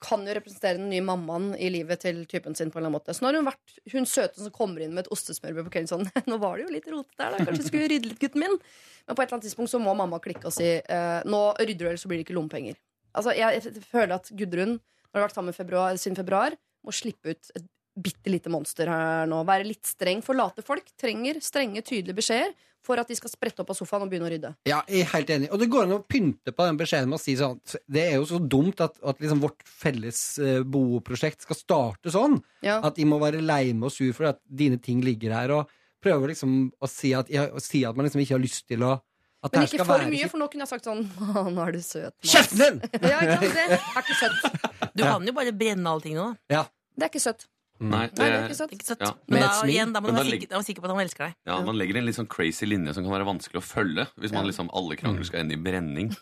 kan 0.00 0.22
jo 0.24 0.34
representere 0.36 0.78
den 0.78 0.88
nye 0.88 1.04
mammaen 1.04 1.50
i 1.60 1.68
livet 1.72 2.00
til 2.04 2.22
typen 2.30 2.56
sin. 2.56 2.70
på 2.72 2.78
en 2.78 2.84
eller 2.84 2.88
annen 2.88 3.00
måte 3.02 3.14
Så 3.14 3.24
nå 3.24 3.28
har 3.28 3.36
hun 3.36 3.50
vært 3.50 3.74
hun 3.92 4.06
søte 4.08 4.40
som 4.40 4.54
kommer 4.54 4.80
inn 4.80 4.94
med 4.96 5.04
et 5.04 5.12
ostesmørbrød 5.12 5.68
på 5.68 5.74
kvelden 5.76 5.90
sånn 5.90 6.08
Nå 6.30 6.38
var 6.40 6.56
det 6.56 6.64
jo 6.64 6.72
litt 6.72 6.88
rotete 6.88 7.20
her, 7.20 7.36
da. 7.36 7.44
Kanskje 7.44 7.68
skulle 7.68 7.90
rydde 7.92 8.12
litt, 8.12 8.20
gutten 8.22 8.44
min. 8.46 8.56
Men 9.04 9.16
på 9.18 9.20
et 9.20 9.26
eller 9.28 9.36
annet 9.36 9.48
tidspunkt 9.54 9.72
så 9.72 9.80
må 9.82 9.94
mamma 9.96 10.20
klikke 10.22 10.50
og 10.50 10.54
si 10.54 10.66
eh, 10.82 11.20
Nå 11.30 11.44
rydder 11.60 11.80
du, 11.80 11.88
ellers 11.92 12.04
så 12.04 12.10
blir 12.10 12.20
det 12.20 12.26
ikke 12.26 12.36
lommepenger. 12.36 12.76
Altså, 13.14 13.34
jeg, 13.38 13.62
jeg 13.62 13.86
føler 13.86 14.16
at 14.18 14.28
Gudrun, 14.34 14.76
når 15.12 15.20
har 15.20 15.28
vært 15.28 15.38
sammen 15.38 15.56
februar, 15.56 15.96
siden 16.00 16.18
februar, 16.18 16.58
må 16.84 16.92
slippe 16.94 17.32
ut 17.32 17.54
et 17.54 17.70
bitte 17.94 18.30
lite 18.30 18.50
monster 18.50 18.90
her 18.90 19.28
nå. 19.30 19.40
Være 19.46 19.66
litt 19.68 19.86
streng. 19.86 20.22
For 20.24 20.36
late 20.36 20.64
folk 20.66 20.88
trenger 21.00 21.38
strenge, 21.44 21.84
tydelige 21.86 22.18
beskjeder 22.18 22.54
for 22.84 23.00
at 23.00 23.08
de 23.08 23.16
skal 23.16 23.32
sprette 23.32 23.62
opp 23.62 23.70
av 23.72 23.78
sofaen 23.78 24.04
og 24.04 24.10
begynne 24.12 24.28
å 24.28 24.32
rydde. 24.32 24.50
Ja, 24.68 24.82
jeg 24.90 25.06
er 25.06 25.12
helt 25.14 25.30
enig. 25.32 25.48
Og 25.54 25.60
det 25.62 25.70
går 25.72 25.86
an 25.86 25.96
å 25.96 26.02
pynte 26.04 26.52
på 26.52 26.66
den 26.68 26.80
beskjeden 26.80 27.08
med 27.08 27.16
å 27.16 27.22
si 27.22 27.36
sånn 27.38 27.56
Det 27.64 28.02
er 28.02 28.18
jo 28.18 28.26
så 28.28 28.40
dumt 28.42 28.82
at, 28.84 28.98
at 29.00 29.22
liksom 29.22 29.40
vårt 29.40 29.64
felles 29.64 30.20
eh, 30.42 30.60
boprosjekt 30.60 31.46
skal 31.46 31.58
starte 31.58 32.12
sånn. 32.12 32.36
Ja. 32.66 32.80
At 32.84 32.98
de 32.98 33.08
må 33.08 33.20
være 33.22 33.40
lei 33.44 33.72
med 33.72 33.88
og 33.88 33.94
sur 33.94 34.12
for 34.16 34.34
at 34.34 34.42
dine 34.44 34.80
ting 34.82 35.00
ligger 35.04 35.32
her, 35.38 35.54
og 35.56 35.72
prøve 36.04 36.28
liksom 36.34 36.68
å 36.76 36.90
si 36.90 37.14
at, 37.16 37.30
å 37.32 37.62
si 37.62 37.86
at 37.88 37.96
man 37.96 38.04
liksom 38.08 38.20
ikke 38.20 38.36
har 38.36 38.44
lyst 38.44 38.66
til 38.68 38.84
å 38.84 38.98
Men 39.52 39.66
ikke 39.68 39.84
for 39.84 39.92
være 39.98 40.10
mye, 40.12 40.28
for 40.32 40.40
nå 40.40 40.50
kunne 40.52 40.64
jeg 40.64 40.72
sagt 40.72 40.86
sånn 40.88 41.02
Å, 41.34 41.46
nå 41.52 41.64
er 41.66 41.74
du 41.76 41.82
søt. 41.84 42.12
Mats». 42.14 42.34
Kjeften 42.34 42.62
din! 42.62 42.78
Ja, 43.12 43.18
ikke 43.20 43.50
sant? 43.50 43.56
Det 43.56 43.80
er 43.80 44.04
ikke 44.04 44.20
søtt. 44.20 44.94
Du 44.94 45.02
kan 45.04 45.26
jo 45.28 45.34
bare 45.36 45.52
brenne 45.64 45.90
allting 45.96 46.16
nå, 46.18 46.30
da. 46.48 46.64
Det 46.94 47.08
er 47.08 47.12
ikke 47.12 47.24
søtt. 47.24 47.48
Nei, 47.82 48.04
Nei, 48.06 48.08
det 48.14 48.26
er 48.30 48.44
ikke 48.46 48.56
søtt. 48.56 48.72
Ikke 48.76 48.86
sant? 48.86 49.00
Ja. 49.02 49.08
Men 49.26 49.34
Med 49.34 49.42
da, 49.44 49.54
igjen, 49.66 49.92
da 49.92 50.00
må 50.00 50.08
du 50.08 50.14
være 50.14 50.30
sikker, 50.30 50.62
sikker 50.62 50.84
på 50.84 50.86
at 50.86 50.92
han 50.94 51.02
elsker 51.02 51.24
deg. 51.26 51.32
Ja, 51.50 51.56
Man 51.66 51.76
legger 51.80 51.98
en 51.98 52.06
litt 52.06 52.16
sånn 52.16 52.28
crazy 52.30 52.68
linje 52.70 52.94
som 52.94 53.02
kan 53.06 53.12
være 53.16 53.26
vanskelig 53.26 53.58
å 53.58 53.64
følge. 53.66 54.04
Hvis 54.22 54.34
man 54.36 54.46
liksom 54.46 54.70
alle 54.78 54.96
krangler 55.00 55.26
skal 55.26 55.42
ende 55.42 55.58
i 55.58 55.60
brenning. 55.60 56.12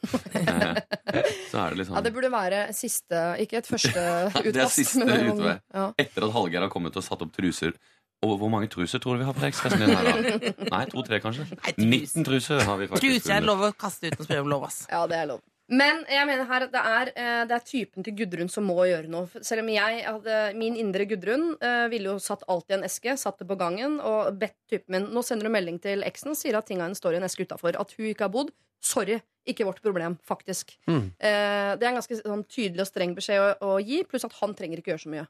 Eh, 1.12 1.26
så 1.50 1.58
er 1.60 1.74
det 1.74 1.82
liksom 1.82 1.96
Ja, 1.98 2.00
Det 2.06 2.10
burde 2.14 2.28
være 2.32 2.58
siste, 2.72 3.18
ikke 3.42 3.58
et 3.60 3.66
første 3.68 4.00
utkast. 4.30 4.46
Det 4.56 4.62
er 4.62 4.70
siste 4.72 5.04
utvei. 5.04 5.54
Ja. 5.74 5.82
Etter 6.00 6.24
at 6.24 6.32
Hallgeir 6.32 6.64
har 6.64 6.72
kommet 6.72 6.96
og 6.96 7.04
satt 7.04 7.20
opp 7.24 7.34
truser. 7.36 7.74
Og 8.22 8.36
hvor 8.38 8.50
mange 8.52 8.68
truser 8.70 9.00
tror 9.02 9.16
du 9.16 9.24
vi 9.24 9.26
har 9.26 9.34
på 9.34 9.46
ekspressen 9.48 9.80
din 9.82 9.90
her, 9.96 10.04
da? 10.06 10.52
Nei, 10.70 10.82
to-tre, 10.92 11.18
kanskje? 11.24 11.46
Nei, 11.56 11.72
trus- 11.74 12.12
19 12.14 12.26
truser 12.28 12.60
har 12.68 12.76
vi 12.78 12.86
faktisk. 12.90 13.02
Truser 13.08 13.34
er 13.40 13.46
lov 13.48 13.64
å 13.66 13.72
kaste 13.74 14.06
uten 14.12 14.22
å 14.22 14.26
spørre 14.28 14.44
om 14.44 14.52
lov, 14.52 14.66
ass. 14.68 14.84
ja, 14.92 15.00
det 15.10 15.16
er 15.24 15.26
lov. 15.32 15.40
Men 15.72 16.02
jeg 16.10 16.26
mener 16.28 16.44
her 16.50 16.66
at 16.66 16.72
det 16.74 16.80
er, 16.84 17.10
eh, 17.16 17.42
det 17.48 17.54
er 17.56 17.62
typen 17.64 18.04
til 18.04 18.14
Gudrun 18.18 18.50
som 18.52 18.66
må 18.68 18.76
gjøre 18.86 19.08
noe. 19.10 19.26
Selv 19.46 19.62
om 19.62 19.70
jeg 19.72 20.02
hadde, 20.04 20.38
Min 20.58 20.74
indre 20.76 21.06
Gudrun 21.08 21.54
eh, 21.64 21.86
ville 21.88 22.10
jo 22.12 22.18
satt 22.20 22.42
alt 22.52 22.68
i 22.70 22.74
en 22.76 22.84
eske, 22.84 23.14
satt 23.16 23.38
det 23.40 23.48
på 23.48 23.56
gangen 23.56 23.98
og 24.04 24.36
bedt 24.38 24.58
typen 24.68 24.92
min 24.98 25.06
Nå 25.14 25.22
sender 25.24 25.48
du 25.48 25.54
melding 25.54 25.80
til 25.80 26.04
eksen 26.04 26.34
og 26.34 26.36
sier 26.36 26.58
at 26.58 26.66
tinga 26.68 26.84
hennes 26.84 27.00
står 27.00 27.16
i 27.16 27.22
en 27.22 27.26
eske 27.26 27.46
utafor. 27.46 27.78
At 27.80 27.94
hun 27.96 28.10
ikke 28.10 28.26
har 28.28 28.34
bodd. 28.34 28.52
Sorry. 28.82 29.20
Ikke 29.48 29.64
vårt 29.66 29.80
problem, 29.82 30.18
faktisk. 30.28 30.76
Mm. 30.86 31.08
Eh, 31.18 31.72
det 31.78 31.86
er 31.86 31.90
en 31.94 31.98
ganske 32.02 32.20
sånn, 32.20 32.44
tydelig 32.46 32.84
og 32.84 32.90
streng 32.92 33.14
beskjed 33.16 33.40
å, 33.40 33.72
å 33.72 33.80
gi, 33.82 34.02
pluss 34.06 34.26
at 34.28 34.36
han 34.42 34.52
trenger 34.58 34.78
ikke 34.82 34.92
gjøre 34.92 35.02
så 35.06 35.14
mye. 35.14 35.24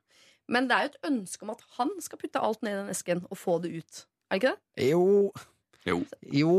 Men 0.52 0.68
det 0.68 0.76
er 0.78 0.86
jo 0.86 0.92
et 0.92 1.10
ønske 1.10 1.42
om 1.48 1.52
at 1.56 1.66
han 1.80 1.90
skal 2.04 2.20
putte 2.20 2.40
alt 2.44 2.62
ned 2.62 2.76
i 2.76 2.80
den 2.84 2.92
esken 2.94 3.24
og 3.30 3.38
få 3.40 3.58
det 3.64 3.72
ut. 3.80 4.06
Er 4.30 4.38
det 4.38 4.42
ikke 4.42 4.54
det? 4.54 4.88
Jo, 4.92 5.04
Jo. 5.88 6.00
jo 6.22 6.56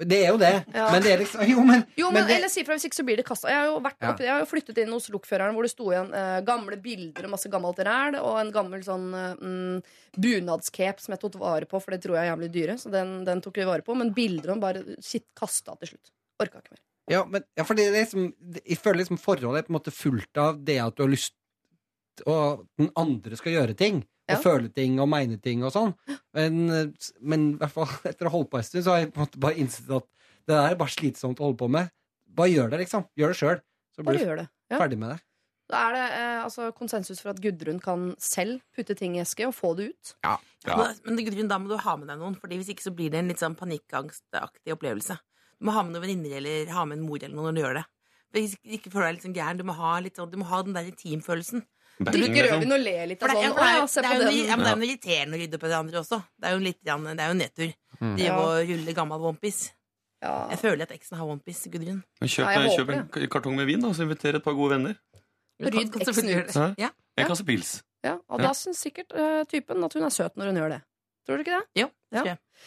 Det 0.00 0.16
er 0.24 0.30
jo 0.30 0.38
det. 0.40 0.50
Ja. 0.72 0.86
Men 0.94 1.02
det 1.04 1.10
er 1.12 1.18
liksom 1.20 1.42
Jo, 1.44 1.60
men, 1.66 1.82
Jo, 1.98 2.10
men, 2.14 2.24
det, 2.24 2.36
Eller 2.38 2.48
si 2.48 2.62
fra 2.64 2.72
hvis 2.78 2.86
ikke 2.88 2.96
så 2.96 3.04
blir 3.04 3.18
det 3.20 3.24
kasta. 3.28 3.50
Jeg 3.52 3.58
har 3.58 3.66
jo, 3.68 3.80
vært 3.84 3.98
Ja. 4.00 4.12
jeg 4.16 4.30
har 4.32 4.38
jo 4.40 4.46
flyttet 4.48 4.78
inn 4.80 4.92
hos 4.94 5.10
lokføreren 5.12 5.52
hvor 5.52 5.66
det 5.66 5.72
sto 5.74 5.90
igjen 5.92 6.14
eh, 6.16 6.38
gamle 6.46 6.78
bilder 6.80 7.26
og 7.28 7.32
masse 7.34 7.50
gammelt 7.52 7.82
ræl, 7.84 8.16
og 8.16 8.38
en 8.40 8.52
gammel 8.54 8.80
sånn 8.86 9.10
eh, 9.12 9.34
mm, 9.44 9.82
bunadscape 10.16 11.02
som 11.04 11.12
jeg 11.12 11.20
tok 11.20 11.36
vare 11.42 11.68
på, 11.68 11.80
for 11.82 11.92
det 11.92 12.00
tror 12.04 12.16
jeg 12.16 12.28
er 12.28 12.32
jævlig 12.32 12.50
dyre. 12.54 12.78
Så 12.80 12.92
den, 12.94 13.24
den 13.28 13.42
tok 13.44 13.60
vi 13.60 13.66
vare 13.68 13.84
på. 13.84 13.96
Men 13.98 14.14
bilder 14.16 14.54
om 14.54 14.62
bare 14.62 14.84
shit 15.04 15.26
kasta 15.38 15.76
til 15.82 15.92
slutt. 15.94 16.12
Orka 16.40 16.62
ikke 16.62 16.72
mer. 16.76 16.82
ja, 17.12 17.24
men, 17.28 17.44
ja, 17.58 17.64
for 17.68 17.76
det 17.76 17.88
er 17.90 17.98
liksom 17.98 18.30
Jeg 18.64 18.78
føler 18.80 19.02
liksom 19.02 19.18
forholdet 19.20 19.64
er 19.64 19.66
på 19.68 19.74
en 19.74 19.78
måte 19.80 19.92
fullt 19.92 20.40
av 20.40 20.62
det 20.64 20.78
at 20.80 20.96
du 20.96 21.02
har 21.04 21.12
lyst 21.12 21.34
Og 22.26 22.66
den 22.78 22.90
andre 22.96 23.36
skal 23.38 23.52
gjøre 23.56 23.76
ting. 23.78 24.02
Og 24.30 24.36
Ja. 24.36 24.40
føle 24.44 24.68
ting 24.72 25.00
og 25.02 25.08
mene 25.10 25.40
ting 25.42 25.64
og 25.66 25.72
sånn. 25.74 25.94
Men, 26.34 26.92
men 27.20 27.48
i 27.54 27.56
hvert 27.58 27.72
fall 27.74 27.88
etter 28.10 28.26
å 28.26 28.30
ha 28.30 28.36
holdt 28.36 28.50
på 28.52 28.58
en 28.60 28.66
stund, 28.68 28.84
så 28.86 28.92
har 28.94 29.00
jeg 29.04 29.12
på 29.14 29.18
en 29.20 29.26
måte 29.26 29.40
bare 29.42 29.58
innsett 29.58 29.90
at 29.90 30.06
det 30.46 30.54
der 30.54 30.70
er 30.70 30.78
bare 30.78 30.94
slitsomt 30.94 31.40
å 31.40 31.48
holde 31.48 31.58
på 31.58 31.68
med. 31.70 31.90
Bare 32.30 32.52
gjør 32.52 32.70
det, 32.70 32.78
liksom. 32.84 33.08
Gjør 33.18 33.34
det 33.34 33.38
sjøl. 33.40 33.58
Så 33.96 34.04
Bare 34.06 34.16
blir 34.20 34.36
du. 34.38 34.46
Ja. 34.70 34.78
ferdig 34.78 34.98
med 34.98 35.10
det. 35.16 35.18
Da 35.70 35.80
er 35.88 35.92
det 35.94 36.04
eh, 36.18 36.42
altså, 36.44 36.68
konsensus 36.74 37.20
for 37.22 37.30
at 37.30 37.40
Gudrun 37.42 37.78
kan 37.82 38.08
selv 38.18 38.60
putte 38.74 38.94
ting 38.98 39.16
i 39.18 39.20
eske 39.22 39.46
og 39.46 39.54
få 39.54 39.72
det 39.78 39.90
ut. 39.92 40.14
Ja. 40.26 40.36
ja. 40.66 40.76
Men 40.78 40.96
men 41.16 41.24
Gudrun, 41.26 41.50
da 41.50 41.58
må 41.62 41.70
du 41.70 41.76
ha 41.78 41.96
med 41.96 42.08
deg 42.10 42.18
noen, 42.18 42.34
Fordi 42.38 42.56
hvis 42.58 42.70
ikke 42.74 42.86
så 42.86 42.94
blir 42.94 43.10
det 43.10 43.20
en 43.20 43.28
litt 43.30 43.42
sånn 43.42 43.54
panikkangstaktig 43.58 44.74
opplevelse. 44.74 45.18
Du 45.58 45.66
må 45.68 45.74
ha 45.76 45.82
med 45.82 45.94
noen 45.94 46.06
venninner 46.06 46.38
eller 46.40 46.70
ha 46.74 46.84
med 46.88 46.98
en 46.98 47.04
mor 47.06 47.18
eller 47.22 47.34
noen 47.36 47.50
når 47.50 47.58
du 47.58 47.62
gjør 47.64 47.78
det. 47.80 47.84
Hvis 48.34 48.54
ikke, 48.56 48.70
ikke 48.78 48.90
føler 48.94 49.06
deg 49.10 49.14
litt 49.18 49.26
sånn 49.26 49.36
gæren. 49.38 49.58
Du 49.60 49.64
må 49.66 49.74
ha, 49.78 49.92
litt 50.00 50.16
sånn, 50.18 50.30
du 50.30 50.38
må 50.40 50.46
ha 50.50 50.62
den 50.62 50.74
der 50.74 50.86
intimfølelsen. 50.90 51.64
Drikker 52.00 52.32
liksom. 52.32 52.54
rødvin 52.60 52.72
og 52.72 52.80
ler 52.80 53.06
litt 53.10 53.22
av 53.22 53.28
sånn. 53.28 53.36
det, 53.36 53.44
er- 53.44 53.52
det, 53.52 54.04
er, 54.04 54.18
det, 54.20 54.28
er 54.30 54.32
jo, 54.32 54.44
ja, 54.48 54.56
men 54.56 54.64
det 54.64 54.70
er 54.72 54.78
jo 54.80 54.86
irriterende 54.88 55.36
å 55.36 55.40
rydde 55.42 55.58
på 55.60 55.66
etter 55.68 55.78
andre 55.78 55.98
også. 56.00 56.18
Det 56.40 56.48
er 56.48 56.54
jo 56.56 56.62
litt, 56.64 56.78
det 56.80 56.94
er 56.94 57.28
jo 57.28 57.36
nedtur. 57.40 57.74
Mm. 58.00 58.14
må 58.16 58.24
Ja. 58.24 58.36
rulle 58.70 58.94
gammel 58.96 59.26
onepiece. 59.30 59.72
Ja. 60.22 60.32
Jeg 60.50 60.58
føler 60.60 60.82
at 60.82 60.90
eksen 60.96 61.16
har 61.20 61.26
onepiece, 61.26 61.68
Gudrun. 61.72 62.02
Kjøp, 62.22 62.48
Ja, 62.48 62.64
kjøp 62.76 62.90
en 62.96 63.28
kartong 63.28 63.56
med 63.56 63.66
vin, 63.66 63.80
da, 63.80 63.88
så 63.92 64.02
inviter 64.04 64.36
et 64.36 64.44
par 64.44 64.52
gode 64.56 64.70
venner. 64.76 64.96
Rydd 65.60 65.96
eksen 66.00 66.28
ut. 66.40 66.78
Ja. 66.80 66.90
En 67.18 67.26
kasse 67.28 67.44
pils. 67.44 67.82
Ja, 68.04 68.14
og 68.28 68.40
Ja. 68.40 68.46
da 68.48 68.52
syns 68.56 68.80
sikkert 68.80 69.12
uh, 69.12 69.44
typen 69.44 69.84
at 69.84 69.92
hun 69.92 70.04
er 70.04 70.08
søt 70.10 70.36
når 70.36 70.46
hun 70.46 70.56
gjør 70.56 70.70
det. 70.70 70.80
Tror 71.26 71.38
du 71.38 71.44
ikke 71.44 71.58
det? 71.58 71.82
Jo, 71.82 71.88
Ja. 72.12 72.22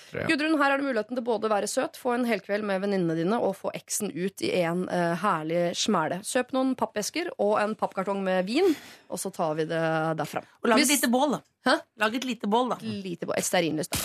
tror 0.10 0.22
jeg. 0.22 0.28
Gudrun, 0.30 0.58
her 0.62 0.72
er 0.72 0.78
det 0.78 0.86
muligheten 0.86 1.18
til 1.18 1.24
både 1.26 1.50
å 1.50 1.52
være 1.52 1.68
søt, 1.68 1.98
få 2.00 2.14
en 2.16 2.26
helkveld 2.26 2.64
med 2.64 2.82
venninnene 2.82 3.16
dine 3.18 3.40
og 3.42 3.56
få 3.60 3.72
eksen 3.76 4.12
ut 4.14 4.42
i 4.42 4.52
en 4.62 4.86
uh, 4.90 5.16
herlig 5.20 5.76
smæle. 5.78 6.22
Kjøp 6.24 6.54
noen 6.56 6.76
pappesker 6.80 7.30
og 7.38 7.58
en 7.62 7.76
pappkartong 7.76 8.24
med 8.24 8.46
vin, 8.48 8.72
og 9.10 9.20
så 9.22 9.34
tar 9.36 9.56
vi 9.60 9.66
det 9.70 9.82
derfra. 10.22 10.44
Og 10.64 10.70
lag 10.72 10.80
et 10.80 10.94
lite 10.96 11.12
bål, 11.12 11.38
da. 11.38 11.42
Hæ? 11.68 11.76
Lag 12.06 12.16
et 12.16 12.26
lite 12.30 12.48
bål, 12.48 12.70
da. 12.76 12.78
Lite 12.82 13.28
på 13.30 13.38
stearinlys, 13.42 13.92
da. 13.92 13.98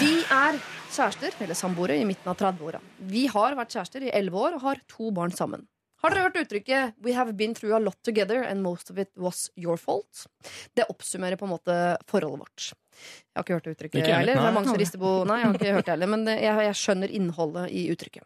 Vi 0.00 0.12
er 0.32 0.56
kjærester, 0.90 1.34
eller 1.44 1.54
samboere, 1.58 1.98
i 2.00 2.06
midten 2.08 2.30
av 2.32 2.38
30-åra. 2.40 2.80
Vi 3.12 3.26
har 3.30 3.54
vært 3.58 3.76
kjærester 3.76 4.06
i 4.08 4.10
11 4.10 4.40
år 4.40 4.56
og 4.56 4.64
har 4.64 4.80
to 4.88 5.10
barn 5.14 5.34
sammen. 5.36 5.66
Har 6.00 6.14
dere 6.14 6.28
hørt 6.28 6.38
uttrykket 6.40 6.94
'We 6.96 7.12
have 7.12 7.34
been 7.36 7.54
through 7.54 7.76
a 7.76 7.80
lot 7.82 7.98
together, 8.02 8.42
and 8.42 8.62
most 8.62 8.90
of 8.90 8.98
it 8.98 9.10
was 9.16 9.50
your 9.56 9.76
fault'? 9.76 10.26
Det 10.74 10.88
oppsummerer 10.88 11.36
på 11.36 11.44
en 11.44 11.52
måte 11.52 11.76
forholdet 12.08 12.40
vårt. 12.40 12.72
Jeg 12.72 13.36
har 13.36 13.44
ikke 13.44 13.58
hørt 13.58 13.64
det 13.64 13.74
uttrykket 13.76 14.00
Ikke 14.00 14.16
heller. 14.16 14.36
Er 14.36 14.78
rister 14.80 14.98
på 14.98 15.12
Nei, 15.28 15.40
jeg 15.40 15.46
har 15.46 15.58
ikke 15.58 15.74
hørt 15.76 15.88
det 15.88 15.94
heller, 15.94 16.12
men 16.16 16.26
jeg, 16.26 16.64
jeg 16.66 16.78
skjønner 16.80 17.16
innholdet 17.20 17.70
i 17.70 17.88
uttrykket. 17.92 18.24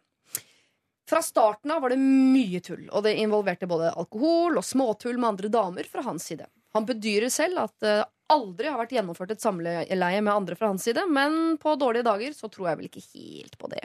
Fra 1.10 1.20
starten 1.20 1.70
av 1.70 1.82
var 1.84 1.92
det 1.92 2.00
mye 2.00 2.60
tull, 2.64 2.86
og 2.88 3.02
det 3.04 3.18
involverte 3.20 3.68
både 3.68 3.90
alkohol 3.92 4.56
og 4.56 4.64
småtull 4.64 5.18
med 5.18 5.34
andre 5.34 5.50
damer 5.52 5.90
fra 5.90 6.04
hans 6.06 6.30
side. 6.30 6.46
Han 6.74 6.86
bedyrer 6.88 7.30
selv 7.30 7.60
at 7.62 7.74
det 7.84 7.96
aldri 8.32 8.70
har 8.70 8.80
vært 8.80 8.94
gjennomført 8.96 9.34
et 9.34 9.42
samleie 9.42 10.20
med 10.24 10.32
andre 10.32 10.56
fra 10.58 10.70
hans 10.72 10.84
side, 10.86 11.04
men 11.06 11.56
på 11.60 11.76
dårlige 11.78 12.06
dager 12.06 12.34
så 12.34 12.48
tror 12.50 12.70
jeg 12.70 12.80
vel 12.80 12.88
ikke 12.88 13.04
helt 13.04 13.58
på 13.60 13.70
det. 13.70 13.82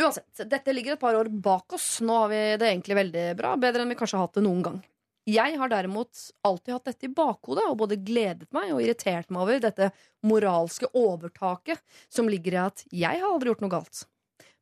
Uansett, 0.00 0.44
dette 0.48 0.74
ligger 0.74 0.94
et 0.94 1.02
par 1.02 1.18
år 1.18 1.28
bak 1.28 1.76
oss. 1.76 1.98
Nå 2.04 2.20
har 2.22 2.30
vi 2.32 2.42
det 2.60 2.68
egentlig 2.70 2.98
veldig 3.00 3.24
bra, 3.38 3.56
bedre 3.60 3.84
enn 3.84 3.92
vi 3.92 3.98
kanskje 3.98 4.20
har 4.20 4.28
hatt 4.28 4.38
det 4.38 4.46
noen 4.46 4.62
gang. 4.64 4.78
Jeg 5.26 5.56
har 5.58 5.70
derimot 5.72 6.20
alltid 6.46 6.76
hatt 6.76 6.88
dette 6.92 7.08
i 7.08 7.14
bakhodet 7.16 7.64
og 7.66 7.80
både 7.80 7.98
gledet 7.98 8.46
meg 8.54 8.70
og 8.70 8.78
irritert 8.84 9.32
meg 9.34 9.42
over 9.42 9.64
dette 9.64 9.88
moralske 10.22 10.86
overtaket 10.94 11.82
som 12.06 12.30
ligger 12.30 12.54
i 12.54 12.62
at 12.62 12.84
jeg 12.94 13.18
har 13.18 13.32
aldri 13.32 13.50
gjort 13.50 13.64
noe 13.64 13.74
galt. 13.74 14.04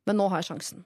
Men 0.09 0.17
nå 0.17 0.25
har 0.33 0.41
jeg 0.41 0.49
sjansen. 0.49 0.81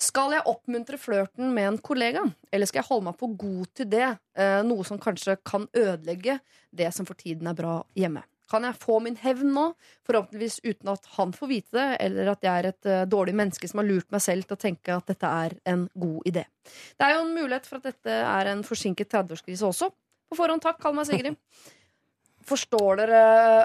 Skal 0.00 0.32
jeg 0.32 0.48
oppmuntre 0.48 0.96
flørten 0.96 1.50
med 1.52 1.66
en 1.68 1.78
kollega, 1.84 2.22
eller 2.48 2.68
skal 2.68 2.80
jeg 2.80 2.88
holde 2.88 3.10
meg 3.10 3.16
for 3.20 3.36
god 3.36 3.70
til 3.76 3.88
det, 3.92 4.06
eh, 4.32 4.60
noe 4.64 4.84
som 4.88 5.00
kanskje 5.00 5.36
kan 5.44 5.66
ødelegge 5.76 6.38
det 6.72 6.88
som 6.96 7.04
for 7.04 7.18
tiden 7.20 7.50
er 7.50 7.58
bra 7.58 7.82
hjemme? 7.94 8.22
Kan 8.50 8.64
jeg 8.64 8.80
få 8.80 8.96
min 9.04 9.18
hevn 9.20 9.52
nå, 9.54 9.66
forhåpentligvis 10.08 10.62
uten 10.64 10.88
at 10.90 11.04
han 11.18 11.34
får 11.36 11.50
vite 11.52 11.76
det, 11.76 11.88
eller 12.06 12.32
at 12.32 12.46
jeg 12.48 12.62
er 12.62 12.68
et 12.70 12.88
eh, 12.88 13.04
dårlig 13.12 13.34
menneske 13.42 13.68
som 13.68 13.82
har 13.82 13.90
lurt 13.90 14.08
meg 14.10 14.24
selv 14.24 14.48
til 14.48 14.56
å 14.56 14.62
tenke 14.64 14.96
at 14.96 15.12
dette 15.12 15.34
er 15.44 15.58
en 15.68 15.84
god 15.92 16.32
idé? 16.32 16.46
Det 16.96 17.06
er 17.06 17.18
jo 17.18 17.26
en 17.26 17.36
mulighet 17.36 17.68
for 17.68 17.78
at 17.78 17.92
dette 17.92 18.16
er 18.24 18.54
en 18.54 18.64
forsinket 18.64 19.12
30-årskrise 19.12 19.68
også. 19.68 19.90
På 20.30 20.38
forhånd 20.38 20.64
takk, 20.64 20.80
kall 20.80 20.96
meg 20.96 21.10
Sigrid. 21.10 21.36
Forstår 22.48 22.96
dere 23.02 23.18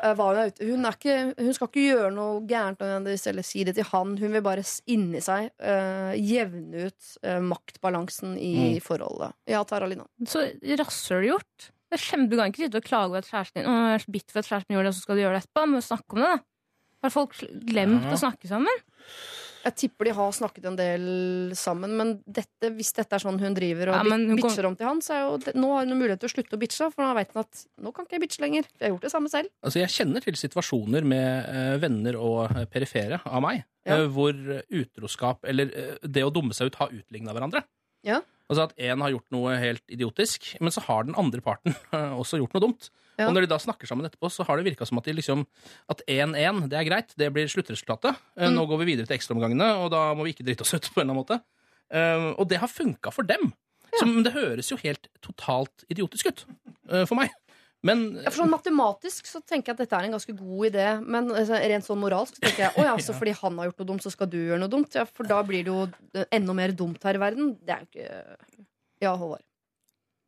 eh, 0.03 0.13
hva 0.17 0.25
hun 0.31 0.39
er 0.41 0.49
ute 0.51 0.65
hun, 0.67 0.83
er 0.85 0.97
ikke, 0.97 1.13
hun 1.39 1.53
skal 1.55 1.69
ikke 1.69 1.85
gjøre 1.85 2.09
noe 2.13 2.41
gærent 2.49 2.81
eller 2.83 3.45
si 3.47 3.63
det 3.63 3.75
til 3.77 3.87
han. 3.91 4.15
Hun 4.19 4.33
vil 4.35 4.43
bare 4.45 4.65
inni 4.91 5.21
seg 5.23 5.47
uh, 5.63 6.11
jevne 6.19 6.89
ut 6.89 7.07
uh, 7.23 7.39
maktbalansen 7.45 8.35
i 8.37 8.51
Mm. 8.75 8.81
forholdet. 8.83 9.33
Ja, 9.49 9.63
Taralina. 9.67 10.05
Så 10.27 10.43
rasshølgjort. 10.79 11.71
Du 11.95 12.35
kan 12.35 12.49
ikke 12.51 12.65
sitte 12.65 12.81
og 12.81 12.83
klage 12.87 13.07
over 13.07 13.21
at 13.23 13.29
kjæresten 13.29 13.61
din 13.61 13.69
Å, 13.71 13.75
jeg 13.93 14.01
er 14.01 14.11
bitt 14.11 14.31
for 14.33 14.41
at 14.41 14.49
kjæresten 14.49 14.75
gjorde 14.75 14.89
det, 14.89 14.91
og 14.91 14.97
så 14.97 15.05
skal 15.05 15.15
du 15.15 15.21
gjøre 15.23 15.37
det 15.37 15.43
etterpå. 15.45 15.65
Men 15.71 15.85
snakk 15.85 16.15
om 16.15 16.19
det, 16.23 16.29
da. 16.33 16.37
Har 17.05 17.13
folk 17.13 17.35
glemt 17.69 18.03
Ja. 18.03 18.11
å 18.15 18.19
snakke 18.19 18.49
sammen? 18.51 18.83
Jeg 19.65 19.75
tipper 19.81 20.05
de 20.05 20.13
har 20.13 20.33
snakket 20.37 20.65
en 20.69 20.75
del 20.77 21.05
sammen, 21.57 21.95
men 21.97 22.11
dette, 22.29 22.69
hvis 22.75 22.91
dette 22.93 23.17
er 23.17 23.23
sånn 23.23 23.39
hun 23.41 23.55
driver 23.57 23.89
og 23.89 23.97
Ja, 23.97 24.03
hun 24.13 24.37
bitcher 24.37 24.67
om 24.69 24.75
til 24.77 24.85
han, 24.85 25.01
så 25.01 25.15
er 25.15 25.23
jo 25.23 25.39
det, 25.41 25.55
nå 25.57 25.71
har 25.73 25.87
hun 25.87 25.97
mulighet 25.97 26.21
til 26.21 26.29
å 26.29 26.33
slutte 26.35 26.57
å 26.57 26.61
bitche, 26.61 26.89
for 26.93 27.01
nå 27.01 27.15
vet 27.17 27.33
hun 27.33 27.41
at 27.41 27.63
nå 27.81 27.93
kan 27.95 28.05
ikke 28.05 28.19
jeg 28.19 28.23
bitche 28.27 28.43
lenger. 28.45 28.69
Jeg 28.77 28.85
har 28.85 28.93
gjort 28.93 29.07
det 29.07 29.13
samme 29.15 29.31
selv. 29.33 29.49
Altså, 29.65 29.81
jeg 29.81 29.93
kjenner 29.95 30.25
til 30.27 30.37
situasjoner 30.37 31.07
med 31.15 31.49
eh, 31.49 31.71
venner 31.81 32.19
og 32.21 32.43
eh, 32.51 32.67
perifere 32.69 33.21
av 33.25 33.41
meg, 33.45 33.63
Ja. 33.89 33.97
eh, 33.97 34.05
hvor 34.13 34.37
utroskap, 34.69 35.43
eller 35.49 35.73
det 36.05 36.23
å 36.25 36.31
dumme 36.33 36.53
seg 36.53 36.69
ut, 36.69 36.79
har 36.83 36.93
utligna 36.93 37.33
hverandre. 37.33 37.65
Ja. 38.05 38.21
Altså 38.45 38.67
at 38.67 38.75
én 38.77 39.01
har 39.01 39.09
gjort 39.09 39.31
noe 39.33 39.55
helt 39.57 39.81
idiotisk, 39.89 40.51
men 40.61 40.69
så 40.73 40.83
har 40.85 41.07
den 41.07 41.15
andre 41.17 41.41
parten 41.41 41.73
også 42.21 42.37
gjort 42.41 42.53
noe 42.53 42.61
dumt. 42.67 42.89
Ja. 43.17 43.29
Og 43.29 43.33
når 43.33 43.45
de 43.45 43.51
da 43.53 43.57
snakker 43.63 43.87
sammen 43.87 44.05
etterpå, 44.05 44.27
så 44.29 44.43
har 44.45 44.59
det 44.59 44.65
virka 44.67 44.85
som 44.85 44.99
at 44.99 45.05
de 45.07 45.13
liksom 45.15 45.45
At 45.89 46.01
1-1, 46.11 46.65
det 46.69 46.77
er 46.77 46.87
greit, 46.89 47.13
det 47.17 47.29
blir 47.33 47.47
sluttresultatet. 47.49 48.17
Eh, 48.35 48.49
Mm. 48.49 48.57
Nå 48.59 48.65
går 48.69 48.81
vi 48.83 48.89
videre 48.91 49.07
til 49.07 49.15
ekstraomgangene, 49.17 49.69
og 49.81 49.89
da 49.93 50.01
må 50.13 50.25
vi 50.27 50.33
ikke 50.35 50.45
drite 50.45 50.65
oss 50.65 50.73
ut 50.75 50.89
på 50.91 50.99
en 51.01 51.07
eller 51.09 51.15
annen 51.15 51.21
måte. 51.23 51.37
Eh, 51.95 52.27
og 52.35 52.49
det 52.51 52.59
har 52.61 52.67
funka 52.71 53.13
for 53.15 53.23
dem. 53.23 53.53
Som, 53.95 54.17
det 54.25 54.33
høres 54.35 54.67
jo 54.73 54.75
helt 54.81 55.07
totalt 55.23 55.85
idiotisk 55.89 56.27
ut 56.27 56.41
eh, 56.91 57.05
for 57.07 57.15
meg. 57.15 57.31
Men 57.85 58.03
Ja, 58.23 58.31
for 58.31 58.41
sånn 58.43 58.53
Matematisk 58.53 59.27
så 59.29 59.41
tenker 59.45 59.71
jeg 59.71 59.75
at 59.77 59.81
dette 59.83 59.97
er 59.99 60.07
en 60.07 60.15
ganske 60.17 60.33
god 60.37 60.67
idé, 60.71 60.85
men 61.05 61.29
altså, 61.29 61.59
rent 61.61 61.85
sånn 61.85 62.01
moralsk 62.01 62.39
så 62.39 62.45
tenker 62.47 62.63
jeg 62.65 62.73
å 62.81 62.85
ja, 62.87 62.95
så 63.05 63.13
fordi 63.17 63.35
han 63.37 63.59
har 63.61 63.69
gjort 63.69 63.83
noe 63.83 63.89
dumt, 63.93 64.05
så 64.05 64.13
skal 64.13 64.31
du 64.31 64.39
gjøre 64.41 64.61
noe 64.63 64.71
dumt. 64.73 64.95
Ja, 64.97 65.05
for 65.05 65.29
da 65.29 65.41
blir 65.45 65.65
det 65.67 65.73
jo 65.73 66.25
enda 66.33 66.55
mer 66.57 66.73
dumt 66.73 67.03
her 67.05 67.19
i 67.19 67.21
verden. 67.21 67.53
Det 67.61 67.75
er 67.75 67.85
jo 67.85 67.91
ikke 67.91 68.65
Ja, 69.05 69.13
Håvard. 69.19 69.43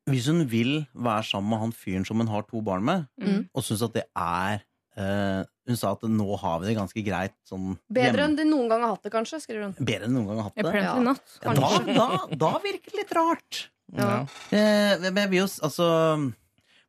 Hvis 0.08 0.28
hun 0.32 0.46
vil 0.48 0.86
være 0.96 1.26
sammen 1.28 1.50
med 1.52 1.60
han 1.66 1.74
fyren 1.76 2.06
som 2.08 2.22
hun 2.22 2.30
har 2.32 2.46
to 2.48 2.62
barn 2.64 2.86
med, 2.88 3.08
Mm. 3.20 3.50
og 3.54 3.64
syns 3.66 3.84
at 3.84 3.94
det 3.98 4.06
er 4.16 4.64
Uh, 4.98 5.44
Hun 5.70 5.78
sa 5.78 5.92
at 5.94 6.02
nå 6.10 6.26
har 6.42 6.56
vi 6.58 6.72
det 6.72 6.74
ganske 6.74 7.02
greit 7.06 7.36
sånn 7.46 7.76
Bedre 7.94 8.24
enn 8.26 8.34
de 8.34 8.48
noen 8.50 8.66
gang 8.72 8.82
har 8.82 8.96
hatt 8.96 9.04
det, 9.06 9.12
kanskje, 9.14 9.38
skriver 9.44 9.68
hun. 9.68 9.76
Bedre 9.78 10.08
enn 10.08 10.16
noen 10.16 10.26
gang 10.26 10.40
har 10.40 10.48
hatt 10.48 10.56
det. 10.58 10.72
Ja. 10.82 10.96
not. 11.06 11.36
Ja, 11.44 11.54
da, 11.54 11.70
da, 11.86 12.08
da 12.42 12.50
virker 12.64 12.96
det 12.96 13.04
litt 13.04 13.14
rart. 13.14 13.60
Ja. 13.94 14.24
Uh, 14.50 15.12
men 15.12 15.20
jeg 15.22 15.30
vil 15.36 15.44
jo 15.44 15.46
altså 15.68 15.90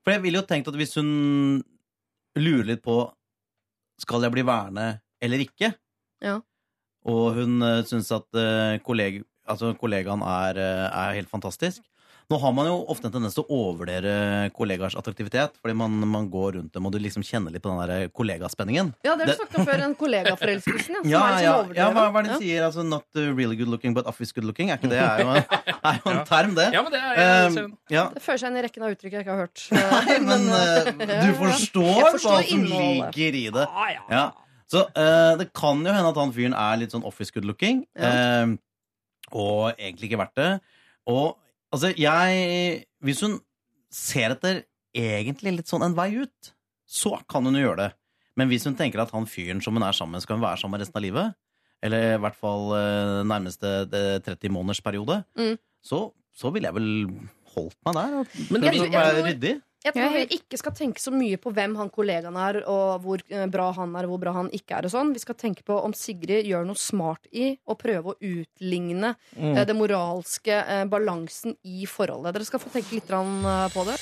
For 0.08 0.14
jeg 0.14 0.22
ville 0.24 0.40
jo 0.40 0.46
tenkt 0.48 0.68
at 0.70 0.76
hvis 0.80 0.94
hun 0.96 1.08
lurer 2.40 2.70
litt 2.70 2.80
på 2.80 2.94
Skal 4.00 4.24
jeg 4.24 4.32
bli 4.32 4.44
værende 4.48 4.86
eller 5.20 5.42
ikke, 5.42 5.72
Ja. 6.22 6.38
og 7.04 7.24
hun 7.34 7.58
uh, 7.60 7.82
syns 7.84 8.08
at 8.14 8.24
uh, 8.38 8.78
kolleg, 8.86 9.18
altså, 9.44 9.72
kollegaen 9.74 10.22
er, 10.22 10.60
eh, 10.62 10.84
er 10.86 11.16
helt 11.16 11.28
fantastisk, 11.28 11.82
Nå 12.28 12.36
har 12.42 12.52
man 12.52 12.66
jo 12.68 12.74
ofte 12.92 13.08
en 13.08 13.12
tendens 13.14 13.32
til 13.32 13.40
å 13.46 13.56
overvurdere 13.56 14.50
kollegaers 14.52 14.92
attraktivitet, 15.00 15.54
fordi 15.64 15.72
man, 15.80 15.94
man 16.12 16.26
går 16.28 16.58
rundt 16.58 16.74
dem 16.76 16.84
og 16.84 16.92
du 16.92 16.98
liksom 17.00 17.22
kjenner 17.24 17.54
litt 17.54 17.62
på 17.64 17.70
den 17.72 17.88
der 17.88 18.10
kollegaspenningen. 18.12 18.90
Ja, 19.00 19.14
det 19.16 19.24
har 19.24 19.30
du 19.30 19.30
Det- 19.32 19.36
snakket 19.38 19.56
om 19.62 19.64
før. 19.70 19.82
En 19.86 19.94
kollegaforelskelsen, 19.96 20.98
ja. 20.98 21.04
Ja, 21.08 21.22
ja, 21.40 21.54
sånn 21.62 21.72
ja, 21.78 21.86
hva, 21.96 22.04
hva 22.12 22.20
er 22.20 22.26
det 22.28 22.34
de 22.34 22.44
sier? 22.44 22.66
Altså, 22.66 22.84
not 22.84 23.06
really 23.16 23.56
good 23.56 23.72
looking, 23.72 23.94
but 23.96 24.04
office 24.12 24.36
good 24.36 24.44
looking? 24.44 24.68
Er 24.68 24.76
ikke 24.76 24.90
det 24.92 25.00
er 25.00 25.22
jo, 25.24 25.30
er 25.38 26.02
jo 26.04 26.12
en 26.12 26.20
term, 26.28 26.52
det? 26.60 26.68
Ja, 26.76 26.82
men 26.84 26.92
det 26.92 27.00
er, 27.00 27.16
jeg, 27.16 27.64
Um, 27.64 27.72
ja. 27.88 28.04
Det 28.12 28.20
fører 28.26 28.42
seg 28.44 28.50
inn 28.52 28.60
i 28.60 28.66
rekken 28.68 28.84
av 28.84 28.92
uttrykk 28.92 29.16
jeg 29.16 29.24
ikke 29.24 29.32
har 29.32 29.42
hørt. 29.46 29.64
Nei, 29.72 30.18
men 30.28 30.46
uh, 30.52 30.92
du 31.24 31.32
forstår, 31.40 32.04
forstår 32.12 32.36
hva 32.36 32.44
som 32.52 32.68
ligger 32.76 33.40
i 33.40 33.44
det. 33.56 33.64
Ah, 33.72 33.88
ja. 33.96 34.04
Ja. 34.12 34.26
Så 34.68 34.84
uh, 34.84 35.32
det 35.40 35.48
kan 35.56 35.80
jo 35.80 35.96
hende 35.96 36.12
at 36.12 36.20
han 36.20 36.36
fyren 36.36 36.52
er 36.60 36.76
litt 36.84 36.92
sånn 36.92 37.08
office 37.08 37.32
good 37.32 37.48
looking, 37.48 37.86
Ja. 37.96 38.44
uh, 38.44 38.56
og 39.32 39.72
egentlig 39.80 40.10
ikke 40.12 40.20
verdt 40.26 40.36
det. 40.36 40.52
Og 41.08 41.38
altså, 41.72 41.92
jeg 41.96 42.84
Hvis 43.04 43.20
hun 43.22 43.38
ser 43.90 44.34
etter 44.34 44.64
egentlig 44.96 45.52
litt 45.58 45.68
sånn 45.70 45.84
en 45.86 45.94
vei 45.96 46.10
ut, 46.22 46.52
så 46.88 47.18
kan 47.28 47.44
hun 47.44 47.54
jo 47.54 47.66
gjøre 47.68 47.76
det. 47.86 47.90
Men 48.36 48.48
hvis 48.48 48.64
hun 48.68 48.74
tenker 48.78 49.00
at 49.02 49.10
han 49.14 49.26
fyren 49.26 49.60
som 49.62 49.74
hun 49.74 49.82
er 49.86 49.92
sammen 49.96 50.12
med, 50.16 50.22
skal 50.22 50.36
hun 50.38 50.44
være 50.44 50.58
sammen 50.60 50.76
med 50.78 50.82
resten 50.84 50.98
av 50.98 51.04
livet, 51.04 51.34
eller 51.82 52.14
i 52.16 52.20
hvert 52.22 52.36
fall 52.38 52.72
eh, 52.74 53.22
nærmeste 53.28 53.72
eh, 53.92 54.18
30 54.24 54.50
måneders 54.50 54.80
periode, 54.82 55.20
Mm. 55.38 55.56
så, 55.84 56.12
så 56.34 56.50
ville 56.54 56.66
jeg 56.68 56.74
vel 56.74 56.90
holdt 57.54 57.76
meg 57.86 57.94
der. 57.94 58.18
Og 58.20 58.26
Men 58.50 58.60
det, 58.60 58.72
jeg- 58.74 58.92
jeg, 58.92 58.92
jeg 58.92 59.24
ryddig. 59.28 59.54
Jeg 59.86 59.94
tror 59.94 60.10
vi 60.10 60.24
ikke 60.34 60.58
skal 60.58 60.74
tenke 60.74 60.98
så 60.98 61.12
mye 61.14 61.38
på 61.38 61.52
hvem 61.54 61.76
han 61.78 61.90
kollegaen 61.94 62.34
er, 62.42 62.56
og 62.66 63.04
hvor 63.04 63.22
eh, 63.30 63.44
bra 63.46 63.68
han 63.76 63.92
er, 63.94 64.08
og 64.08 64.16
hvor 64.16 64.22
bra 64.24 64.32
han 64.34 64.48
ikke 64.50 64.74
er. 64.74 64.88
og 64.88 64.90
sånn. 64.90 65.12
Vi 65.14 65.22
skal 65.22 65.38
tenke 65.38 65.62
på 65.62 65.76
om 65.78 65.94
Sigrid 65.94 66.48
gjør 66.50 66.66
noe 66.66 66.78
smart 66.78 67.30
i 67.30 67.52
å 67.62 67.76
prøve 67.78 68.14
å 68.14 68.18
utligne 68.18 69.14
Mm. 69.38 69.54
eh, 69.56 69.64
det 69.64 69.76
moralske 69.76 70.50
eh, 70.50 70.84
balansen 70.90 71.54
i 71.62 71.86
forholdet. 71.86 72.34
Dere 72.34 72.44
skal 72.48 72.60
få 72.60 72.72
tenke 72.74 72.98
litt 72.98 73.06
på 73.06 73.84
det. 73.86 73.96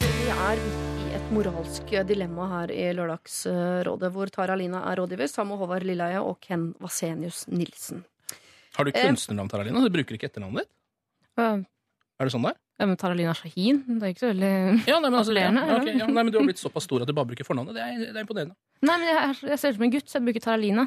Vi 0.00 0.32
er 0.32 0.64
i 0.64 1.14
et 1.20 1.30
moralsk 1.34 1.92
dilemma 2.08 2.48
her 2.54 2.72
i 2.72 2.88
Lørdagsrådet, 2.96 4.12
hvor 4.14 4.32
Tara 4.32 4.56
Lina 4.56 4.86
er 4.90 4.96
rådgiver 5.02 5.28
sammen 5.28 5.54
med 5.56 5.64
Håvard 5.66 5.84
Lilleheie 5.84 6.24
og 6.24 6.40
Ken 6.40 6.70
Vasenius 6.80 7.44
Nilsen. 7.52 8.06
Har 8.76 8.84
du 8.84 8.92
Eh, 8.94 9.06
kunstnernavn, 9.06 9.48
Taralina? 9.52 9.82
Du 9.84 9.90
bruker 9.94 10.16
ikke 10.18 10.28
etternavnet 10.30 10.64
ditt? 10.64 10.72
Uh, 11.38 11.64
Er 12.20 12.28
det 12.28 12.32
sånn 12.32 12.44
det 12.46 12.52
er? 12.54 12.58
ja, 12.80 12.86
men 12.86 12.96
Taralina 13.00 13.32
Shahin, 13.36 13.82
det 13.88 14.02
er 14.04 14.12
ikke 14.14 14.24
så 14.24 14.30
veldig 14.32 14.52
Ja, 14.88 14.98
nei, 15.00 15.10
men, 15.10 15.18
altså, 15.20 15.34
ja, 15.36 15.48
Appellerende, 15.48 15.98
ja, 16.00 16.06
nei, 16.06 16.22
men 16.22 16.32
Du 16.32 16.38
har 16.38 16.46
blitt 16.46 16.60
såpass 16.60 16.84
stor 16.88 17.04
at 17.04 17.08
du 17.08 17.12
bare 17.16 17.28
bruker 17.32 17.44
fornavnet. 17.48 17.76
Det 17.76 17.82
er, 17.82 17.98
det 18.12 18.16
er 18.16 18.24
imponerende. 18.24 18.56
Nei, 18.84 18.96
men 19.00 19.08
jeg, 19.08 19.36
jeg 19.50 19.58
ser 19.58 19.74
ut 19.74 19.78
som 19.80 19.86
en 19.88 19.94
gutt, 19.96 20.08
så 20.08 20.18
jeg 20.18 20.26
bruker 20.28 20.44
Taralina. 20.44 20.86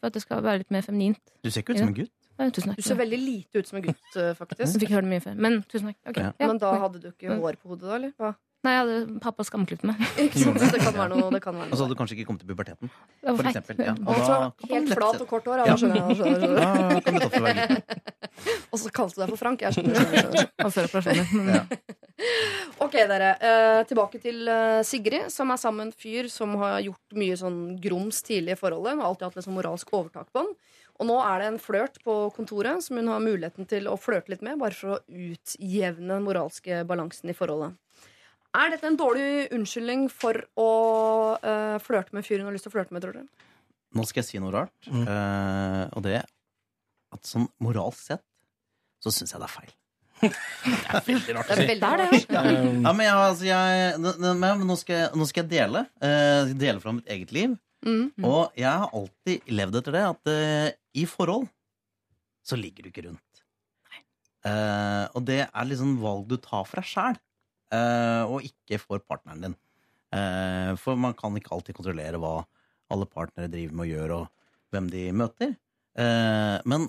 For 0.00 0.10
at 0.10 0.16
det 0.16 0.22
skal 0.24 0.42
være 0.44 0.60
litt 0.64 0.72
mer 0.74 0.84
feminint. 0.84 1.20
Du 1.44 1.50
ser 1.50 1.64
ikke 1.64 1.72
ut 1.76 1.80
som 1.80 1.88
en 1.92 1.96
gutt. 1.96 2.12
Ja, 2.36 2.50
tusen 2.52 2.68
takk. 2.72 2.76
Du 2.76 2.84
ser 2.84 2.98
veldig 3.00 3.18
lite 3.20 3.62
ut 3.62 3.68
som 3.68 3.78
en 3.80 3.84
gutt, 3.86 4.08
faktisk. 4.36 4.60
Jeg 4.60 4.80
fikk 4.82 4.92
høre 4.92 5.06
det 5.06 5.12
mye 5.14 5.22
før. 5.24 5.38
Men 5.40 5.62
tusen 5.64 5.88
takk. 5.88 6.00
Okay. 6.10 6.26
Ja. 6.26 6.32
ja. 6.36 6.48
Men 6.50 6.58
da 6.60 6.72
hadde 6.82 7.00
du 7.00 7.08
ikke 7.08 7.38
hår 7.40 7.56
på 7.62 7.70
hodet, 7.72 7.86
da? 7.88 7.94
eller? 7.96 8.12
Hva? 8.20 8.34
Nei, 8.64 8.72
jeg 8.72 8.80
hadde 8.82 9.18
pappa 9.22 9.44
skamklipt 9.46 9.84
meg. 9.86 10.00
Ikke 10.24 10.40
sant? 10.40 10.58
Det 10.58 10.80
kan 10.80 10.96
være 10.96 11.12
noe. 11.12 11.28
Det 11.34 11.42
kan 11.44 11.58
være 11.58 11.70
Og 11.70 11.76
så 11.76 11.84
hadde 11.84 11.94
du 11.94 11.98
kanskje 12.00 12.16
ikke 12.16 12.28
kommet 12.30 12.42
til 12.42 12.50
puberteten. 12.50 12.92
For 13.22 13.50
eksempel, 13.50 13.82
ja. 13.84 13.94
Og 14.00 14.22
da, 14.22 14.38
helt 14.72 14.94
flat 14.94 15.20
og 15.22 15.28
kort 15.30 15.50
hår. 15.50 15.62
Ja, 15.68 15.76
skjønner 15.78 16.00
jeg, 16.00 16.18
skjønner, 16.18 16.40
jeg, 16.96 17.30
skjønner. 17.36 18.14
Og 18.72 18.80
så 18.82 18.90
kalte 18.92 19.16
du 19.16 19.22
deg 19.22 19.30
for 19.32 19.40
Frank. 19.40 19.62
Jeg 19.62 19.76
skjønner, 19.76 20.00
skjønner, 20.00 20.24
skjønner. 20.24 20.50
Og 20.66 20.74
før 20.74 20.90
operasjoner. 20.90 21.54
Ja. 21.54 21.62
Ok, 22.82 22.96
dere. 22.96 23.30
Eh, 23.44 23.80
tilbake 23.88 24.20
til 24.20 24.48
eh, 24.50 24.80
Sigrid, 24.88 25.30
som 25.32 25.52
er 25.52 25.60
sammen 25.60 25.84
med 25.84 25.92
en 25.92 26.00
fyr 26.02 26.30
som 26.32 26.56
har 26.60 26.80
gjort 26.84 27.16
mye 27.20 27.38
sånn 27.38 27.60
grums 27.82 28.22
tidlig 28.26 28.56
i 28.56 28.60
forholdet. 28.60 28.98
Har 28.98 29.12
alltid 29.12 29.28
hatt 29.28 29.46
sånn 29.46 29.56
moralsk 29.56 29.94
overtak 29.96 30.32
på 30.32 30.42
han. 30.42 30.52
Og 30.96 31.08
nå 31.10 31.16
er 31.20 31.42
det 31.42 31.48
en 31.50 31.58
flørt 31.60 31.98
på 32.04 32.14
kontoret 32.36 32.84
som 32.84 32.98
hun 32.98 33.10
har 33.12 33.24
muligheten 33.24 33.68
til 33.68 33.88
å 33.90 33.98
flørte 34.00 34.32
litt 34.32 34.44
med, 34.44 34.58
bare 34.60 34.76
for 34.76 34.96
å 34.96 35.02
utjevne 35.12 36.14
den 36.14 36.24
moralske 36.24 36.84
balansen 36.88 37.32
i 37.32 37.36
forholdet. 37.36 37.76
Er 38.56 38.70
dette 38.72 38.88
en 38.88 38.96
dårlig 38.96 39.48
unnskyldning 39.52 40.06
for 40.12 40.38
å 40.56 40.68
uh, 41.42 41.76
flørte 41.84 42.14
med 42.16 42.24
fyren 42.26 42.46
du 42.46 42.48
har 42.50 42.54
lyst 42.56 42.64
til 42.68 42.72
å 42.72 42.76
flørte 42.78 42.94
med, 42.96 43.04
tror 43.04 43.18
du? 43.18 43.26
Nå 43.96 44.04
skal 44.08 44.22
jeg 44.22 44.28
si 44.30 44.40
noe 44.42 44.52
rart, 44.54 44.72
Mm. 44.90 45.02
uh, 45.08 45.82
og 45.96 46.02
det 46.06 46.14
er 46.22 46.26
at 47.16 47.28
sånn 47.28 47.46
moralsk 47.62 48.00
sett 48.10 48.24
så 49.04 49.12
syns 49.14 49.32
jeg 49.34 49.42
det 49.42 49.46
er 49.48 49.54
feil. 49.56 49.74
Veldig 51.06 51.34
rart 51.36 51.50
Det 51.50 51.52
å 51.52 51.56
er 51.56 51.60
si. 51.60 51.68
veldig 51.68 51.90
rart. 52.00 52.30
Ja, 52.32 52.42
Um, 52.46 52.80
ja 52.86 52.92
men, 52.96 53.04
jeg, 53.04 53.20
altså, 53.26 53.44
jeg, 53.50 53.98
men 54.40 54.64
nå, 54.70 54.76
skal 54.80 54.96
jeg, 55.02 55.10
nå 55.20 55.26
skal 55.28 55.42
jeg 55.44 55.50
dele. 55.52 55.82
Uh, 56.00 56.54
dele 56.56 56.80
fra 56.82 56.94
mitt 56.96 57.10
eget 57.12 57.34
liv. 57.36 57.54
Mm. 57.86 58.06
Og 58.24 58.56
jeg 58.58 58.72
har 58.72 58.88
alltid 58.96 59.52
levd 59.52 59.76
etter 59.82 59.94
det 59.98 60.04
at 60.08 60.30
uh, 60.32 60.70
i 60.96 61.04
forhold 61.06 61.44
så 62.46 62.56
ligger 62.58 62.86
du 62.86 62.90
ikke 62.90 63.04
rundt. 63.10 63.22
Uh, 64.46 65.04
og 65.18 65.24
det 65.26 65.40
er 65.44 65.66
liksom 65.68 65.96
valg 66.00 66.26
du 66.30 66.36
tar 66.38 66.64
for 66.68 66.78
deg 66.80 66.86
sjæl, 66.88 67.16
og 67.74 68.42
ikke 68.46 68.78
for 68.82 68.98
partneren 69.02 69.42
din. 69.42 69.56
Eh, 70.14 70.74
for 70.78 70.96
man 70.96 71.14
kan 71.18 71.34
ikke 71.36 71.52
alltid 71.56 71.74
kontrollere 71.74 72.20
hva 72.22 72.44
alle 72.92 73.06
partnere 73.10 73.50
driver 73.50 73.74
med 73.74 73.86
og 73.88 73.90
gjør, 73.94 74.14
og 74.20 74.28
hvem 74.74 74.90
de 74.92 75.06
møter. 75.16 75.56
Eh, 75.98 76.58
men 76.68 76.86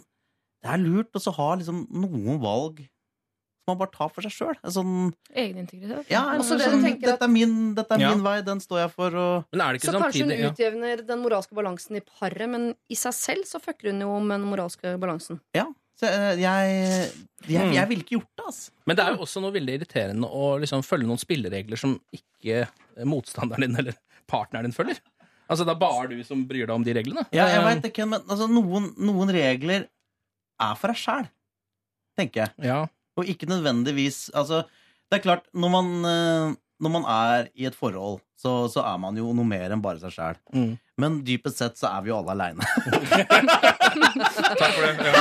det 0.61 0.69
er 0.73 0.83
lurt 0.83 1.15
å 1.17 1.33
ha 1.37 1.49
liksom 1.57 1.87
noen 1.89 2.37
valg 2.43 2.83
som 2.83 3.73
man 3.73 3.79
bare 3.81 3.91
tar 3.91 4.11
for 4.13 4.23
seg 4.23 4.31
sjøl. 4.31 4.57
Sånn, 4.71 5.09
Egenintegritet. 5.35 6.07
ja, 6.13 6.21
det 6.37 6.45
sånn, 6.47 6.61
dette 7.01 7.17
er, 7.25 7.31
min, 7.31 7.73
dette 7.75 7.97
er 7.97 7.99
Ja. 7.99 8.13
min 8.15 8.23
vei, 8.23 8.37
den 8.41 8.59
står 8.63 8.79
jeg 8.85 8.91
for. 8.93 9.11
Og 9.15 9.45
Men 9.51 9.61
er 9.61 9.73
det 9.73 9.81
ikke 9.81 9.91
Så 9.91 9.99
kanskje 9.99 10.23
hun 10.23 10.51
utjevner 10.53 11.05
den 11.05 11.19
moralske 11.23 11.53
balansen 11.57 11.97
i 11.97 11.99
paret, 11.99 12.47
men 12.49 12.75
i 12.89 12.95
seg 12.95 13.11
selv 13.17 13.43
så 13.49 13.59
fucker 13.59 13.91
hun 13.91 13.99
jo 14.05 14.19
med 14.21 14.39
den 14.39 14.49
moralske 14.49 14.93
balansen. 15.01 15.41
Ja, 15.53 15.65
så 15.97 16.05
eh, 16.09 16.33
jeg, 16.41 17.11
jeg, 17.47 17.63
Mm. 17.67 17.73
jeg 17.73 17.87
ville 17.89 18.03
ikke 18.03 18.15
gjort 18.17 18.31
det, 18.37 18.45
altså. 18.51 18.71
Men 18.85 18.97
det 18.97 19.03
er 19.05 19.13
jo 19.15 19.23
også 19.25 19.41
noe 19.43 19.53
veldig 19.55 19.75
irriterende 19.79 20.27
å 20.29 20.47
liksom 20.61 20.81
følge 20.85 21.07
noen 21.09 21.21
spilleregler 21.21 21.79
som 21.79 21.93
ikke 22.13 22.63
motstanderen 23.07 23.65
din 23.67 23.77
eller 23.81 23.95
partneren 24.29 24.67
din 24.67 24.75
følger. 24.75 24.99
Altså 25.47 25.63
Det 25.63 25.71
er 25.71 25.79
bare 25.79 26.09
du 26.11 26.17
som 26.27 26.41
bryr 26.49 26.65
deg 26.67 26.73
om 26.75 26.83
de 26.83 26.93
reglene. 26.97 27.23
Ja, 27.31 27.45
jeg 27.47 27.61
Um, 27.63 27.69
vet 27.69 27.85
ikke, 27.91 28.05
men 28.09 28.19
altså, 28.27 28.49
noen, 28.51 28.89
noen 28.99 29.31
regler 29.31 29.85
er 30.59 30.73
for 30.75 30.91
deg 30.91 30.99
sjæl, 30.99 31.29
tenker 32.19 32.43
jeg. 32.47 32.67
Ja. 32.67 32.81
Og 33.17 33.29
ikke 33.31 33.47
nødvendigvis 33.49 34.27
Altså, 34.35 34.63
det 35.09 35.19
er 35.19 35.23
klart, 35.23 35.45
når 35.55 35.71
man, 35.71 35.91
eh, 36.05 36.55
når 36.83 36.93
man 36.97 37.05
er 37.07 37.47
i 37.55 37.65
et 37.69 37.77
forhold, 37.77 38.19
så, 38.37 38.67
så 38.69 38.83
er 38.85 38.97
man 39.01 39.15
jo 39.17 39.31
noe 39.33 39.47
mer 39.47 39.71
enn 39.71 39.81
bare 39.81 40.01
seg 40.03 40.11
sjæl. 40.17 40.35
Mm. 40.53 40.73
Men 40.97 41.19
dypest 41.25 41.59
sett 41.61 41.77
så 41.77 41.91
er 41.91 42.01
vi 42.01 42.09
jo 42.09 42.15
alle 42.17 42.33
aleine. 42.33 42.63
Takk 44.57 44.73
for 44.73 44.81
det. 44.81 44.93
Ja. 45.05 45.13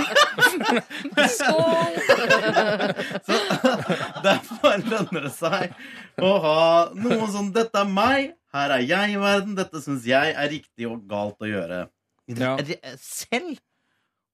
Så 3.27 3.37
derfor 4.25 4.81
lønner 4.81 5.27
det 5.27 5.35
seg 5.37 5.75
å 6.17 6.31
ha 6.47 6.63
noe 6.97 7.29
sånn 7.33 7.53
'Dette 7.53 7.83
er 7.83 7.91
meg, 7.93 8.33
her 8.57 8.73
er 8.79 8.87
jeg 8.89 9.19
i 9.19 9.21
verden, 9.21 9.53
dette 9.59 9.83
syns 9.85 10.09
jeg 10.09 10.33
er 10.33 10.49
riktig 10.53 10.89
og 10.89 11.05
galt 11.11 11.45
å 11.45 11.51
gjøre'. 11.51 11.85
Ja. 12.33 12.57
Selv 12.97 13.61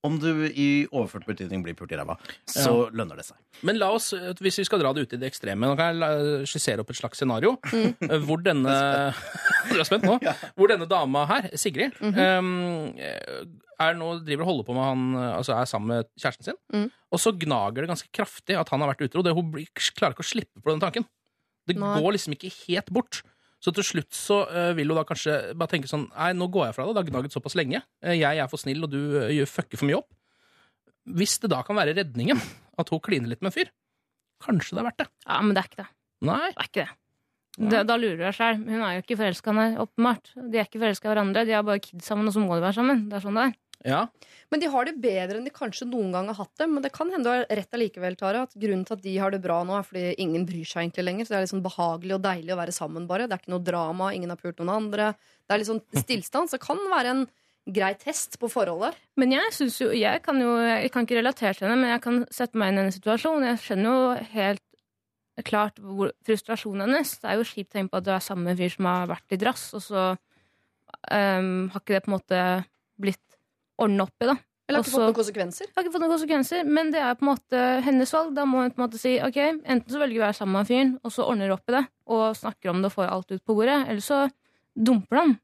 om 0.02 0.16
du 0.18 0.46
i 0.50 0.68
overført 0.90 1.26
betydning 1.28 1.62
blir 1.62 1.76
pult 1.78 1.92
i 1.94 1.98
ræva, 2.00 2.16
så 2.50 2.88
lønner 2.90 3.16
det 3.20 3.24
seg. 3.28 3.36
Men 3.62 3.78
la 3.78 3.90
oss, 3.94 4.08
hvis 4.42 4.58
vi 4.58 4.64
skal 4.66 4.80
dra 4.82 4.90
det 4.96 5.04
ut 5.06 5.12
i 5.14 5.20
det 5.22 5.28
ekstreme, 5.30 5.68
nå 5.70 5.76
kan 5.78 6.00
jeg 6.02 6.48
skissere 6.50 6.82
opp 6.82 6.90
et 6.90 6.98
slags 6.98 7.20
scenario 7.22 7.52
Mm. 7.72 7.94
eh, 8.10 8.18
hvor 8.26 8.42
denne 8.42 8.72
Du 9.70 9.78
er 9.78 9.86
spent 9.86 10.02
nå? 10.04 10.16
Hvor 10.58 10.68
denne 10.72 10.88
dama 10.90 11.22
her, 11.30 11.50
Sigrid, 11.56 11.92
mm 12.00 12.12
-hmm. 12.14 13.60
er 13.80 13.94
nå 13.94 14.08
driver 14.26 14.42
og 14.42 14.46
holder 14.50 14.64
på 14.64 14.74
med 14.74 14.84
han 14.84 15.14
eh, 15.14 15.36
Altså 15.38 15.52
er 15.54 15.64
sammen 15.70 15.88
med 15.96 16.04
kjæresten 16.18 16.44
sin, 16.44 16.58
Mm. 16.72 16.90
og 17.12 17.18
så 17.20 17.32
gnager 17.38 17.80
det 17.82 17.88
ganske 17.88 18.08
kraftig 18.12 18.58
at 18.58 18.68
han 18.70 18.80
har 18.80 18.88
vært 18.94 19.04
utro. 19.08 19.22
Det, 19.22 19.34
hun 19.34 19.52
klarer 19.96 20.12
ikke 20.14 20.24
å 20.26 20.32
slippe 20.34 20.62
på 20.62 20.70
den 20.70 20.80
tanken. 20.80 21.04
Det 21.68 21.76
Nei. 21.76 22.00
går 22.00 22.12
liksom 22.12 22.32
ikke 22.34 22.50
helt 22.66 22.90
bort. 22.90 23.22
Så 23.62 23.70
til 23.76 23.84
slutt 23.86 24.10
så 24.18 24.40
eh, 24.50 24.72
vil 24.74 24.90
hun 24.90 24.98
da 24.98 25.04
kanskje 25.06 25.36
bare 25.54 25.70
tenke 25.70 25.86
sånn 25.90 26.08
Nei, 26.10 26.32
nå 26.34 26.48
går 26.50 26.66
jeg 26.68 26.74
fra 26.74 26.86
deg. 26.88 26.94
Det 26.96 27.02
har 27.04 27.10
gnaget 27.12 27.36
såpass 27.36 27.54
lenge. 27.58 27.82
Eh, 28.02 28.16
jeg 28.18 28.40
er 28.42 28.48
for 28.50 28.58
snill, 28.58 28.82
og 28.82 28.90
du 28.90 28.98
eh, 29.20 29.28
gjør- 29.38 29.52
fucker 29.52 29.78
for 29.78 29.86
mye 29.90 30.00
opp. 30.00 30.10
Hvis 31.18 31.38
det 31.42 31.50
da 31.50 31.60
kan 31.66 31.78
være 31.78 31.94
redningen 31.98 32.38
at 32.78 32.90
hun 32.90 33.00
kliner 33.02 33.30
litt 33.30 33.42
med 33.42 33.52
en 33.52 33.56
fyr, 33.60 33.70
kanskje 34.42 34.74
det 34.76 34.82
er 34.82 34.88
verdt 34.90 35.00
det. 35.04 35.08
Ja, 35.28 35.38
men 35.42 35.54
det 35.54 35.62
er 35.62 35.70
ikke 35.70 35.80
det. 35.82 35.88
Nei. 36.26 36.40
Det 36.50 36.58
er 36.64 36.68
ikke 36.70 36.82
det. 36.82 36.90
Da, 37.70 37.82
da 37.84 37.96
lurer 38.00 38.16
du 38.16 38.22
deg 38.24 38.34
sjøl. 38.38 38.60
Hun 38.64 38.80
er 38.86 38.94
jo 38.96 39.02
ikke 39.04 39.16
forelska, 39.20 39.54
åpenbart. 39.84 40.30
De 40.50 40.58
er 40.58 40.64
ikke 40.66 40.80
forelska 40.80 41.08
i 41.08 41.12
hverandre. 41.12 41.42
De 41.46 41.52
har 41.52 41.66
bare 41.66 41.82
kids 41.84 42.06
sammen, 42.08 42.30
og 42.30 42.32
så 42.34 42.40
må 42.42 42.54
de 42.56 42.64
være 42.64 42.78
sammen. 42.78 43.02
Det 43.10 43.18
er 43.18 43.24
sånn 43.26 43.36
det 43.38 43.44
er. 43.50 43.56
Ja. 43.84 44.06
Men 44.52 44.60
de 44.62 44.68
har 44.70 44.86
det 44.86 44.94
bedre 45.02 45.38
enn 45.38 45.46
de 45.46 45.52
kanskje 45.54 45.88
noen 45.90 46.12
gang 46.14 46.28
har 46.30 46.38
hatt 46.38 46.60
det. 46.60 46.68
Men 46.70 46.84
det 46.84 46.92
kan 46.94 47.10
hende 47.10 47.26
du 47.26 47.32
har 47.32 47.46
rett 47.48 47.76
allikevel, 47.76 48.16
Tara. 48.20 48.44
At 48.46 48.56
grunnen 48.58 48.86
til 48.88 48.98
at 48.98 49.04
de 49.04 49.14
har 49.18 49.34
det 49.34 49.42
bra 49.44 49.60
nå, 49.66 49.76
er 49.78 49.86
fordi 49.86 50.14
ingen 50.22 50.46
bryr 50.48 50.68
seg 50.68 50.84
egentlig 50.84 51.06
lenger. 51.08 51.28
Så 51.28 51.34
det 51.34 51.40
er 51.40 51.52
sånn 51.52 51.64
behagelig 51.64 52.18
og 52.18 52.24
deilig 52.26 52.54
å 52.54 52.60
være 52.60 52.74
sammen, 52.76 53.06
bare. 53.10 53.28
Det 53.28 53.36
er 53.36 53.44
ikke 53.44 53.54
noe 53.54 53.66
drama, 53.66 54.10
ingen 54.14 54.34
har 54.34 54.40
pult 54.40 54.60
noen 54.62 54.74
andre. 54.76 55.12
Det 55.46 55.56
er 55.56 55.64
sånn 55.68 55.82
stillstand. 56.02 56.50
Så 56.50 56.58
det 56.58 56.66
kan 56.66 56.82
være 56.92 57.14
en 57.16 57.24
grei 57.72 57.92
test 57.98 58.38
på 58.42 58.50
forholdet. 58.50 58.98
Men 59.20 59.34
jeg 59.36 59.54
synes 59.54 59.78
jo, 59.80 59.92
jeg 59.94 60.22
kan 60.24 60.40
jo 60.40 60.56
Jeg 60.58 60.90
kan 60.92 61.06
ikke 61.06 61.20
relatere 61.20 61.54
til 61.54 61.68
henne, 61.68 61.80
men 61.80 61.94
jeg 61.94 62.02
kan 62.04 62.20
sette 62.30 62.58
meg 62.58 62.72
inn 62.72 62.78
i 62.78 62.84
hennes 62.84 62.98
situasjon. 62.98 63.46
Jeg 63.46 63.62
skjønner 63.62 63.90
jo 63.90 64.28
helt 64.34 64.66
klart 65.46 65.78
hvor, 65.80 66.12
frustrasjonen 66.26 66.84
hennes. 66.86 67.16
Det 67.22 67.30
er 67.30 67.38
jo 67.40 67.48
kjipt 67.48 67.72
å 67.72 67.78
tenke 67.78 67.94
på 67.94 68.02
at 68.02 68.06
du 68.06 68.12
er 68.12 68.24
sammen 68.24 68.46
med 68.46 68.56
en 68.56 68.60
fyr 68.60 68.74
som 68.74 68.88
har 68.90 69.10
vært 69.14 69.34
i 69.34 69.40
drass, 69.40 69.64
og 69.78 69.84
så 69.84 70.02
um, 70.12 71.70
har 71.72 71.80
ikke 71.80 71.94
det 71.94 72.02
på 72.04 72.10
en 72.10 72.16
måte 72.18 72.42
blitt 73.00 73.31
ordne 73.80 74.06
opp 74.06 74.24
i, 74.24 74.28
da. 74.28 74.36
Eller 74.68 74.78
har 74.78 74.86
ikke 74.86 74.94
fått 74.94 75.04
noen 75.04 75.16
konsekvenser. 75.18 75.70
Har 75.74 75.84
ikke 75.84 75.92
fått 75.94 76.04
noen 76.04 76.14
konsekvenser, 76.14 76.68
men 76.78 76.92
det 76.94 77.00
er 77.02 77.16
på 77.18 77.26
en 77.26 77.30
måte 77.32 77.62
hennes 77.86 78.12
valg. 78.14 78.34
Da 78.36 78.44
må 78.48 78.62
hun 78.62 78.74
på 78.74 78.80
en 78.80 78.84
måte 78.86 79.00
si 79.00 79.16
ok, 79.20 79.38
enten 79.42 79.88
så 79.90 80.00
velger 80.00 80.16
vi 80.16 80.22
å 80.22 80.26
være 80.26 80.38
sammen 80.38 80.58
med 80.58 80.70
fyren, 80.70 80.92
og 81.02 81.14
så 81.14 81.26
ordner 81.28 81.50
vi 81.50 81.56
opp 81.56 81.72
i 81.72 81.76
det, 81.76 81.82
og 82.14 82.22
snakker 82.38 82.72
om 82.72 82.82
det 82.82 82.92
og 82.92 82.94
får 82.94 83.10
alt 83.10 83.34
ut 83.34 83.42
på 83.42 83.56
bordet, 83.58 83.80
eller 83.88 84.04
så 84.04 84.20
dumper 84.72 85.20
han. 85.20 85.34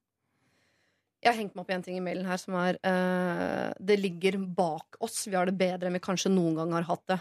Jeg 1.18 1.32
har 1.32 1.38
hengt 1.40 1.56
meg 1.56 1.64
opp 1.64 1.72
i 1.72 1.74
en 1.74 1.82
ting 1.82 1.96
i 1.98 2.04
mailen 2.04 2.28
her 2.30 2.38
som 2.38 2.54
er 2.60 2.76
uh, 2.86 3.74
Det 3.82 3.96
ligger 3.98 4.38
bak 4.38 5.00
oss. 5.02 5.24
Vi 5.26 5.34
har 5.34 5.50
det 5.50 5.56
bedre 5.58 5.88
enn 5.88 5.98
vi 5.98 6.04
kanskje 6.04 6.30
noen 6.30 6.54
gang 6.60 6.76
har 6.76 6.86
hatt 6.86 7.04
det. 7.10 7.18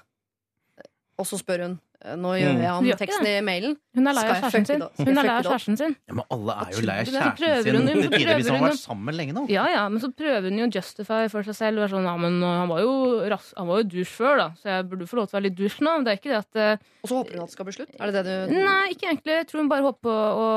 Og 1.18 1.26
så 1.26 1.38
spør 1.42 1.64
hun 1.66 1.72
eh, 2.06 2.14
Nå 2.14 2.30
gjør 2.38 2.52
Mm. 2.54 2.60
jeg 2.62 2.70
han 2.70 2.88
teksten 3.02 3.26
i 3.26 3.42
mailen. 3.42 3.72
Hun 3.98 4.06
er 4.08 4.14
lei 4.14 4.24
av 4.30 4.36
kjæresten 4.38 4.66
sin. 4.70 4.80
det 4.84 4.90
Hun 5.08 5.18
er 5.18 5.24
lei 5.26 5.32
av 5.34 5.42
det 5.42 5.50
kjæresten 5.50 5.78
sin. 5.80 5.96
Ja, 6.08 6.14
men 6.14 6.26
alle 6.36 6.54
er 6.62 6.70
jo 6.76 6.82
lei 6.86 6.98
av 7.02 7.08
kjæresten 7.08 7.64
sin. 7.64 7.76
hun- 7.88 8.12
tider 8.14 8.36
hvis 8.38 8.50
han 8.52 8.60
har 8.62 8.70
vært 8.70 8.84
sammen 8.84 9.16
lenge 9.18 9.34
nå. 9.34 9.46
Ja, 9.50 9.64
ja, 9.74 9.88
men 9.90 10.00
så 10.00 10.12
prøver 10.14 10.46
hun 10.52 10.60
jo 10.62 10.68
å 10.68 10.72
justify 10.78 11.28
for 11.34 11.42
seg 11.42 11.56
selv. 11.58 11.90
Sånn, 11.90 12.06
ja, 12.06 12.14
men 12.22 12.38
uh, 12.44 12.60
han 12.62 12.70
var 12.70 12.80
jo, 12.86 12.94
ras 13.34 13.50
han 13.58 13.66
var 13.68 13.82
jo 13.82 13.90
dusj 13.90 14.14
før, 14.14 14.38
da, 14.38 14.48
så 14.62 14.64
jeg 14.78 14.90
burde 14.92 15.08
få 15.10 15.18
lov 15.18 15.26
til 15.28 15.34
å 15.34 15.40
være 15.42 15.48
litt 15.50 15.58
dusj 15.58 15.80
nå. 15.82 15.96
Det 16.06 16.14
er 16.14 16.20
ikke 16.22 16.32
det 16.36 16.38
at 16.38 16.54
uh, 16.78 16.86
Og 17.02 17.10
så 17.10 17.16
håper 17.18 17.34
hun 17.34 17.42
at 17.42 17.50
det 17.50 17.58
skal 17.58 17.66
bli 17.66 17.74
slutt? 17.80 17.96
Er 18.00 18.12
det 18.14 18.24
det 18.30 18.38
du 18.54 18.54
Nei, 18.62 18.86
ikke 18.94 19.10
egentlig. 19.10 19.34
Jeg 19.42 19.48
tror 19.50 19.60
hun 19.66 19.70
bare 19.74 19.88
håper 19.90 20.14
å 20.14 20.48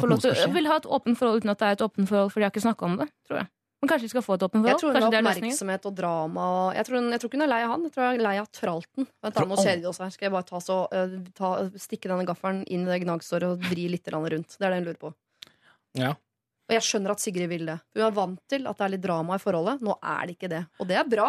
få 0.00 0.08
lov 0.08 0.20
til? 0.24 0.52
Vil 0.56 0.66
ha 0.72 0.76
et 0.80 0.88
åpent 0.88 1.18
forhold 1.20 1.42
uten 1.44 1.50
at 1.52 1.58
det 1.60 1.68
er 1.68 1.72
et 1.76 1.84
åpent 1.84 2.08
forhold, 2.08 2.32
for 2.32 2.40
de 2.40 2.44
har 2.48 2.50
ikke 2.56 2.64
snakka 2.64 2.88
om 2.88 2.96
det. 3.04 3.08
tror 3.28 3.42
jeg. 3.44 3.48
Men 3.78 3.90
kanskje 3.92 4.08
de 4.08 4.10
skal 4.10 4.24
få 4.26 4.34
et 4.34 4.42
åpent 4.42 4.66
Jeg 4.66 4.78
tror 4.80 4.90
hun 4.90 4.96
Kanskje 4.96 5.06
har 5.06 5.12
det 5.12 5.18
er 5.18 5.28
oppmerksomhet 5.38 5.84
og 5.86 5.94
drama. 5.94 6.46
Jeg, 6.74 6.86
tror 6.88 6.96
hun, 6.98 7.10
jeg 7.14 7.20
tror 7.22 7.30
ikke 7.30 7.38
hun 7.38 7.44
er 7.46 7.50
lei 7.52 7.58
av 7.62 7.70
han. 7.70 7.82
Jeg 7.86 7.92
tror 7.94 8.04
hun 8.08 8.14
er 8.18 8.24
lei 8.26 8.36
av 8.40 8.48
tralten. 8.50 9.06
Vent 9.22 9.36
Nå 9.38 9.44
alle- 9.44 9.62
ser 9.62 9.76
de 9.76 9.86
oss 9.86 10.00
her. 10.02 10.10
Skal 10.10 10.26
jeg 10.26 10.32
bare 10.34 10.48
ta 10.48 10.58
så, 10.64 10.78
eh, 10.92 11.14
ta, 11.38 11.50
stikke 11.78 12.10
denne 12.10 12.26
gaffelen 12.26 12.64
inn 12.66 12.88
i 12.88 12.90
det 12.90 13.02
gnagsåret 13.04 13.46
og 13.52 13.60
vri 13.70 13.88
litt 13.88 14.08
rundt? 14.10 14.56
Det 14.58 14.66
er 14.66 14.70
det 14.74 14.80
hun 14.80 14.88
lurer 14.88 14.98
på. 14.98 15.14
Ja. 15.94 16.10
Og 16.68 16.74
jeg 16.74 16.82
skjønner 16.82 17.14
at 17.14 17.20
Sigrid 17.22 17.48
vil 17.48 17.66
det. 17.70 17.78
Hun 17.94 18.02
er 18.04 18.10
vant 18.18 18.40
til 18.50 18.66
at 18.66 18.76
det 18.76 18.84
er 18.84 18.92
litt 18.96 19.04
drama 19.06 19.38
i 19.38 19.38
forholdet. 19.38 19.80
Nå 19.80 19.94
er 20.02 20.26
det 20.26 20.34
ikke 20.36 20.50
det. 20.52 20.66
Og 20.80 20.88
det 20.90 20.96
er 20.98 21.04
bra. 21.08 21.28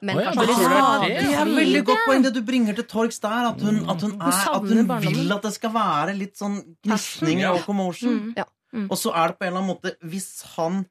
Men 0.00 0.16
oh, 0.18 0.22
ja, 0.22 0.32
kanskje 0.32 0.56
det 0.56 0.80
Ah, 0.82 0.98
det 1.02 1.10
er 1.10 1.20
det 1.20 1.28
det? 1.28 1.38
er 1.38 1.54
veldig 1.56 1.84
godt 1.84 2.02
poeng 2.06 2.22
det 2.22 2.32
du 2.34 2.42
bringer 2.42 2.74
til 2.74 2.84
torgs 2.84 3.20
der. 3.20 3.48
At 3.52 3.60
hun, 3.60 3.78
at 3.88 4.00
hun, 4.02 4.12
er, 4.20 4.42
at 4.50 4.66
hun 4.66 4.92
vil 5.06 5.32
at 5.32 5.42
det 5.42 5.52
skal 5.54 5.72
være 5.74 6.14
litt 6.18 6.36
sånn 6.36 6.58
gnisninger 6.82 7.50
og 7.54 7.62
commotion. 7.66 8.18
Mm. 8.18 8.34
Ja. 8.36 8.44
Mm. 8.72 8.86
Og 8.90 8.96
så 8.96 9.12
er 9.14 9.28
det 9.28 9.38
på 9.38 9.44
en 9.44 9.50
eller 9.52 9.60
annen 9.60 9.74
måte 9.76 9.90
Hvis 10.00 10.42
han 10.56 10.86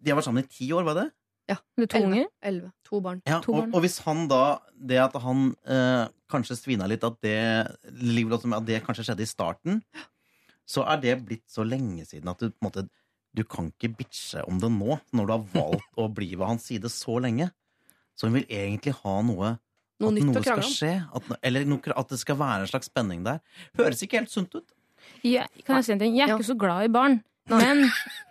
De 0.00 0.10
har 0.12 0.16
vært 0.20 0.28
sammen 0.30 0.44
i 0.44 0.48
ti 0.50 0.70
år, 0.72 0.84
var 0.86 0.94
det? 1.00 1.06
Ja. 1.50 1.56
Med 1.76 1.90
to 1.90 1.98
unger. 2.06 2.26
Elleve. 2.46 2.70
To 2.86 3.00
barn. 3.02 3.20
Ja, 3.26 3.40
To 3.42 3.52
og, 3.52 3.58
barn. 3.64 3.74
og 3.74 3.82
hvis 3.82 3.98
han 4.06 4.28
da 4.30 4.58
Det 4.72 4.98
at 5.02 5.16
han 5.22 5.48
eh, 5.66 6.06
kanskje 6.30 6.56
svina 6.56 6.86
litt, 6.86 7.02
at 7.04 7.16
det, 7.20 7.36
at 7.66 8.66
det 8.68 8.82
kanskje 8.86 9.04
skjedde 9.08 9.24
i 9.26 9.30
starten, 9.30 9.80
så 10.70 10.84
er 10.86 11.00
det 11.02 11.16
blitt 11.26 11.46
så 11.50 11.64
lenge 11.66 12.04
siden 12.06 12.30
at 12.30 12.38
du 12.38 12.50
på 12.50 12.60
en 12.62 12.68
måte 12.68 12.84
Du 13.34 13.42
kan 13.44 13.68
ikke 13.72 13.92
bitche 13.98 14.42
om 14.46 14.58
det 14.62 14.70
nå, 14.74 14.96
når 15.14 15.26
du 15.26 15.32
har 15.32 15.44
valgt 15.54 15.98
å 15.98 16.06
bli 16.10 16.32
ved 16.34 16.46
hans 16.46 16.64
side 16.70 16.88
så 16.90 17.18
lenge. 17.22 17.50
Så 18.18 18.26
hun 18.26 18.34
vil 18.38 18.46
egentlig 18.50 18.94
ha 19.04 19.16
noe 19.22 19.56
Noe 20.00 20.08
At 20.08 20.14
nytt 20.16 20.24
noe 20.30 20.38
å 20.38 20.42
skal 20.42 20.54
krangle 20.56 20.66
om. 20.66 20.72
skje. 20.72 20.92
At, 21.14 21.26
eller 21.44 21.64
noe, 21.68 21.92
at 22.00 22.08
det 22.08 22.18
skal 22.22 22.36
være 22.40 22.64
en 22.64 22.70
slags 22.70 22.88
spenning 22.88 23.20
der. 23.26 23.40
Høres 23.76 24.00
ikke 24.02 24.16
helt 24.22 24.30
sunt 24.32 24.54
ut. 24.56 24.70
Jeg, 25.22 25.44
kan 25.66 25.76
jeg 25.76 25.84
si 25.84 25.92
en 25.92 26.00
ting? 26.00 26.14
Jeg 26.16 26.24
er 26.24 26.32
Ja. 26.32 26.38
ikke 26.38 26.48
så 26.48 26.56
glad 26.58 26.86
i 26.86 26.92
barn. 26.94 27.18
Men, 27.52 27.82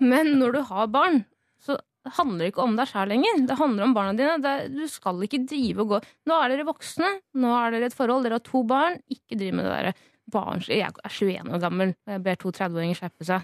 men 0.02 0.32
når 0.40 0.56
du 0.58 0.62
har 0.72 0.88
barn, 0.90 1.20
så 1.66 1.78
handler 2.16 2.46
det 2.46 2.52
ikke 2.54 2.64
om 2.64 2.76
deg 2.80 2.88
sjæl 2.90 3.10
lenger. 3.12 3.42
Det 3.50 3.58
handler 3.60 3.84
om 3.90 3.94
barna 3.98 4.14
dine. 4.18 4.38
Det, 4.44 4.54
er- 4.62 4.70
du 4.72 4.86
skal 4.90 5.20
ikke 5.28 5.42
drive 5.50 5.84
og 5.84 5.90
gå 5.96 6.00
Nå 6.32 6.38
er 6.44 6.54
dere 6.54 6.66
voksne. 6.70 7.10
Nå 7.44 7.52
er 7.60 7.76
dere 7.76 7.90
et 7.92 7.98
forhold. 7.98 8.24
Dere 8.26 8.38
har 8.40 8.46
to 8.48 8.64
barn. 8.64 9.00
Ikke 9.12 9.38
driv 9.40 9.54
med 9.60 9.68
det 9.68 9.74
derre 9.76 9.94
barns... 10.32 10.70
Jeg 10.72 10.86
er 10.88 11.10
21 11.10 11.52
år 11.58 11.60
gammel, 11.64 11.92
og 12.06 12.14
jeg 12.16 12.24
ber 12.24 12.36
to 12.40 12.52
30-åringer 12.56 12.98
skjerpe 13.02 13.26
seg. 13.28 13.42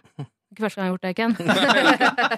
Ikke 0.53 0.63
første 0.67 0.79
gang 0.79 0.85
jeg 0.85 0.91
har 0.91 0.95
gjort 0.95 1.07
det, 1.07 1.15
Ken. 1.17 1.33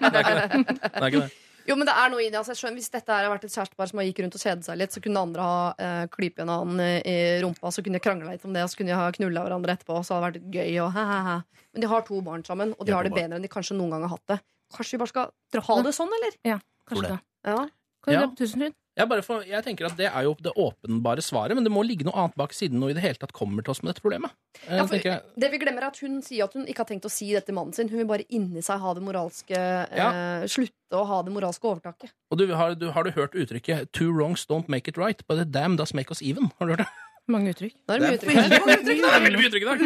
Det 0.07 1.01
er 1.01 1.07
ikke 1.11 1.21
det. 1.27 1.29
Jo, 1.67 1.75
men 1.75 1.83
det 1.89 1.93
er 1.99 2.11
noe 2.13 2.21
i 2.23 2.29
det. 2.31 2.37
Altså, 2.39 2.53
jeg 2.55 2.61
skjønner, 2.61 2.77
hvis 2.79 2.93
dette 2.93 3.11
her 3.11 3.25
har 3.27 3.33
vært 3.33 3.43
et 3.43 3.51
kjærestepar 3.51 3.89
som 3.89 3.99
har 3.99 4.05
gikk 4.07 4.21
rundt 4.23 4.37
og 4.37 4.43
kjedet 4.43 4.63
seg 4.69 4.77
litt, 4.79 4.93
så 4.95 5.01
kunne 5.03 5.19
andre 5.27 5.43
ha 5.43 5.57
eh, 5.83 6.03
klypet 6.13 6.45
en 6.45 6.51
annen 6.53 6.79
i 7.03 7.15
rumpa, 7.43 7.73
så 7.75 7.83
kunne 7.83 7.99
de 7.99 8.03
krangla 8.05 8.31
litt 8.37 8.45
om 8.47 8.53
det, 8.55 8.63
og 8.63 8.71
så 8.71 8.79
kunne 8.79 8.93
de 8.93 8.99
ha 9.01 9.09
knulla 9.17 9.43
hverandre 9.43 9.75
etterpå, 9.75 9.97
så 10.07 10.15
hadde 10.15 10.37
det 10.37 10.45
vært 10.47 10.55
gøy. 10.55 10.77
Og, 10.85 10.93
he, 10.95 11.03
he, 11.11 11.17
he. 11.27 11.65
Men 11.75 11.83
de 11.83 11.89
har 11.91 12.05
to 12.07 12.21
barn 12.23 12.45
sammen, 12.47 12.71
og 12.77 12.85
de 12.85 12.87
De 12.87 12.95
har 12.95 13.01
har 13.03 13.09
det 13.09 13.11
barn. 13.17 13.19
bedre 13.25 13.41
enn 13.41 13.43
de 13.43 13.51
kanskje 13.51 13.75
noen 13.75 13.91
gang 13.97 14.05
har 14.07 14.13
hatt 14.15 14.31
det. 14.31 14.39
Kanskje 14.73 14.97
vi 14.97 15.01
bare 15.03 15.13
skal 15.13 15.31
ha 15.69 15.77
det 15.85 15.93
sånn, 15.95 16.11
eller? 16.19 16.35
Ja, 16.45 16.59
Kanskje 16.89 17.13
det. 17.13 17.19
Ja. 17.47 17.55
Kan 18.03 18.11
vi 18.11 18.13
Ja. 18.13 18.19
dra 18.25 18.27
på 18.33 18.37
Tusenfryd? 18.41 18.73
Jeg, 18.97 19.05
bare 19.11 19.21
får, 19.21 19.43
jeg 19.45 19.61
tenker 19.63 19.85
at 19.85 19.95
Det 19.95 20.07
er 20.09 20.23
jo 20.25 20.31
det 20.41 20.51
åpenbare 20.57 21.21
svaret, 21.21 21.53
men 21.53 21.63
det 21.63 21.69
må 21.69 21.83
ligge 21.85 22.03
noe 22.07 22.15
annet 22.17 22.33
bak 22.35 22.49
siden 22.51 22.79
noe 22.81 22.89
i 22.89 22.95
det 22.97 23.03
hele 23.03 23.19
tatt 23.21 23.31
kommer 23.31 23.61
til 23.61 23.69
oss 23.75 23.83
med 23.83 23.91
dette 23.93 24.01
problemet. 24.01 24.31
Eh, 24.65 24.75
Ja, 24.79 24.85
for, 24.89 24.95
jeg. 24.97 25.21
det 25.37 25.51
vi 25.51 25.59
glemmer 25.61 25.83
er 25.85 25.87
at 25.91 25.99
Hun 26.01 26.21
sier 26.25 26.45
at 26.47 26.53
hun 26.57 26.65
ikke 26.65 26.81
har 26.81 26.89
tenkt 26.89 27.05
å 27.05 27.11
si 27.13 27.31
det 27.31 27.45
til 27.45 27.53
mannen 27.53 27.73
sin. 27.77 27.89
Hun 27.89 27.99
vil 27.99 28.07
bare 28.09 28.25
inni 28.33 28.63
seg 28.65 28.79
ha 28.81 28.93
det 28.97 29.03
moralske 29.05 29.53
eh, 29.53 30.47
Slutte 30.49 30.97
å 30.97 31.05
ha 31.05 31.21
det 31.21 31.31
moralske 31.35 31.61
overtaket. 31.69 32.09
Og 32.31 32.39
du, 32.41 32.47
har, 32.55 32.73
du, 32.73 32.89
har 32.89 33.03
du 33.03 33.11
hørt 33.11 33.35
uttrykket 33.37 33.91
'two 33.93 34.09
wrongs 34.11 34.47
don't 34.49 34.67
make 34.67 34.87
it 34.89 34.97
right', 34.97 35.21
but 35.27 35.37
the 35.37 35.45
damn 35.45 35.75
does 35.77 35.93
make 35.93 36.09
us 36.09 36.21
even'? 36.21 36.49
Har 36.57 36.65
du 36.65 36.73
hørt 36.73 36.79
det? 36.87 36.87
Mange 37.27 37.51
uttrykk. 37.53 37.75
Det 37.85 37.95
er 37.95 37.99
det 37.99 38.07
er 38.07 38.17
uttrykk. 38.17 38.35
Det 38.87 39.13
er 39.13 39.21
veldig 39.21 39.37
mye 39.37 39.49
uttrykk 39.51 39.61
i 39.61 39.69
dag. 39.69 39.81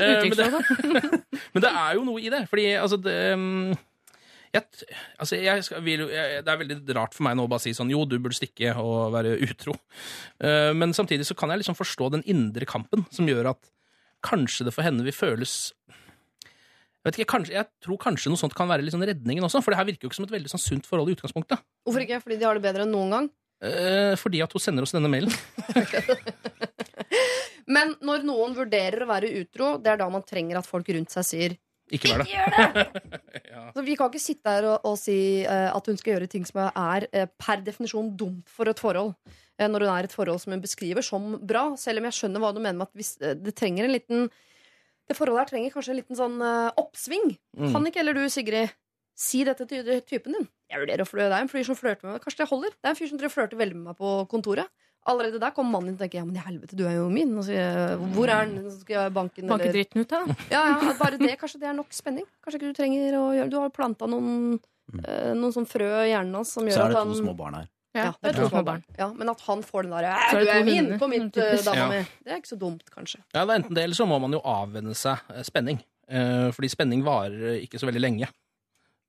Eh, 0.00 0.24
men, 0.24 0.36
det, 0.38 1.20
men 1.52 1.62
det 1.62 1.70
er 1.74 1.94
jo 1.98 2.04
noe 2.06 2.20
i 2.22 2.30
det. 2.30 2.48
Fordi 2.48 2.66
altså 2.80 2.96
det, 3.02 3.16
mm, 3.36 3.74
jeg, 4.54 4.88
altså, 5.18 5.38
jeg 5.40 5.64
skal, 5.66 5.82
vil, 5.84 6.06
jeg, 6.12 6.42
det 6.46 6.52
er 6.52 6.60
veldig 6.60 6.96
rart 6.96 7.16
for 7.16 7.26
meg 7.26 7.36
nå 7.38 7.46
å 7.46 7.50
bare 7.50 7.64
si 7.64 7.74
sånn 7.76 7.90
Jo, 7.92 8.04
du 8.06 8.16
burde 8.22 8.36
stikke 8.38 8.74
og 8.80 9.12
være 9.14 9.36
utro. 9.44 9.74
Uh, 10.38 10.70
men 10.76 10.94
samtidig 10.96 11.26
så 11.28 11.36
kan 11.38 11.52
jeg 11.52 11.62
liksom 11.64 11.78
forstå 11.78 12.12
den 12.16 12.26
indre 12.30 12.68
kampen 12.68 13.06
som 13.14 13.28
gjør 13.28 13.52
at 13.54 13.72
kanskje 14.24 14.68
det 14.68 14.74
for 14.74 14.86
henne 14.86 15.04
vil 15.04 15.16
føles 15.16 15.74
jeg, 17.04 17.10
vet 17.10 17.18
ikke, 17.18 17.32
kanskje, 17.34 17.52
jeg 17.52 17.68
tror 17.84 17.98
kanskje 18.00 18.30
noe 18.32 18.40
sånt 18.40 18.54
kan 18.56 18.70
være 18.70 18.88
sånn 18.88 19.04
redningen 19.04 19.44
også, 19.44 19.60
for 19.60 19.74
det 19.74 19.76
her 19.76 19.84
virker 19.90 20.06
jo 20.06 20.08
ikke 20.08 20.16
som 20.16 20.24
et 20.24 20.30
veldig 20.32 20.52
sånn 20.54 20.62
sunt 20.62 20.86
forhold 20.88 21.10
i 21.12 21.16
utgangspunktet. 21.18 21.60
Hvorfor 21.84 22.00
ikke? 22.00 22.20
Fordi 22.24 22.38
de 22.40 22.46
har 22.48 22.56
det 22.56 22.64
bedre 22.64 22.86
enn 22.86 22.94
noen 22.96 23.12
gang. 23.12 23.26
Uh, 23.60 24.14
fordi 24.16 24.40
at 24.40 24.56
hun 24.56 24.62
sender 24.64 24.86
oss 24.86 24.94
denne 24.96 25.10
mailen. 25.12 25.34
Men 27.74 27.92
når 28.04 28.24
noen 28.24 28.56
vurderer 28.56 29.04
å 29.04 29.10
være 29.10 29.34
utro, 29.42 29.74
det 29.84 29.92
er 29.92 30.00
da 30.00 30.08
man 30.12 30.24
trenger 30.24 30.62
at 30.62 30.68
folk 30.68 30.88
rundt 30.96 31.12
seg 31.12 31.28
sier 31.28 31.58
Ikke 31.92 32.14
vær 32.14 32.22
det. 32.24 32.32
ja. 33.52 33.64
Så 33.74 33.84
Vi 33.84 33.96
kan 33.98 34.08
ikke 34.08 34.22
sitte 34.22 34.54
her 34.56 34.68
og, 34.70 34.86
og 34.88 34.96
si 35.00 35.16
uh, 35.44 35.68
at 35.74 35.90
hun 35.90 35.98
skal 36.00 36.14
gjøre 36.14 36.28
ting 36.32 36.46
som 36.48 36.62
er 36.64 37.06
uh, 37.12 37.26
per 37.40 37.64
definisjon 37.66 38.14
dumt 38.16 38.48
for 38.50 38.70
et 38.70 38.80
forhold. 38.80 39.12
Uh, 39.60 39.66
når 39.68 39.84
hun 39.84 39.92
er 39.92 40.08
et 40.08 40.14
forhold 40.14 40.40
som 40.42 40.54
hun 40.54 40.64
beskriver 40.64 41.04
som 41.04 41.34
bra. 41.40 41.66
Selv 41.80 42.00
om 42.00 42.08
jeg 42.08 42.18
skjønner 42.20 42.44
hva 42.44 42.54
du 42.56 42.62
mener 42.62 42.80
med 42.80 42.88
at 42.88 42.96
hvis, 42.96 43.14
det 43.20 43.56
trenger 43.58 43.88
en 43.88 43.94
liten 43.94 44.30
Det 45.04 45.16
forholdet 45.18 45.44
her 45.44 45.52
trenger 45.52 45.74
kanskje 45.74 45.92
en 45.92 46.00
liten 46.00 46.16
sånn 46.16 46.40
oppsving. 46.80 47.34
Mm. 47.58 47.72
Kan 47.74 47.90
ikke 47.90 48.00
heller 48.00 48.16
du, 48.16 48.24
Sigrid, 48.32 48.72
si 49.12 49.42
dette 49.44 49.66
til 49.68 50.00
typen 50.08 50.38
din? 50.38 50.48
Jeg 50.72 50.80
vurderer 50.80 51.04
å 51.04 51.08
flø 51.08 51.26
deg. 51.28 51.36
En 51.36 51.50
fyr 51.52 51.66
som 51.68 51.76
flørter 51.76 52.08
med 52.08 52.16
meg. 52.16 52.24
Kanskje 52.24 52.40
det 52.40 52.48
holder? 52.48 52.72
Det 52.78 52.88
er 52.88 52.94
en 52.94 52.98
fyr 53.02 53.10
som 53.12 53.20
flørter 53.20 53.60
veldig 53.60 53.76
med 53.76 53.90
meg 53.90 53.98
på 54.00 54.14
kontoret. 54.32 54.72
Allerede 55.06 55.38
der 55.40 55.50
kommer 55.52 55.74
mannen 55.76 55.90
din 55.92 55.96
og 55.98 56.00
tenker 56.00 56.18
ja, 56.22 56.24
men 56.24 56.36
i 56.36 56.42
helvete, 56.46 56.76
du 56.78 56.86
er 56.88 56.94
jo 56.96 57.08
min. 57.12 57.34
Og 57.36 57.44
så, 57.44 57.52
sier 57.52 57.98
Hvor 58.14 58.30
er 58.32 58.46
den? 58.48 58.70
Så 58.70 58.78
Skal 58.80 58.94
jeg 59.02 59.12
banken? 59.12 59.46
Banke 59.50 59.68
dritten 59.74 60.00
ut 60.00 60.08
da. 60.14 60.22
ja, 60.50 60.62
ja, 60.80 60.94
bare 61.00 61.18
det, 61.20 61.34
Kanskje 61.40 61.60
det 61.60 61.68
er 61.68 61.76
nok 61.76 61.92
spenning? 61.92 62.24
Kanskje 62.44 62.60
ikke 62.62 62.70
du 62.72 62.78
trenger 62.78 63.18
å 63.20 63.26
gjøre 63.36 63.50
Du 63.52 63.58
har 63.60 63.68
planta 63.74 64.08
noen, 64.08 64.56
eh, 65.04 65.32
noen 65.36 65.52
sånn 65.52 65.68
frø 65.68 65.90
i 66.06 66.10
hjernen 66.14 66.34
hans 66.40 66.54
som 66.56 66.64
Så 66.70 66.80
er 66.80 66.86
at 66.88 66.94
det 66.96 67.02
han 67.02 67.12
to 67.12 67.18
små 67.20 67.34
barn 67.36 67.58
her. 67.60 67.68
ja, 67.94 68.06
det 68.22 68.30
er 68.32 68.38
to 68.40 68.48
små 68.48 68.62
barn. 68.66 68.84
Ja, 68.98 69.10
men 69.12 69.28
at 69.34 69.40
han 69.46 69.60
får 69.62 69.82
den 69.86 69.92
derre 69.94 70.14
Så 70.30 70.38
er 70.40 70.44
Du 70.48 70.52
er 70.54 70.64
min 70.70 70.88
på 70.98 71.08
mitt 71.12 71.36
uh, 71.36 71.50
dama 71.68 71.76
Ja. 71.76 71.88
mi. 71.92 72.00
Det 72.24 72.32
er 72.32 72.40
ikke 72.40 72.52
så 72.54 72.58
dumt, 72.64 72.88
kanskje. 72.96 73.20
Ja, 73.34 73.44
det 73.44 73.50
er 73.50 73.58
enten 73.60 73.74
det, 73.76 73.84
eller 73.84 73.94
så 74.00 74.06
må 74.08 74.18
man 74.24 74.32
jo 74.32 74.40
avvenne 74.40 74.96
seg 74.98 75.20
eh, 75.36 75.44
spenning. 75.46 75.78
Eh, 76.08 76.48
fordi 76.56 76.68
spenning 76.72 77.04
varer 77.04 77.60
ikke 77.60 77.78
så 77.80 77.86
veldig 77.88 78.00
lenge 78.02 78.26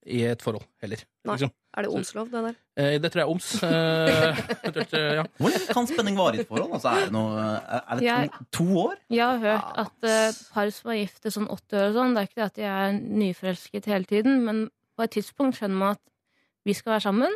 i 0.06 0.22
et 0.30 0.44
forhold 0.44 0.64
heller. 0.84 1.02
Nei. 1.26 1.34
Liksom. 1.40 1.50
Er 1.76 1.84
det 1.84 1.90
omslov, 1.92 2.30
det 2.32 2.42
der? 2.46 2.56
Eh, 2.80 2.94
det 3.04 3.10
tror 3.12 3.20
jeg 3.22 3.26
er 3.26 3.32
oms. 3.34 3.48
Eh, 3.64 5.16
ja. 5.20 5.24
Hvor 5.40 5.52
lenge 5.52 5.74
kan 5.76 5.88
spenning 5.90 6.16
vare 6.20 6.38
i 6.38 6.44
et 6.44 6.48
forhold? 6.48 6.72
Altså, 6.78 6.92
er 6.94 7.06
det, 7.06 7.12
noe, 7.16 7.46
er 7.82 8.00
det 8.00 8.06
Jeg- 8.06 8.30
to, 8.32 8.46
to 8.52 8.68
år? 8.86 8.96
Jeg 9.12 9.26
har 9.26 9.38
hørt 9.44 9.82
at 9.84 10.08
uh, 10.08 10.40
par 10.54 10.72
som 10.72 10.92
er 10.94 11.00
gift 11.02 11.26
i 11.28 11.34
sånn 11.36 11.48
80 11.52 11.80
år 11.82 11.90
og 11.90 11.98
sånn, 12.00 12.16
det 12.16 12.22
er 12.24 12.30
ikke 12.30 12.40
det 12.42 12.46
at 12.48 12.56
de 12.62 12.68
er 12.72 12.96
nyforelsket 13.26 13.86
hele 13.92 14.06
tiden, 14.10 14.40
men 14.46 14.64
på 14.96 15.04
et 15.04 15.12
tidspunkt 15.18 15.60
skjønner 15.60 15.82
man 15.82 15.98
at 15.98 16.04
vi 16.66 16.74
skal 16.74 16.96
være 16.96 17.06
sammen, 17.10 17.36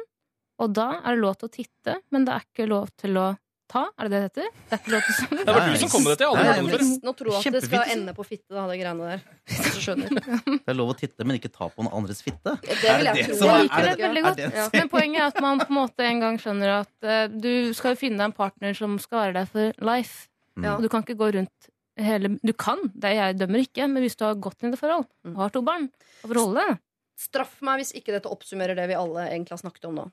og 0.60 0.74
da 0.76 0.88
er 1.04 1.16
det 1.16 1.22
lov 1.24 1.36
til 1.40 1.50
å 1.50 1.56
titte, 1.60 1.98
men 2.12 2.26
det 2.28 2.34
er 2.36 2.48
ikke 2.48 2.68
lov 2.72 2.88
til 3.00 3.20
å 3.20 3.28
ta. 3.70 3.84
Er 3.98 4.10
det 4.10 4.12
det 4.12 4.20
det 4.20 4.26
heter? 4.28 4.48
Det 4.70 4.76
er 4.76 4.80
ikke 4.82 4.92
lov 4.94 5.04
til 5.06 5.14
å 5.14 5.38
Det 5.50 5.54
var 5.56 5.68
du 5.70 5.78
som 5.82 5.90
kom 5.94 6.04
med 6.06 6.12
det 6.12 6.18
til. 6.20 6.28
Jeg 6.30 6.36
har 6.36 6.50
hadde 6.50 6.60
hørt 6.60 6.74
det 6.74 6.80
før. 6.80 7.06
Nå 7.08 7.14
tror 7.20 7.30
jeg 7.30 7.40
at 7.40 7.56
det 7.58 7.62
skal 7.64 7.80
Kjempefint. 7.80 7.94
ende 8.00 8.14
på 8.20 8.26
fitte, 8.30 8.52
da, 8.58 8.64
det 8.72 8.78
greiene 8.82 9.10
der. 9.10 9.24
Hvis 9.50 9.76
du 9.78 9.82
skjønner. 9.86 10.10
Det 10.66 10.74
er 10.74 10.78
lov 10.80 10.92
å 10.94 10.98
titte, 11.00 11.26
men 11.30 11.40
ikke 11.40 11.52
ta 11.54 11.70
på 11.70 11.86
noen 11.86 11.96
andres 12.02 12.22
fitte. 12.26 12.56
Det 12.66 12.78
Er 12.84 12.98
vil 13.00 13.10
jeg 13.12 13.16
det 13.20 13.26
tro. 13.30 13.38
som 13.40 13.48
Jeg 13.50 13.56
er- 13.56 13.64
liker 13.70 13.80
er 13.80 13.90
det 13.96 14.06
veldig 14.08 14.24
godt. 14.28 14.38
det- 14.42 14.52
Ja. 14.60 14.68
Men 14.74 14.90
poenget 14.94 15.22
er 15.22 15.28
at 15.32 15.42
man 15.46 15.60
på 15.64 15.70
en 15.70 15.80
måte 15.80 16.06
en 16.10 16.20
gang 16.26 16.38
skjønner 16.42 16.76
at 16.82 17.10
eh, 17.16 17.28
du 17.32 17.52
skal 17.78 17.96
jo 17.96 18.02
finne 18.04 18.18
deg 18.22 18.26
en 18.32 18.38
partner 18.38 18.74
som 18.78 18.98
skal 19.00 19.24
være 19.28 19.34
der 19.40 19.46
for 19.50 19.74
life. 19.94 20.28
Ja. 20.60 20.76
Og 20.76 20.82
du 20.84 20.90
kan 20.92 21.04
ikke 21.06 21.16
gå 21.20 21.32
rundt 21.38 21.70
hele 22.00 22.30
Du 22.44 22.54
kan, 22.56 22.80
det 22.96 23.10
er 23.12 23.16
jeg 23.20 23.40
dømmer 23.42 23.60
ikke, 23.60 23.86
men 23.92 24.04
hvis 24.06 24.16
du 24.16 24.24
har 24.24 24.36
gått 24.40 24.62
inn 24.64 24.70
i 24.70 24.76
det 24.76 24.80
forhold, 24.80 25.04
Mm. 25.26 25.34
og 25.36 25.42
har 25.44 25.50
to 25.52 25.62
barn, 25.62 25.90
og 26.24 26.30
forholde 26.32 26.62
deg 26.64 26.78
Straff 27.20 27.58
meg 27.62 27.82
hvis 27.82 27.90
ikke 28.00 28.14
dette 28.16 28.30
oppsummerer 28.32 28.76
det 28.80 28.86
vi 28.88 28.96
alle 28.96 29.26
egentlig 29.28 29.52
har 29.52 29.60
snakket 29.60 29.90
om 29.90 29.96
nå. 29.98 30.06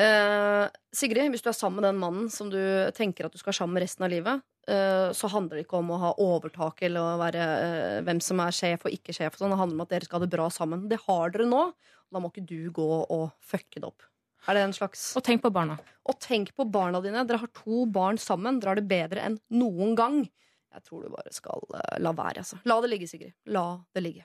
Eh, 0.00 0.66
Sigrid, 0.96 1.28
hvis 1.32 1.42
du 1.44 1.50
er 1.50 1.56
sammen 1.56 1.80
med 1.80 1.90
den 1.90 2.00
mannen 2.00 2.30
som 2.32 2.48
du 2.52 2.60
tenker 2.96 3.26
at 3.26 3.34
du 3.34 3.40
skal 3.40 3.50
være 3.50 3.60
sammen 3.60 3.76
med 3.76 3.84
resten 3.84 4.06
av 4.06 4.12
livet, 4.12 4.44
uh, 4.70 5.10
så 5.16 5.28
handler 5.32 5.58
det 5.58 5.64
ikke 5.66 5.80
om 5.80 5.90
å 5.92 5.98
ha 6.00 6.12
overtak 6.22 6.80
eller 6.86 7.04
å 7.04 7.18
være 7.20 7.46
uh, 7.46 7.96
hvem 8.06 8.22
som 8.24 8.40
er 8.40 8.54
sjef 8.56 8.86
og 8.86 8.94
ikke 8.96 9.14
sjef. 9.16 9.34
og 9.34 9.42
Sånn. 9.42 9.52
Det 9.52 9.60
handler 9.60 9.76
om 9.76 9.84
at 9.84 9.92
dere 9.92 10.08
skal 10.08 10.20
ha 10.20 10.24
det 10.24 10.32
bra 10.36 10.46
sammen. 10.54 10.86
Det 10.90 11.02
har 11.04 11.34
dere 11.34 11.48
nå. 11.50 11.66
Da 12.10 12.22
må 12.22 12.30
ikke 12.32 12.46
du 12.48 12.70
gå 12.74 12.88
og 13.02 13.26
fucke 13.44 13.82
det 13.82 13.90
opp. 13.90 14.06
Er 14.48 14.56
det 14.56 14.64
en 14.64 14.74
slags 14.74 15.02
Og 15.18 15.24
tenk 15.26 15.42
på 15.44 15.52
barna. 15.52 15.76
Og 16.08 16.16
tenk 16.22 16.54
på 16.56 16.64
barna 16.72 17.02
dine. 17.04 17.26
Dere 17.28 17.42
har 17.42 17.52
to 17.54 17.84
barn 17.92 18.18
sammen. 18.18 18.60
Dere 18.60 18.72
har 18.72 18.80
det 18.80 18.88
bedre 18.90 19.26
enn 19.26 19.36
noen 19.52 19.92
gang. 19.98 20.22
Jeg 20.70 20.86
tror 20.86 21.02
du 21.02 21.10
bare 21.10 21.32
skal 21.34 21.64
eh, 21.74 21.96
la 22.02 22.12
være, 22.14 22.44
altså. 22.44 22.60
La 22.70 22.78
det 22.84 22.92
ligge, 22.92 23.08
Sigrid. 23.10 23.32
La 23.50 23.66
det 23.94 24.04
ligge. 24.04 24.22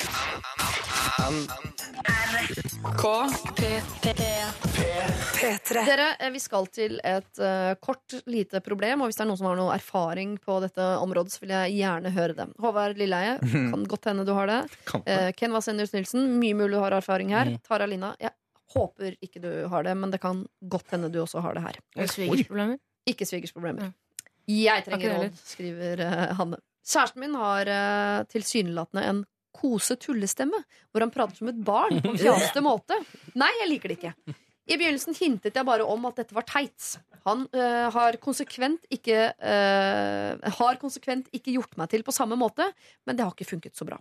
Dere, 5.86 6.16
eh, 6.20 6.32
vi 6.32 6.42
skal 6.42 6.68
til 6.74 7.00
et 7.04 7.42
eh, 7.42 7.74
kort, 7.82 8.18
lite 8.30 8.62
problem. 8.66 9.02
Og 9.02 9.10
hvis 9.10 9.20
det 9.20 9.26
er 9.26 9.30
noen 9.32 9.40
som 9.42 9.50
har 9.50 9.60
noe 9.60 9.76
erfaring 9.76 10.38
på 10.42 10.60
dette 10.64 10.86
området, 11.02 11.34
så 11.34 11.44
vil 11.44 11.56
jeg 11.56 11.76
gjerne 11.80 12.14
høre 12.16 12.38
det. 12.38 12.48
Håvard 12.62 13.02
Lilleheie, 13.02 13.38
kan 13.74 13.86
godt 13.90 14.10
hende 14.12 14.28
du 14.28 14.34
har 14.38 14.52
det. 14.52 14.62
Eh, 15.04 15.30
Ken 15.38 15.56
Vasenius 15.56 15.96
Nilsen, 15.96 16.30
mye 16.40 16.58
mulig 16.58 16.76
du 16.78 16.82
har 16.84 16.98
erfaring 16.98 17.34
her. 17.36 17.56
Mm. 17.56 17.62
Tara 17.66 17.90
Lina, 17.90 18.14
jeg 18.22 18.36
håper 18.76 19.18
ikke 19.24 19.42
du 19.44 19.52
har 19.72 19.86
det, 19.88 19.94
men 19.98 20.14
det 20.14 20.22
kan 20.24 20.46
godt 20.62 20.96
hende 20.96 21.12
du 21.14 21.22
også 21.24 21.44
har 21.46 21.58
det 21.58 21.66
her. 21.66 21.82
Og 21.96 22.10
svigersproblemer. 22.12 22.82
Ikke 23.10 23.28
svigersproblemer. 23.30 23.90
Ja. 23.90 24.05
Jeg 24.52 24.86
trenger 24.86 25.18
råd, 25.18 25.38
skriver 25.42 26.02
eh, 26.06 26.34
Hanne. 26.38 26.62
Kjæresten 26.86 27.24
min 27.24 27.38
har 27.40 27.66
uh, 27.66 28.26
tilsynelatende 28.30 29.06
en 29.10 29.24
kose-tullestemme, 29.56 30.60
hvor 30.94 31.02
han 31.02 31.14
prater 31.14 31.40
som 31.40 31.50
et 31.50 31.62
barn 31.66 32.02
på 32.04 32.12
en 32.14 32.20
fjaste 32.26 32.62
måte. 32.62 32.98
Nei, 33.40 33.50
jeg 33.64 33.72
liker 33.72 33.92
det 33.92 33.98
ikke. 33.98 34.36
I 34.66 34.78
begynnelsen 34.80 35.18
hintet 35.18 35.58
jeg 35.58 35.68
bare 35.68 35.86
om 35.86 36.08
at 36.10 36.22
dette 36.22 36.36
var 36.36 36.46
teit. 36.50 36.96
Han 37.26 37.44
øh, 37.54 37.88
har, 37.94 38.18
konsekvent 38.22 38.86
ikke, 38.94 39.28
øh, 39.34 40.46
har 40.60 40.80
konsekvent 40.82 41.30
ikke 41.34 41.54
gjort 41.54 41.78
meg 41.78 41.92
til 41.92 42.06
på 42.06 42.14
samme 42.14 42.38
måte, 42.38 42.66
men 43.06 43.18
det 43.18 43.26
har 43.26 43.34
ikke 43.34 43.50
funket 43.50 43.78
så 43.78 43.86
bra. 43.86 44.00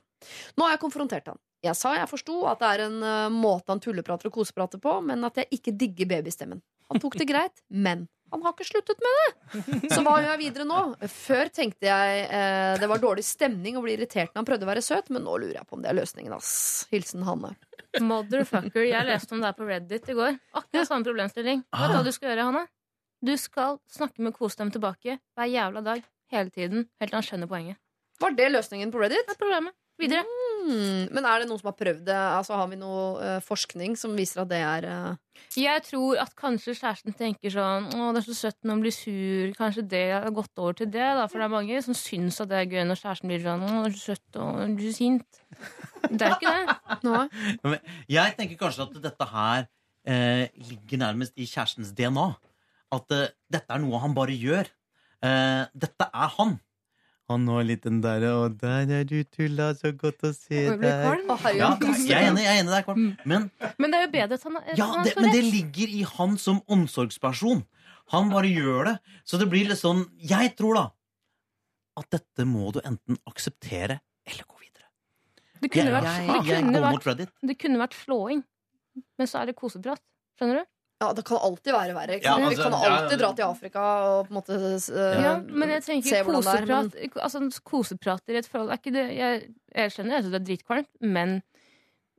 Nå 0.56 0.64
har 0.64 0.76
jeg 0.76 0.82
konfrontert 0.84 1.28
han. 1.32 1.40
Jeg 1.64 1.76
sa 1.80 1.94
jeg 1.96 2.08
forsto 2.08 2.42
at 2.48 2.60
det 2.60 2.70
er 2.70 2.84
en 2.86 2.96
øh, 3.00 3.28
måte 3.32 3.72
han 3.72 3.80
tulleprater 3.84 4.28
og 4.28 4.36
koseprater 4.40 4.80
på, 4.80 4.98
men 5.04 5.24
at 5.28 5.40
jeg 5.40 5.52
ikke 5.56 5.76
digger 5.84 6.10
babystemmen. 6.16 6.64
Han 6.92 7.00
tok 7.00 7.16
det 7.20 7.28
greit, 7.28 7.64
men 7.68 8.08
han 8.34 8.42
har 8.44 8.54
ikke 8.56 8.66
sluttet 8.68 9.00
med 9.04 9.16
det. 9.16 9.90
Så 9.94 10.02
hva 10.04 10.16
gjør 10.20 10.30
jeg 10.32 10.40
videre 10.42 10.66
nå? 10.68 10.78
Før 11.10 11.50
tenkte 11.54 11.86
jeg 11.88 12.24
eh, 12.26 12.74
det 12.82 12.88
var 12.90 13.02
dårlig 13.02 13.24
stemning 13.26 13.78
å 13.78 13.82
bli 13.84 13.94
irritert 13.96 14.32
når 14.34 14.42
han 14.42 14.48
prøvde 14.50 14.66
å 14.66 14.70
være 14.72 14.82
søt, 14.84 15.10
men 15.14 15.24
nå 15.26 15.36
lurer 15.38 15.58
jeg 15.60 15.68
på 15.70 15.78
om 15.78 15.84
det 15.84 15.92
er 15.92 15.98
løsningen. 16.00 16.34
ass. 16.36 16.52
Hilsen 16.92 17.24
Hanne. 17.26 17.54
Motherfucker. 18.02 18.82
Jeg 18.88 19.06
leste 19.06 19.36
om 19.36 19.42
det 19.42 19.50
her 19.52 19.58
på 19.58 19.68
Reddit 19.68 20.08
i 20.10 20.16
går. 20.18 20.38
Akkurat 20.58 20.90
samme 20.90 21.06
problemstilling. 21.06 21.62
Vet 21.70 21.92
du 21.94 21.96
hva 21.98 22.02
du 22.06 22.12
skal 22.16 22.32
gjøre, 22.32 22.48
Hanne? 22.50 22.64
Du 23.24 23.32
skal 23.40 23.78
snakke 23.88 24.20
med 24.26 24.34
kos 24.36 24.58
dem 24.60 24.74
tilbake 24.74 25.18
hver 25.38 25.48
jævla 25.48 25.80
dag. 25.86 26.02
Hele 26.34 26.50
tiden. 26.50 26.88
Helt 27.00 27.12
til 27.14 27.16
han 27.20 27.24
skjønner 27.26 27.48
poenget. 27.50 27.78
Var 28.20 28.34
det 28.36 28.50
løsningen 28.52 28.90
på 28.94 29.00
Reddit? 29.02 29.24
Det 29.28 29.36
er 29.36 29.40
problemet. 29.40 29.74
Videre. 30.02 30.26
Hmm, 30.64 31.10
men 31.12 31.26
er 31.28 31.42
det 31.42 31.48
noen 31.50 31.60
som 31.60 31.68
har 31.68 31.76
prøvd 31.76 32.06
det? 32.06 32.16
Altså, 32.16 32.56
har 32.56 32.68
vi 32.70 32.78
noe 32.80 33.02
uh, 33.20 33.40
forskning 33.44 33.98
som 34.00 34.14
viser 34.16 34.44
at 34.44 34.50
det 34.52 34.60
er 34.64 34.86
uh... 34.88 35.40
Jeg 35.58 35.82
tror 35.84 36.20
at 36.22 36.32
kanskje 36.38 36.76
kjæresten 36.78 37.14
tenker 37.18 37.52
sånn 37.52 37.90
Å, 37.92 38.06
det 38.14 38.22
er 38.22 38.26
så 38.28 38.36
søtt 38.38 38.60
når 38.62 38.72
han 38.72 38.84
blir 38.84 38.94
sur. 38.94 39.52
Kanskje 39.58 39.84
det 39.90 40.04
har 40.14 40.30
gått 40.34 40.62
over 40.62 40.78
til 40.78 40.88
det, 40.94 41.04
da. 41.18 41.26
For 41.28 41.42
det 41.42 41.48
er 41.48 41.52
mange 41.52 41.82
som 41.84 41.98
syns 41.98 42.40
at 42.42 42.50
det 42.52 42.62
er 42.62 42.70
gøy 42.70 42.86
når 42.88 43.02
kjæresten 43.02 43.32
blir 43.32 43.44
sånn 43.44 43.66
Å, 43.66 43.72
det 43.84 43.90
er 43.90 43.96
så 43.98 44.14
søtt 44.14 44.40
og 44.40 44.78
du 44.78 44.86
er 44.88 44.96
sint. 44.96 45.40
Det 46.08 46.26
er 46.26 46.36
ikke 46.38 46.54
det. 46.54 47.14
Men 47.64 47.78
jeg 48.16 48.36
tenker 48.38 48.60
kanskje 48.60 48.88
at 48.88 48.96
dette 49.04 49.28
her 49.30 49.66
eh, 50.08 50.46
ligger 50.70 51.02
nærmest 51.04 51.36
i 51.36 51.48
kjærestens 51.48 51.92
DNA. 51.96 52.28
At 52.94 53.14
eh, 53.14 53.30
dette 53.52 53.74
er 53.74 53.82
noe 53.82 54.00
han 54.02 54.16
bare 54.16 54.36
gjør. 54.36 54.70
Eh, 55.24 55.62
dette 55.72 56.08
er 56.10 56.34
han. 56.38 56.58
Han 57.32 57.46
har 57.48 57.62
litt 57.64 57.82
den 57.86 58.02
derre 58.04 58.34
Og 58.36 58.58
der 58.60 58.90
er 59.00 59.04
du 59.08 59.16
tulla, 59.24 59.70
så 59.78 59.92
godt 59.96 60.26
å 60.28 60.32
se 60.36 60.64
deg. 60.76 60.82
Ja, 61.56 61.70
jeg 61.80 62.10
er 62.12 62.26
enig, 62.28 62.42
jeg 62.44 62.50
er 62.52 62.60
enig 62.60 62.74
der, 62.74 62.82
kvalm. 62.84 63.06
Men, 63.24 63.46
Men 63.80 63.94
det 63.94 64.00
er 64.00 64.04
jo 64.04 64.10
bedre 64.12 64.34
at 64.38 64.44
han, 64.44 64.58
er 64.60 64.74
ja, 64.76 64.88
er 64.98 65.06
det, 65.08 65.14
men 65.16 65.32
det 65.32 65.44
ligger 65.46 65.88
i 65.88 66.02
han 66.16 66.36
som 66.40 66.60
omsorgsperson. 66.68 67.64
Han 68.12 68.28
bare 68.28 68.50
gjør 68.52 68.90
det. 68.90 68.96
Så 69.24 69.40
det 69.40 69.48
blir 69.48 69.70
litt 69.70 69.80
sånn 69.80 70.04
Jeg 70.20 70.52
tror 70.58 70.76
da 70.80 70.84
at 71.96 72.08
dette 72.10 72.44
må 72.44 72.72
du 72.74 72.80
enten 72.82 73.16
akseptere 73.30 74.00
eller 74.26 74.44
gå 74.50 74.56
videre. 74.58 74.88
Det 75.62 75.70
kunne 75.70 75.84
Jeg- 75.84 75.94
vært, 75.94 76.08
jeg- 76.10 76.26
det 76.26 76.58
kunne 76.66 76.80
vært, 76.82 77.30
det 77.46 77.58
kunne 77.58 77.78
vært 77.78 77.94
slåing. 78.04 78.44
Men 79.16 79.26
så 79.30 79.40
er 79.40 79.46
det 79.46 79.56
koseprat. 79.56 80.00
Skjønner 80.38 80.60
du? 80.60 80.64
Ja, 81.04 81.12
det 81.16 81.24
kan 81.28 81.40
alltid 81.44 81.72
være 81.76 81.94
verre. 81.96 82.18
Ja, 82.24 82.34
altså, 82.38 82.50
Vi 82.50 82.60
kan 82.62 82.74
ja, 82.80 82.92
alltid 82.98 83.22
dra 83.22 83.32
til 83.38 83.46
Afrika 83.46 83.86
og 84.10 84.28
på 84.28 84.34
en 84.34 84.38
måte 84.40 84.58
uh, 84.58 85.22
Ja, 85.22 85.34
men 85.44 85.74
jeg 85.76 85.84
trenger 85.86 86.10
se 86.10 86.22
hvordan 86.26 86.44
det 86.44 86.54
er. 86.56 86.66
Men 86.66 86.90
koseprat 86.90 87.24
Altså 87.28 87.64
koseprat 87.72 88.32
i 88.34 88.38
et 88.40 88.48
forhold 88.50 88.72
er 88.74 88.80
ikke 88.80 88.94
det 88.96 89.06
Jeg, 89.14 89.42
jeg 89.74 89.94
skjønner 89.96 90.24
synes 90.24 90.32
det 90.34 90.40
er 90.42 90.48
dritkvalmt, 90.50 90.90
men 91.04 91.38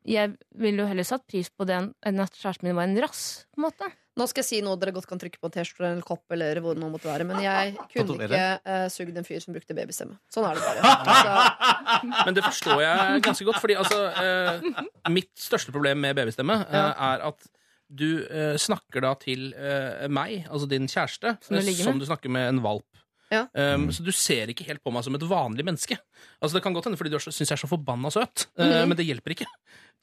jeg 0.06 0.36
ville 0.62 0.84
jo 0.84 0.86
heller 0.86 1.06
satt 1.08 1.24
pris 1.26 1.48
på 1.50 1.66
det 1.66 1.80
enn- 1.80 1.94
enn 2.06 2.20
at 2.22 2.36
kjæresten 2.38 2.68
min 2.68 2.76
var 2.78 2.86
en 2.86 3.00
rass. 3.02 3.46
På 3.56 3.58
en 3.64 3.66
måte. 3.66 3.88
nå 4.16 4.28
skal 4.30 4.44
jeg 4.44 4.48
si 4.48 4.60
noe 4.64 4.78
dere 4.80 4.94
godt 4.96 5.08
kan 5.10 5.20
trykke 5.20 5.42
på 5.42 5.50
en 5.50 5.54
T-skjorte 5.56 5.88
eller 5.90 6.06
kopp, 6.06 6.22
eller 6.32 6.60
hvor 6.64 6.78
det 6.78 6.84
nå 6.84 6.92
måtte 6.94 7.10
være. 7.10 7.26
Men 7.28 7.42
jeg 7.44 7.74
kunne 7.92 8.28
ikke 8.28 8.44
uh, 8.62 8.86
sugd 8.94 9.18
en 9.18 9.26
fyr 9.28 9.42
som 9.44 9.56
brukte 9.58 9.74
babystemme. 9.76 10.20
Sånn 10.32 10.46
er 10.46 10.60
det 10.60 10.68
bare. 10.68 10.94
Altså, 11.16 12.22
Men 12.28 12.38
det 12.38 12.46
forstår 12.46 12.84
jeg 12.86 13.26
ganske 13.26 13.48
godt. 13.50 13.60
Fordi 13.66 13.76
altså, 13.82 14.00
uh, 14.22 15.10
mitt 15.12 15.34
største 15.42 15.74
problem 15.76 16.00
med 16.06 16.16
babystemme 16.22 16.62
uh, 16.70 16.94
er 16.94 17.26
at 17.32 17.50
du 17.96 18.26
eh, 18.28 18.56
snakker 18.62 19.02
da 19.06 19.14
til 19.22 19.54
eh, 19.54 20.06
meg, 20.12 20.46
altså 20.50 20.68
din 20.70 20.88
kjæreste, 20.92 21.38
Som 21.42 21.56
du 21.58 21.62
eh, 21.64 21.74
som 21.84 22.00
du 22.00 22.06
snakker 22.06 22.30
med 22.30 22.50
en 22.54 22.62
valp. 22.66 22.86
Ja. 23.34 23.48
Um, 23.58 23.88
så 23.92 24.04
du 24.06 24.12
ser 24.14 24.52
ikke 24.54 24.64
helt 24.68 24.84
på 24.86 24.92
meg 24.94 25.04
som 25.04 25.16
et 25.18 25.24
vanlig 25.26 25.64
menneske. 25.66 25.98
Altså 26.40 26.54
Det 26.60 26.62
kan 26.64 26.76
godt 26.76 26.86
hende 26.86 26.96
fordi 27.00 27.10
du 27.10 27.18
syns 27.18 27.40
jeg 27.42 27.56
er 27.58 27.58
så 27.64 27.68
forbanna 27.68 28.12
søt, 28.14 28.46
eh, 28.58 28.64
Mhm. 28.84 28.88
men 28.92 28.98
det 29.00 29.06
hjelper 29.08 29.34
ikke. 29.34 29.48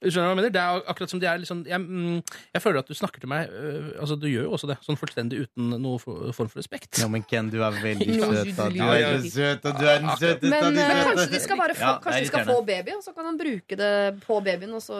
Skjønner 0.03 0.11
du 0.11 0.19
hva 0.19 0.31
jeg 0.33 0.37
mener? 0.41 0.51
Det 0.51 0.59
er 0.59 0.81
ak- 0.81 0.89
akkurat 0.91 1.11
som 1.13 1.21
det 1.23 1.29
er 1.31 1.39
sånn 1.47 1.61
jeg, 1.65 1.79
mm, 1.79 2.17
jeg 2.57 2.63
føler 2.65 2.79
at 2.83 2.89
du 2.91 2.95
snakker 2.99 3.21
til 3.23 3.29
meg 3.31 3.47
uh, 3.55 4.01
Altså 4.03 4.17
Du 4.19 4.27
gjør 4.27 4.49
jo 4.49 4.51
også 4.57 4.67
det, 4.67 4.77
sånn 4.83 4.99
fullstendig 4.99 5.45
uten 5.47 5.69
noen 5.79 6.01
for- 6.03 6.33
form 6.35 6.49
for 6.51 6.59
respekt. 6.59 6.99
Ja, 6.99 7.07
men 7.07 7.23
Ken, 7.23 7.49
du 7.55 7.63
er 7.63 7.71
veldig 7.71 8.19
søt. 8.19 8.57
da. 8.57 8.69
Du 8.69 8.83
er 8.83 9.21
så 9.23 9.31
søt, 9.31 9.65
og 9.71 9.79
du 9.79 9.87
er 9.87 9.99
den 10.03 10.11
søteste 10.19 10.51
men, 10.51 10.65
av 10.65 10.73
de 10.73 10.77
men 10.83 10.91
søte. 10.91 11.07
kanskje 11.07 11.31
de 11.31 11.41
skal, 11.47 11.57
bare 11.63 11.75
få, 11.79 11.81
Ja, 11.87 11.99
kanskje 12.03 12.21
de 12.21 12.27
skal 12.33 12.45
få 12.51 12.67
baby, 12.67 12.91
og 12.99 13.05
så 13.07 13.15
kan 13.15 13.25
han 13.31 13.39
bruke 13.39 13.77
det 13.79 14.21
på 14.27 14.41
babyen, 14.43 14.75
og 14.75 14.83
så, 14.83 14.99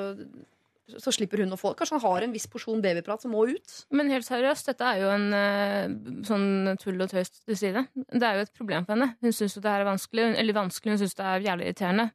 så 1.01 1.13
slipper 1.15 1.43
hun 1.45 1.55
å 1.55 1.59
få 1.61 1.73
Kanskje 1.79 1.97
han 1.97 2.05
har 2.05 2.25
en 2.27 2.35
viss 2.35 2.49
porsjon 2.51 2.83
babyprat 2.85 3.25
som 3.25 3.33
må 3.35 3.45
ut? 3.49 3.75
Men 3.95 4.11
helt 4.13 4.27
seriøst, 4.27 4.69
dette 4.69 4.89
er 4.89 5.01
jo 5.03 5.11
en 5.15 5.27
eh, 5.37 5.95
sånn 6.29 6.77
tull 6.83 7.01
og 7.01 7.13
tøys 7.13 7.33
til 7.39 7.59
side. 7.59 7.85
Det 7.95 8.29
er 8.29 8.39
jo 8.39 8.47
et 8.47 8.55
problem 8.57 8.87
for 8.87 8.97
henne. 8.97 9.15
Hun 9.23 9.37
syns 9.37 9.57
det 9.59 9.69
her 9.69 9.85
er 9.85 9.89
vanskelig, 9.89 10.29
eller 10.43 10.59
vanskelig, 10.59 10.97
hun 10.97 11.03
syns 11.05 11.19
det 11.19 11.29
er 11.31 11.49
jævlig 11.49 11.71
irriterende. 11.71 12.09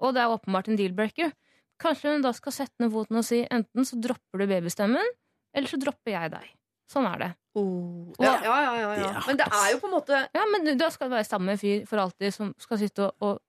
Og 0.00 0.16
det 0.16 0.24
er 0.24 0.34
åpenbart 0.36 0.72
en 0.72 0.80
deal-breaker. 0.80 1.36
Kanskje 1.82 2.14
hun 2.14 2.24
da 2.24 2.32
skal 2.36 2.54
sette 2.54 2.82
ned 2.82 2.92
foten 2.94 3.18
og 3.18 3.26
si 3.26 3.42
enten 3.44 3.86
så 3.88 3.98
dropper 4.00 4.42
du 4.42 4.48
babystemmen, 4.50 5.14
eller 5.56 5.70
så 5.70 5.80
dropper 5.82 6.14
jeg 6.14 6.34
deg. 6.34 6.50
Sånn 6.92 7.08
er 7.08 7.22
det. 7.22 7.30
Oh. 7.56 8.12
Ja, 8.20 8.36
ja, 8.44 8.56
ja, 8.64 8.74
ja, 8.80 8.90
ja. 9.00 9.22
Men 9.26 9.38
det 9.40 9.46
er 9.48 9.70
jo 9.74 9.80
på 9.82 9.88
en 9.90 9.92
måte 9.92 10.18
Ja, 10.32 10.44
men 10.48 10.70
da 10.80 10.86
skal 10.92 11.10
det 11.10 11.18
være 11.18 11.28
sammen 11.28 11.50
med 11.50 11.58
en 11.58 11.60
fyr 11.60 11.82
for 11.88 12.00
alltid 12.00 12.32
som 12.32 12.52
skal 12.60 12.80
sitte 12.80 13.10
og, 13.10 13.42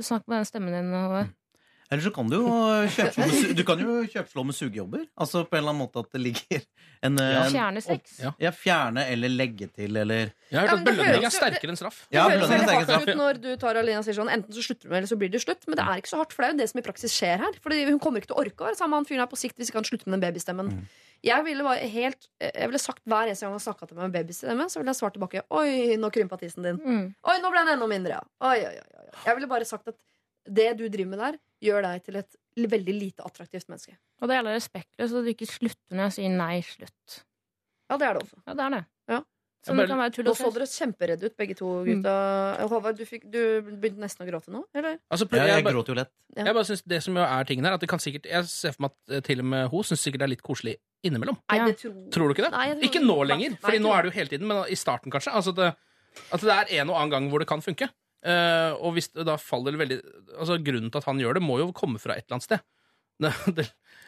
og 0.00 0.04
snakke 0.04 0.30
med 0.30 0.40
den 0.40 0.48
stemmen 0.48 0.76
din. 0.76 0.92
Og, 0.96 1.32
Eller 1.92 2.02
så 2.02 2.10
kan 2.16 2.28
du 2.30 2.36
jo 2.38 2.48
kjøpslå 2.96 3.26
med, 3.26 3.34
su- 3.36 3.54
du 3.58 3.62
kan 3.68 3.78
jo 3.82 3.94
kjøpslå 4.08 4.44
med 4.48 4.56
sugejobber. 4.56 5.02
Altså 5.20 5.42
på 5.44 5.56
en 5.56 5.60
eller 5.62 5.74
annen 5.74 5.82
måte 5.84 6.00
at 6.00 6.10
det 6.16 6.20
ligger 6.24 6.62
en, 7.04 7.18
Ja. 7.20 7.42
en- 7.44 7.52
Fjerne 7.52 7.82
sex. 7.84 8.14
Ja. 8.22 8.32
ja, 8.40 8.50
fjerne 8.56 9.04
eller 9.12 9.28
legge 9.28 9.68
til, 9.68 9.96
eller 10.00 10.30
Jeg 10.50 10.58
har 10.58 10.66
hørt 10.66 10.70
Ja, 10.72 10.78
at 10.80 10.84
belønning 10.88 11.20
høres 11.20 11.28
er 11.34 11.36
sterkere 11.38 11.74
enn 11.74 11.76
straff. 11.80 11.98
Det 12.10 12.22
høres 12.24 12.48
veldig 12.54 12.74
hardt 12.88 13.08
ut 13.10 13.16
når 13.20 13.40
du 13.44 13.50
tar 13.60 13.76
Alina 13.82 13.98
og 14.00 14.06
sier 14.08 14.16
sånn 14.16 14.32
Enten 14.32 14.56
så 14.56 14.64
slutter 14.64 14.88
du 14.88 14.90
med, 14.94 14.98
eller 15.02 15.12
så 15.12 15.18
blir 15.20 15.30
det 15.34 15.42
slutt. 15.44 15.66
Men 15.68 15.76
det 15.76 15.84
er 15.84 16.00
ikke 16.02 16.12
så 16.14 16.20
hardt, 16.22 16.32
for 16.32 16.42
det 16.42 16.48
er 16.48 16.54
jo 16.56 16.60
det 16.64 16.68
som 16.72 16.80
i 16.80 16.86
praksis 16.88 17.12
skjer 17.20 17.38
her. 17.44 17.58
Fordi 17.62 17.84
Hun 17.90 17.98
kommer 18.00 18.20
ikke 18.24 18.32
til 18.32 18.38
å 18.38 18.42
orke 18.46 18.64
å 18.64 18.68
være 18.70 18.80
sammen 18.80 18.96
med 18.96 19.02
han 19.04 19.10
fyren 19.12 19.24
her 19.26 19.30
på 19.34 19.40
sikt 19.44 19.60
hvis 19.60 19.68
ikke 19.70 19.82
han 19.82 19.88
slutter 19.90 20.08
med 20.08 20.16
den 20.20 20.24
babystemmen. 20.28 20.72
Jeg 21.24 21.44
ville 21.46 21.62
bare 21.64 21.86
helt 21.88 22.26
Jeg 22.40 22.68
ville 22.68 22.80
sagt 22.80 23.00
hver 23.08 23.28
eneste 23.28 23.44
gang 23.46 23.54
han 23.56 23.60
snakka 23.64 23.86
til 23.88 23.96
meg 24.00 24.08
med 24.10 24.16
babystemme, 24.18 24.66
så 24.72 24.80
ville 24.80 24.92
jeg 24.92 25.00
svart 25.00 25.14
tilbake 25.16 25.44
Oi, 25.52 25.96
nå 26.00 26.10
krympa 26.12 26.36
tissen 26.40 26.64
din. 26.64 26.80
Mm. 26.80 27.06
Oi, 27.28 27.36
nå 27.44 27.52
ble 27.52 27.62
den 27.64 27.74
enda 27.76 27.86
mindre, 27.88 28.18
ja. 28.18 28.24
Oi, 28.44 28.58
oi, 28.64 28.74
oi, 28.80 29.04
oi. 29.04 29.22
Jeg 29.28 29.36
ville 29.38 29.48
bare 29.52 29.64
sagt 29.68 29.88
at 29.88 29.96
det 30.44 30.74
du 30.76 30.88
driver 30.92 31.08
med 31.14 31.18
der, 31.22 31.38
gjør 31.64 31.86
deg 31.88 32.02
til 32.06 32.16
et 32.20 32.36
veldig 32.70 32.94
lite 32.94 33.24
attraktivt 33.26 33.68
menneske. 33.72 33.96
og 34.22 34.28
det 34.30 34.36
gjelder 34.38 34.54
respektløst 34.60 35.16
at 35.20 35.24
du 35.26 35.30
ikke 35.34 35.48
slutter 35.50 35.96
når 35.96 36.04
jeg 36.10 36.16
sier 36.20 36.34
nei, 36.38 36.56
slutt. 36.62 37.22
Ja, 37.90 37.96
det 38.00 38.06
er 38.08 38.18
det 38.18 38.22
også. 38.24 38.42
Ja, 38.46 38.54
det 38.54 38.64
er 38.66 38.76
det. 38.78 38.84
Ja. 39.12 39.22
Så 39.64 39.72
det 39.72 39.86
kan 39.88 39.96
være 39.96 40.12
tull 40.12 40.26
Nå 40.26 40.32
og 40.34 40.36
så 40.36 40.48
dere 40.52 40.66
kjemperedde 40.68 41.24
ut, 41.30 41.34
begge 41.40 41.54
to 41.56 41.68
gutta. 41.86 42.14
Håvard, 42.68 42.98
du, 43.00 43.04
fikk, 43.08 43.22
du 43.32 43.38
begynte 43.80 44.02
nesten 44.02 44.20
å 44.20 44.28
gråte 44.28 44.52
nå? 44.52 44.60
Eller? 44.76 44.98
Altså, 45.08 45.24
Ja, 45.32 45.46
jeg 45.48 45.62
jeg 45.62 45.64
gråter 45.70 45.94
jo 45.94 45.96
lett. 46.02 46.10
Ja. 46.36 46.44
Jeg 46.50 46.56
bare 46.58 46.68
synes 46.68 46.82
Det 46.92 46.98
som 47.02 47.16
er 47.16 47.44
tingen 47.48 47.64
her, 47.64 47.72
at 47.78 47.80
det 47.80 47.88
kan 47.88 48.02
sikkert 48.02 48.26
Jeg 48.28 48.44
ser 48.50 48.74
for 48.76 48.84
meg 48.84 48.92
at 48.92 49.14
eh, 49.16 49.22
til 49.24 49.40
og 49.40 49.48
med 49.54 49.70
hun 49.72 49.86
syns 49.88 50.04
sikkert 50.04 50.20
det 50.20 50.26
er 50.28 50.32
litt 50.34 50.44
koselig 50.44 50.76
innimellom. 51.04 51.38
Nei, 51.48 51.58
det 51.64 51.78
tror 51.80 51.96
Tror 52.12 52.28
du 52.28 52.34
ikke 52.36 52.44
det? 52.44 52.52
Nei, 52.52 52.66
tror- 52.74 52.84
ikke 52.90 53.02
nå 53.06 53.16
lenger, 53.24 53.56
for 53.64 53.78
nå 53.86 53.94
er 53.96 54.02
det 54.04 54.12
jo 54.12 54.16
hele 54.18 54.32
tiden, 54.34 54.46
men 54.52 54.60
i 54.68 54.76
starten 54.76 55.10
kanskje. 55.16 55.32
Altså 55.32 55.56
det, 55.56 55.70
at 56.28 56.40
det 56.44 56.52
er 56.58 56.72
en 56.82 56.90
og 56.92 56.96
annen 57.00 57.10
gang 57.16 57.30
hvor 57.32 57.40
det 57.40 57.48
kan 57.48 57.64
funke. 57.64 57.88
Eh, 58.24 58.72
og 58.80 58.94
hvis 58.96 59.10
det 59.12 59.26
da 59.28 59.34
faller 59.36 59.76
veldig 59.76 59.98
Altså 60.38 60.56
Grunnen 60.64 60.88
til 60.88 61.00
at 61.02 61.08
han 61.10 61.18
gjør 61.20 61.36
det, 61.36 61.42
må 61.44 61.58
jo 61.60 61.66
komme 61.76 62.00
fra 62.00 62.14
et 62.16 62.24
eller 62.24 62.38
annet 62.38 62.46
sted. 62.48 62.62
Det, 63.58 63.66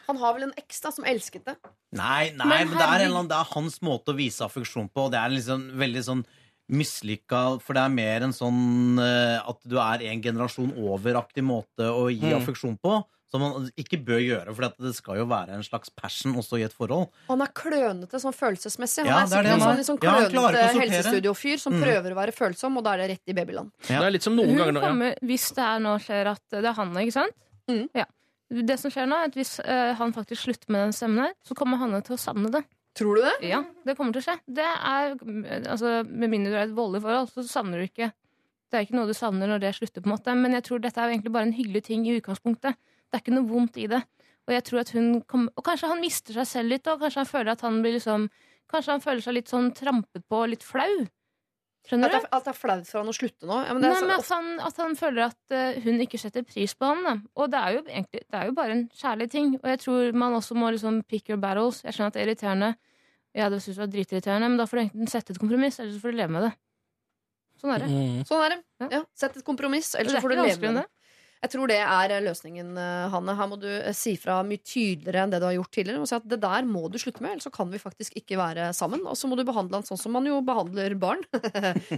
Han 0.09 0.17
har 0.19 0.33
vel 0.35 0.47
en 0.47 0.55
eks 0.59 0.81
da 0.83 0.89
som 0.91 1.05
elsket 1.07 1.45
det? 1.47 1.53
Nei, 1.95 2.31
nei 2.35 2.47
Men 2.49 2.71
men, 2.71 2.73
det, 2.75 2.83
er 2.87 3.03
en 3.05 3.13
annen, 3.13 3.29
det 3.29 3.37
er 3.37 3.51
hans 3.53 3.77
måte 3.85 4.11
å 4.11 4.17
vise 4.17 4.43
affeksjon 4.43 4.89
på. 4.91 5.05
og 5.05 5.13
Det 5.13 5.21
er 5.21 5.31
liksom 5.35 5.67
veldig 5.79 6.03
sånn 6.09 6.23
mislykka 6.67 7.43
For 7.63 7.77
det 7.77 7.83
er 7.85 7.93
mer 7.93 8.25
en 8.27 8.33
sånn 8.35 8.99
uh, 8.99 9.37
at 9.47 9.61
du 9.63 9.77
er 9.79 10.03
en 10.09 10.23
generasjon 10.25 10.73
over-aktig 10.75 11.45
måte 11.47 11.87
å 11.87 12.09
gi 12.11 12.25
Mm. 12.27 12.41
affeksjon 12.41 12.75
på. 12.83 12.97
Som 13.27 13.41
man 13.43 13.65
ikke 13.75 13.97
bør 14.07 14.21
gjøre, 14.23 14.53
for 14.55 14.71
det 14.79 14.93
skal 14.95 15.17
jo 15.19 15.25
være 15.27 15.57
en 15.57 15.63
slags 15.65 15.89
passion 15.91 16.35
også 16.39 16.61
i 16.61 16.63
et 16.63 16.71
forhold. 16.71 17.09
Han 17.27 17.41
er 17.43 17.49
klønete 17.51 18.21
sånn 18.23 18.35
følelsesmessig. 18.35 19.03
Han 19.03 19.09
Ja, 19.09 19.17
er 19.17 19.23
er 19.25 19.27
sikkert 19.27 19.49
en 19.51 19.63
sånn, 19.65 19.81
sånn 19.89 19.99
klønete 19.99 20.61
ja, 20.61 20.69
helsestudiofyr 20.79 21.59
som 21.59 21.73
Mm. 21.75 21.81
prøver 21.83 22.15
å 22.15 22.19
være 22.21 22.31
følsom, 22.31 22.77
og 22.79 22.85
da 22.85 22.93
er 22.93 22.97
det 23.03 23.09
rett 23.11 23.27
i 23.27 23.35
babyland. 23.35 23.71
Ja. 23.89 23.99
Det 23.99 24.07
er 24.07 24.15
litt 24.15 24.23
som 24.23 24.35
noen 24.37 24.55
ganger 24.55 24.71
nå 24.77 24.79
ja. 24.79 24.87
kommer, 24.87 25.17
hvis 25.27 25.49
det 25.57 25.65
er 25.65 25.79
nå 25.83 25.97
skjer 25.99 26.31
at 26.31 26.41
det 26.55 26.63
er 26.63 26.73
han, 26.79 26.95
ikke 27.03 27.17
sant? 27.17 27.35
Mm. 27.67 27.89
Ja. 27.93 28.05
Det 28.47 28.79
som 28.79 28.91
skjer 28.91 29.09
nå, 29.11 29.15
er 29.19 29.27
at 29.27 29.35
hvis 29.35 29.59
uh, 29.59 29.91
han 29.99 30.13
faktisk 30.15 30.45
slutter 30.47 30.71
med 30.71 30.85
den 30.87 30.93
stemmen 30.95 31.25
her, 31.25 31.33
så 31.43 31.53
kommer 31.53 31.81
Hanne 31.83 31.99
til 32.07 32.15
å 32.15 32.21
savne 32.21 32.47
det. 32.49 32.63
Tror 32.95 33.19
du 33.19 33.21
det? 33.27 33.33
Ja, 33.49 33.59
det 33.85 33.97
kommer 33.97 34.15
til 34.15 34.23
å 34.23 34.25
skje. 34.25 34.39
Det 34.47 34.63
er, 34.65 35.17
altså, 35.67 35.99
Med 36.07 36.31
mindre 36.31 36.53
du 36.53 36.55
er 36.55 36.63
et 36.63 36.77
voldelig 36.77 37.03
forhold, 37.03 37.27
så 37.35 37.43
savner 37.45 37.77
du 37.83 37.85
ikke 37.85 38.07
Det 38.71 38.79
er 38.79 38.87
ikke 38.87 38.95
noe 38.97 39.07
du 39.07 39.13
savner 39.13 39.47
når 39.47 39.59
det 39.63 39.75
slutter, 39.75 40.01
på 40.01 40.09
en 40.09 40.15
måte. 40.15 40.33
Men 40.35 40.55
jeg 40.57 40.63
tror 40.63 40.79
dette 40.79 40.99
er 40.99 41.11
egentlig 41.13 41.31
bare 41.35 41.47
en 41.47 41.53
hyggelig 41.55 41.83
ting 41.83 42.07
i 42.07 42.15
utgangspunktet. 42.17 42.75
Det 43.07 43.17
er 43.19 43.23
ikke 43.23 43.35
noe 43.37 43.47
vondt 43.49 43.77
i 43.77 43.87
det. 43.87 44.01
Og 44.47 44.53
jeg 44.55 44.63
tror 44.63 44.79
at 44.79 44.89
hun 44.95 45.21
kom, 45.27 45.49
Og 45.57 45.63
kanskje 45.63 45.87
han 45.91 45.99
mister 46.01 46.33
seg 46.33 46.47
selv 46.47 46.69
litt, 46.71 46.87
og 46.87 46.99
kanskje 47.01 47.23
han 47.23 47.29
føler 47.29 47.51
at 47.51 47.61
han 47.61 47.81
blir 47.83 47.97
liksom 47.99 48.29
Kanskje 48.67 48.91
han 48.97 49.01
føler 49.03 49.21
seg 49.23 49.33
litt 49.37 49.47
sånn 49.47 49.69
trampet 49.75 50.25
på, 50.27 50.41
litt 50.51 50.63
flau. 50.63 51.05
Skjønner 51.87 52.11
du? 52.11 52.15
at 52.35 52.43
det 52.43 52.51
er 52.51 52.57
flaut 52.57 52.87
for 52.89 52.99
han 52.99 53.07
å 53.07 53.13
slutte 53.15 53.47
nå? 53.47 53.61
Ja, 53.63 53.71
men 53.71 53.81
det 53.81 53.87
er 53.87 53.93
Nei, 53.93 53.99
så- 54.01 54.07
men 54.07 54.19
at 54.19 54.27
han, 54.29 54.59
at 54.59 54.77
han 54.83 54.95
føler 54.99 55.21
at 55.29 55.51
eh, 55.55 55.79
hun 55.85 56.01
ikke 56.03 56.19
setter 56.19 56.43
pris 56.43 56.73
på 56.75 56.83
ham. 56.85 57.03
Da. 57.05 57.13
Og 57.39 57.49
det 57.49 57.61
er 57.61 57.71
jo 57.77 57.81
egentlig 57.87 58.23
det 58.27 58.35
er 58.41 58.45
jo 58.49 58.51
bare 58.57 58.71
en 58.75 58.89
kjærlig 58.89 59.29
ting. 59.31 59.53
Og 59.63 59.69
jeg 59.71 59.79
tror 59.79 60.11
man 60.13 60.33
også 60.33 60.55
må 60.59 60.67
liksom 60.75 60.99
pick 61.07 61.29
your 61.29 61.37
battles. 61.39 61.79
Jeg 61.83 61.93
skjønner 61.95 62.07
at 62.07 62.13
det 62.13 62.21
er 62.21 62.27
irriterende. 62.27 62.75
Ja, 63.33 63.47
det 63.49 63.61
synes 63.61 63.77
det 63.77 63.85
var 63.85 63.93
dritirriterende, 63.93 64.49
men 64.51 64.57
da 64.57 64.65
får 64.65 64.77
du 64.77 64.83
enten 64.83 65.07
sette 65.07 65.31
et 65.31 65.39
kompromiss, 65.39 65.79
eller 65.79 65.93
så 65.93 66.01
får 66.01 66.11
du 66.11 66.17
leve 66.17 66.31
med 66.35 66.43
det. 66.43 66.53
Sånn 67.61 67.73
er 67.73 67.79
det. 67.79 67.87
Mm. 67.89 68.19
Sånn 68.27 68.43
er 68.45 68.49
det. 68.49 68.91
Ja, 68.91 69.03
Sett 69.15 69.37
et 69.37 69.45
kompromiss, 69.45 69.95
eller 69.95 70.11
er 70.11 70.19
så 70.19 70.21
får 70.21 70.29
du 70.35 70.41
leve 70.43 70.59
med 70.73 70.75
det. 70.81 70.85
Jeg 71.43 71.51
tror 71.53 71.69
det 71.69 71.77
er 71.83 72.13
eh, 72.13 72.23
løsningen, 72.25 72.71
eh, 72.81 73.07
Hanne. 73.13 73.35
Her 73.37 73.49
må 73.51 73.59
du 73.61 73.67
eh, 73.69 73.93
si 73.95 74.15
fra 74.19 74.39
mye 74.45 74.61
tydeligere 74.63 75.23
enn 75.23 75.33
det 75.33 75.41
du 75.43 75.45
har 75.45 75.55
gjort 75.57 75.73
tidligere. 75.75 76.01
Og 76.01 76.09
si 76.09 76.17
at 76.17 76.25
det 76.29 76.39
der 76.41 76.65
må 76.65 76.87
du 76.89 76.97
slutte 77.01 77.21
med, 77.23 77.35
ellers 77.35 77.45
så 77.45 77.53
kan 77.53 77.69
vi 77.73 77.81
faktisk 77.81 78.17
ikke 78.17 78.39
være 78.39 78.71
sammen. 78.77 79.03
Og 79.05 79.17
så 79.19 79.29
må 79.29 79.37
du 79.37 79.45
behandle 79.47 79.79
han 79.79 79.85
sånn 79.87 80.01
som 80.01 80.15
man 80.17 80.25
jo 80.29 80.39
behandler 80.45 80.97
barn. 80.99 81.21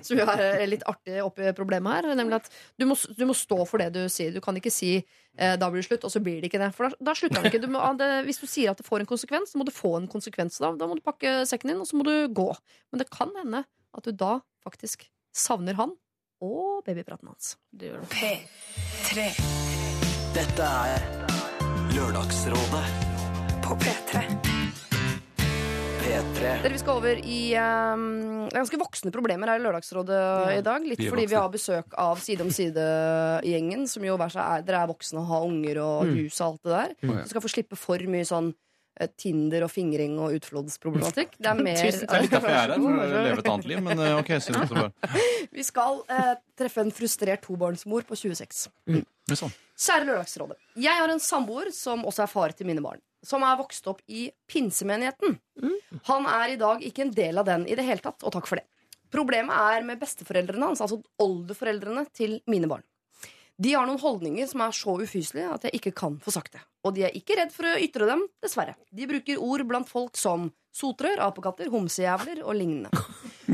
som 0.06 0.20
jo 0.20 0.28
er 0.28 0.66
litt 0.68 0.84
artig 0.90 1.22
oppi 1.24 1.54
problemet 1.58 2.00
her. 2.00 2.20
Nemlig 2.20 2.42
at 2.42 2.52
du 2.80 2.88
må, 2.90 2.98
du 3.16 3.26
må 3.30 3.38
stå 3.38 3.62
for 3.70 3.82
det 3.82 3.94
du 3.96 4.02
sier. 4.12 4.34
Du 4.36 4.42
kan 4.44 4.60
ikke 4.60 4.74
si 4.74 4.98
eh, 5.00 5.56
da 5.60 5.72
blir 5.72 5.84
det 5.84 5.88
slutt, 5.88 6.10
og 6.10 6.14
så 6.14 6.24
blir 6.24 6.42
det 6.42 6.52
ikke 6.52 6.62
det. 6.62 6.74
For 6.76 6.90
da, 6.90 7.00
da 7.12 7.16
slutter 7.16 7.40
han 7.40 7.48
ikke. 7.52 7.64
Du 7.64 7.70
må, 7.72 7.84
det, 8.00 8.12
hvis 8.28 8.44
du 8.44 8.48
sier 8.50 8.74
at 8.74 8.82
det 8.82 8.88
får 8.88 9.06
en 9.06 9.14
konsekvens, 9.14 9.54
så 9.54 9.62
må 9.62 9.68
du 9.68 9.76
få 9.76 9.96
en 10.02 10.12
konsekvens. 10.12 10.60
Da, 10.60 10.74
da 10.76 10.90
må 10.90 11.00
du 11.00 11.06
pakke 11.06 11.42
sekken 11.50 11.74
din, 11.74 11.82
og 11.84 11.88
så 11.88 12.00
må 12.00 12.08
du 12.08 12.16
gå. 12.28 12.52
Men 12.92 13.04
det 13.04 13.12
kan 13.14 13.32
hende 13.40 13.64
at 13.96 14.06
du 14.06 14.12
da 14.14 14.40
faktisk 14.66 15.08
savner 15.36 15.78
han 15.80 15.96
og 16.42 16.84
babypraten 16.88 17.28
hans. 17.32 17.56
Det 17.72 17.92
gjør 17.92 18.04
det. 18.04 18.10
P3. 18.16 19.30
Dette 20.36 20.70
er 20.94 21.08
Lørdagsrådet 21.96 22.86
på 23.66 23.76
P3. 23.82 24.24
P3. 26.00 26.40
Dere, 26.40 26.72
Vi 26.74 26.80
skal 26.82 26.98
over 26.98 27.20
i 27.22 27.40
um, 27.60 28.48
ganske 28.54 28.80
voksne 28.82 29.12
problemer 29.14 29.52
her 29.52 29.60
i 29.60 29.64
Lørdagsrådet 29.66 30.22
i 30.56 30.62
dag. 30.66 30.86
Litt 30.88 31.02
vi 31.04 31.10
fordi 31.10 31.26
fordi 31.26 31.28
vi 31.34 31.38
har 31.38 31.52
besøk 31.54 31.94
av 32.00 32.22
Side 32.24 32.46
om 32.46 32.50
side-gjengen, 32.56 33.86
som 33.92 34.06
jo 34.08 34.16
hver 34.18 34.32
seg 34.34 34.42
er, 34.46 34.64
dere 34.66 34.86
er 34.86 34.90
voksne 34.94 35.22
og 35.22 35.28
har 35.34 35.46
unger 35.50 35.82
og 35.84 35.98
Mm. 36.10 36.16
hus 36.24 36.40
og 36.42 36.48
alt 36.48 36.64
det 36.64 36.72
der. 36.72 36.96
Mm. 37.04 37.20
Så 37.24 37.30
skal 37.34 37.42
få 37.46 37.52
slippe 37.52 37.78
for 37.78 37.98
mye 38.10 38.26
sånn 38.26 38.54
Tinder 39.20 39.64
og 39.66 39.72
fingring 39.72 40.18
og 40.20 40.36
utfloddsproblematikk. 40.38 41.38
Det 41.40 41.50
er 41.52 41.62
mer 41.68 41.80
Det 41.80 42.04
er 42.04 42.26
litt 42.26 42.34
derfor 42.34 42.52
jeg 42.52 42.60
er 42.60 42.74
her, 42.74 42.84
for 42.84 43.00
å 43.00 43.24
leve 43.28 43.44
et 43.44 43.52
annet 43.54 43.70
liv. 43.72 43.82
Men 43.86 44.04
eh, 44.04 44.18
ok, 44.20 44.32
så 44.44 44.56
så 44.58 44.64
bare 44.76 45.20
Vi 45.60 45.66
skal 45.66 46.02
eh, 46.12 46.34
treffe 46.60 46.84
en 46.84 46.92
frustrert 46.96 47.46
tobarnsmor 47.46 48.08
på 48.10 48.18
26. 48.20 48.66
Mm. 48.92 49.06
Sånn. 49.32 49.54
Kjære 49.80 50.10
Lørdagsrådet. 50.10 50.58
Jeg 50.84 51.00
har 51.00 51.14
en 51.14 51.24
samboer 51.24 51.72
som 51.76 52.04
også 52.08 52.26
er 52.26 52.34
far 52.34 52.56
til 52.58 52.68
mine 52.68 52.84
barn. 52.84 53.00
Som 53.26 53.44
er 53.44 53.56
vokst 53.60 53.88
opp 53.92 54.04
i 54.08 54.30
pinsemenigheten. 54.48 55.40
Han 56.08 56.28
er 56.32 56.54
i 56.54 56.60
dag 56.60 56.84
ikke 56.88 57.08
en 57.08 57.16
del 57.16 57.40
av 57.40 57.48
den 57.48 57.66
i 57.68 57.76
det 57.76 57.84
hele 57.88 58.04
tatt, 58.04 58.24
og 58.24 58.36
takk 58.36 58.48
for 58.48 58.60
det. 58.60 58.68
Problemet 59.12 59.56
er 59.56 59.86
med 59.88 60.00
besteforeldrene 60.00 60.70
hans, 60.70 60.82
altså 60.86 61.00
oldeforeldrene 61.24 62.06
til 62.16 62.38
mine 62.52 62.70
barn. 62.70 62.84
De 63.60 63.74
har 63.76 63.88
noen 63.90 64.00
holdninger 64.00 64.48
som 64.48 64.62
er 64.64 64.76
så 64.76 64.94
ufyselige 65.02 65.50
at 65.52 65.66
jeg 65.68 65.80
ikke 65.82 65.92
kan 66.00 66.16
få 66.24 66.32
sagt 66.32 66.54
det. 66.56 66.62
Og 66.88 66.94
de 66.96 67.04
er 67.10 67.16
ikke 67.18 67.36
redd 67.36 67.52
for 67.52 67.68
å 67.68 67.76
ytre 67.84 68.08
dem, 68.08 68.22
dessverre. 68.40 68.78
De 68.96 69.08
bruker 69.10 69.42
ord 69.44 69.66
blant 69.68 69.90
folk 69.90 70.16
som 70.20 70.48
sotrør, 70.76 71.20
apekatter, 71.26 71.68
homsejævler 71.74 72.40
og 72.46 72.56
lignende. 72.56 72.92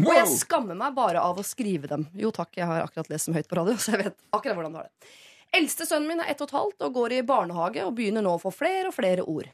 Og 0.03 0.11
jeg 0.13 0.27
skammer 0.35 0.77
meg 0.77 0.93
bare 0.93 1.23
av 1.25 1.39
å 1.41 1.45
skrive 1.47 1.89
dem. 1.89 2.05
Jo 2.21 2.29
takk, 2.35 2.51
jeg 2.59 2.69
har 2.69 2.83
akkurat 2.83 3.09
lest 3.09 3.31
dem 3.31 3.37
høyt 3.39 3.49
på 3.49 3.57
radio, 3.57 3.77
så 3.81 3.95
jeg 3.95 4.03
vet 4.03 4.19
akkurat 4.29 4.59
hvordan 4.59 4.75
du 4.75 4.79
har 4.83 4.91
det. 4.91 5.15
Eldste 5.55 5.87
sønnen 5.89 6.11
min 6.11 6.21
er 6.21 6.29
ett 6.33 6.43
og 6.43 6.51
et 6.51 6.57
halvt 6.57 6.85
og 6.85 6.97
går 6.99 7.15
i 7.15 7.23
barnehage 7.25 7.85
og 7.87 7.95
begynner 7.97 8.25
nå 8.25 8.35
å 8.35 8.41
få 8.41 8.51
flere 8.53 8.91
og 8.91 8.97
flere 8.97 9.25
ord. 9.25 9.49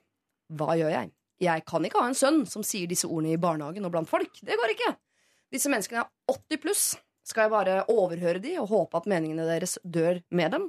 Hva 0.51 0.75
gjør 0.79 0.91
jeg? 0.97 1.13
Jeg 1.41 1.63
kan 1.69 1.85
ikke 1.87 2.01
ha 2.03 2.09
en 2.11 2.17
sønn 2.17 2.43
som 2.49 2.65
sier 2.65 2.89
disse 2.91 3.07
ordene 3.07 3.37
i 3.37 3.39
barnehagen 3.41 3.87
og 3.87 3.93
blant 3.93 4.09
folk. 4.09 4.35
Det 4.43 4.57
går 4.59 4.75
ikke. 4.75 4.91
Disse 5.53 5.71
menneskene 5.71 6.03
er 6.03 6.35
80 6.35 6.61
pluss. 6.63 6.85
Skal 7.27 7.45
jeg 7.45 7.53
bare 7.53 7.83
overhøre 7.91 8.41
de 8.43 8.55
og 8.61 8.71
håpe 8.71 8.97
at 8.97 9.07
meningene 9.09 9.45
deres 9.47 9.77
dør 9.83 10.21
med 10.33 10.55
dem? 10.55 10.67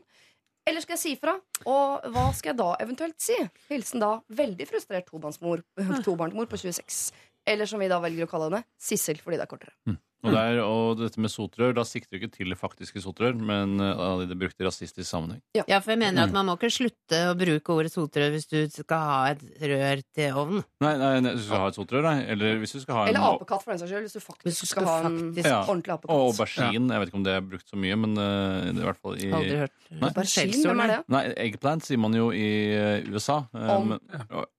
Eller 0.69 0.85
skal 0.85 0.95
jeg 0.95 1.03
si 1.03 1.13
fra? 1.19 1.35
Og 1.67 2.05
hva 2.15 2.29
skal 2.37 2.53
jeg 2.53 2.61
da 2.61 2.69
eventuelt 2.85 3.19
si? 3.23 3.35
Hilsen 3.71 4.03
da 4.03 4.13
veldig 4.31 4.69
frustrert 4.71 5.09
tobarnsmor, 5.11 5.65
tobarnsmor 6.07 6.47
på 6.51 6.61
26. 6.61 7.03
Eller 7.49 7.67
som 7.67 7.83
vi 7.83 7.91
da 7.91 7.99
velger 8.03 8.29
å 8.29 8.31
kalle 8.31 8.51
henne, 8.51 8.63
Sissel 8.79 9.19
fordi 9.19 9.41
det 9.41 9.47
er 9.49 9.51
kortere. 9.51 9.75
Og, 10.23 10.31
der, 10.31 10.59
og 10.63 10.99
dette 11.01 11.19
med 11.19 11.31
sotrør, 11.33 11.73
da 11.75 11.83
sikter 11.83 12.15
du 12.15 12.21
ikke 12.21 12.31
til 12.37 12.53
det 12.53 12.59
faktiske 12.61 13.01
sotrør, 13.03 13.35
men 13.35 13.73
uh, 13.83 14.21
det 14.23 14.37
brukte 14.39 14.63
i 14.63 14.67
rasistisk 14.69 15.09
sammenheng. 15.09 15.41
Ja, 15.59 15.81
for 15.83 15.91
jeg 15.97 15.99
mener 15.99 16.23
at 16.23 16.31
Mm. 16.31 16.37
man 16.39 16.47
må 16.47 16.55
ikke 16.57 16.71
slutte 16.71 17.19
å 17.27 17.35
bruke 17.35 17.75
ordet 17.75 17.91
sotrør 17.93 18.31
hvis 18.31 18.47
du 18.47 18.59
skal 18.71 19.03
ha 19.03 19.17
et 19.33 19.43
rør 19.59 20.03
til 20.15 20.33
ovnen. 20.39 20.63
Nei, 20.81 20.93
nei, 21.01 21.11
nei, 21.27 21.33
du 21.35 21.43
skal 21.43 21.65
ha 21.65 21.67
et 21.73 21.75
sotrør, 21.81 22.03
nei. 22.07 22.23
Eller 22.31 22.61
hvis 22.63 22.73
du 22.77 22.81
skal 22.85 22.95
ha 22.95 23.03
en 23.03 23.09
Eller 23.17 23.27
apekatt, 23.35 23.65
for 23.65 23.73
den 23.75 23.83
saks 23.83 23.91
skyld. 23.91 24.07
Hvis 24.07 24.15
du 24.15 24.21
faktisk 24.23 24.47
Hvis 24.47 24.61
du 24.63 24.67
skal 24.67 24.83
skal 24.87 24.87
ha 24.87 25.11
en 25.11 25.19
faktisk- 25.35 25.51
Ja. 25.51 25.59
ordentlig 25.67 25.93
apekatt. 25.97 26.15
Og 26.15 26.31
aubergine. 26.31 26.89
Jeg 26.93 27.01
vet 27.03 27.09
ikke 27.11 27.21
om 27.21 27.27
det 27.27 27.35
er 27.35 27.41
brukt 27.51 27.69
så 27.69 27.77
mye, 27.83 27.97
men 27.99 28.11
uh, 28.17 28.63
det 28.71 28.79
er 28.79 28.83
i 28.87 28.89
hvert 28.93 29.03
fall 29.03 29.19
i 29.19 29.31
Aldri 29.33 29.59
hørt. 29.59 29.77
Aubergine, 29.91 30.63
hvem 30.71 30.81
er 30.87 30.87
det? 30.95 31.01
Nei, 31.09 31.25
eggplant 31.49 31.83
sier 31.85 31.99
man 31.99 32.15
jo 32.15 32.31
i 32.31 32.49
uh, 32.79 33.11
USA. 33.13 33.43
Om? 33.53 33.99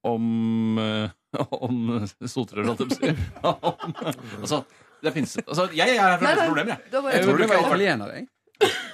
om 0.03 0.77
uh, 0.77 1.09
om 1.65 2.07
sotrør, 2.29 2.67
holdt 2.69 2.83
jeg 2.83 3.15
på 3.15 3.49
å 3.49 3.63
si. 3.73 3.93
Altså, 4.43 4.65
det 5.03 5.13
finnes 5.15 5.35
altså, 5.43 5.67
Jeg 5.75 5.95
er 5.97 6.01
her 6.03 6.17
for 6.17 6.25
å 6.25 6.33
løse 6.33 6.47
problemer, 6.49 6.73
jeg. 6.73 7.13
Jeg 7.19 7.27
tror 7.27 7.37
du 7.43 7.45
var 7.51 7.61
italiener, 7.67 8.15
jeg. 8.17 8.27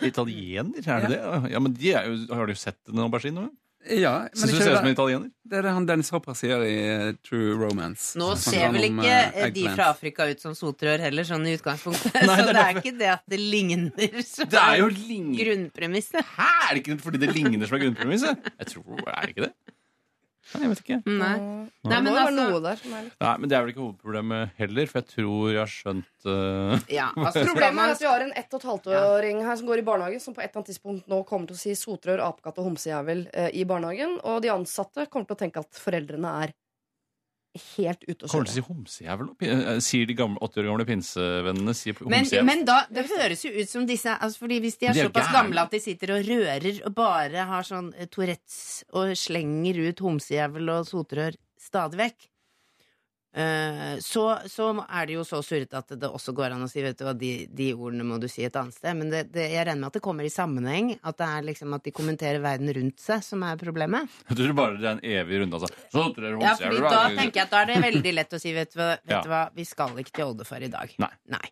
Italiener, 0.09 0.85
er 0.85 1.01
det 1.05 1.09
det? 1.15 1.23
Ja, 1.53 1.59
men 1.61 1.73
de 1.77 1.91
er 1.93 2.07
jo, 2.09 2.19
Har 2.33 2.47
du 2.49 2.55
sett 2.57 2.79
en 2.89 3.03
aubergine? 3.05 3.47
nå? 3.47 3.49
Ja, 3.95 4.11
men 4.27 4.35
Syns 4.35 4.51
du 4.51 4.57
ser 4.59 4.73
ut 4.73 4.77
som 4.81 4.87
en 4.89 4.91
italiener? 4.91 5.29
Det 5.49 5.55
er 5.55 5.63
det 5.65 5.71
han 5.71 5.85
Dennis 5.87 6.09
Hopper 6.11 6.35
sier 6.35 6.61
i 6.67 6.73
eh, 6.83 7.11
True 7.25 7.53
Romance. 7.61 8.09
Nå 8.19 8.27
ser 8.37 8.73
vel 8.75 8.89
ikke 8.89 9.07
eh, 9.07 9.37
eh, 9.45 9.53
de 9.55 9.63
fra 9.71 9.87
Afrika 9.93 10.27
ut 10.27 10.43
som 10.43 10.53
sotrør 10.57 10.99
heller, 11.05 11.23
sånn 11.25 11.47
i 11.47 11.53
utgangspunktet. 11.55 12.17
Nei, 12.27 12.35
så 12.41 12.49
det 12.49 12.51
er 12.51 12.57
det 12.59 12.65
er 12.65 12.81
ikke 12.81 12.93
det 12.99 13.09
at 13.13 13.23
det 13.31 13.39
ligner 13.39 14.19
som 14.27 14.51
Det 14.51 14.59
er 14.65 14.81
jo 14.81 14.89
lign- 14.91 15.31
grunnpremisset. 15.39 16.19
Hæ, 16.35 16.49
er 16.67 16.75
det 16.75 16.83
ikke 16.83 16.99
fordi 17.05 17.23
det 17.23 17.31
ligner 17.37 17.71
som 17.71 17.79
er 17.79 17.85
grunnpremisset? 17.87 18.51
Jeg 18.59 18.71
tror, 18.75 18.99
Er 19.07 19.21
det 19.23 19.35
ikke 19.37 19.47
det? 19.47 19.53
Nei, 20.49 20.61
jeg 20.63 20.69
vet 20.71 20.81
ikke. 20.83 20.97
Nei. 21.05 21.33
Nei, 21.39 21.67
det 21.83 21.89
men 21.89 22.05
må 22.05 22.11
jo 22.11 22.15
være 22.17 22.29
altså- 22.29 22.45
noe 22.49 22.61
der 22.63 22.79
som 22.81 22.93
er 22.97 23.03
litt 23.05 23.25
Nei, 23.25 23.33
Men 23.37 23.49
det 23.49 23.57
er 23.57 23.61
vel 23.65 23.73
ikke 23.73 23.83
hovedproblemet 23.83 24.55
heller, 24.57 24.89
for 24.89 24.99
jeg 24.99 25.07
tror 25.13 25.51
jeg 25.53 25.59
har 25.59 25.73
skjønt 25.73 26.25
uh... 26.25 26.85
Ja, 26.99 27.09
altså, 27.15 27.43
Problemet 27.49 27.83
er 27.83 27.93
at 27.93 28.01
vi 28.03 28.09
har 28.09 28.25
en 28.25 28.33
ett 28.41 28.53
og 28.53 28.59
et 28.59 28.69
halvt-åring 28.71 29.43
her 29.45 29.59
som 29.61 29.69
går 29.69 29.83
i 29.83 29.85
barnehage, 29.91 30.21
som 30.23 30.33
på 30.33 30.41
et 30.41 30.49
eller 30.49 30.61
annet 30.63 30.71
tidspunkt 30.73 31.11
nå 31.11 31.21
kommer 31.29 31.51
til 31.51 31.59
å 31.59 31.61
si 31.61 31.75
sotrør, 31.77 32.23
apekatt 32.25 32.57
og 32.57 32.71
homsejævel 32.71 33.27
uh, 33.29 33.49
i 33.53 33.67
barnehagen. 33.69 34.17
Og 34.25 34.41
de 34.45 34.53
ansatte 34.53 35.05
kommer 35.11 35.29
til 35.29 35.37
å 35.37 35.43
tenke 35.43 35.61
at 35.61 35.83
foreldrene 35.85 36.33
er 36.45 36.55
helt 37.77 38.03
ute 38.07 38.25
å 38.25 38.29
Kommer 38.29 38.45
til 38.45 38.53
å 38.53 38.57
si 38.59 38.63
homsejævel? 38.67 39.29
og 39.33 39.43
eh, 39.43 39.79
Sier 39.81 40.05
de 40.09 40.15
80 40.15 40.61
år 40.61 40.67
gamle 40.69 40.85
pinsevennene 40.85 41.73
sier 41.77 41.97
Men, 42.05 42.19
homsejævel? 42.21 42.45
men 42.45 42.63
da, 42.67 42.75
det 42.93 43.05
høres 43.09 43.41
jo 43.45 43.51
ut 43.55 43.69
som 43.71 43.87
disse 43.89 44.13
altså 44.13 44.43
fordi 44.45 44.59
Hvis 44.61 44.77
de 44.77 44.89
er 44.91 44.93
De 44.93 45.03
er 45.03 45.09
såpass 45.09 45.27
gær. 45.31 45.37
gamle 45.39 45.63
at 45.65 45.71
de 45.73 45.79
sitter 45.83 46.13
og 46.15 46.27
rører 46.29 46.81
og 46.85 46.93
bare 46.95 47.47
har 47.49 47.63
sånn 47.67 47.89
eh, 47.97 48.05
Tourettes 48.11 48.83
og 48.93 49.15
slenger 49.17 49.81
ut 49.89 49.99
homsejævel 50.05 50.69
og 50.77 50.85
sotrør 50.87 51.35
stadig 51.59 51.99
vekk, 51.99 52.29
så, 54.01 54.23
så 54.49 54.67
er 54.89 55.05
det 55.05 55.13
jo 55.13 55.23
så 55.27 55.39
surrete 55.45 55.77
at 55.77 55.91
det 56.01 56.09
også 56.09 56.33
går 56.33 56.55
an 56.55 56.63
å 56.65 56.69
si 56.71 56.81
vet 56.81 56.97
du 56.97 57.03
hva, 57.05 57.13
de, 57.17 57.45
de 57.53 57.67
ordene 57.75 58.03
må 58.07 58.17
du 58.19 58.27
si 58.31 58.41
et 58.47 58.55
annet 58.57 58.73
sted. 58.73 58.95
Men 58.97 59.11
det, 59.13 59.21
det, 59.31 59.45
jeg 59.53 59.67
regner 59.67 59.83
med 59.83 59.87
at 59.91 59.99
det 59.99 60.01
kommer 60.01 60.25
i 60.25 60.31
sammenheng. 60.33 60.95
At 61.03 61.19
det 61.21 61.27
er 61.29 61.45
liksom 61.51 61.75
at 61.77 61.83
de 61.85 61.91
kommenterer 61.95 62.41
verden 62.41 62.73
rundt 62.73 62.99
seg, 63.03 63.21
som 63.23 63.43
er 63.45 63.59
problemet. 63.61 64.09
Jeg 64.31 64.39
tror 64.41 64.55
bare 64.57 64.79
det 64.81 64.89
er 64.89 64.97
en 64.97 65.05
evig 65.19 65.41
runde. 65.43 65.59
Altså. 65.59 65.85
Så 65.93 66.07
tror 66.15 66.25
jeg 66.29 66.41
Ja, 66.41 66.55
for 66.57 66.65
fordi 66.65 66.81
da 66.89 67.03
tenker 67.19 67.41
jeg 67.43 67.45
at 67.45 67.53
da 67.53 67.61
er 67.61 67.71
det 67.73 67.77
veldig 67.85 68.15
lett 68.17 68.33
å 68.33 68.41
si 68.41 68.53
vet 68.57 68.73
du 68.73 68.79
hva, 68.81 68.89
vet 68.97 69.13
Ja. 69.13 69.21
hva 69.29 69.43
vi 69.55 69.65
skal 69.69 69.95
ikke 70.01 70.15
til 70.17 70.25
Oldefar 70.31 70.65
i 70.65 70.71
dag. 70.73 70.95
Nei. 71.05 71.13
Nei. 71.29 71.45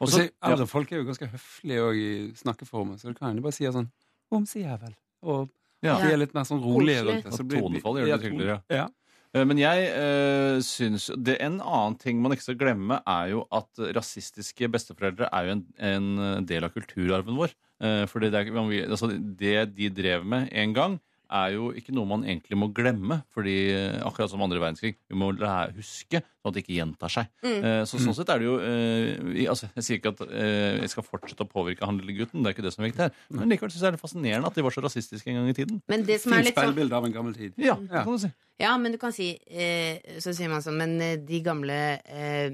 Og 0.00 0.06
Også, 0.08 0.16
så- 0.16 0.26
så, 0.32 0.50
eldre 0.50 0.66
folk 0.66 0.92
er 0.92 0.96
jo 1.02 1.04
ganske 1.12 1.26
høflige 1.30 1.80
også 1.86 2.00
i 2.00 2.32
snakkeformen, 2.42 2.98
så 2.98 3.08
du 3.12 3.14
kan 3.14 3.36
jo 3.36 3.42
bare 3.42 3.52
si 3.52 3.64
sånn 3.70 3.90
Homsejævel. 4.32 4.94
Og 5.22 5.48
Ja. 5.82 5.96
de 6.00 6.12
er 6.12 6.16
litt 6.16 6.34
mer 6.34 6.44
sånn 6.44 6.62
rolige 6.62 7.02
rundt 7.06 7.24
det. 7.24 7.32
så 7.32 7.44
blir- 7.46 7.60
tonefall 7.62 7.94
gjør 8.00 8.04
det 8.06 8.08
ja, 8.10 8.18
hyggeligere, 8.18 8.62
Ja. 8.70 8.88
Eh, 9.34 9.44
Men 9.46 9.60
jeg 9.60 9.90
eh, 9.94 10.58
syns 10.66 11.10
det, 11.16 11.38
En 11.40 11.60
annen 11.60 11.98
ting 12.00 12.20
man 12.22 12.34
ikke 12.34 12.48
skal 12.48 12.60
glemme, 12.60 13.00
er 13.06 13.34
jo 13.34 13.44
at 13.54 13.84
rasistiske 13.96 14.70
besteforeldre 14.72 15.30
er 15.30 15.46
jo 15.48 15.58
en, 15.58 15.66
en 15.78 16.48
del 16.48 16.66
av 16.66 16.74
kulturarven 16.74 17.38
vår. 17.38 17.54
Fordi 17.80 18.08
for 18.10 18.20
det, 18.20 18.34
er, 18.36 18.90
altså, 18.92 19.06
det 19.08 19.54
de 19.72 19.86
drev 19.88 20.26
med 20.28 20.50
en 20.52 20.74
gang, 20.76 20.98
er 21.30 21.54
jo 21.54 21.70
ikke 21.76 21.94
noe 21.94 22.08
man 22.08 22.26
egentlig 22.26 22.58
må 22.58 22.70
glemme. 22.74 23.22
fordi 23.34 23.56
eh, 23.72 24.00
akkurat 24.06 24.30
som 24.32 24.42
andre 24.42 24.60
verdenskrig, 24.60 24.96
vi 25.08 25.18
må 25.18 25.30
lære, 25.36 25.74
huske 25.78 26.20
sånn 26.40 26.50
at 26.50 26.56
det 26.56 26.62
ikke 26.64 26.76
gjentar 26.78 27.12
seg. 27.12 27.30
Mm. 27.44 27.56
Eh, 27.68 27.80
så 27.88 28.00
sånn 28.00 28.16
sett 28.16 28.32
er 28.32 28.40
det 28.40 28.46
jo 28.48 28.56
eh, 28.64 29.46
altså, 29.52 29.68
Jeg 29.76 29.86
sier 29.86 30.00
ikke 30.00 30.12
at 30.14 30.22
eh, 30.26 30.80
jeg 30.80 30.92
skal 30.94 31.06
fortsette 31.06 31.46
å 31.46 31.50
påvirke 31.50 31.86
han 31.86 32.00
lille 32.00 32.16
gutten, 32.22 32.42
det 32.42 32.50
er 32.50 32.56
ikke 32.56 32.66
det 32.66 32.74
som 32.74 32.84
er 32.84 32.90
viktig 32.90 33.06
her. 33.06 33.16
Men 33.36 33.52
likevel 33.52 33.72
synes 33.72 33.86
jeg 33.86 33.94
det 33.94 34.00
er 34.00 34.04
fascinerende 34.04 34.50
at 34.50 34.56
de 34.58 34.64
var 34.66 34.76
så 34.76 34.84
rasistiske 34.84 35.32
en 35.32 35.40
gang 35.40 35.50
i 35.52 35.56
tiden. 35.56 35.82
Men 35.90 36.06
det 36.08 36.20
som 36.24 36.36
er 36.36 36.46
litt 36.48 36.60
sånn 36.60 36.94
av 37.00 37.08
en 37.08 37.18
gammel 37.18 37.36
tid. 37.36 37.58
Ja, 37.60 37.76
det 37.80 38.06
kan 38.06 38.16
du 38.16 38.22
si. 38.24 38.32
Ja, 38.60 38.74
men 38.76 38.92
du 38.92 38.98
kan 39.00 39.12
si 39.16 39.30
eh, 39.48 40.18
Så 40.20 40.34
sier 40.36 40.50
man 40.52 40.60
sånn 40.60 40.76
Men 40.76 40.98
de 41.24 41.38
gamle 41.40 41.76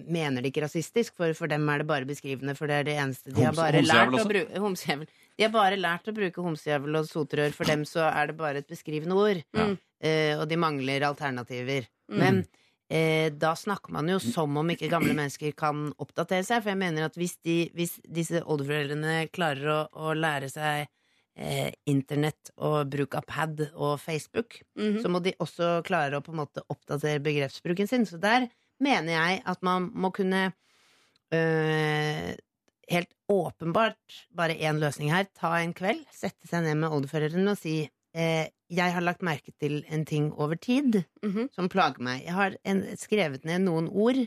mener 0.07 0.39
det 0.39 0.53
ikke 0.53 0.63
rasistisk, 0.63 1.17
for 1.19 1.35
for 1.35 1.51
dem 1.51 1.67
er 1.73 1.83
det 1.83 1.89
bare 1.89 2.07
beskrivende, 2.07 2.55
for 2.55 2.71
det 2.71 2.77
er 2.79 2.87
det 2.87 2.95
eneste 3.03 3.35
De 3.35 3.43
har 3.43 3.57
bare 3.57 3.83
lært 3.83 4.15
å 4.15 4.27
bruke 4.29 4.63
Homsejævel. 4.63 5.11
De 5.37 5.45
har 5.45 5.53
bare 5.53 5.77
lært 5.77 6.09
å 6.09 6.15
bruke 6.17 6.41
homsejævel 6.43 6.97
og 7.03 7.09
sotrør. 7.11 7.53
For 7.53 7.69
dem 7.69 7.85
så 7.85 8.07
er 8.09 8.31
det 8.31 8.37
bare 8.39 8.63
et 8.63 8.69
beskrivende 8.71 9.17
ord. 9.21 9.43
Ja. 9.57 9.67
Eh, 10.01 10.35
og 10.41 10.47
de 10.49 10.57
mangler 10.61 11.05
alternativer. 11.09 11.87
Mm. 12.09 12.19
Men 12.23 12.39
eh, 12.89 13.29
da 13.37 13.53
snakker 13.57 13.93
man 13.93 14.09
jo 14.09 14.19
som 14.23 14.57
om 14.57 14.71
ikke 14.73 14.89
gamle 14.93 15.13
mennesker 15.17 15.53
kan 15.57 15.91
oppdatere 16.01 16.45
seg. 16.47 16.63
For 16.65 16.73
jeg 16.73 16.81
mener 16.81 17.09
at 17.11 17.17
hvis, 17.21 17.37
de, 17.45 17.59
hvis 17.77 17.99
disse 18.09 18.41
oldeforeldrene 18.45 19.27
klarer 19.35 19.73
å, 19.75 19.81
å 19.93 20.15
lære 20.17 20.49
seg 20.53 20.87
eh, 21.37 21.69
internett 21.93 22.53
og 22.57 22.89
bruk 22.93 23.17
av 23.21 23.27
pad 23.29 23.61
og 23.75 23.99
Facebook, 24.01 24.63
Mhm. 24.77 25.03
så 25.05 25.09
må 25.13 25.21
de 25.25 25.35
også 25.41 25.83
klare 25.85 26.17
å 26.17 26.25
på 26.25 26.33
en 26.33 26.41
måte 26.45 26.65
oppdatere 26.73 27.21
begrepsbruken 27.25 27.89
sin. 27.89 28.07
Så 28.09 28.17
der 28.21 28.49
mener 28.81 29.13
jeg 29.19 29.43
at 29.45 29.61
man 29.65 29.91
må 29.93 30.13
kunne 30.17 30.53
øh, 31.33 32.33
Helt 32.89 33.11
åpenbart 33.29 34.27
bare 34.31 34.55
én 34.55 34.79
løsning 34.79 35.11
her. 35.11 35.27
Ta 35.35 35.57
en 35.59 35.73
kveld, 35.75 36.05
sette 36.15 36.47
seg 36.47 36.63
ned 36.63 36.77
med 36.79 36.91
oldeforeldrene 36.95 37.51
og 37.51 37.59
si 37.59 37.89
eh, 38.15 38.47
jeg 38.71 38.93
har 38.95 39.03
lagt 39.05 39.23
merke 39.27 39.53
til 39.61 39.81
en 39.93 40.05
ting 40.07 40.33
over 40.35 40.57
tid 40.57 41.05
Mhm. 41.23 41.49
som 41.55 41.69
plager 41.69 41.99
meg. 42.03 42.25
Jeg 42.25 42.33
har 42.35 42.57
en, 42.65 42.83
skrevet 42.97 43.45
ned 43.45 43.61
noen 43.67 43.89
ord 43.91 44.23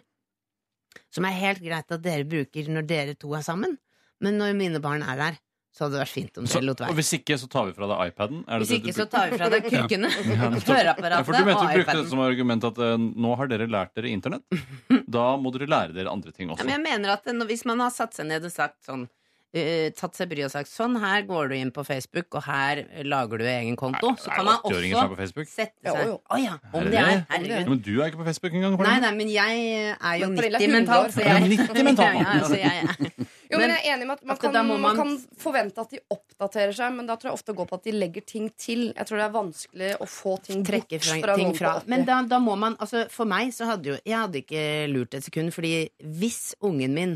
som 1.14 1.26
er 1.26 1.36
helt 1.38 1.62
greit 1.64 1.92
at 1.92 2.02
dere 2.04 2.26
bruker 2.28 2.68
når 2.70 2.86
dere 2.88 3.16
to 3.20 3.34
er 3.38 3.42
sammen, 3.46 3.78
men 4.22 4.38
når 4.38 4.56
mine 4.58 4.80
barn 4.82 5.04
er 5.04 5.16
der, 5.18 5.40
så 5.70 5.86
hadde 5.86 5.96
det 5.96 6.02
vært 6.02 6.14
fint 6.16 6.38
om 6.42 6.48
dere 6.50 6.64
lot 6.66 6.80
og 6.82 6.88
være. 6.88 6.96
hvis 6.98 7.12
ikke, 7.20 7.36
så 7.40 7.48
tar 7.54 7.68
vi 7.70 7.76
fra 7.78 7.88
deg 7.92 8.12
iPaden? 8.12 8.40
Er 8.48 8.58
det 8.60 8.66
Hvis 8.68 8.74
ikke, 8.80 8.94
du 8.96 8.98
så 9.00 9.06
tar 9.12 9.30
vi 9.30 9.38
fra 9.38 9.50
deg 9.54 9.68
kukkene, 9.68 10.10
krykkene, 10.10 10.34
Ja, 10.34 10.50
høreapparatet 10.74 11.20
Ja, 11.20 11.22
for 11.28 11.38
du 11.38 11.46
mente 11.46 11.62
og 11.62 11.70
du 11.70 11.78
brukte 11.78 11.98
det 12.02 12.10
som 12.10 12.24
argument 12.26 12.64
at 12.72 12.82
eh, 12.88 12.98
nå 12.98 13.36
har 13.38 13.48
dere 13.54 13.68
lært 13.70 13.94
dere 13.96 14.10
internett. 14.12 14.44
Da 15.20 15.28
må 15.42 15.54
dere 15.56 15.70
lære 15.70 15.94
dere 15.96 16.10
andre 16.12 16.34
ting 16.34 16.50
Ja, 16.50 16.54
også. 16.58 16.66
men 16.66 16.74
jeg 16.80 16.84
mener 16.90 17.14
at 17.16 17.26
når, 17.30 17.48
Hvis 17.54 17.64
man 17.70 17.80
har 17.86 17.94
satt 17.94 18.14
seg 18.18 18.28
ned 18.30 18.44
og 18.46 18.52
sagt 18.54 18.82
sånn 18.90 19.08
eh, 19.54 19.90
Tatt 19.98 20.18
seg 20.20 20.30
bryet 20.30 20.50
og 20.50 20.54
sagt 20.54 20.70
sånn, 20.70 20.98
her 21.02 21.24
går 21.30 21.50
du 21.50 21.56
inn 21.58 21.72
på 21.74 21.82
Facebook, 21.88 22.28
og 22.38 22.44
her 22.46 22.84
lager 23.06 23.42
du 23.42 23.46
egen 23.50 23.78
konto. 23.80 24.12
Så 24.22 24.30
Er 24.30 24.36
kan 24.42 24.46
man 24.46 24.60
80-åringer 24.62 24.94
som 24.94 25.06
er 25.06 25.10
også 25.14 25.22
Facebook? 25.24 25.48
sette 25.50 25.86
Jo, 25.90 25.94
seg 25.96 26.06
jo. 26.12 26.18
Å 26.30 26.38
ja, 26.44 26.54
om 26.70 26.82
Er 26.82 26.90
det 26.94 27.00
er. 27.00 27.10
Ja, 27.10 27.24
Herregud. 27.34 27.72
Men 27.74 27.82
du 27.88 27.92
er 28.02 28.12
ikke 28.12 28.22
på 28.22 28.28
Facebook 28.30 28.54
engang? 28.60 28.78
Nei, 28.86 28.98
nei, 29.06 29.14
men 29.22 29.32
jeg 29.34 29.64
er 29.98 30.20
jo 30.22 30.30
Men 30.30 30.38
Pernille 30.38 30.62
er 30.62 30.68
90 30.68 30.78
mentalt. 30.78 31.10
100 31.10 31.10
år. 31.10 31.18
Så 31.18 31.26
jeg, 31.26 31.34
Ja, 31.34 31.66
90 31.74 31.90
mentalt. 31.90 32.20
Ja, 32.20 32.38
ja, 32.38 32.46
så 32.46 32.62
jeg, 32.62 33.30
Jo, 33.50 33.58
men 33.58 33.72
jeg 33.74 33.82
er 33.82 33.96
enig 33.96 34.06
med 34.06 34.20
at 34.20 34.26
man, 34.30 34.36
at 34.36 34.42
kan, 34.44 34.68
man... 34.68 34.82
man- 34.84 35.00
kan 35.00 35.14
forvente 35.42 35.82
at 35.82 35.90
de 35.96 36.00
oppdaterer 36.14 36.76
seg, 36.78 36.92
men 36.94 37.08
da 37.10 37.16
tror 37.18 37.32
jeg 37.32 37.38
ofte 37.40 37.56
går 37.58 37.70
på 37.72 37.80
at 37.80 37.88
de 37.88 37.94
legger 37.96 38.26
ting 38.30 38.46
til. 38.62 38.84
Jeg 38.94 39.10
tror 39.10 39.18
det 39.18 39.26
er 39.26 39.34
vanskelig 39.34 39.90
å 39.98 40.08
få 40.10 40.36
ting 40.46 40.62
trekke 40.68 41.00
fra, 41.02 41.18
fra 41.24 41.38
ting 41.40 41.56
fra. 41.58 41.72
Men 41.90 42.06
da, 42.06 42.20
da 42.30 42.38
må 42.44 42.54
man 42.62 42.78
altså 42.78 43.08
For 43.10 43.26
meg 43.30 43.50
så 43.56 43.66
hadde 43.72 43.90
jo 43.90 43.98
Jeg 44.06 44.16
hadde 44.20 44.42
ikke 44.44 44.64
lurt 44.94 45.18
et 45.18 45.26
sekund, 45.26 45.50
fordi 45.56 45.74
hvis 46.22 46.54
ungen 46.62 46.94
min 46.94 47.16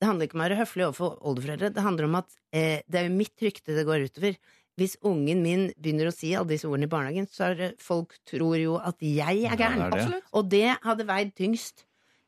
Det 0.00 0.08
handler 0.08 0.26
ikke 0.26 0.38
om 0.38 0.42
å 0.42 0.46
være 0.48 0.58
høflig 0.62 0.86
overfor 0.88 1.18
oldeforeldre, 1.30 1.70
det 1.76 1.84
handler 1.84 2.08
om 2.08 2.16
at 2.22 2.32
eh, 2.56 2.80
det 2.88 3.00
er 3.02 3.06
jo 3.10 3.16
mitt 3.20 3.44
rykte 3.44 3.76
det 3.76 3.84
går 3.86 4.08
utover. 4.08 4.38
Hvis 4.80 4.96
ungen 5.06 5.42
min 5.44 5.68
begynner 5.78 6.08
å 6.10 6.14
si 6.16 6.32
alle 6.34 6.50
disse 6.50 6.66
ordene 6.66 6.88
i 6.88 6.90
barnehagen, 6.90 7.28
så 7.30 7.52
er 7.52 7.54
det, 7.60 7.68
folk 7.80 8.16
tror 8.26 8.56
jo 8.58 8.74
at 8.82 8.98
jeg 9.04 9.44
er 9.46 9.54
gæren. 9.54 9.84
Ja, 9.84 9.90
det 9.92 10.08
det. 10.10 10.22
Og 10.34 10.48
det 10.50 10.64
hadde 10.82 11.06
veid 11.06 11.30
tyngst. 11.38 11.84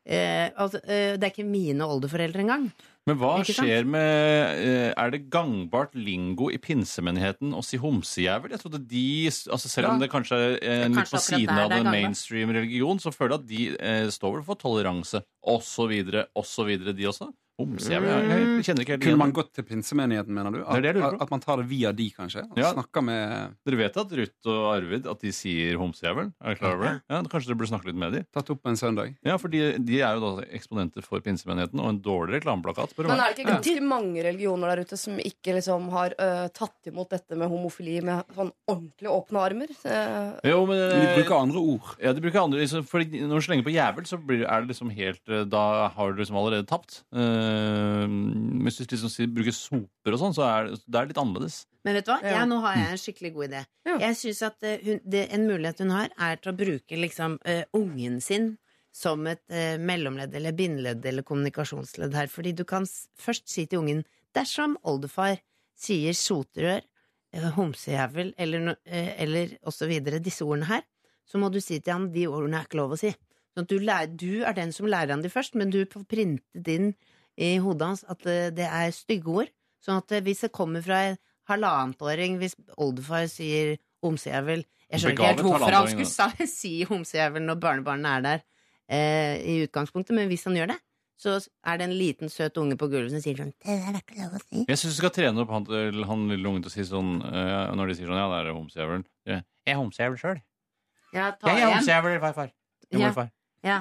Eh, 0.06 0.52
altså, 0.54 0.78
eh, 0.86 1.16
det 1.18 1.26
er 1.26 1.32
ikke 1.34 1.48
mine 1.48 1.88
oldeforeldre 1.90 2.44
engang. 2.46 2.68
Men 3.06 3.18
hva 3.20 3.36
Ikke 3.38 3.54
sant? 3.54 3.68
skjer 3.68 3.84
med 3.86 4.62
eh, 4.66 4.92
Er 4.98 5.10
det 5.14 5.20
gangbart 5.30 5.92
lingo 5.94 6.48
i 6.50 6.58
pinsemenigheten 6.58 7.52
å 7.54 7.62
si 7.62 7.78
homsejævel? 7.78 8.50
Jeg 8.50 8.62
trodde 8.64 8.80
de, 8.90 9.04
altså 9.30 9.70
Selv 9.70 9.92
om 9.92 10.00
Ja. 10.00 10.02
det 10.02 10.10
kanskje 10.10 10.40
er 10.40 10.56
eh, 10.58 10.88
litt 10.88 10.96
Kanskje 10.98 11.14
på 11.14 11.20
akkurat 11.20 11.28
siden 11.30 11.54
der 11.54 11.62
av 11.62 11.70
det 11.70 11.76
er 11.76 11.84
den 11.84 11.86
gangbart. 11.86 12.02
mainstream 12.02 12.50
religion, 12.56 12.98
så 12.98 13.12
føler 13.14 13.36
jeg 13.36 13.40
at 13.40 13.46
de 13.46 13.62
eh, 13.78 14.10
står 14.10 14.34
vel 14.40 14.46
for 14.48 14.58
toleranse 14.58 15.22
osv., 15.46 15.94
osv., 16.34 16.72
de 16.98 17.06
også? 17.12 17.30
Homsejævel? 17.56 18.08
Jeg, 18.10 18.26
jeg 18.28 18.64
kjenner 18.66 18.84
ikke 18.84 18.92
helt 18.92 19.00
Kunne 19.00 19.12
igjen 19.14 19.20
man 19.22 19.30
gått 19.32 19.50
til 19.56 19.64
pinsemenigheten, 19.64 20.34
mener 20.36 20.52
du? 20.52 20.58
Det 20.60 20.74
er 20.76 20.82
det 20.84 20.90
jeg 20.90 20.96
lurer 20.98 21.14
på. 21.14 21.16
At, 21.16 21.22
at 21.24 21.30
man 21.32 21.40
tar 21.40 21.56
det 21.62 21.64
via 21.70 21.92
de, 21.96 22.06
kanskje? 22.12 22.42
Og 22.52 22.58
Ja. 22.60 22.72
snakker 22.74 23.04
med 23.06 23.54
Dere 23.64 23.78
vet 23.80 23.96
at 24.02 24.12
Ruth 24.20 24.50
og 24.52 24.66
Arvid 24.74 25.06
at 25.08 25.22
de 25.24 25.32
sier 25.32 25.78
homsejævelen? 25.80 26.34
Er 26.36 26.52
dere 26.52 26.58
klar 26.60 26.74
over 26.76 26.84
det? 26.84 26.92
Ja, 27.08 27.20
Kanskje 27.32 27.48
dere 27.48 27.56
burde 27.62 27.70
snakke 27.72 27.88
litt 27.88 27.96
med 28.02 28.12
dem? 28.12 28.26
Tatt 28.36 28.50
opp 28.52 28.68
en 28.68 28.76
søndag? 28.76 29.14
Ja, 29.24 29.38
for 29.40 29.48
de, 29.48 29.62
de 29.88 30.00
er 30.04 30.18
jo 30.20 30.34
da 30.36 30.44
eksponenter 30.58 31.06
for 31.06 31.24
pinsemenigheten, 31.24 31.80
og 31.80 31.88
en 31.94 32.00
dårlig 32.04 32.36
reklameplakat. 32.42 32.92
spør 32.92 33.08
du 33.08 33.12
Men 33.14 33.16
meg. 33.16 33.24
er 33.24 33.32
det 33.32 33.38
ikke 33.40 33.54
ganske 33.56 33.86
mange 33.88 34.26
religioner 34.28 34.74
der 34.74 34.84
ute 34.84 35.00
som 35.00 35.16
ikke 35.16 35.56
liksom 35.56 35.88
har 35.96 36.12
øh, 36.20 36.44
tatt 36.52 36.92
imot 36.92 37.08
dette 37.16 37.40
med 37.40 37.48
homofili 37.48 38.02
med 38.04 38.36
sånn 38.36 38.52
ordentlig 38.68 39.08
åpne 39.16 39.46
armer? 39.48 39.72
Eh, 39.80 40.52
Jo, 40.52 40.60
men, 40.68 40.76
Men 40.76 41.06
de 41.08 41.16
bruker 41.22 41.40
andre 41.40 41.64
ord. 41.72 41.96
Ja, 42.04 42.12
de 42.12 42.20
bruker 42.20 42.44
andre 42.44 42.60
liksom, 42.60 42.84
Fordi 42.84 43.24
Når 43.24 43.40
du 43.40 43.44
slenger 43.48 43.64
på 43.64 43.72
jævel, 43.72 44.04
så 44.04 44.20
blir, 44.20 44.44
er 44.44 44.60
det 44.60 44.74
liksom 44.74 44.92
helt 44.92 45.24
eh, 45.32 45.44
Da 45.48 45.88
har 45.96 46.12
du 46.12 46.20
liksom 46.20 46.36
allerede 46.36 46.68
tapt. 46.68 47.00
Eh, 47.16 47.45
hvis 48.66 48.78
du 48.78 48.84
liksom 48.84 49.32
bruker 49.36 49.54
soper 49.54 50.16
og 50.16 50.20
sånn, 50.20 50.36
så 50.36 50.44
er 50.48 50.70
det, 50.74 50.80
er 50.92 51.10
litt 51.10 51.20
annerledes. 51.20 51.64
Men 51.86 51.98
vet 51.98 52.06
du 52.08 52.12
hva? 52.12 52.20
Ja. 52.24 52.36
Ja, 52.40 52.44
nå 52.50 52.58
har 52.64 52.78
jeg 52.80 52.92
en 52.92 53.00
skikkelig 53.00 53.32
god 53.36 53.46
idé. 53.48 53.64
Jeg 54.02 54.18
synes 54.18 54.42
at 54.48 54.66
eh, 54.66 54.80
hun, 54.82 55.02
det, 55.06 55.26
En 55.36 55.46
mulighet 55.46 55.82
hun 55.84 55.92
har, 55.94 56.08
er 56.18 56.40
til 56.42 56.50
å 56.52 56.56
bruke 56.58 56.98
liksom 56.98 57.38
uh, 57.46 57.62
ungen 57.78 58.18
sin 58.24 58.56
som 58.96 59.26
et 59.30 59.42
uh, 59.52 59.76
mellomledd 59.78 60.34
eller 60.34 60.56
bindeledd 60.56 61.04
eller 61.06 61.26
kommunikasjonsledd 61.26 62.16
her. 62.16 62.30
Fordi 62.32 62.54
du 62.56 62.64
kan 62.68 62.88
s 62.88 63.06
først 63.20 63.46
si 63.52 63.66
til 63.70 63.84
ungen 63.84 64.02
dersom 64.36 64.76
oldefar 64.88 65.38
sier 65.76 66.16
soterør, 66.16 66.82
eh, 67.36 67.48
homsejævel 67.56 68.34
eller, 68.38 68.70
uh, 68.72 68.76
eh, 68.84 69.12
eller 69.22 69.56
osv., 69.68 69.92
disse 70.18 70.44
ordene 70.44 70.70
her, 70.70 70.86
så 71.26 71.38
må 71.38 71.50
du 71.52 71.60
si 71.60 71.78
til 71.80 71.92
ham 71.92 72.10
de 72.14 72.26
ordene 72.30 72.60
er 72.60 72.68
ikke 72.68 72.80
lov 72.80 72.96
å 72.96 73.00
si. 73.00 73.12
Sånn 73.54 73.66
at 73.66 73.72
du, 73.72 73.78
lærer, 73.80 74.10
du 74.12 74.44
er 74.44 74.56
den 74.56 74.72
som 74.72 74.88
lærer 74.90 75.14
han 75.14 75.24
de 75.24 75.32
først, 75.32 75.54
men 75.56 75.70
du 75.72 75.84
får 75.88 76.04
printet 76.10 76.72
inn 76.72 76.90
i 77.36 77.56
hodet 77.62 77.90
hans 77.90 78.04
at 78.08 78.26
eh, 78.30 78.48
det 78.54 78.66
er 78.66 78.94
stygge 78.94 79.32
ord. 79.42 79.52
Sånn 79.84 80.00
at 80.00 80.12
eh, 80.16 80.24
hvis 80.24 80.44
det 80.46 80.52
kommer 80.56 80.84
fra 80.84 81.02
en 81.10 81.18
halvannetåring, 81.50 82.40
hvis 82.40 82.56
oldefar 82.76 83.28
sier 83.30 83.76
homsejævel 84.04 84.64
Jeg 84.90 85.02
skjønner 85.02 85.14
ikke 85.14 85.28
helt 85.30 85.44
hvorfor 85.46 85.74
han 85.74 85.88
skulle 85.92 86.48
si 86.60 86.72
homsejævel 86.88 87.44
når 87.46 87.60
barnebarnet 87.62 88.10
er 88.10 88.26
der 88.26 88.42
eh, 88.90 89.36
i 89.42 89.56
utgangspunktet, 89.66 90.14
men 90.16 90.28
hvis 90.30 90.46
han 90.48 90.58
gjør 90.58 90.74
det, 90.74 90.80
så 91.16 91.38
er 91.64 91.78
det 91.80 91.86
en 91.86 91.94
liten, 91.96 92.28
søt 92.28 92.58
unge 92.60 92.76
på 92.76 92.90
gulvet 92.92 93.14
som 93.14 93.22
sier 93.24 93.38
sånn 93.40 93.54
Det 93.64 93.72
er 93.72 93.96
ikke 94.02 94.18
lov 94.20 94.34
å 94.36 94.40
si. 94.42 94.64
Jeg 94.68 94.80
syns 94.82 94.98
du 94.98 94.98
skal 94.98 95.14
trene 95.16 95.42
opp 95.46 95.54
han, 95.54 95.64
han 96.10 96.26
lille 96.28 96.50
ungen 96.50 96.64
til 96.66 96.72
å 96.72 96.74
si 96.74 96.84
sånn 96.84 97.14
uh, 97.24 97.72
Når 97.72 97.88
de 97.88 97.96
sier 97.96 98.10
sånn 98.10 98.20
Ja, 98.20 98.26
det 98.34 98.42
er 98.42 98.52
homsejævelen. 98.52 99.06
Jeg 99.24 99.72
er 99.72 99.78
homsejævel 99.80 100.20
sjøl. 100.20 100.42
Ja, 101.16 101.30
Jeg 101.32 101.62
er 101.62 101.72
homsejævel, 101.72 102.18
farfar. 102.20 102.52
Ja, 102.92 103.12
Ja. 103.64 103.80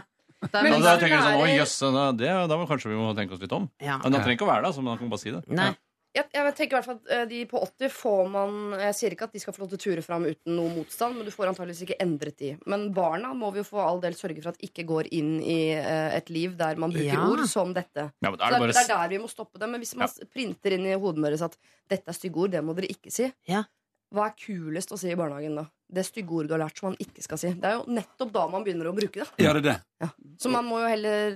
Da, 0.51 0.61
Men 0.63 0.71
men, 0.71 0.81
da 0.81 0.95
hvis 0.97 1.03
tenker 1.03 1.17
du 1.17 1.23
sånn, 1.23 1.41
å 1.41 1.47
jøss, 1.57 1.79
da, 1.93 2.11
det- 2.11 2.49
da 2.49 2.57
må 2.57 2.67
kanskje 2.69 2.89
vi 2.91 2.95
må 2.99 3.15
tenke 3.15 3.33
oss 3.33 3.41
litt 3.41 3.51
om. 3.55 3.69
ja. 3.81 3.97
Men 4.03 4.13
Han 4.13 4.21
trenger 4.21 4.37
ikke 4.37 4.47
å 4.47 4.53
være 4.53 4.61
det, 4.63 4.67
altså, 4.73 4.81
men 4.83 4.93
han 4.95 4.97
kan 4.99 5.09
bare 5.09 5.19
si 5.25 5.31
det. 5.31 5.43
Nei. 5.49 5.75
Jeg, 6.15 6.29
jeg 6.31 6.53
tenker 6.55 6.77
i 6.77 6.79
hvert 6.79 6.85
fall 6.87 6.95
at 6.95 7.09
eh, 7.11 7.25
de 7.27 7.39
på 7.45 7.59
80 7.59 7.89
får 7.91 8.29
man 8.31 8.51
Jeg 8.79 8.93
sier 8.95 9.11
ikke 9.11 9.25
at 9.27 9.33
de 9.35 9.39
skal 9.43 9.51
få 9.51 9.59
lov 9.65 9.71
til 9.73 9.77
å 9.77 9.83
ture 9.83 10.01
fram 10.05 10.23
uten 10.23 10.55
noe 10.55 10.69
motstand, 10.71 11.17
men 11.17 11.25
du 11.27 11.31
får 11.35 11.49
antageligvis 11.51 11.81
ikke 11.83 11.97
endret 11.99 12.37
de. 12.39 12.53
Men 12.71 12.85
barna 12.95 13.33
må 13.35 13.49
vi 13.51 13.59
jo 13.59 13.65
for 13.67 13.83
all 13.83 13.99
del 13.99 14.13
sørge 14.15 14.39
for 14.41 14.53
at 14.53 14.61
ikke 14.63 14.85
går 14.87 15.09
inn 15.11 15.41
i 15.43 15.73
eh, 15.75 16.15
et 16.15 16.29
liv 16.31 16.55
der 16.55 16.77
man 16.79 16.93
bruker 16.95 17.11
Ja. 17.19 17.25
ord 17.27 17.43
som 17.51 17.73
dette. 17.75 18.13
Ja, 18.23 18.29
men 18.31 18.37
da 18.39 18.47
Så 18.47 18.47
er 18.47 18.59
det 18.59 18.67
det, 18.71 18.75
bare 18.75 18.83
er 18.85 19.09
der 19.09 19.09
vi 19.17 19.19
må 19.25 19.27
stoppe 19.27 19.59
dem. 19.59 19.71
Men 19.75 19.81
hvis 19.83 19.93
man 19.99 20.07
s- 20.07 20.21
printer 20.31 20.71
inn 20.77 20.85
i 20.87 20.95
hodet 20.95 21.19
deres 21.27 21.41
at 21.41 21.57
dette 21.89 22.07
er 22.07 22.13
stygge 22.15 22.37
ord, 22.45 22.51
det 22.51 22.63
må 22.63 22.73
dere 22.79 22.87
ikke 22.95 23.11
si. 23.11 23.27
Ja. 23.51 23.65
Hva 24.15 24.29
er 24.29 24.37
kulest 24.39 24.93
å 24.95 24.99
si 24.99 25.11
i 25.11 25.17
barnehagen 25.19 25.57
da? 25.59 25.65
Det 25.95 26.05
stygge 26.07 26.33
ordet 26.37 26.49
du 26.49 26.55
har 26.55 26.63
lært 26.63 26.79
som 26.79 26.89
man 26.89 26.97
ikke 27.03 27.23
skal 27.25 27.39
si. 27.41 27.51
Det 27.59 27.69
er 27.69 27.77
jo 27.77 27.95
nettopp 27.97 28.31
da 28.33 28.45
man 28.51 28.63
begynner 28.65 28.89
å 28.89 28.95
bruke 28.95 29.21
det. 29.21 29.27
Ja, 29.43 29.51
det 29.53 29.61
er 29.61 29.67
det. 29.69 30.09
Så 30.41 30.51
man 30.53 30.65
må 30.67 30.79
jo 30.81 30.89
heller 30.89 31.35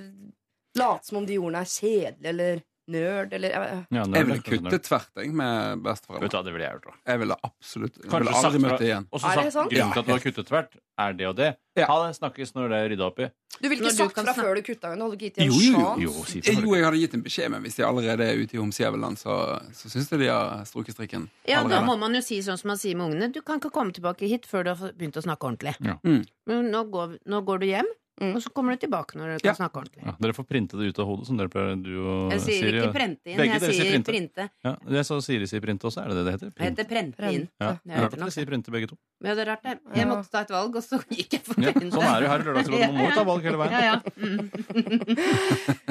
late 0.80 1.10
som 1.10 1.20
om 1.20 1.28
de 1.28 1.38
ordene 1.42 1.64
er 1.66 1.70
kjedelige 1.70 2.32
eller 2.34 2.64
nerd, 2.90 3.34
eller 3.34 3.50
jeg- 3.50 3.86
nerd, 3.92 4.16
Jeg 4.16 4.26
ville 4.28 4.42
kuttet 4.42 4.84
tvert 4.90 5.10
jeg, 5.24 5.32
med 5.34 5.84
besteforeldre. 5.86 6.44
Det 6.44 6.54
ville 6.54 6.66
jeg 6.66 6.74
gjort 6.80 6.86
da. 6.90 6.94
Jeg 7.14 7.20
ville 7.20 7.36
absolutt 7.44 7.96
Jeg 8.04 8.12
ville 8.12 8.36
aldri 8.44 8.60
møtt 8.66 8.82
igjen. 8.82 9.08
Og 9.12 9.20
så 9.22 9.34
sagt, 9.52 9.70
Grunnen 9.72 9.94
til 9.94 10.00
at 10.00 10.06
du 10.06 10.12
har 10.12 10.20
kuttet 10.20 10.48
tvert, 10.50 10.78
er 11.00 11.14
det 11.14 11.28
og 11.28 11.36
det. 11.38 11.56
Ha 11.80 11.96
det, 12.08 12.16
snakkes 12.20 12.52
når 12.58 12.70
det 12.74 12.78
er 12.84 12.90
rydda 12.92 13.06
opp 13.08 13.20
i. 13.24 13.30
Du 13.62 13.68
ville 13.70 13.84
ikke 13.88 13.96
sagt 13.96 14.16
fra 14.20 14.34
før 14.36 14.56
du 14.56 14.62
kutta 14.68 14.90
henne? 14.92 15.04
Hadde 15.04 15.16
du 15.16 15.18
ikke 15.18 15.30
gitt 15.30 15.36
dem 15.40 15.48
Jo, 15.48 15.54
en 15.54 16.02
jo, 16.02 16.12
sjans? 16.12 16.34
jo. 16.36 16.52
Eh, 16.52 16.60
Jo, 16.60 16.74
jeg 16.76 16.84
hadde 16.84 17.00
gitt 17.00 17.14
en 17.14 17.24
beskjed, 17.24 17.52
men 17.52 17.62
hvis 17.64 17.76
de 17.80 17.84
allerede 17.88 18.20
er 18.28 18.36
ute 18.44 18.54
i 18.56 18.60
homsjæveland, 18.60 19.18
så, 19.18 19.36
så 19.74 19.90
syns 19.90 20.10
jeg 20.12 20.20
de 20.20 20.28
har 20.28 20.66
strukket 20.66 20.96
strikken. 20.98 21.30
Ja, 21.48 21.64
da 21.64 21.82
må 21.82 21.98
man 21.98 22.14
jo 22.14 22.22
si 22.22 22.40
sånn 22.44 22.60
som 22.60 22.68
man 22.68 22.78
sier 22.78 22.96
med 23.00 23.12
ungene. 23.14 23.32
Du 23.32 23.42
kan 23.42 23.60
ikke 23.60 23.72
komme 23.72 23.92
tilbake 23.96 24.28
hit 24.28 24.46
før 24.46 24.64
du 24.68 24.74
har 24.76 24.92
begynt 24.92 25.16
å 25.16 25.24
snakke 25.24 25.48
ordentlig. 25.48 25.76
Ja. 25.80 25.96
Mm. 26.04 26.26
Men 26.48 26.70
nå 26.72 26.84
går, 26.92 27.18
nå 27.26 27.42
går 27.46 27.60
du 27.60 27.66
hjem, 27.68 27.88
og 28.20 28.42
så 28.44 28.50
kommer 28.54 28.76
du 28.76 28.82
tilbake 28.84 29.16
når 29.20 29.38
du 29.40 29.44
kan 29.48 29.56
snakke 29.58 29.80
ordentlig. 29.82 30.04
Ja, 30.06 30.14
dere 30.20 30.34
får 30.38 30.46
printe 30.50 30.78
det 30.80 30.90
ut 30.92 31.00
av 31.00 31.08
hodet, 31.10 31.28
som 31.30 31.38
dere 31.40 31.50
pleier, 31.54 31.76
du 31.84 31.92
og 32.04 32.32
Jeg 32.36 32.42
sier 32.46 32.60
Siri. 32.64 32.80
ikke 32.82 32.94
printe 32.96 33.32
inn, 33.32 33.38
Begge 33.40 33.60
jeg 33.60 33.76
sier 33.80 34.04
printe. 34.10 34.48
Ja, 34.66 34.74
jeg 35.00 35.06
sa 35.10 35.20
Siri 35.26 35.48
sier 35.52 35.62
printe 35.64 35.88
også, 35.90 36.04
er 36.04 36.10
det 36.12 36.16
det 36.20 36.26
det 36.26 36.34
heter? 36.38 36.52
Det 36.56 36.66
heter 36.70 36.90
prente 36.94 37.32
inn. 37.34 37.48
Ja, 37.60 37.72
Det 37.84 37.96
heter 37.96 38.06
at 38.14 38.18
dere 38.24 38.36
sier 38.36 38.50
printe 38.52 38.72
begge 38.76 38.88
to. 38.92 38.98
Ja, 39.24 39.36
det 39.36 39.44
er 39.44 39.50
rart, 39.52 39.64
det. 39.64 39.78
Jeg 40.00 40.08
måtte 40.08 40.30
ta 40.32 40.42
et 40.46 40.52
valg, 40.56 40.76
og 40.76 40.84
så 40.84 41.00
gikk 41.12 41.34
jeg 41.40 41.44
for 41.48 41.62
Ja, 41.64 41.72
printe. 41.76 41.92
sånn 41.96 42.08
er 42.08 42.20
det 42.20 42.28
jo 42.28 42.32
her 42.34 42.40
i 42.40 42.48
Lørdagsrådet. 42.50 42.88
Man 42.90 43.00
må 43.00 43.10
jo 43.10 43.16
ta 43.16 43.24
valg 43.28 43.44
hele 43.50 43.58
veien. 43.60 43.72
Ja, 43.72 43.82
ja. 43.90 43.96
Mm. 44.20 45.10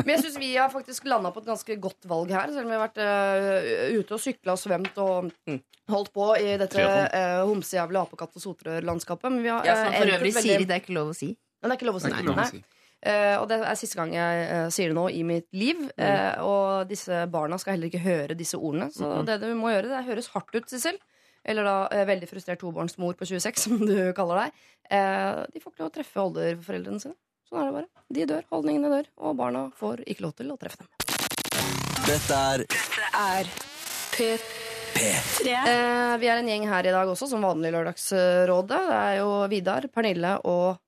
Men 0.05 0.13
jeg 0.15 0.23
syns 0.25 0.39
vi 0.41 0.53
har 0.57 0.71
faktisk 0.73 1.09
landa 1.11 1.31
på 1.35 1.43
et 1.43 1.49
ganske 1.51 1.77
godt 1.83 2.07
valg 2.11 2.31
her. 2.35 2.53
Selv 2.55 2.65
om 2.67 2.71
vi 2.73 2.79
har 2.79 2.85
vært 2.87 3.01
uh, 3.03 3.99
ute 3.99 4.17
og 4.17 4.23
sykla 4.23 4.55
og 4.55 4.61
svømt 4.63 5.01
og 5.03 5.33
holdt 5.89 6.13
på 6.15 6.29
i 6.41 6.55
dette 6.61 6.85
uh, 6.85 7.43
homsejævla 7.49 8.05
apekatt- 8.07 8.37
og 8.39 8.45
sotrørlandskapet. 8.45 9.31
Men 9.33 9.43
vi 9.45 9.53
har 9.53 9.65
Ja, 9.69 9.77
eh, 9.89 9.99
for 9.99 10.15
øvrig 10.17 10.33
et 10.35 10.43
sier 10.45 10.65
det 10.65 10.71
er 10.77 10.83
ikke 10.85 10.97
lov 10.97 11.13
å 11.13 11.17
si. 11.17 11.33
Men 11.59 11.71
det 11.71 11.75
er 11.75 11.81
ikke 11.81 11.91
lov 11.91 12.01
å 12.01 12.03
si. 12.03 12.11
Er 12.13 12.27
lov 12.27 12.37
å 12.37 12.43
Nei. 12.43 12.51
si. 12.53 12.63
Eh, 12.99 13.37
og 13.39 13.47
det 13.51 13.61
er 13.63 13.79
siste 13.79 13.99
gang 13.99 14.11
jeg 14.11 14.47
uh, 14.51 14.65
sier 14.75 14.91
det 14.91 14.97
nå 14.99 15.05
i 15.15 15.23
mitt 15.27 15.47
liv. 15.55 15.85
Eh, 15.97 16.41
og 16.43 16.89
disse 16.91 17.23
barna 17.31 17.59
skal 17.63 17.77
heller 17.77 17.93
ikke 17.93 18.03
høre 18.03 18.39
disse 18.39 18.59
ordene. 18.59 18.91
Så 18.95 19.07
mm. 19.07 19.29
det 19.29 19.39
du 19.45 19.49
må 19.59 19.73
gjøre, 19.75 19.93
det 19.93 20.05
høres 20.09 20.31
hardt 20.35 20.55
ut, 20.57 20.67
Sissel. 20.71 20.99
Eller 21.49 21.65
da 21.65 22.05
veldig 22.09 22.27
frustrert 22.29 22.61
tobarnsmor 22.61 23.15
på 23.17 23.29
26, 23.31 23.63
som 23.69 23.79
du 23.87 23.97
kaller 24.17 24.45
deg. 24.45 24.61
Eh, 24.91 25.45
de 25.55 25.63
får 25.63 25.75
ikke 25.75 25.85
lov 25.85 25.93
å 25.93 25.97
treffe 25.99 26.25
oldeforeldrene 26.27 27.05
sine. 27.07 27.19
Sånn 27.49 27.63
er 27.63 27.71
det 27.71 27.77
bare. 27.79 28.05
De 28.13 28.27
dør, 28.29 28.45
holdningene 28.53 28.91
dør, 28.93 29.07
og 29.25 29.39
barna 29.39 29.69
får 29.79 30.03
ikke 30.05 30.27
lov 30.27 30.35
til 30.37 30.53
å 30.53 30.59
treffe 30.61 30.85
dem. 30.85 30.91
Dette 32.09 32.37
er 32.53 32.65
er 33.19 33.49
P3. 34.15 35.49
Eh, 35.49 36.15
vi 36.19 36.29
er 36.29 36.41
en 36.41 36.49
gjeng 36.49 36.67
her 36.69 36.89
i 36.89 36.93
dag 36.95 37.09
også, 37.09 37.29
som 37.31 37.45
vanlig 37.45 37.73
Lørdagsrådet. 37.75 38.81
Det 38.91 38.99
er 38.99 39.17
jo 39.21 39.31
Vidar, 39.51 39.87
Pernille 39.93 40.35
og 40.49 40.79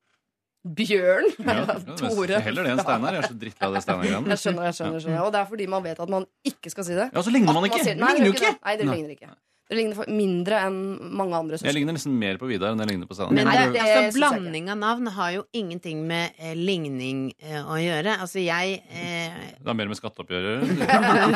Bjørn. 0.61 1.25
Ja, 1.41 1.63
Tore. 1.97 2.41
Heller 2.45 2.67
det 2.67 2.73
enn 2.75 2.81
Steinar. 2.85 3.15
Jeg 3.17 3.23
er 3.23 3.29
så 3.31 3.37
drittlei 3.41 3.67
av 3.69 3.73
det 3.77 3.81
Steinar-greiene. 3.85 4.29
Jeg 4.35 4.41
skjønner, 4.43 4.67
jeg 4.69 4.77
skjønner, 4.77 4.97
jeg 4.99 5.05
skjønner. 5.07 5.23
Og 5.25 5.31
det 5.33 5.39
er 5.41 5.47
fordi 5.49 5.65
man 5.73 5.85
vet 5.87 6.01
at 6.05 6.11
man 6.13 6.27
ikke 6.45 6.69
skal 6.73 6.85
si 6.85 6.93
det. 6.99 7.07
Ja, 7.15 7.23
så 7.25 7.33
ligner 7.33 7.55
man 7.57 7.65
ikke. 7.65 7.81
Man 7.81 8.03
Nei, 8.03 8.11
ligner 8.19 8.27
det 8.27 8.29
jo 8.29 8.35
ikke. 8.37 8.51
Nei, 8.61 8.75
det 8.77 8.85
ligner 8.91 9.15
ikke. 9.17 9.31
Det 9.71 9.77
ligner 9.79 9.95
for- 9.95 10.09
mindre 10.11 10.57
enn 10.67 10.77
mange 11.15 11.31
andre 11.37 11.57
Jeg 11.63 11.73
ligner 11.77 11.95
nesten 11.95 12.11
mer 12.19 12.35
på 12.37 12.43
Vidar 12.49 12.73
enn 12.75 12.81
jeg 12.83 12.89
ligner 12.91 13.07
på 13.07 13.15
Steinar. 13.15 13.31
Men 13.37 13.47
det, 13.47 13.79
det 13.79 13.81
altså, 13.87 14.19
blanding 14.19 14.67
av 14.73 14.77
navn 14.81 15.07
har 15.15 15.29
jo 15.37 15.45
ingenting 15.55 16.01
med 16.09 16.35
eh, 16.37 16.53
ligning 16.59 17.21
eh, 17.39 17.63
å 17.63 17.77
gjøre. 17.79 18.17
Altså, 18.19 18.43
jeg 18.43 18.81
eh, 18.91 19.39
Det 19.61 19.71
har 19.71 19.77
mer 19.79 19.87
med 19.87 19.97
skatteoppgjør 19.97 20.49
å 20.49 20.51
gjøre. 20.59 20.67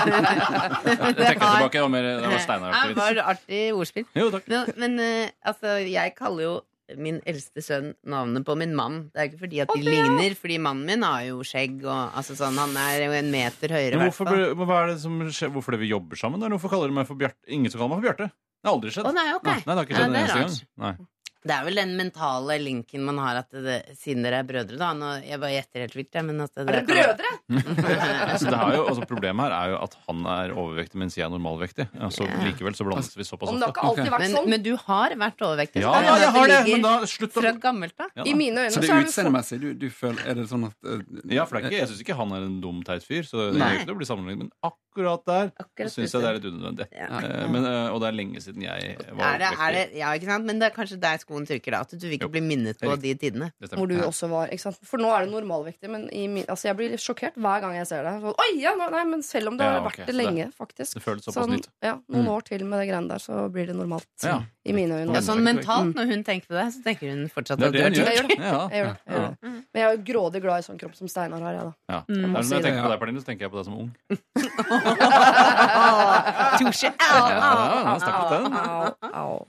Jeg 0.06 1.16
trekker 1.16 1.48
tilbake. 1.48 1.72
Det 1.80 1.82
var, 1.86 1.92
mer, 1.96 2.10
det 2.12 2.30
var 2.36 2.44
Steinar-aktig. 2.44 2.96
var 3.00 3.24
artig 3.34 3.64
ordspill. 3.74 4.06
Jo, 4.20 4.30
takk. 4.36 4.48
Men, 4.52 4.74
men 4.84 5.00
eh, 5.08 5.30
altså, 5.48 5.78
jeg 5.88 6.16
kaller 6.20 6.44
jo 6.50 6.56
min 7.02 7.18
eldste 7.26 7.64
sønn 7.66 7.94
navnet 8.06 8.46
på 8.46 8.54
min 8.60 8.76
mann. 8.78 9.00
Det 9.14 9.22
er 9.24 9.30
ikke 9.32 9.42
fordi 9.42 9.62
at 9.64 9.72
de 9.74 9.82
ligner, 9.82 10.36
fordi 10.38 10.60
mannen 10.62 10.86
min 10.86 11.02
har 11.08 11.24
jo 11.32 11.40
skjegg 11.48 11.80
og 11.88 12.14
altså 12.20 12.36
sånn, 12.38 12.60
Han 12.62 12.78
er 12.78 13.08
jo 13.08 13.16
en 13.18 13.32
meter 13.34 13.74
høyere, 13.74 13.98
i 13.98 14.04
hvorfor, 14.06 14.30
hva 14.62 14.82
er 14.84 14.92
det 14.94 15.00
som 15.02 15.18
skjer? 15.30 15.50
hvorfor 15.56 15.74
det 15.74 15.82
vi 15.82 15.90
jobber 15.90 16.20
sammen? 16.20 16.42
Eller 16.44 16.58
hvorfor 16.60 16.76
kaller 16.76 16.94
de 16.94 16.98
meg 17.00 17.08
for 17.10 17.18
Bjarte? 17.18 17.42
Ingen 17.50 17.74
som 17.74 17.82
kaller 17.82 17.96
meg 17.96 18.04
for 18.04 18.10
Bjarte. 18.12 18.30
Det 18.30 18.70
har 18.70 18.78
aldri 18.78 18.94
skjedd. 18.94 19.10
Å, 19.10 19.14
nei, 19.18 19.28
ok. 19.34 19.50
nei, 19.50 19.58
det 19.66 19.76
har 19.76 19.86
ikke 19.86 19.94
Ja, 19.96 20.00
skjedd 20.00 20.06
en 20.06 20.14
det 20.16 20.22
er 20.22 20.32
eneste 20.36 20.66
gang. 20.66 20.72
Nei. 20.86 20.94
Det 21.46 21.54
er 21.54 21.66
vel 21.68 21.78
den 21.78 21.92
mentale 22.00 22.58
linken 22.62 23.04
man 23.06 23.20
har, 23.22 23.42
at 23.44 23.52
det, 23.54 23.78
siden 24.00 24.26
dere 24.26 24.42
er 24.42 24.48
brødre, 24.50 24.80
da. 24.82 24.92
Nå, 24.98 25.12
jeg 25.26 25.42
bare 25.42 25.54
gjetter 25.54 25.86
helt 25.86 25.98
vilt, 26.00 26.10
jeg, 26.18 26.26
men 26.26 26.42
at 26.46 26.54
det, 26.56 26.66
Er 26.66 26.72
dere 26.72 26.86
brødre? 26.90 27.34
Altså, 28.36 28.50
det 28.50 28.58
har 28.60 28.74
jo, 28.74 28.86
altså, 28.90 29.06
problemet 29.08 29.46
her 29.46 29.54
er 29.56 29.74
jo 29.74 29.78
at 29.86 29.94
han 30.08 30.26
er 30.34 30.54
overvektig, 30.56 31.00
mens 31.00 31.18
jeg 31.18 31.26
er 31.28 31.32
normalvektig. 31.34 31.86
Altså, 32.02 32.26
Likevel 32.42 32.76
så 32.78 32.88
blandes 32.88 33.12
vi 33.16 33.28
såpass 33.28 33.52
ofte. 33.54 33.70
Okay. 33.92 34.10
vært 34.10 34.24
men, 34.26 34.34
sånn. 34.34 34.50
men 34.52 34.64
du 34.66 34.72
har 34.88 35.16
vært 35.22 35.46
overvektig. 35.46 35.84
Ja, 35.86 35.94
ja, 36.04 36.16
jeg 36.24 36.34
har 36.36 36.52
det, 36.52 36.60
men 36.72 36.86
da 36.86 36.96
slutt 37.10 37.38
å 37.38 37.44
Fra 37.44 37.54
gammelt 37.62 38.02
av. 38.02 38.10
Ja, 38.18 38.26
I 38.26 38.34
mine 38.38 38.66
øyne 38.66 38.74
Så 38.74 38.82
det 38.82 38.90
så 38.90 38.96
er 38.96 39.04
er 39.04 39.10
utseendemessig. 39.10 39.60
Du, 39.62 39.68
du 39.86 39.88
føler, 39.94 40.24
er 40.26 40.40
det 40.40 40.48
sånn 40.50 40.66
at 40.68 40.76
uh, 40.90 41.04
Ja, 41.30 41.46
for 41.46 41.60
det 41.60 41.62
er 41.62 41.70
ikke, 41.70 41.82
jeg 41.84 41.92
syns 41.92 42.04
ikke 42.06 42.18
han 42.18 42.34
er 42.36 42.48
en 42.48 42.58
dum, 42.64 42.82
teit 42.88 43.06
fyr, 43.06 43.24
så 43.28 43.52
det 43.52 43.62
gjør 43.62 43.78
ikke 43.80 43.90
det 43.92 43.96
å 43.96 44.00
bli 44.02 44.10
sammenlignet. 44.10 44.48
Men 44.48 44.72
akkurat 44.72 45.26
der 45.30 45.52
Akkurat 45.62 45.92
syns 45.94 46.16
jeg 46.16 46.24
det 46.24 46.30
er 46.32 46.40
litt 46.40 46.48
unødvendig. 46.50 46.88
Ja. 46.96 47.10
Eh, 47.20 47.48
Men, 47.52 47.68
eh, 47.70 47.90
og 47.92 48.00
det 48.02 48.08
er 48.10 48.16
lenge 48.18 48.42
siden 48.44 48.64
jeg 48.66 48.96
var 49.12 49.26
Er 49.36 49.42
det, 49.42 49.50
er 49.52 49.52
det, 49.52 49.58
overvektig. 49.60 50.00
ja, 50.00 50.14
ikke 50.18 50.30
sant? 50.32 50.48
Men 50.50 50.62
det 50.62 50.70
er 50.70 50.76
kanskje 50.76 51.00
der 51.04 51.20
skoen 51.22 51.35
trykker, 51.44 51.72
da. 51.76 51.82
At 51.82 51.90
du 51.92 51.98
vil 52.08 52.16
ikke 52.18 52.32
bli 52.32 52.40
minnet 52.42 52.80
på 52.80 52.96
de 53.02 53.12
tidene. 53.20 53.52
Hvor 53.60 53.88
du 53.92 53.98
også 54.00 54.30
var. 54.32 54.48
Ikke 54.48 54.62
sant? 54.62 54.80
For 54.88 54.98
nå 54.98 55.12
er 55.12 55.26
det 55.26 55.34
normalvektig, 55.34 55.90
men 55.92 56.08
i 56.14 56.28
min, 56.32 56.46
altså 56.48 56.70
jeg 56.72 56.78
blir 56.78 56.96
sjokkert 56.96 57.36
hver 57.36 57.60
gang 57.60 57.76
jeg 57.76 57.88
ser 57.88 58.04
det. 58.08 58.14
Sånn, 58.24 58.40
Oi, 58.40 58.50
ja, 58.62 58.72
nå- 58.80 58.90
nei, 58.92 59.04
men 59.04 59.22
selv 59.22 59.48
om 59.52 59.58
det 59.58 59.66
har 59.68 59.74
Ja, 59.76 59.84
ok, 59.84 59.92
vært 59.92 59.96
så 59.96 60.06
det 60.06 60.16
det- 60.16 60.16
lenge, 60.24 60.54
faktisk. 60.56 60.94
det 60.94 61.04
føles 61.04 61.24
såpass 61.28 61.44
Sånn, 61.44 61.52
nytt. 61.60 61.68
Ja, 61.84 62.00
noen 62.08 62.24
Mm. 62.26 62.32
år 62.38 62.42
til 62.46 62.64
med 62.66 62.80
det 62.80 62.88
greiene 62.94 63.10
der, 63.10 63.18
så 63.20 63.52
blir 63.52 63.66
det 63.68 63.76
normalt. 63.76 64.08
Ja. 64.24 64.44
I 64.66 64.74
mine 64.74 64.96
øyne. 64.98 65.14
Ja, 65.14 65.22
sånn 65.22 65.38
Mm. 65.44 65.46
mentalt, 65.46 65.92
når 65.94 66.06
hun 66.10 66.24
tenker 66.26 66.48
på 66.50 66.56
det, 66.58 66.64
så 66.74 66.80
tenker 66.82 67.10
hun 67.12 67.28
fortsatt 67.30 67.62
at 67.62 67.72
du 67.72 67.78
er 67.78 67.92
tjukk. 67.94 68.08
Jeg 68.08 68.16
Jeg 68.18 68.82
gjør 68.82 68.96
det. 69.06 69.38
Men 69.46 69.78
jeg 69.82 69.86
er 69.86 69.92
jo 69.94 70.02
grådig 70.08 70.42
glad 70.42 70.58
i 70.58 70.66
sånn 70.66 70.80
kropp 70.82 70.96
som 70.98 71.08
Steinar 71.12 71.42
har. 71.46 71.54
Jeg, 71.54 71.62
da. 71.62 71.74
Ja. 71.94 72.00
Jeg 72.10 72.18
mm. 72.18 72.32
Når 72.34 72.42
si 72.42 72.54
jeg 72.56 72.64
det. 72.64 72.72
tenker 72.72 72.82
på 72.82 72.90
deg, 72.90 73.00
Pernille, 73.04 73.22
så 73.22 73.28
tenker 73.30 73.46
jeg 73.46 73.52
på 73.52 73.58
deg 73.60 73.66
som 73.66 73.78
ung. 73.78 73.90
Au, 78.56 78.96
au. 79.14 79.46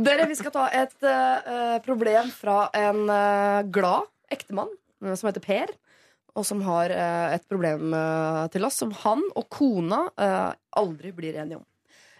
Dere, 0.00 0.26
vi 0.30 0.34
skal 0.38 0.52
ta 0.54 0.66
et 0.72 0.96
uh, 1.06 1.78
problem 1.84 2.30
fra 2.34 2.64
en 2.76 3.04
uh, 3.06 3.62
glad 3.70 4.08
ektemann 4.32 4.70
uh, 5.04 5.14
som 5.14 5.30
heter 5.30 5.44
Per. 5.44 5.72
Og 6.38 6.46
som 6.46 6.60
har 6.62 6.92
eh, 6.94 7.32
et 7.34 7.42
problem 7.50 7.90
eh, 7.90 8.44
til 8.54 8.62
oss 8.62 8.76
som 8.78 8.92
han 9.02 9.18
og 9.34 9.48
kona 9.50 10.04
eh, 10.14 10.52
aldri 10.78 11.10
blir 11.10 11.34
enige 11.42 11.58
om. 11.58 11.64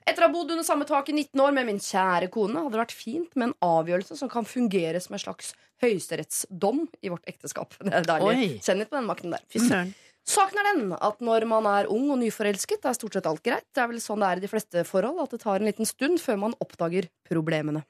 Etter 0.08 0.24
å 0.24 0.28
ha 0.28 0.32
bodd 0.32 0.52
under 0.54 0.66
samme 0.66 0.86
tak 0.88 1.10
i 1.12 1.14
19 1.16 1.42
år 1.44 1.56
med 1.56 1.68
min 1.68 1.80
kjære 1.82 2.30
kone 2.32 2.56
hadde 2.58 2.74
det 2.74 2.82
vært 2.82 2.96
fint 2.96 3.34
med 3.36 3.50
en 3.50 3.56
avgjørelse 3.64 4.16
som 4.18 4.30
kan 4.32 4.48
fungere 4.48 5.00
som 5.02 5.16
en 5.16 5.22
slags 5.22 5.52
høyesterettsdom 5.84 6.86
i 7.04 7.12
vårt 7.12 7.26
ekteskap. 7.30 7.76
Det 7.84 7.92
er 8.00 8.08
deilig. 8.08 8.52
Kjenn 8.64 8.80
litt 8.82 8.90
på 8.92 8.98
den 8.98 9.10
makten 9.10 9.36
der. 9.36 9.44
Fysøren. 9.52 9.92
Saken 10.30 10.60
er 10.60 10.66
den 10.68 10.90
at 10.94 11.22
når 11.24 11.46
man 11.48 11.66
er 11.66 11.88
ung 11.90 12.10
og 12.12 12.20
nyforelsket, 12.20 12.84
er 12.84 12.94
stort 12.94 13.16
sett 13.16 13.26
alt 13.26 13.42
greit. 13.42 13.64
Det 13.74 13.82
er 13.82 13.88
vel 13.90 14.02
sånn 14.04 14.20
det 14.22 14.28
er 14.28 14.40
i 14.40 14.44
de 14.44 14.50
fleste 14.52 14.84
forhold, 14.86 15.22
at 15.24 15.32
det 15.34 15.40
tar 15.42 15.58
en 15.58 15.66
liten 15.66 15.88
stund 15.88 16.20
før 16.22 16.38
man 16.44 16.54
oppdager 16.62 17.08
problemene. 17.26 17.82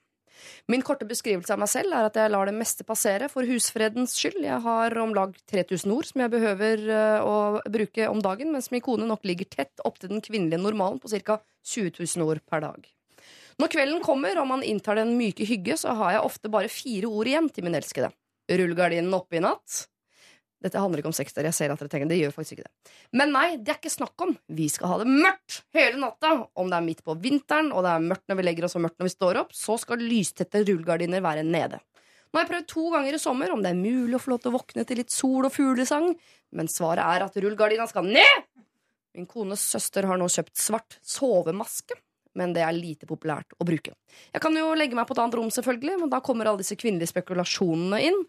Min 0.71 0.85
korte 0.87 1.09
beskrivelse 1.09 1.55
av 1.55 1.61
meg 1.63 1.71
selv 1.73 1.97
er 1.97 2.09
at 2.09 2.19
jeg 2.19 2.33
lar 2.33 2.49
det 2.49 2.57
meste 2.57 2.87
passere 2.87 3.31
for 3.33 3.49
husfredens 3.49 4.15
skyld. 4.19 4.41
Jeg 4.45 4.63
har 4.65 4.97
om 5.03 5.15
lag 5.17 5.35
3000 5.51 5.95
ord 5.95 6.09
som 6.09 6.25
jeg 6.25 6.33
behøver 6.33 6.87
eh, 6.87 7.27
å 7.27 7.37
bruke 7.73 8.09
om 8.13 8.23
dagen, 8.25 8.53
mens 8.55 8.71
min 8.75 8.85
kone 8.85 9.09
nok 9.09 9.27
ligger 9.29 9.51
tett 9.51 9.85
opptil 9.85 10.15
den 10.15 10.25
kvinnelige 10.25 10.63
normalen 10.63 11.01
på 11.03 11.11
ca. 11.13 11.41
20 11.67 11.99
000 12.01 12.27
ord 12.27 12.43
per 12.49 12.65
dag. 12.65 12.89
Når 13.61 13.69
kvelden 13.75 14.01
kommer 14.05 14.39
og 14.41 14.49
man 14.49 14.65
inntar 14.65 14.97
den 14.97 15.13
myke 15.19 15.45
hygge, 15.45 15.77
så 15.77 15.93
har 15.99 16.17
jeg 16.17 16.27
ofte 16.27 16.53
bare 16.53 16.73
fire 16.73 17.11
ord 17.11 17.29
igjen 17.29 17.51
til 17.53 17.67
min 17.67 17.77
elskede. 17.77 18.09
Rullegardinen 18.51 19.13
oppe 19.15 19.37
i 19.37 19.43
natt. 19.45 19.85
Dette 20.61 20.81
handler 20.81 21.01
ikke 21.01 21.09
om 21.09 21.17
sex, 21.17 21.33
dere. 21.33 21.49
Jeg 21.49 21.57
ser 21.57 21.73
at 21.73 21.81
dere 21.81 21.89
tenker 21.93 22.11
det 22.11 22.19
gjør 22.21 22.35
faktisk 22.35 22.59
ikke 22.59 22.67
det. 22.67 22.91
Men 23.17 23.33
nei, 23.33 23.47
det 23.57 23.73
er 23.73 23.79
ikke 23.81 23.93
snakk 23.93 24.25
om. 24.27 24.35
Vi 24.53 24.67
skal 24.73 24.93
ha 24.93 24.99
det 25.01 25.09
mørkt 25.09 25.63
hele 25.77 26.01
natta. 26.03 26.35
Om 26.61 26.69
det 26.69 26.77
er 26.77 26.85
midt 26.85 27.01
på 27.07 27.17
vinteren, 27.23 27.71
og 27.73 27.87
det 27.87 27.95
er 27.95 28.09
mørkt 28.11 28.27
når 28.29 28.41
vi 28.41 28.45
legger 28.49 28.69
oss 28.69 28.77
og 28.77 28.85
mørkt 28.85 29.01
når 29.01 29.09
vi 29.09 29.15
står 29.15 29.41
opp, 29.41 29.55
så 29.57 29.79
skal 29.81 30.05
lystette 30.05 30.61
rullegardiner 30.67 31.25
være 31.25 31.47
nede. 31.49 31.81
Nå 32.31 32.39
har 32.39 32.45
jeg 32.45 32.51
prøvd 32.53 32.69
to 32.71 32.85
ganger 32.93 33.17
i 33.17 33.19
sommer 33.19 33.51
om 33.51 33.63
det 33.65 33.73
er 33.73 33.81
mulig 33.81 34.15
å 34.15 34.23
få 34.23 34.35
lov 34.35 34.43
til 34.45 34.53
å 34.53 34.59
våkne 34.61 34.85
til 34.87 35.01
litt 35.01 35.11
sol 35.11 35.49
og 35.49 35.55
fuglesang, 35.55 36.13
men 36.55 36.71
svaret 36.71 37.03
er 37.03 37.25
at 37.25 37.39
rullegardina 37.43 37.89
skal 37.91 38.07
ned! 38.07 38.45
Min 39.19 39.27
kones 39.27 39.65
søster 39.67 40.07
har 40.07 40.21
nå 40.21 40.29
kjøpt 40.31 40.55
svart 40.61 41.01
sovemaske, 41.03 41.97
men 42.39 42.53
det 42.55 42.63
er 42.63 42.77
lite 42.77 43.09
populært 43.11 43.55
å 43.59 43.67
bruke. 43.67 43.95
Jeg 44.31 44.43
kan 44.43 44.55
jo 44.57 44.69
legge 44.79 44.97
meg 44.99 45.09
på 45.09 45.17
et 45.17 45.23
annet 45.23 45.37
rom, 45.39 45.51
selvfølgelig, 45.55 45.97
men 46.03 46.13
da 46.13 46.21
kommer 46.25 46.51
alle 46.51 46.63
disse 46.63 46.79
kvinnelige 46.79 47.11
spekulasjonene 47.11 48.01
inn. 48.07 48.21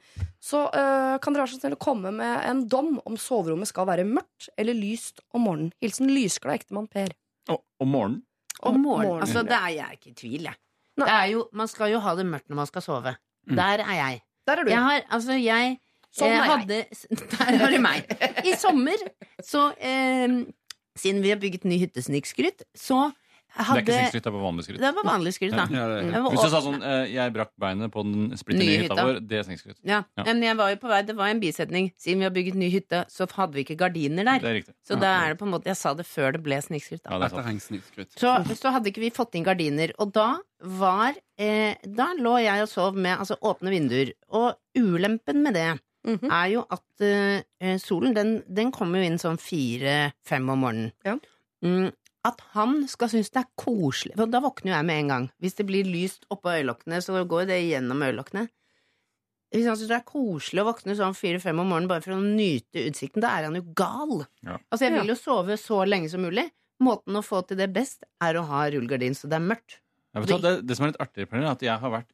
Så 0.41 0.63
øh, 0.67 1.19
kan 1.21 1.35
dere 1.35 1.45
være 1.45 1.53
så 1.53 1.61
snill 1.61 1.77
å 1.77 1.81
komme 1.81 2.13
med 2.15 2.33
en 2.49 2.65
dom 2.71 2.95
om 3.05 3.19
soverommet 3.19 3.69
skal 3.69 3.89
være 3.89 4.07
mørkt 4.09 4.49
eller 4.57 4.77
lyst 4.77 5.21
om 5.35 5.45
morgenen. 5.47 5.75
Hilsen 5.83 6.09
lysglad 6.11 6.61
ektemann 6.61 6.89
Per. 6.91 7.13
Om 7.51 7.89
morgenen? 7.89 8.21
Om 8.61 8.81
morgenen. 8.81 8.85
morgenen. 8.85 9.23
Altså, 9.27 9.45
det 9.47 9.57
er 9.57 9.75
jeg 9.77 9.99
ikke 9.99 10.11
i 10.11 10.17
tvil, 10.17 10.49
jeg. 10.49 10.59
Det 11.01 11.07
er 11.09 11.29
jo, 11.31 11.45
man 11.57 11.69
skal 11.71 11.93
jo 11.93 12.01
ha 12.03 12.13
det 12.17 12.27
mørkt 12.27 12.51
når 12.51 12.59
man 12.61 12.69
skal 12.69 12.83
sove. 12.85 13.15
Mm. 13.49 13.55
Der 13.57 13.85
er 13.85 13.95
jeg. 13.97 14.21
Der 14.47 14.59
er 14.59 14.67
du. 14.67 14.73
Jeg 14.73 14.85
har, 14.85 15.07
altså, 15.09 15.37
jeg 15.39 15.79
Sånn 16.11 16.33
er 16.35 16.43
hadde, 16.43 16.77
jeg. 16.83 17.19
Der 17.31 17.57
har 17.61 17.71
du 17.71 17.77
meg. 17.79 18.09
I 18.43 18.57
sommer, 18.59 18.99
så 19.47 19.69
eh, 19.79 20.41
Siden 20.99 21.21
vi 21.23 21.31
har 21.31 21.39
bygget 21.39 21.63
ny 21.63 21.77
hyttesnikskrytt, 21.79 22.65
så 22.75 23.13
Jeg 23.51 23.65
Det 23.67 23.67
er 23.67 23.81
ikke 23.81 23.91
hadde- 23.91 24.11
det 24.21 24.25
er 24.25 24.31
på 24.31 24.41
vanlig 24.41 24.63
skryt. 24.63 24.79
Det 24.79 24.91
var 24.95 25.03
vanlig 25.03 25.33
skryt, 25.35 25.51
da. 25.51 25.65
Ja. 25.69 25.87
Jeg 26.01 26.23
var 26.23 26.31
Hvis 26.31 26.43
du 26.43 26.49
sa 26.49 26.61
sånn 26.61 26.81
eh, 26.83 27.07
'jeg 27.11 27.33
brakk 27.33 27.49
beinet 27.59 27.91
på 27.91 28.03
den 28.03 28.37
splitter 28.37 28.63
Nye 28.63 28.77
hytta 28.81 28.95
vår', 28.95 29.27
det 29.27 29.37
er 29.39 29.43
snikskryt. 29.43 29.75
Ja. 29.83 30.03
Ja. 30.17 30.23
Men 30.23 30.41
jeg 30.41 30.55
var 30.57 30.69
jo 30.69 30.75
på 30.77 30.87
vei, 30.87 31.01
det 31.03 31.15
var 31.15 31.27
en 31.27 31.39
bisetning. 31.41 31.91
Siden 31.99 32.17
vi 32.19 32.23
har 32.23 32.31
bygget 32.31 32.55
ny 32.55 32.69
hytte, 32.71 33.05
så 33.11 33.29
hadde 33.29 33.53
vi 33.53 33.63
ikke 33.65 33.77
gardiner 33.77 34.23
der. 34.23 34.39
Er. 34.47 34.63
Så 34.87 34.99
da 34.99 35.25
er 35.25 35.29
det 35.33 35.37
på 35.39 35.45
en 35.45 35.51
måte 35.51 35.65
Jeg 35.65 35.75
sa 35.77 35.93
det 35.93 36.05
før 36.05 36.31
det 36.31 36.43
ble 36.43 36.55
snikskryt. 36.61 37.01
Ja. 37.05 37.19
Så, 38.15 38.55
så 38.55 38.71
hadde 38.71 38.87
ikke 38.87 39.01
vi 39.01 39.09
fått 39.11 39.35
inn 39.35 39.43
gardiner. 39.43 39.91
Og 39.99 40.13
da 40.13 40.37
var 40.63 41.13
eh, 41.37 41.75
Da 41.85 42.13
lå 42.17 42.37
jeg 42.41 42.61
og 42.61 42.69
sov 42.69 42.95
med 42.95 43.17
altså, 43.19 43.35
åpne 43.41 43.69
vinduer. 43.69 44.13
Og 44.31 44.55
ulempen 44.77 45.43
med 45.43 45.53
det 45.55 45.79
Mhm. 46.03 46.31
er 46.31 46.47
jo 46.49 46.65
at 46.71 46.81
uh, 47.01 47.77
solen, 47.77 48.13
den, 48.15 48.43
den 48.51 48.71
kommer 48.71 48.97
jo 48.97 49.05
inn 49.05 49.19
sånn 49.19 49.37
fire-fem 49.37 50.49
om 50.49 50.59
morgenen. 50.63 50.91
Ja. 51.05 51.17
Mm, 51.63 51.91
at 52.27 52.41
han 52.53 52.83
skal 52.89 53.09
synes 53.09 53.31
det 53.33 53.41
er 53.41 53.49
koselig 53.57 54.13
For 54.19 54.29
da 54.29 54.41
våkner 54.43 54.71
jo 54.71 54.75
jeg 54.75 54.87
med 54.87 54.99
en 55.01 55.11
gang. 55.13 55.27
Hvis 55.41 55.55
det 55.57 55.65
blir 55.69 55.87
lyst 55.89 56.27
oppå 56.29 56.53
øyelokkene, 56.53 56.99
så 57.01 57.23
går 57.25 57.47
det 57.49 57.57
gjennom 57.65 58.03
øyelokkene. 58.05 58.45
Hvis 59.51 59.67
han 59.67 59.75
synes 59.75 59.89
det 59.91 59.97
er 59.97 60.07
koselig 60.07 60.61
å 60.63 60.67
våkne 60.69 60.95
sånn 60.95 61.17
fire-fem 61.17 61.59
om 61.59 61.67
morgenen 61.73 61.89
bare 61.91 62.05
for 62.05 62.15
å 62.15 62.21
nyte 62.23 62.85
utsikten, 62.87 63.23
da 63.23 63.33
er 63.35 63.49
han 63.49 63.57
jo 63.57 63.65
gal. 63.75 64.21
Ja. 64.45 64.59
Altså, 64.69 64.85
jeg 64.85 64.95
vil 64.95 65.11
jo 65.11 65.17
sove 65.19 65.57
så 65.59 65.81
lenge 65.87 66.11
som 66.13 66.23
mulig. 66.23 66.45
Måten 66.81 67.19
å 67.19 67.23
få 67.25 67.41
til 67.45 67.59
det 67.59 67.67
best, 67.73 68.05
er 68.23 68.39
å 68.39 68.45
ha 68.47 68.63
rullegardin 68.71 69.17
så 69.17 69.27
det 69.29 69.37
er 69.41 69.49
mørkt. 69.49 69.81
Vet, 70.15 70.31
det, 70.43 70.53
det 70.67 70.77
som 70.77 70.85
er 70.85 70.93
litt 70.93 71.03
artig, 71.03 71.27
Pernille, 71.27 71.51
er 71.51 71.57
at 71.57 71.65
jeg 71.65 71.83
har 71.83 71.93
vært 71.93 72.09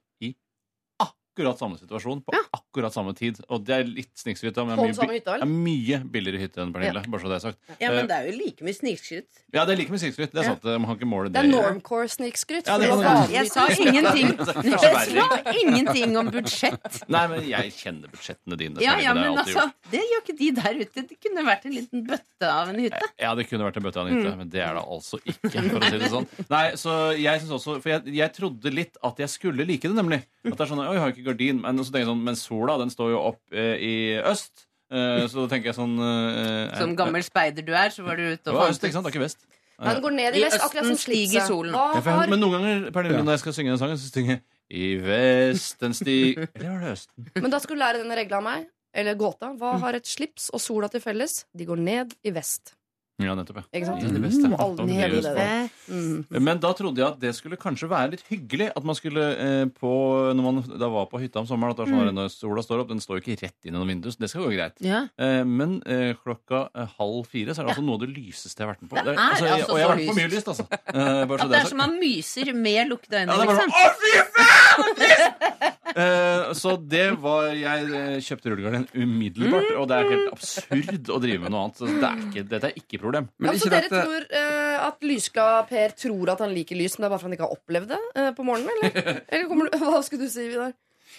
akkurat 1.38 1.60
samme 1.62 1.78
situasjon 1.78 2.24
på 2.26 2.34
akkurat 2.58 2.94
samme 2.94 3.14
tid. 3.18 3.38
Og 3.54 3.64
det 3.66 3.76
er 3.76 3.84
litt 3.86 4.10
snikskryt. 4.18 4.56
men 4.66 4.78
det 4.78 5.28
er 5.28 5.46
mye, 5.46 6.00
er 6.02 6.04
billigere 6.10 6.40
hytte 6.42 6.62
enn 6.64 6.74
Pernille. 6.74 7.04
Ja. 7.04 7.12
Bare 7.14 7.22
så 7.22 7.30
det 7.30 7.36
er 7.38 7.44
sagt. 7.52 7.60
Ja, 7.80 7.92
men 7.92 7.98
Eh, 7.98 8.08
det 8.08 8.16
er 8.18 8.26
jo 8.32 8.38
like 8.38 8.64
mye 8.66 8.74
snikskryt. 8.74 9.28
ja, 9.54 9.66
det 9.66 9.74
er 9.74 9.78
like 9.78 9.92
mye 9.94 10.00
snikskryt. 10.02 10.32
Det 10.34 10.42
er 10.42 10.48
sant. 10.50 10.64
Man 10.64 10.86
kan 10.90 10.98
ikke 10.98 11.10
måle 11.10 11.30
Det 11.30 11.34
det. 11.42 11.46
er 11.46 11.54
normcore-snikskryt. 11.54 12.66
Ja, 12.68 12.78
vanlig 12.78 13.34
Jeg 13.36 13.52
sa 13.52 13.68
ingenting 13.70 14.34
Jeg 14.66 14.80
sa 15.14 15.54
ingenting 15.54 16.18
om 16.18 16.30
budsjett. 16.34 17.02
Nei, 17.10 17.24
men 17.32 17.44
jeg 17.48 17.72
kjenner 17.78 18.10
budsjettene 18.12 18.58
dine. 18.60 18.82
Ja, 18.84 18.98
ja, 19.02 19.14
det 19.14 19.22
men 19.22 19.34
det 19.38 19.44
altså, 19.46 19.66
gjort. 19.68 19.92
det 19.92 20.02
gjør 20.12 20.24
ikke 20.24 20.38
de 20.42 20.50
der 20.62 20.82
ute. 20.82 21.06
Det 21.12 21.18
kunne 21.24 21.46
vært 21.48 21.66
en 21.70 21.76
liten 21.78 22.04
bøtte 22.08 22.50
av 22.52 22.72
en 22.74 22.80
hytte. 22.82 23.04
Ja, 23.22 23.34
det 23.38 23.48
kunne 23.50 23.68
vært 23.68 23.78
en 23.82 23.86
bøtte 23.88 24.02
av 24.02 24.08
en 24.08 24.14
hytte, 24.18 24.28
Mm. 24.28 24.38
men 24.42 24.50
det 24.50 24.62
er 24.62 24.74
det 24.76 24.84
altså 24.84 25.20
ikke. 25.24 25.52
for 25.70 25.80
å 25.80 25.90
si 25.92 25.98
det 26.02 26.10
sånn. 26.12 26.28
Nei, 26.50 26.64
så 26.80 26.94
jeg 27.18 27.42
syns 27.42 27.54
også, 27.58 27.78
For 27.82 27.90
jeg, 27.94 28.14
jeg 28.18 28.34
trodde 28.36 28.72
litt 28.74 28.98
at 29.04 29.18
jeg 29.22 29.30
skulle 29.32 29.66
like 29.68 29.88
det, 29.88 29.96
nemlig. 29.96 30.22
At 30.48 30.56
det 30.58 30.62
er 30.66 30.70
sånn, 30.72 30.82
Oi, 30.84 30.94
jeg 30.96 31.02
har 31.04 31.14
ikke 31.14 31.27
gardin. 31.28 31.60
Men 31.64 31.84
så 31.84 31.92
tenker 31.92 32.06
jeg 32.06 32.12
sånn, 32.14 32.24
men 32.26 32.40
sola 32.40 32.78
den 32.82 32.94
står 32.94 33.14
jo 33.14 33.22
opp 33.34 33.42
eh, 33.54 33.76
i 33.84 33.94
øst. 34.22 34.66
Eh, 34.88 35.26
så 35.28 35.44
da 35.44 35.50
tenker 35.52 35.74
jeg 35.74 35.76
sånn 35.76 35.98
eh, 36.00 36.78
Som 36.80 36.94
gammel 36.96 37.24
speider 37.26 37.66
du 37.68 37.74
er, 37.76 37.92
så 37.92 38.06
var 38.06 38.16
du 38.20 38.24
ute 38.24 38.54
og 38.54 38.56
var 38.56 38.70
fant 38.70 38.78
øst, 38.78 38.86
ikke 38.88 38.96
sant? 38.96 39.08
Det 39.08 39.12
er 39.12 39.18
ikke 39.18 39.26
vest. 39.26 39.44
Han 39.78 39.98
den 40.00 40.06
går 40.08 40.14
ned 40.16 40.38
i 40.38 40.40
I 40.40 40.46
vest, 40.48 40.64
akkurat 40.64 40.88
som 40.88 40.98
stiger 40.98 41.44
solen 41.46 41.76
Ja, 41.76 42.00
for 42.00 42.10
jeg, 42.10 42.32
men 42.32 42.42
noen 42.42 42.56
ganger 42.56 42.88
Pernille, 42.96 43.20
når 43.22 43.36
jeg 43.36 43.42
skal 43.44 43.56
synge 43.60 43.74
den 43.76 43.82
sangen, 43.82 44.00
så 44.02 44.08
synger 44.10 44.34
jeg 44.34 44.40
I 44.74 44.88
vesten 45.04 45.94
stig 45.94 46.40
Eller 46.56 46.72
var 46.72 46.80
det 46.88 46.94
østen? 46.96 47.28
men 47.36 47.54
da 47.54 47.60
skulle 47.62 47.78
du 47.78 47.84
lære 47.84 48.02
denne 48.02 48.18
regla 48.18 48.40
av 48.40 48.48
meg. 48.48 48.66
Eller 48.98 49.20
gåta. 49.20 49.52
Hva 49.60 49.76
har 49.84 50.00
et 50.00 50.10
slips 50.10 50.48
og 50.56 50.64
sola 50.64 50.90
til 50.90 51.04
felles? 51.04 51.44
De 51.54 51.68
går 51.68 51.84
ned 51.84 52.16
i 52.26 52.34
vest. 52.34 52.77
Ja, 53.18 53.34
nettopp. 53.34 53.64
ja. 53.64 53.66
Ikke 53.74 53.88
sant? 53.88 54.02
Det 54.04 54.12
det 54.14 55.18
øst. 55.18 55.30
der. 55.34 55.70
Mm. 55.90 56.26
Men 56.46 56.60
da 56.62 56.70
trodde 56.78 57.02
jeg 57.02 57.08
at 57.08 57.20
det 57.20 57.32
skulle 57.34 57.58
kanskje 57.58 57.88
være 57.90 58.12
litt 58.14 58.22
hyggelig. 58.30 58.68
At 58.78 58.84
man 58.86 58.94
skulle 58.96 59.24
eh, 59.42 59.66
på 59.74 59.90
Når 60.38 60.44
man 60.46 60.60
da 60.78 60.90
var 60.94 61.08
på 61.10 61.18
hytta 61.24 61.40
om 61.42 61.48
sommeren, 61.50 61.74
at 61.74 61.80
det 61.80 61.88
var 61.88 61.94
sånn 61.94 62.12
Mm. 62.12 62.14
når 62.20 62.30
sola 62.30 62.62
står 62.62 62.84
opp, 62.84 62.90
den 62.94 63.02
står 63.02 63.18
jo 63.18 63.24
ikke 63.26 63.40
rett 63.42 63.58
inn 63.66 63.74
gjennom 63.74 63.90
vinduet, 63.90 64.14
så 64.14 64.20
det 64.22 64.30
skal 64.30 64.46
gå 64.46 64.52
greit. 64.54 64.78
Ja. 64.86 65.00
Eh, 65.18 65.42
men 65.44 65.82
eh, 65.90 66.14
klokka 66.22 66.70
eh, 66.78 66.94
halv 67.00 67.26
fire 67.26 67.56
så 67.58 67.64
er 67.64 67.66
det 67.66 67.74
altså 67.74 67.86
noe 67.88 67.98
av 67.98 68.04
det 68.06 68.12
lyseste 68.14 68.62
jeg 68.62 68.68
har 68.68 68.74
vært 68.76 68.86
med 68.86 68.90
på. 68.94 69.02
Det 69.02 69.14
er 69.16 69.18
altså, 69.18 69.46
jeg, 69.46 69.54
altså 69.58 69.72
og 69.74 69.80
jeg 69.82 69.88
har 69.88 69.96
vært 69.96 70.12
på 70.12 70.18
mye 70.20 70.32
lyst. 70.36 70.48
altså. 70.54 70.68
Eh, 70.70 71.26
bare 71.26 71.40
så 71.42 71.48
At 71.48 71.50
det 71.56 71.60
er 71.64 71.72
som 71.74 71.82
man 71.82 71.98
myser 71.98 72.54
med 72.54 72.82
lukta 72.94 73.24
øyne, 73.24 73.34
Ja, 73.34 73.50
liksom. 73.50 73.70
Å, 73.74 73.84
fy 73.98 74.12
faen! 74.38 75.74
Eh, 75.98 76.54
så 76.54 76.76
det 76.78 77.06
var 77.24 77.48
Jeg 77.58 78.22
kjøpte 78.28 78.52
rullegardin 78.52 78.84
umiddelbart, 78.94 79.72
og 79.80 79.88
det 79.90 79.98
er 79.98 80.10
helt 80.12 80.34
absurd 80.36 81.10
å 81.10 81.18
drive 81.24 81.42
med 81.42 81.54
noe 81.56 81.64
annet. 81.66 81.80
Så 81.80 81.88
det 81.90 82.04
er 82.12 82.20
ikke, 82.28 82.44
dette 82.52 82.70
er 82.70 82.78
ikke 82.78 83.00
et 83.10 83.30
problem. 83.38 83.60
så 83.62 83.70
dere 83.72 83.90
tror 83.92 84.26
uh, 84.32 84.88
at 84.88 85.06
lysglad 85.08 85.70
Per 85.70 85.96
tror 86.04 86.30
at 86.34 86.44
han 86.44 86.54
liker 86.56 86.76
lys, 86.80 86.98
men 86.98 87.06
det 87.06 87.08
er 87.08 87.14
bare 87.16 87.22
fordi 87.24 87.30
han 87.32 87.38
ikke 87.38 87.48
har 87.48 87.56
opplevd 87.58 87.94
det 87.94 88.02
uh, 88.18 88.32
på 88.38 88.46
morgenen? 88.48 88.70
Eller, 88.84 89.22
eller 89.32 89.48
kommer 89.48 89.70
du, 89.72 89.78
Hva 89.88 90.04
skulle 90.06 90.28
du 90.28 90.34
si, 90.34 90.48
Vidar? 90.52 90.76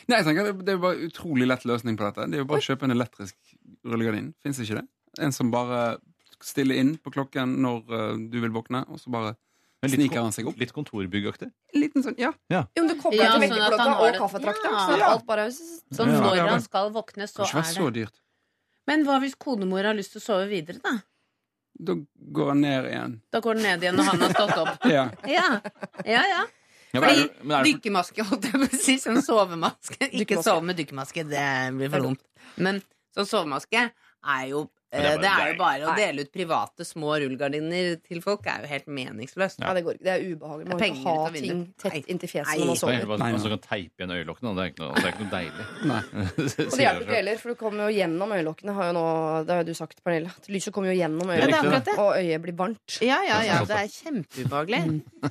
Nei, 0.09 0.21
jeg 0.21 0.27
tenker 0.29 0.45
det, 0.51 0.55
det 0.67 0.75
er 0.75 0.77
jo 0.79 0.85
bare 0.85 1.09
utrolig 1.09 1.49
lett 1.49 1.65
løsning 1.67 1.97
på 1.99 2.05
dette. 2.07 2.29
Det 2.29 2.39
er 2.39 2.45
jo 2.45 2.49
bare 2.51 2.61
å 2.63 2.67
kjøpe 2.69 2.87
en 2.87 2.95
elektrisk 2.95 3.37
rullegardin. 3.89 4.31
Fins 4.45 4.61
ikke 4.63 4.83
det? 4.83 4.87
En 5.25 5.33
som 5.35 5.51
bare 5.51 5.99
stiller 6.45 6.79
inn 6.79 6.95
på 7.03 7.11
klokken 7.15 7.57
når 7.65 7.81
uh, 7.91 8.15
du 8.31 8.39
vil 8.45 8.53
våkne, 8.55 8.85
og 8.93 9.01
så 9.03 9.11
bare 9.11 9.35
Men 9.83 9.91
litt 9.91 10.01
sniker 10.05 10.23
han 10.23 10.35
seg 10.35 10.47
opp. 10.51 10.61
Litt 10.61 10.75
kontorbyggaktig. 10.77 11.49
Liten 11.79 12.05
sånn, 12.05 12.17
ja. 12.21 12.31
Ja. 12.53 12.65
Jo, 12.77 12.85
men 12.85 12.93
du 12.93 13.01
kobler 13.03 13.25
Ja, 13.25 13.33
til 13.35 13.43
sånn 13.43 13.45
vekkerklokka 13.49 13.83
sånn 13.85 13.99
og 13.99 14.07
et- 14.09 14.21
kaffetrakteren. 14.23 14.77
Ja. 14.79 14.87
Så 14.87 14.99
Ja. 15.01 15.11
alt 15.17 15.27
bare 15.27 15.49
Sånn 15.51 16.13
Ja. 16.13 16.21
når 16.21 16.37
Ja, 16.37 16.45
men- 16.45 16.53
han 16.53 16.63
skal 16.63 16.91
våkne, 16.95 17.27
så 17.27 17.43
er 17.43 17.63
så 17.63 17.91
det 17.91 17.95
dyrt. 18.05 18.21
Men 18.87 19.05
hva 19.05 19.19
hvis 19.21 19.35
konemor 19.37 19.85
har 19.85 19.95
lyst 19.95 20.13
til 20.13 20.21
å 20.21 20.25
sove 20.25 20.49
videre, 20.49 20.81
da? 20.81 20.99
Da 21.79 21.95
går 22.35 22.49
han 22.49 22.61
ned 22.61 22.85
igjen. 22.91 23.13
Da 23.33 23.41
går 23.41 23.55
han 23.55 23.63
ned 23.63 23.83
igjen 23.85 23.97
når 23.97 24.05
han 24.11 24.21
har 24.25 24.33
stått 24.35 24.57
opp. 24.59 24.87
Ja. 24.91 25.05
Ja, 25.27 25.61
ja. 26.05 26.23
ja. 26.27 26.41
Ja, 26.91 27.01
men 27.01 27.05
er 27.05 27.15
Fordi 27.15 27.23
det- 27.23 27.53
er 27.53 27.63
det- 27.63 27.73
dykkermaske, 27.73 28.25
holdt 28.25 28.45
jeg 28.49 28.53
på 28.53 28.67
å 28.67 28.79
si, 28.81 28.97
som 28.99 29.17
sovemaske. 29.23 30.09
Ikke 30.23 30.39
sove 30.43 30.63
med 30.65 30.77
dykkermaske, 30.81 31.25
det 31.29 31.45
blir 31.77 31.91
for 31.93 32.01
dumt. 32.09 32.23
Men 32.57 32.81
sånn 33.15 33.29
sovemaske 33.29 33.83
er 34.25 34.47
jo 34.49 34.65
det 34.89 35.01
er 35.05 35.19
Det 35.21 35.29
er 35.29 35.51
jo 35.51 35.53
det 35.53 35.59
bare 35.61 35.85
å 35.85 35.95
dele 35.99 36.25
ut 36.25 36.31
private 36.33 36.85
små 36.89 37.19
rullegardiner 37.21 37.99
til 38.01 38.23
folk 38.25 38.47
er 38.49 38.63
jo 38.65 38.71
helt 38.71 38.87
meningsløst. 38.89 39.61
Ja, 39.61 39.75
det 39.77 39.83
går. 39.85 39.99
Det 40.01 40.13
er 40.15 40.23
ubehagelig. 40.25 40.69
Man 40.71 40.81
må 40.81 40.87
ikke 40.87 41.13
ha 41.19 41.33
ting 41.35 41.61
tett 41.83 42.09
inntil 42.09 42.31
fjeset 42.33 42.55
når 42.57 42.63
man 42.63 42.73
er 42.73 42.73
det 42.73 42.81
sover. 42.81 43.05
bare 43.11 43.29
man 43.37 43.45
kan 43.53 43.63
teipe 43.67 44.01
igjen 44.01 44.15
øyelokkene, 44.17 44.49
og 44.49 44.57
det 44.57 44.65
er 44.65 44.73
ikke 44.73 44.85
noe, 44.85 44.95
det 44.97 45.05
er 45.05 45.13
ikke 45.13 45.27
noe 45.27 45.35
deilig. 45.35 45.67
Og 46.69 46.73
det 46.73 46.85
hjelper 46.85 47.05
ikke 47.05 47.19
heller, 47.19 47.41
for 47.43 47.53
du 47.53 47.61
kommer 47.61 47.85
jo 47.85 47.99
gjennom 47.99 48.33
øyelokkene. 48.39 48.77
Har 48.79 48.89
jo 48.89 48.97
nå, 48.97 49.05
det 49.45 49.55
har 49.55 49.61
jo 49.61 49.69
du 49.69 49.77
sagt, 49.77 50.01
Pernille. 50.07 50.33
At 50.41 50.49
lyset 50.53 50.75
kommer 50.75 50.93
jo 50.93 50.97
gjennom 50.97 51.35
Ja, 51.35 51.37
det 51.43 51.51
øyelokkene, 51.53 51.83
ja, 51.93 52.05
og 52.07 52.11
øyet 52.23 52.45
blir 52.47 52.57
varmt. 52.63 52.99
Ja, 53.05 53.21
ja, 53.29 53.43
ja, 53.45 53.59
Det 53.61 53.69
det 53.75 53.83
er 53.83 53.93
kjempeubehagelig. 53.93 54.83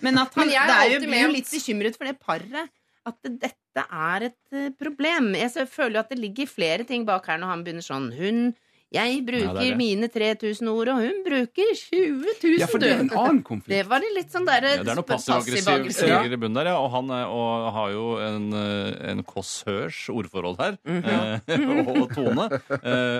Men 0.06 0.22
at 0.22 0.38
han, 0.38 0.44
Men 0.44 0.54
jeg 0.54 0.62
er 0.62 0.70
det 0.70 0.78
er 0.78 0.94
jo, 0.94 1.02
blir 1.08 1.26
jo 1.26 1.34
litt 1.34 1.50
bekymret 1.58 1.98
for 1.98 2.12
det 2.12 2.20
paret. 2.22 2.76
At 3.08 3.18
dette 3.24 3.84
er 3.88 4.28
et 4.28 4.56
eh, 4.58 4.70
problem. 4.76 5.32
Jeg 5.40 5.68
føler 5.72 5.98
jo 5.98 6.04
at 6.04 6.10
det 6.12 6.20
ligger 6.20 6.50
flere 6.52 6.86
ting 6.88 7.06
bak 7.08 7.26
her 7.32 7.40
når 7.40 7.54
han 7.54 7.64
begynner 7.66 7.86
sånn. 7.86 8.10
Hun 8.18 8.50
Jeg 8.94 9.18
bruker 9.28 9.44
Ja, 9.44 9.54
det 9.54 9.66
det. 9.68 9.78
mine 9.78 10.08
3000 10.08 10.68
ord, 10.72 10.88
og 10.94 11.02
hun 11.04 11.18
bruker 11.26 11.72
20 11.76 12.22
000, 12.40 12.54
ja, 12.62 12.68
for 12.72 12.80
det 12.80 12.92
er 12.94 13.02
en 13.04 13.10
annen 13.12 13.42
konflikt. 13.44 13.74
Det 13.74 13.82
var 13.90 14.00
det 14.00 14.12
litt 14.16 14.32
sånn 14.32 14.46
der, 14.48 14.64
Ja, 14.64 14.84
det 14.84 14.94
er 14.94 14.96
noe 14.96 15.04
passiv-aggressiv. 15.04 16.08
Ja. 16.08 16.22
i 16.24 16.40
bunnen 16.40 16.56
der, 16.56 16.70
ja. 16.72 16.78
Og 16.80 16.88
han 16.94 17.12
er, 17.12 17.26
og 17.28 17.68
har 17.76 17.92
jo 17.92 18.06
en, 18.24 18.46
eh, 18.56 19.12
en 19.12 19.24
Kåss-Hørs 19.28 20.00
ordforråd 20.14 20.62
her. 20.64 20.78
Mm 20.88 21.04
-hmm. 21.04 22.02
og 22.02 22.14
Tone. 22.16 22.46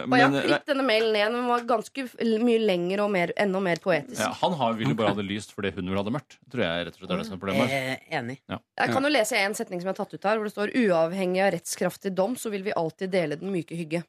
Men, 0.08 0.14
Og 0.14 0.18
jeg 0.18 0.30
har 0.30 0.42
fritt 0.42 0.66
denne 0.68 0.84
mailen 0.84 1.12
ned, 1.14 1.32
men 1.32 1.42
den 1.42 1.48
var 1.48 1.62
ganske 1.68 2.02
mye 2.44 2.60
lengre 2.60 3.04
og 3.04 3.12
mer, 3.12 3.32
enda 3.38 3.60
mer 3.60 3.76
poetisk. 3.76 4.20
ja, 4.22 4.32
han 4.42 4.54
har, 4.54 4.74
vil 4.74 4.96
bare 4.96 5.10
ha 5.10 5.16
det 5.16 5.26
lyst 5.26 5.52
fordi 5.54 5.72
hun 5.76 5.86
ville 5.86 5.98
ha 5.98 6.04
det 6.04 6.14
mørkt. 6.14 6.38
Tror 6.52 6.64
jeg 6.64 6.86
rett 6.86 6.96
og 6.96 7.00
slett 7.00 7.12
er 7.12 7.18
det 7.18 7.26
som 7.26 7.34
er 7.36 7.40
problemet. 7.40 7.70
Eh, 7.72 8.18
enig. 8.18 8.40
Jeg 8.48 8.94
kan 8.94 9.04
jo 9.04 9.10
lese 9.10 9.36
en 9.36 9.54
setning 9.54 9.82
som 9.82 9.88
jeg 9.88 9.96
har 9.98 10.06
tatt 10.06 10.14
ut 10.14 10.24
her, 10.24 10.38
hvor 10.38 10.44
det 10.46 10.54
står 10.54 10.72
uavhengig 10.76 11.42
av 11.44 11.52
rettskraftig 11.54 12.14
dom, 12.16 12.36
så 12.36 12.50
vil 12.50 12.64
vi 12.64 12.72
alltid 12.72 13.10
dele 13.12 13.36
den 13.36 13.52
myke 13.52 13.76
hygge. 13.76 14.04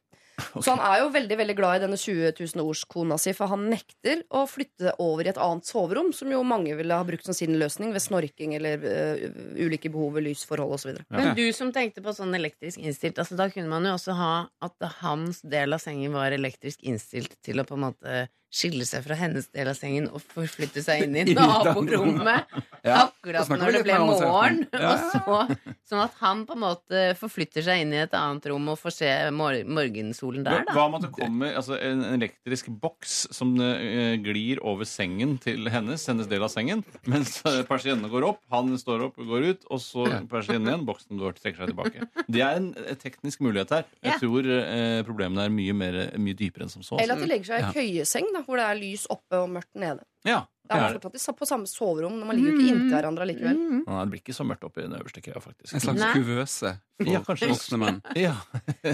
Så 0.59 0.73
han 0.73 0.81
er 0.83 1.03
jo 1.03 1.11
veldig 1.13 1.37
veldig 1.39 1.55
glad 1.57 1.77
i 1.77 1.83
denne 1.83 1.99
20 1.99 2.33
000 2.39 2.65
års-kona 2.65 3.17
si, 3.21 3.33
for 3.37 3.51
han 3.51 3.67
nekter 3.71 4.23
å 4.35 4.45
flytte 4.49 4.95
over 5.03 5.27
i 5.27 5.31
et 5.33 5.41
annet 5.41 5.67
soverom, 5.69 6.11
som 6.15 6.31
jo 6.33 6.41
mange 6.47 6.75
ville 6.79 6.95
ha 6.95 7.05
brukt 7.07 7.27
som 7.27 7.37
sin 7.37 7.57
løsning 7.61 7.93
ved 7.95 8.03
snorking 8.03 8.55
eller 8.57 8.83
uh, 8.83 9.25
ulike 9.59 9.91
behov 9.93 10.17
ved 10.17 10.29
lysforhold 10.29 10.77
osv. 10.79 10.99
Men 11.13 11.33
du 11.37 11.45
som 11.55 11.73
tenkte 11.75 12.03
på 12.05 12.15
sånn 12.15 12.35
elektrisk 12.37 12.81
innstilt, 12.81 13.21
altså 13.21 13.37
da 13.39 13.49
kunne 13.53 13.71
man 13.71 13.87
jo 13.87 13.95
også 13.97 14.17
ha 14.17 14.33
at 14.65 14.89
hans 15.03 15.43
del 15.45 15.75
av 15.75 15.83
sengen 15.83 16.15
var 16.15 16.35
elektrisk 16.35 16.83
innstilt 16.87 17.37
til 17.45 17.61
å 17.61 17.67
på 17.67 17.77
en 17.77 17.87
måte 17.89 18.27
skille 18.49 18.85
seg 18.87 19.03
fra 19.05 19.13
hennes 19.19 19.45
del 19.53 19.67
av 19.69 19.75
sengen 19.77 20.07
og 20.09 20.23
forflytte 20.33 20.81
seg 20.81 21.03
inn 21.05 21.17
i 21.21 21.33
naborommet. 21.37 22.49
Ja, 22.79 23.09
Akkurat 23.09 23.49
når 23.51 23.73
det 23.75 23.79
ble 23.83 23.95
morgen. 23.99 24.61
Ja, 24.71 24.93
Og 24.95 25.09
så, 25.11 25.57
sånn 25.89 25.99
at 26.05 26.13
han 26.21 26.45
på 26.47 26.55
en 26.55 26.61
måte 26.63 27.01
forflytter 27.19 27.65
seg 27.65 27.81
inn 27.83 27.91
i 27.91 27.97
et 28.05 28.13
annet 28.15 28.45
rom 28.47 28.69
og 28.71 28.77
får 28.79 28.93
se 28.95 29.09
mor 29.35 29.57
morgensolen 29.67 30.45
der, 30.47 30.63
Hva 30.71 30.85
om 30.87 30.95
at 30.95 31.03
det 31.03 31.09
kommer 31.17 31.57
altså, 31.59 31.75
en 31.75 32.05
elektrisk 32.15 32.69
boks 32.79 33.17
som 33.35 33.51
uh, 33.59 34.15
glir 34.23 34.61
over 34.63 34.87
sengen 34.87 35.35
til 35.43 35.67
hennes, 35.73 36.05
hennes 36.07 36.29
del 36.31 36.45
av 36.47 36.53
sengen, 36.53 36.85
mens 37.11 37.41
uh, 37.43 37.59
persiennene 37.67 38.07
går 38.13 38.29
opp, 38.29 38.39
han 38.55 38.71
står 38.79 39.03
opp 39.09 39.19
og 39.19 39.27
går 39.35 39.49
ut, 39.51 39.67
og 39.75 39.83
så 39.83 40.07
persiennen 40.31 40.71
igjen, 40.71 40.87
boksen 40.87 41.19
går 41.19 41.35
trekker 41.41 41.65
seg 41.65 41.73
tilbake. 41.73 42.07
Det 42.31 42.45
er 42.47 42.61
en 42.61 42.71
eh, 42.85 42.95
teknisk 43.03 43.43
mulighet 43.43 43.75
her. 43.75 43.85
Jeg 43.99 44.15
Ja. 44.15 44.17
tror 44.23 44.47
uh, 44.47 45.03
problemene 45.03 45.49
er 45.49 45.53
mye, 45.53 45.75
mer, 45.83 45.99
mye 46.15 46.39
dypere 46.39 46.63
enn 46.69 46.71
som 46.71 46.87
så. 46.87 46.95
Eller 47.03 47.19
at 47.19 47.27
de 47.27 47.29
legger 47.35 47.51
seg 47.51 47.67
i 47.67 47.75
køyeseng, 47.75 48.31
da, 48.38 48.38
hvor 48.45 48.59
det 48.59 48.65
er 48.69 48.79
lys 48.79 49.05
oppe 49.09 49.39
og 49.43 49.49
mørkt 49.49 49.75
nede. 49.79 50.03
Ja, 50.27 50.41
Det 50.69 50.75
er 50.77 50.99
fortsatt 50.99 51.31
i 51.33 51.39
på 51.39 51.47
samme 51.49 51.65
soverom, 51.65 52.17
når 52.19 52.27
man 52.29 52.35
ligger 52.37 52.51
jo 52.51 52.57
ikke 52.59 52.71
inntil 52.75 52.91
hverandre 52.93 53.25
likevel. 53.25 53.57
Nei, 53.87 53.99
det 54.03 54.09
blir 54.11 54.19
ikke 54.21 54.35
så 54.37 54.45
mørkt 54.45 54.65
oppe 54.67 54.83
i 54.83 54.85
den 54.85 54.93
øverste 54.99 55.21
køya, 55.25 55.39
faktisk. 55.41 55.73
En 55.73 55.81
slags 55.85 56.01
Nei. 56.03 56.09
kuvøse 56.13 56.73
for 56.99 57.09
Ja, 57.13 57.21
kanskje. 57.25 57.49
voksne 57.49 57.79
menn. 57.81 58.01
Ja. 58.27 58.35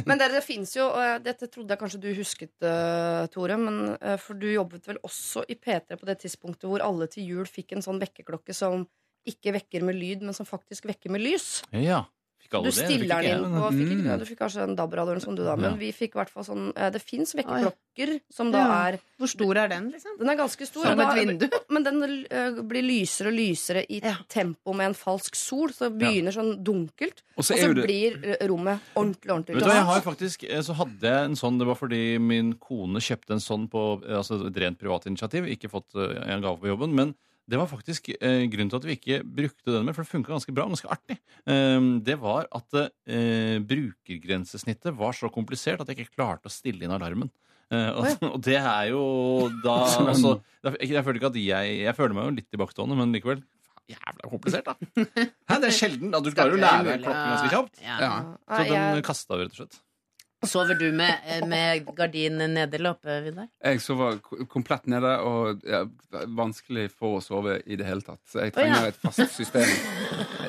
Men 0.05 0.17
dere, 0.21 0.37
det 0.37 0.43
fins 0.45 0.75
jo 0.77 0.85
og 0.87 1.23
Dette 1.25 1.49
trodde 1.51 1.73
jeg 1.75 1.81
kanskje 1.81 1.99
du 2.05 2.07
husket, 2.15 2.53
eh, 2.63 3.25
Tore. 3.33 3.57
Men, 3.57 3.97
eh, 3.99 4.15
for 4.21 4.35
du 4.39 4.47
jobbet 4.53 4.87
vel 4.87 5.01
også 5.03 5.43
i 5.49 5.55
P3 5.55 5.97
på 5.99 6.05
det 6.05 6.19
tidspunktet 6.23 6.69
hvor 6.69 6.85
alle 6.85 7.07
til 7.11 7.25
jul 7.27 7.45
fikk 7.49 7.73
en 7.75 7.81
sånn 7.83 7.99
vekkerklokke 7.99 8.53
som 8.55 8.85
ikke 9.27 9.51
vekker 9.57 9.81
med 9.83 9.97
lyd, 9.97 10.21
men 10.21 10.33
som 10.37 10.45
faktisk 10.45 10.85
vekker 10.85 11.09
med 11.11 11.21
lys. 11.25 11.63
ja. 11.73 12.05
Fikk 12.45 12.53
alle 12.59 12.69
Du 12.69 12.75
det? 12.75 12.85
Stiller 12.85 13.21
den 13.25 13.43
inn 13.43 13.55
på 13.57 13.69
fikk 13.73 13.91
ikke, 13.91 14.05
Mm. 14.05 14.19
Du 14.21 14.25
fikk 14.29 14.37
kanskje 14.39 14.61
en 14.63 14.75
DAB-radioen 14.77 15.21
som 15.21 15.35
du 15.35 15.43
da. 15.43 15.55
Men 15.57 15.71
Ja. 15.71 15.77
vi 15.81 15.91
fikk 15.91 16.13
i 16.13 16.19
hvert 16.19 16.29
fall 16.29 16.43
sånn 16.45 16.71
eh, 16.75 16.89
Det 16.93 17.01
fins 17.01 17.33
vekkerklokker 17.33 18.19
som 18.31 18.51
da 18.51 18.57
Ja. 18.59 18.87
er 18.89 18.99
Hvor 19.17 19.27
stor 19.31 19.57
er 19.57 19.67
den, 19.69 19.91
liksom? 19.91 20.17
Den 20.19 20.29
er 20.29 20.35
ganske 20.35 20.65
stor. 20.67 20.83
Som 20.83 20.91
og 20.91 20.97
da- 20.97 21.15
et 21.15 21.27
vindu. 21.27 21.49
Men 21.69 21.83
den 21.83 22.03
eh, 22.29 22.51
blir 22.61 22.83
lysere 22.83 23.27
og 23.27 23.33
lysere 23.33 23.85
i 23.89 23.99
tempo 24.29 24.73
med 24.73 24.87
en 24.87 24.93
falsk 24.93 25.33
sol. 25.35 25.69
Så 25.69 25.89
det 25.89 25.97
begynner 25.99 26.31
sånn 26.35 26.63
dunkelt. 26.63 27.23
Og 27.35 27.39
Og 27.39 27.43
så 27.43 27.55
så, 27.55 27.63
er 27.63 27.67
jo 27.67 27.73
det- 27.73 27.85
blir 27.87 28.37
eh, 28.41 28.47
rommet 28.47 28.79
ordentlig, 28.95 29.31
ordentlig 29.31 29.55
Vet 29.55 29.63
du 29.63 29.69
hva, 29.69 29.75
jeg 29.75 29.85
har 29.85 30.01
faktisk, 30.01 30.43
eh, 30.49 30.59
så 30.61 30.75
hadde 30.75 31.01
jeg 31.01 31.25
en 31.25 31.35
sånn, 31.35 31.57
Det 31.57 31.65
var 31.65 31.75
fordi 31.75 32.19
min 32.19 32.53
kone 32.53 32.99
kjøpte 32.99 33.31
en 33.31 33.39
sånn 33.39 33.69
på 33.69 34.03
eh, 34.05 34.17
altså 34.17 34.45
et 34.47 34.53
rent 34.57 34.77
privat 34.77 35.05
initiativ. 35.07 35.45
Ikke 35.47 35.69
fått 35.71 35.95
eh, 35.95 36.29
en 36.31 36.41
gave 36.41 36.59
på 36.59 36.67
jobben. 36.67 36.93
Men 36.93 37.15
det 37.45 37.59
var 37.61 37.67
faktisk 37.69 38.09
eh, 38.15 38.43
grunnen 38.49 38.71
til 38.73 38.79
at 38.79 38.85
vi 38.89 38.95
ikke 38.97 39.19
brukte 39.23 39.73
den 39.75 39.85
mer, 39.85 39.93
for 39.93 40.05
det 40.05 40.11
funka 40.13 40.33
ganske 40.33 40.53
bra. 40.55 40.65
ganske 40.71 40.89
artig. 40.89 41.17
Eh, 41.45 41.89
det 42.07 42.15
var 42.21 42.47
at 42.57 42.77
eh, 42.81 43.57
brukergrensesnittet 43.61 44.95
var 44.97 45.13
så 45.17 45.29
komplisert 45.33 45.83
at 45.83 45.91
jeg 45.91 46.03
ikke 46.05 46.15
klarte 46.17 46.49
å 46.49 46.53
stille 46.53 46.85
inn 46.87 46.95
alarmen. 46.95 47.29
Eh, 47.73 47.89
og, 47.97 48.25
og 48.29 48.41
det 48.45 48.57
er 48.61 48.91
jo 48.91 49.03
da 49.63 49.77
Sånn. 49.93 50.09
altså, 50.11 50.35
jeg, 50.69 50.91
jeg 50.93 51.01
føler 51.05 51.17
ikke 51.17 51.31
at 51.31 51.37
jeg 51.41 51.77
Jeg 51.81 51.95
føler 51.97 52.13
meg 52.13 52.27
jo 52.27 52.35
litt 52.35 52.49
tilbakestående, 52.53 52.97
men 52.99 53.15
likevel 53.15 53.41
jævla 53.89 54.29
komplisert, 54.29 54.65
da. 54.65 54.75
Hæ, 55.49 55.57
det 55.61 55.67
er 55.69 55.73
sjelden. 55.77 56.13
at 56.17 56.25
Du 56.25 56.31
klarer 56.33 56.57
å 56.57 56.61
lære 56.61 56.95
klokken 57.03 57.27
ganske 57.35 57.49
kjapt. 57.53 57.81
Ja. 57.85 58.13
Så 58.49 58.61
den 58.71 59.03
kasta 59.05 59.37
vi, 59.37 59.45
rett 59.45 59.53
og 59.53 59.59
slett. 59.61 59.81
Sover 60.45 60.75
du 60.77 60.91
med, 60.91 61.45
med 61.47 61.85
gardinen 61.95 62.53
nede 62.53 62.77
eller 62.77 62.91
oppe, 62.93 63.15
Vidar? 63.25 63.47
Jeg 63.63 63.79
sover 63.81 64.19
komplett 64.51 64.85
nede, 64.91 65.13
og 65.25 65.63
ja, 65.65 65.83
vanskelig 66.37 66.89
for 66.93 67.17
å 67.17 67.21
sove 67.23 67.59
i 67.65 67.77
det 67.79 67.87
hele 67.87 68.03
tatt. 68.05 68.19
Så 68.29 68.43
jeg 68.43 68.51
Å, 68.53 68.59
ja. 68.59 68.59
trenger 68.59 68.89
et 68.91 68.99
fast 69.01 69.23
system. 69.33 69.65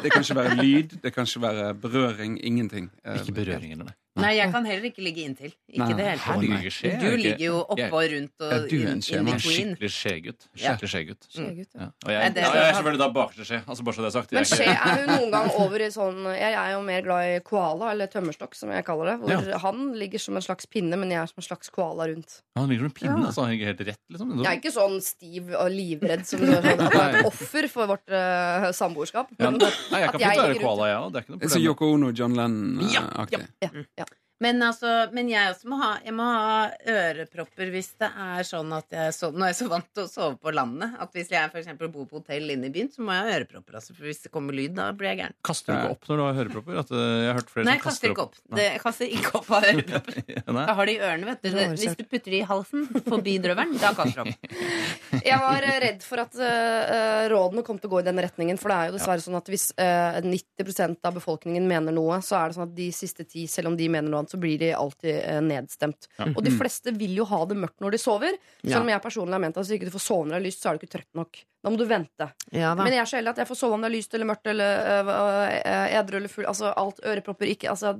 Det 0.02 0.12
kan 0.12 0.26
ikke 0.26 0.36
være 0.42 0.58
lyd, 0.60 0.98
det 1.04 1.14
kan 1.14 1.28
ikke 1.28 1.44
være 1.46 1.70
berøring. 1.80 2.36
Ingenting. 2.44 2.90
Ikke 3.14 3.36
berøring 3.38 3.72
eller. 3.78 3.94
Nei, 4.16 4.32
jeg 4.38 4.51
kan 4.52 4.64
heller 4.64 4.86
ikke 4.88 5.02
ligge 5.05 5.22
inntil. 5.28 5.52
Ikke 5.68 5.78
Nei. 5.82 5.93
det 5.98 6.05
hele 6.06 6.20
tatt. 6.24 6.40
du 6.40 6.70
skje, 6.72 6.90
Du 7.01 7.06
ikke- 7.06 7.22
ligger 7.22 7.44
jo 7.47 7.56
oppå 7.68 7.97
og 8.01 8.10
rundt 8.12 8.32
og 8.40 8.52
Ja, 8.52 8.59
du 8.64 8.76
er 8.76 8.88
en 8.88 9.02
in, 9.02 9.18
in 9.18 9.24
between. 9.28 9.76
Skikkelig 9.76 9.90
skjegutt. 9.93 10.47
Skikkelig 10.56 10.90
skjegutt. 10.93 11.26
Ja. 11.34 11.43
Mm. 11.43 11.66
Ja. 11.76 11.86
Og 12.06 12.10
jeg, 12.14 12.34
det- 12.34 12.43
jeg 12.47 12.56
er 12.56 12.72
selvfølgelig 12.76 12.98
da 13.05 13.09
bakerste 13.12 13.44
skje. 13.44 13.60
Altså 13.68 13.84
bare 13.84 13.94
så 13.94 14.01
det 14.01 14.09
er 14.09 14.16
sagt. 14.16 14.32
Men 14.32 14.44
skje 14.44 14.66
er 14.72 14.97
jo 15.02 15.06
noen 15.16 15.30
gang 15.30 15.51
over 15.60 15.76
i 15.84 15.90
sånn 15.93 16.22
Jeg 16.36 16.52
er 16.56 16.70
jo 16.72 16.80
mer 16.82 17.02
glad 17.02 17.22
i 17.36 17.40
koala, 17.44 17.90
eller 17.93 18.06
tømmerstokk, 18.06 18.55
som 18.56 18.70
jeg 18.70 18.84
kaller 18.88 19.05
det. 19.12 19.16
Hvor 19.20 19.48
Ja. 19.52 19.59
han 19.59 19.93
ligger 19.94 20.18
som 20.18 20.36
en 20.36 20.43
slags 20.43 20.64
pinne, 20.66 20.97
men 20.97 21.10
jeg 21.10 21.20
er 21.20 21.26
som 21.26 21.38
en 21.44 21.48
slags 21.51 21.68
koala 21.70 22.09
rundt. 22.09 22.40
Han 22.56 22.68
ligger 22.68 22.86
som 22.88 22.93
en 22.93 22.97
pinne. 22.97 23.20
Ja. 23.20 23.26
Altså, 23.28 23.43
han 23.44 23.51
ligger 23.52 23.66
helt 23.74 23.84
rett, 23.86 24.01
liksom. 24.10 24.32
Jeg 24.43 24.47
er 24.48 24.60
ikke 24.62 24.72
sånn 24.72 24.97
stiv 25.02 25.52
og 25.55 25.68
livredd 25.70 26.24
som 26.24 26.40
du 26.40 26.47
er 26.56 26.62
sånn, 26.62 26.80
jeg 26.88 27.01
er 27.05 27.18
et 27.20 27.26
offer 27.28 27.68
for 27.68 27.86
vårt 27.93 28.09
uh, 28.09 28.72
samboerskap. 28.72 29.28
Ja, 29.38 29.51
nei, 29.51 29.68
jeg 30.01 30.10
kan 30.10 30.20
fint 30.20 30.40
være 30.40 30.59
koala, 30.62 30.88
jeg 30.88 30.97
òg. 31.05 31.12
Det 31.12 31.20
er 31.20 31.26
ikke 31.26 31.36
noe 31.36 31.52
Så. 31.56 31.60
Yoko 31.60 31.93
Ono, 31.93 32.10
John 32.16 32.32
Lennon-aktig. 32.34 33.44
Ja, 33.62 33.68
ja. 33.98 34.06
Men, 34.44 34.60
altså, 34.60 34.90
men 35.16 35.30
jeg 35.30 35.48
også 35.48 35.68
må 35.72 35.78
ha, 35.80 35.90
jeg 36.04 36.12
må 36.12 36.24
ha 36.28 36.56
ørepropper 36.92 37.70
hvis 37.72 37.94
det 38.02 38.10
er 38.10 38.44
sånn 38.44 38.74
at 38.76 38.92
jeg 38.92 39.14
sover, 39.16 39.38
Nå 39.40 39.46
er 39.46 39.52
jeg 39.54 39.58
så 39.62 39.68
vant 39.70 39.88
til 39.96 40.04
å 40.04 40.10
sove 40.10 40.36
på 40.42 40.52
landet 40.52 40.98
at 41.00 41.16
hvis 41.16 41.30
jeg 41.32 41.52
for 41.54 41.88
bor 41.94 42.04
på 42.10 42.20
hotell 42.20 42.52
inne 42.52 42.68
i 42.68 42.74
byen, 42.74 42.90
så 42.92 43.04
må 43.04 43.16
jeg 43.16 43.24
ha 43.24 43.38
ørepropper. 43.38 43.78
Altså, 43.80 43.96
for 43.96 44.08
hvis 44.08 44.20
det 44.26 44.32
kommer 44.34 44.56
lyd, 44.56 44.74
da 44.76 44.90
blir 44.96 45.14
jeg 45.14 45.22
gæren. 45.22 45.36
Kaster 45.46 45.72
du 45.72 45.78
ikke 45.78 45.96
opp 45.96 46.10
når 46.10 46.20
du 46.20 46.24
har 46.26 46.38
hørepropper? 46.40 46.80
At, 46.82 46.92
eh, 46.92 47.06
jeg 47.06 47.30
har 47.30 47.40
hørt 47.40 47.54
flere 47.54 47.68
Nei, 47.68 47.76
jeg 47.78 47.84
kaster 47.86 48.12
ikke 48.12 48.26
opp. 48.26 48.36
opp. 48.36 48.56
Det, 48.60 48.66
jeg 48.68 48.82
kaster 48.84 49.16
ikke 49.20 49.32
opp 49.40 49.50
av 49.56 49.68
ørepropper. 49.70 50.20
Nei. 50.58 50.66
Jeg 50.66 50.78
har 50.80 50.90
de 50.90 50.96
i 50.96 51.00
ørene, 51.08 51.30
vet 51.30 51.46
du. 51.46 51.58
Hvis 51.76 51.96
du 51.96 52.04
putter 52.04 52.36
de 52.36 52.42
i 52.42 52.46
halsen 52.52 52.86
forbi 53.08 53.38
drøvelen, 53.46 53.80
da 53.80 53.94
kaster 53.96 54.20
du 54.20 54.34
opp. 54.34 54.60
Jeg 55.24 55.38
var 55.40 55.64
eh, 55.64 55.78
redd 55.82 56.05
for 56.05 56.20
at 56.22 56.36
uh, 56.38 57.24
rådene 57.32 57.64
kom 57.66 57.78
til 57.80 57.90
å 57.90 57.94
gå 57.94 58.02
i 58.02 58.06
den 58.06 58.20
retningen. 58.22 58.59
For 58.60 58.72
det 58.72 58.76
er 58.76 58.90
jo 58.90 58.97
dessverre 58.97 59.24
sånn 59.24 59.38
at 59.38 59.51
hvis 59.51 59.68
uh, 59.78 60.18
90% 60.24 61.09
av 61.09 61.16
befolkningen 61.16 61.66
mener 61.68 61.94
noe, 61.97 62.18
så 62.24 62.38
er 62.40 62.51
det 62.51 62.59
sånn 62.59 62.66
at 62.68 62.76
de 62.76 62.88
siste 62.94 63.26
ti, 63.28 63.47
selv 63.51 63.72
om 63.72 63.78
de 63.78 63.88
mener 63.93 64.10
noe 64.10 64.24
annet, 64.24 64.34
så 64.34 64.40
blir 64.43 64.60
de 64.60 64.72
alltid 64.76 65.20
uh, 65.22 65.40
nedstemt. 65.44 66.10
Ja. 66.18 66.30
Og 66.32 66.43
de 66.47 66.55
fleste 66.55 66.94
vil 66.97 67.16
jo 67.18 67.28
ha 67.30 67.43
det 67.48 67.59
mørkt 67.60 67.84
når 67.84 67.97
de 67.97 68.02
sover. 68.02 68.38
Selv 68.62 68.82
om 68.82 68.93
jeg 68.93 69.05
personlig 69.05 69.38
har 69.38 69.44
ment 69.47 69.59
at 69.59 69.66
hvis 69.66 69.78
ikke 69.78 69.90
du 69.90 69.97
får 69.97 70.06
sove 70.06 70.26
når 70.26 70.36
det 70.36 70.43
er 70.43 70.48
lyst, 70.48 70.62
så 70.62 70.70
er 70.70 70.76
du 70.76 70.84
ikke 70.84 70.94
trøtt 70.98 71.22
nok. 71.22 71.43
Da 71.66 71.72
må 71.72 71.80
du 71.80 71.86
vente. 71.88 72.30
Ja. 72.55 72.74
Men 72.78 72.94
jeg 72.94 73.02
er 73.02 73.10
så 73.10 73.18
heldig 73.18 73.34
at 73.34 73.43
jeg 73.43 73.51
får 73.51 73.59
sove 73.62 73.78
om 73.78 73.82
det 73.82 73.90
er 73.90 73.97
lyst 73.97 74.14
eller 74.14 74.30
mørkt 74.30 74.52
eller 74.52 75.56
edru 75.98 76.20
eller 76.20 76.30
full. 76.30 76.47
Altså 76.47 76.70
alt 76.70 77.02
ørepropper 77.02 77.51
ikke 77.56 77.72
altså, 77.72 77.97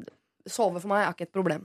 Sove 0.47 0.81
for 0.81 0.89
meg 0.93 1.05
er 1.05 1.15
ikke 1.15 1.27
et 1.29 1.33
problem. 1.35 1.65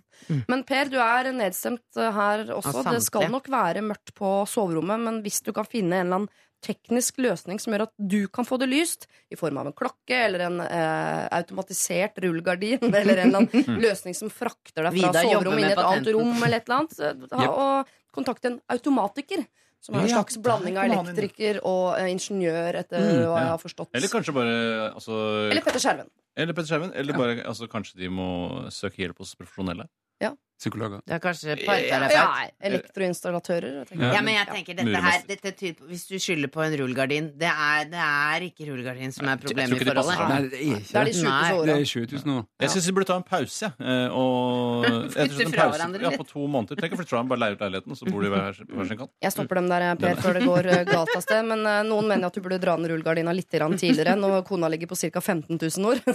Men 0.50 0.64
Per, 0.68 0.90
du 0.90 0.98
er 1.02 1.32
nedstemt 1.36 1.84
øh, 1.98 2.12
her 2.16 2.46
også. 2.56 2.82
Ja, 2.86 2.92
Det 2.98 3.04
skal 3.06 3.28
nok 3.32 3.50
være 3.54 3.82
mørkt 3.86 4.14
på 4.18 4.32
soverommet, 4.50 5.00
men 5.06 5.22
hvis 5.26 5.42
du 5.46 5.52
kan 5.54 5.66
finne 5.70 6.00
en 6.02 6.08
eller 6.08 6.16
annen 6.24 6.30
teknisk 6.62 7.18
løsning 7.18 7.58
som 7.58 7.74
gjør 7.74 7.88
at 7.88 7.94
du 7.98 8.28
kan 8.30 8.46
få 8.46 8.60
det 8.62 8.68
lyst, 8.70 9.08
i 9.34 9.38
form 9.40 9.58
av 9.58 9.72
en 9.72 9.74
klokke 9.74 10.14
eller 10.28 10.44
en 10.46 10.60
eh, 10.62 11.24
automatisert 11.34 12.20
rullegardin, 12.22 12.84
eller 13.00 13.18
en 13.24 13.32
eller 13.32 13.48
annen 13.48 13.82
løsning 13.82 14.14
som 14.18 14.30
frakter 14.30 14.86
deg 14.90 15.00
fra 15.02 15.14
soverommet 15.24 15.64
inn 15.64 15.72
i 15.72 15.74
et 15.74 15.82
annet 15.86 16.12
rom, 16.14 16.36
eller 16.38 16.58
et 16.62 16.70
eller 16.70 16.84
annet, 16.84 17.26
ta, 17.32 17.42
Yep. 17.42 17.58
og 17.66 17.98
kontakte 18.14 18.52
en 18.54 18.60
automatiker. 18.70 19.46
Som 19.82 19.96
er 19.98 20.04
en 20.04 20.10
Ja, 20.12 20.20
slags 20.20 20.36
blanding 20.38 20.76
av 20.78 20.92
elektriker 20.94 21.58
og 21.66 21.96
eh, 21.98 22.12
ingeniør, 22.14 22.76
etter 22.84 23.02
Mm, 23.02 23.24
hva 23.32 23.38
jeg 23.42 23.50
har 23.50 23.62
forstått. 23.64 23.90
Eller 23.98 24.12
kanskje 24.14 24.34
bare 24.36 24.58
altså, 24.94 25.16
Eller 25.50 25.64
Petter 25.66 25.82
Skjerven. 25.82 26.12
Eller 26.40 26.56
Petter 26.56 26.72
Skjerven. 26.72 26.94
Eller 26.96 27.18
bare, 27.18 27.42
altså, 27.44 27.68
kanskje 27.72 28.00
de 28.00 28.10
må 28.14 28.28
søke 28.72 29.04
hjelp 29.04 29.20
hos 29.24 29.36
profesjonelle. 29.40 29.88
Ja. 30.22 30.34
Psykologer. 30.62 31.00
Det 31.10 31.16
er 31.16 31.22
kanskje 31.24 31.48
Ja, 31.50 31.56
parterapeut. 31.66 32.52
elektroinstallatører. 32.70 33.88
Ja, 33.98 34.20
men 34.22 34.36
jeg 34.36 34.46
tenker 34.52 34.76
dette 34.78 35.00
her 35.02 35.24
dette 35.26 35.52
typ, 35.58 35.80
Hvis 35.90 36.04
du 36.06 36.20
skylder 36.22 36.52
på 36.54 36.62
en 36.62 36.76
rullegardin 36.78 37.32
det 37.42 37.50
er, 37.50 37.88
det 37.90 37.98
er 37.98 38.46
ikke 38.46 38.68
rullegardin 38.70 39.10
som 39.16 39.26
er 39.32 39.40
problemet 39.42 39.74
i 39.82 39.88
forholdet. 39.88 40.22
Nei, 40.30 40.42
det 40.52 40.60
er 40.62 40.68
ikke 40.70 40.92
Det 40.92 41.00
er 41.02 41.10
de 41.10 41.16
sjukeste 41.18 41.26
Nei. 41.26 41.66
Det 41.66 41.74
er 41.74 41.86
20 41.90 42.22
000 42.28 42.36
år. 42.38 42.46
Jeg 42.62 42.70
syns 42.76 42.86
vi 42.86 42.94
burde 43.00 43.10
ta 43.10 43.16
en 43.18 43.26
pause. 43.32 43.72
eh, 43.82 44.08
Og 44.22 44.86
en 44.92 45.10
fra 45.10 45.50
pause 45.50 45.72
hverandre 45.74 46.02
ja, 46.06 46.12
på 46.22 46.28
to 46.30 46.46
måneder. 46.46 46.78
Tenk 46.78 46.94
å 46.94 47.00
flytte 47.02 47.10
fra 47.10 47.18
hverandre, 47.18 47.34
bare 47.34 47.42
leie 47.42 47.58
ut 47.58 47.64
leiligheten, 47.66 47.98
så 47.98 48.12
bor 48.14 48.22
de 48.22 48.30
hver 48.36 48.62
sin 48.62 49.02
kant. 49.02 49.12
Jeg 49.26 49.34
stopper 49.34 49.62
dem 49.62 49.72
der, 49.74 49.88
Per, 50.06 50.22
før 50.22 50.38
det 50.38 50.46
går 50.46 50.70
eh, 50.76 50.84
galt 50.92 51.16
av 51.18 51.26
sted. 51.26 51.42
Men 51.50 51.66
eh, 51.66 51.82
noen 51.90 52.06
mener 52.14 52.30
at 52.30 52.38
du 52.38 52.42
burde 52.46 52.62
dra 52.62 52.78
ned 52.78 52.94
rullegardina 52.94 53.34
litt 53.34 53.50
tidligere, 53.50 54.14
når 54.14 54.46
kona 54.46 54.70
ligger 54.70 54.94
på 54.94 55.00
ca. 55.10 55.26
15 55.26 55.58
000 55.58 55.90
år. 55.90 56.06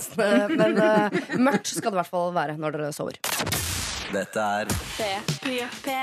Men 0.55 0.79
mørkt 1.51 1.75
skal 1.75 1.91
det 1.91 1.97
i 1.99 2.01
hvert 2.05 2.15
fall 2.15 2.31
være 2.37 2.55
når 2.63 2.79
dere 2.79 2.93
sover. 2.95 3.19
Dette 4.13 4.43
er 4.43 4.69
P3. 4.97 5.95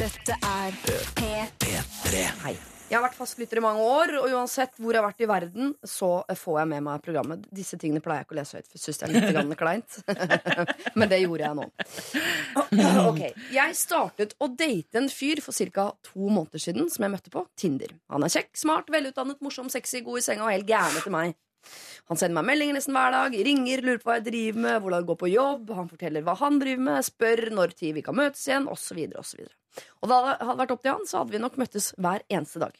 Dette 0.00 0.36
er 0.44 0.74
P3. 1.16 2.24
Hei. 2.44 2.52
Jeg 2.90 2.98
har 2.98 3.04
vært 3.04 3.14
fastlytter 3.20 3.60
i 3.60 3.62
mange 3.62 3.84
år, 3.86 4.10
og 4.18 4.32
uansett 4.34 4.72
hvor 4.82 4.90
jeg 4.96 4.98
har 4.98 5.06
vært 5.06 5.22
i 5.22 5.28
verden, 5.30 5.68
så 5.86 6.08
får 6.36 6.56
jeg 6.58 6.70
med 6.72 6.82
meg 6.88 7.04
programmet. 7.04 7.44
Disse 7.54 7.78
tingene 7.78 8.02
pleier 8.02 8.24
jeg 8.24 8.26
ikke 8.26 8.34
å 8.34 8.38
lese 8.40 8.58
høyt, 8.58 8.66
for 8.72 8.82
syns 8.82 8.98
det 8.98 9.06
er 9.06 9.12
litt 9.14 9.28
grann 9.30 9.54
kleint. 9.60 10.00
Men 10.98 11.12
det 11.12 11.20
gjorde 11.22 11.44
jeg 11.46 11.58
nå. 11.60 11.68
Ok, 13.06 13.22
Jeg 13.54 13.76
startet 13.78 14.34
å 14.42 14.50
date 14.50 14.98
en 14.98 15.06
fyr 15.12 15.38
for 15.44 15.54
ca. 15.70 15.86
to 16.10 16.26
måneder 16.26 16.64
siden, 16.66 16.90
som 16.90 17.06
jeg 17.06 17.14
møtte 17.14 17.30
på 17.32 17.44
Tinder. 17.54 17.94
Han 18.10 18.26
er 18.26 18.34
kjekk, 18.34 18.50
smart, 18.58 18.90
velutdannet, 18.90 19.38
morsom, 19.44 19.70
sexy, 19.70 20.02
god 20.02 20.18
i 20.18 20.26
senga 20.26 20.48
og 20.48 20.52
helt 20.56 20.66
gæren 20.68 20.98
etter 20.98 21.14
meg. 21.14 21.38
Han 22.10 22.18
sender 22.18 22.40
meg 22.40 22.48
meldinger 22.48 22.74
nesten 22.74 22.96
hver 22.96 23.12
dag, 23.14 23.34
ringer, 23.46 23.82
lurer 23.86 24.00
på 24.02 24.10
hva 24.10 24.16
jeg 24.18 24.26
driver 24.26 24.62
med, 24.64 24.76
hvordan 24.82 25.02
det 25.02 25.10
går 25.12 25.18
på 25.20 25.28
jobb, 25.30 25.68
han 25.78 25.90
forteller 25.92 26.24
hva 26.26 26.34
han 26.40 26.56
driver 26.58 26.86
med, 26.88 27.06
spør 27.06 27.42
når 27.54 27.74
tid 27.78 27.94
vi 27.94 28.02
kan 28.02 28.18
møtes 28.18 28.42
igjen, 28.48 28.66
osv. 28.72 28.98
osv. 29.20 29.44
Og 30.02 30.10
da 30.10 30.18
det 30.24 30.32
hadde 30.48 30.60
vært 30.64 30.74
opp 30.74 30.82
til 30.82 30.96
han, 30.96 31.06
så 31.06 31.20
hadde 31.20 31.36
vi 31.36 31.42
nok 31.44 31.60
møttes 31.62 31.92
hver 32.02 32.26
eneste 32.26 32.62
dag. 32.64 32.74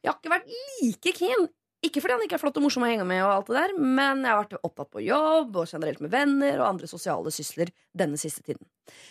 Jeg 0.00 0.08
har 0.08 0.16
ikke 0.16 0.32
vært 0.32 0.54
like 0.80 1.14
keen. 1.20 1.50
Ikke 1.82 1.98
fordi 1.98 2.14
han 2.14 2.24
ikke 2.24 2.36
er 2.38 2.40
flott 2.44 2.58
og 2.60 2.64
morsom 2.64 2.84
å 2.86 2.88
henge 2.88 3.04
med, 3.04 3.20
og 3.26 3.32
alt 3.34 3.48
det 3.50 3.58
der 3.58 3.72
men 3.76 4.22
jeg 4.22 4.30
har 4.30 4.44
vært 4.44 4.68
opptatt 4.68 4.92
på 4.94 5.02
jobb 5.02 5.56
og 5.58 5.66
generelt 5.66 6.00
med 6.00 6.12
venner 6.14 6.60
og 6.60 6.68
andre 6.68 6.88
sosiale 6.88 7.32
sysler 7.34 7.72
denne 7.92 8.20
siste 8.20 8.44
tiden. 8.46 8.62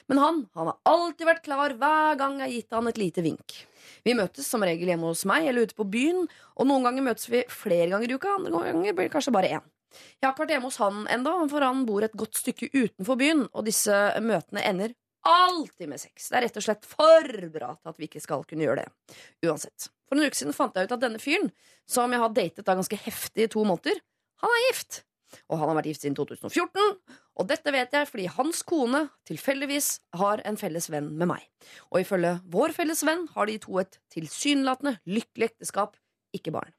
Men 0.07 0.21
han 0.23 0.45
han 0.55 0.71
har 0.71 0.79
alltid 0.87 1.27
vært 1.27 1.43
klar 1.45 1.75
hver 1.75 2.17
gang 2.17 2.39
jeg 2.39 2.47
har 2.47 2.55
gitt 2.55 2.79
han 2.79 2.89
et 2.89 3.01
lite 3.01 3.25
vink. 3.27 3.57
Vi 4.07 4.15
møtes 4.17 4.47
som 4.49 4.63
regel 4.65 4.89
hjemme 4.91 5.11
hos 5.11 5.25
meg 5.29 5.45
eller 5.49 5.67
ute 5.67 5.77
på 5.77 5.87
byen, 5.91 6.25
og 6.57 6.67
noen 6.69 6.87
ganger 6.87 7.05
møtes 7.05 7.29
vi 7.31 7.43
flere 7.51 7.91
ganger 7.93 8.09
i 8.09 8.17
uka, 8.17 8.37
andre 8.39 8.63
ganger 8.71 8.97
blir 8.97 9.07
det 9.09 9.13
kanskje 9.13 9.35
bare 9.35 9.51
én. 9.59 9.69
Jeg 9.91 10.23
har 10.23 10.33
ikke 10.33 10.45
vært 10.45 10.53
hjemme 10.55 10.69
hos 10.69 10.79
han 10.81 11.05
ennå, 11.11 11.35
for 11.51 11.67
han 11.67 11.85
bor 11.87 12.05
et 12.05 12.17
godt 12.17 12.39
stykke 12.39 12.71
utenfor 12.71 13.19
byen, 13.19 13.45
og 13.51 13.67
disse 13.67 13.95
møtene 14.23 14.63
ender 14.67 14.95
alltid 15.27 15.89
med 15.91 16.01
sex. 16.01 16.29
Det 16.29 16.37
er 16.39 16.47
rett 16.47 16.57
og 16.57 16.65
slett 16.65 16.87
for 16.87 17.33
bra 17.53 17.73
til 17.75 17.91
at 17.91 17.99
vi 17.99 18.07
ikke 18.09 18.23
skal 18.23 18.45
kunne 18.47 18.65
gjøre 18.65 18.85
det. 18.85 19.17
Uansett. 19.45 19.91
For 20.09 20.17
en 20.17 20.25
uke 20.25 20.39
siden 20.39 20.55
fant 20.55 20.75
jeg 20.75 20.87
ut 20.87 20.95
at 20.95 21.03
denne 21.03 21.21
fyren, 21.21 21.51
som 21.89 22.11
jeg 22.11 22.23
har 22.23 22.33
datet 22.35 22.65
da 22.65 22.75
ganske 22.77 22.99
heftig 23.05 23.45
i 23.45 23.51
to 23.51 23.63
måneder, 23.67 24.01
han 24.41 24.55
er 24.57 24.67
gift. 24.71 25.03
Og 25.49 25.59
han 25.59 25.69
har 25.69 25.77
vært 25.79 25.89
gift 25.91 26.03
siden 26.05 26.17
2014. 26.17 26.97
Og 27.39 27.47
dette 27.49 27.73
vet 27.73 27.95
jeg 27.95 28.09
fordi 28.09 28.27
hans 28.35 28.61
kone 28.67 29.05
tilfeldigvis 29.29 29.89
har 30.19 30.43
en 30.47 30.59
felles 30.59 30.89
venn 30.91 31.09
med 31.17 31.31
meg. 31.33 31.47
Og 31.91 32.03
ifølge 32.03 32.37
vår 32.51 32.75
felles 32.75 33.03
venn 33.07 33.27
har 33.35 33.49
de 33.49 33.57
to 33.63 33.79
et 33.81 33.99
tilsynelatende 34.13 34.97
lykkelig 35.09 35.53
ekteskap, 35.53 35.97
ikke 36.35 36.53
barn. 36.55 36.75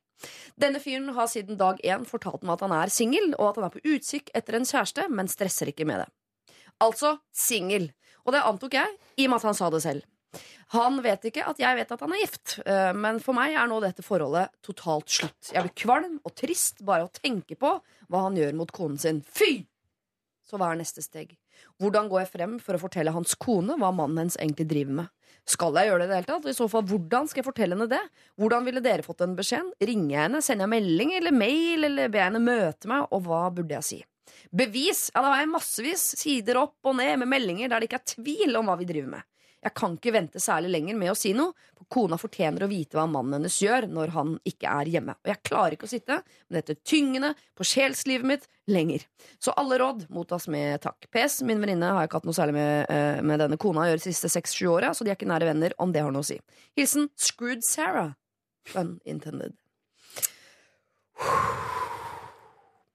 Denne 0.61 0.79
fyren 0.83 1.11
har 1.17 1.27
siden 1.31 1.59
dag 1.59 1.81
én 1.83 2.05
fortalt 2.07 2.45
meg 2.47 2.55
at 2.55 2.67
han 2.67 2.75
er 2.77 2.93
singel, 2.95 3.33
og 3.39 3.51
at 3.51 3.59
han 3.59 3.67
er 3.67 3.75
på 3.75 3.83
utkikk 3.95 4.31
etter 4.39 4.59
en 4.59 4.69
kjæreste, 4.69 5.09
men 5.11 5.31
stresser 5.31 5.73
ikke 5.73 5.89
med 5.89 6.05
det. 6.05 6.09
Altså 6.83 7.17
singel. 7.35 7.91
Og 8.23 8.37
det 8.37 8.45
antok 8.47 8.77
jeg, 8.79 8.99
i 9.19 9.27
og 9.27 9.33
med 9.33 9.41
at 9.41 9.49
han 9.51 9.59
sa 9.59 9.71
det 9.73 9.83
selv. 9.83 10.07
Han 10.73 11.03
vet 11.05 11.27
ikke 11.29 11.45
at 11.49 11.59
jeg 11.61 11.77
vet 11.77 11.91
at 11.93 12.01
han 12.01 12.15
er 12.17 12.23
gift, 12.23 12.55
eh, 12.65 12.93
men 12.97 13.19
for 13.21 13.37
meg 13.37 13.57
er 13.59 13.69
nå 13.69 13.81
dette 13.85 14.05
forholdet 14.05 14.53
totalt 14.65 15.11
slutt. 15.13 15.53
Jeg 15.53 15.67
blir 15.67 15.75
kvalm 15.85 16.17
og 16.25 16.35
trist 16.39 16.81
bare 16.87 17.07
å 17.09 17.13
tenke 17.13 17.59
på 17.61 17.75
hva 18.09 18.25
han 18.27 18.39
gjør 18.39 18.57
mot 18.57 18.73
konen 18.73 19.01
sin. 19.01 19.21
Fy! 19.27 19.67
Så 20.49 20.59
hva 20.61 20.73
er 20.73 20.81
neste 20.81 21.05
steg? 21.05 21.37
Hvordan 21.81 22.09
går 22.11 22.25
jeg 22.25 22.33
frem 22.33 22.55
for 22.63 22.77
å 22.77 22.81
fortelle 22.81 23.13
hans 23.15 23.35
kone 23.41 23.77
hva 23.81 23.93
mannen 23.95 24.25
hennes 24.25 24.39
egentlig 24.41 24.67
driver 24.71 24.97
med? 25.03 25.13
Skal 25.49 25.75
jeg 25.77 25.89
gjøre 25.91 26.05
det 26.05 26.07
i 26.07 26.11
det 26.11 26.19
hele 26.21 26.31
tatt? 26.31 26.49
I 26.49 26.57
så 26.57 26.69
fall, 26.71 26.85
hvordan 26.87 27.29
skal 27.29 27.43
jeg 27.43 27.49
fortelle 27.49 27.77
henne 27.77 27.91
det? 27.91 28.03
Hvordan 28.39 28.67
ville 28.69 28.83
dere 28.85 29.05
fått 29.07 29.23
den 29.25 29.35
beskjeden? 29.39 29.73
Ringer 29.83 30.15
jeg 30.15 30.23
henne? 30.27 30.43
Sender 30.45 30.69
jeg 30.69 30.75
melding 30.75 31.15
eller 31.19 31.35
mail? 31.35 31.87
Eller 31.89 32.13
ber 32.13 32.23
jeg 32.23 32.31
henne 32.31 32.45
møte 32.45 32.91
meg? 32.91 33.09
Og 33.11 33.25
hva 33.27 33.43
burde 33.55 33.77
jeg 33.79 33.89
si? 33.89 34.01
Bevis! 34.53 35.09
Ja, 35.15 35.23
da 35.25 35.35
har 35.35 35.43
jeg 35.43 35.53
massevis 35.53 36.05
sider 36.21 36.61
opp 36.63 36.89
og 36.89 36.97
ned 37.01 37.19
med 37.23 37.31
meldinger 37.33 37.73
der 37.73 37.83
det 37.83 37.91
ikke 37.91 38.01
er 38.03 38.11
tvil 38.15 38.61
om 38.61 38.71
hva 38.71 38.79
vi 38.81 38.89
driver 38.89 39.17
med. 39.17 39.29
Jeg 39.63 39.75
kan 39.79 39.95
ikke 39.95 40.13
vente 40.15 40.41
særlig 40.43 40.73
lenger 40.75 40.97
med 40.99 41.13
å 41.13 41.17
si 41.19 41.31
noe, 41.39 41.55
for 41.79 41.87
kona 41.93 42.19
fortjener 42.19 42.65
å 42.67 42.71
vite 42.71 42.99
hva 42.99 43.05
mannen 43.11 43.39
hennes 43.39 43.59
gjør 43.63 43.87
når 43.91 44.15
han 44.17 44.33
ikke 44.49 44.71
er 44.71 44.91
hjemme. 44.91 45.15
Og 45.23 45.31
jeg 45.31 45.43
klarer 45.47 45.77
ikke 45.77 45.87
å 45.87 45.93
sitte 45.93 46.19
med 46.25 46.59
dette 46.59 46.81
tyngende 46.83 47.31
på 47.59 47.67
sjelslivet 47.71 48.27
mitt 48.27 48.49
lenger. 48.71 49.07
Så 49.43 49.55
alle 49.59 49.79
råd 49.83 50.09
mottas 50.11 50.49
med 50.51 50.83
takk. 50.83 51.07
PS, 51.15 51.41
min 51.47 51.63
venninne 51.63 51.93
har 51.95 52.09
ikke 52.09 52.19
hatt 52.19 52.27
noe 52.27 52.39
særlig 52.39 52.59
med, 52.59 52.91
eh, 52.91 53.23
med 53.23 53.39
denne 53.43 53.59
kona 53.61 53.85
å 53.85 53.91
gjøre 53.91 54.03
de 54.03 54.09
siste 54.11 54.33
seks-sju 54.35 54.67
åra, 54.75 54.91
så 54.91 55.07
de 55.07 55.15
er 55.15 55.19
ikke 55.19 55.31
nære 55.31 55.53
venner, 55.53 55.75
om 55.79 55.95
det 55.95 56.03
har 56.03 56.11
noe 56.11 56.27
å 56.27 56.31
si. 56.33 56.41
Hilsen 56.77 57.11
Screwed 57.17 57.63
Sarah. 57.63 58.15
Pun 58.67 58.99
intended. 59.05 59.55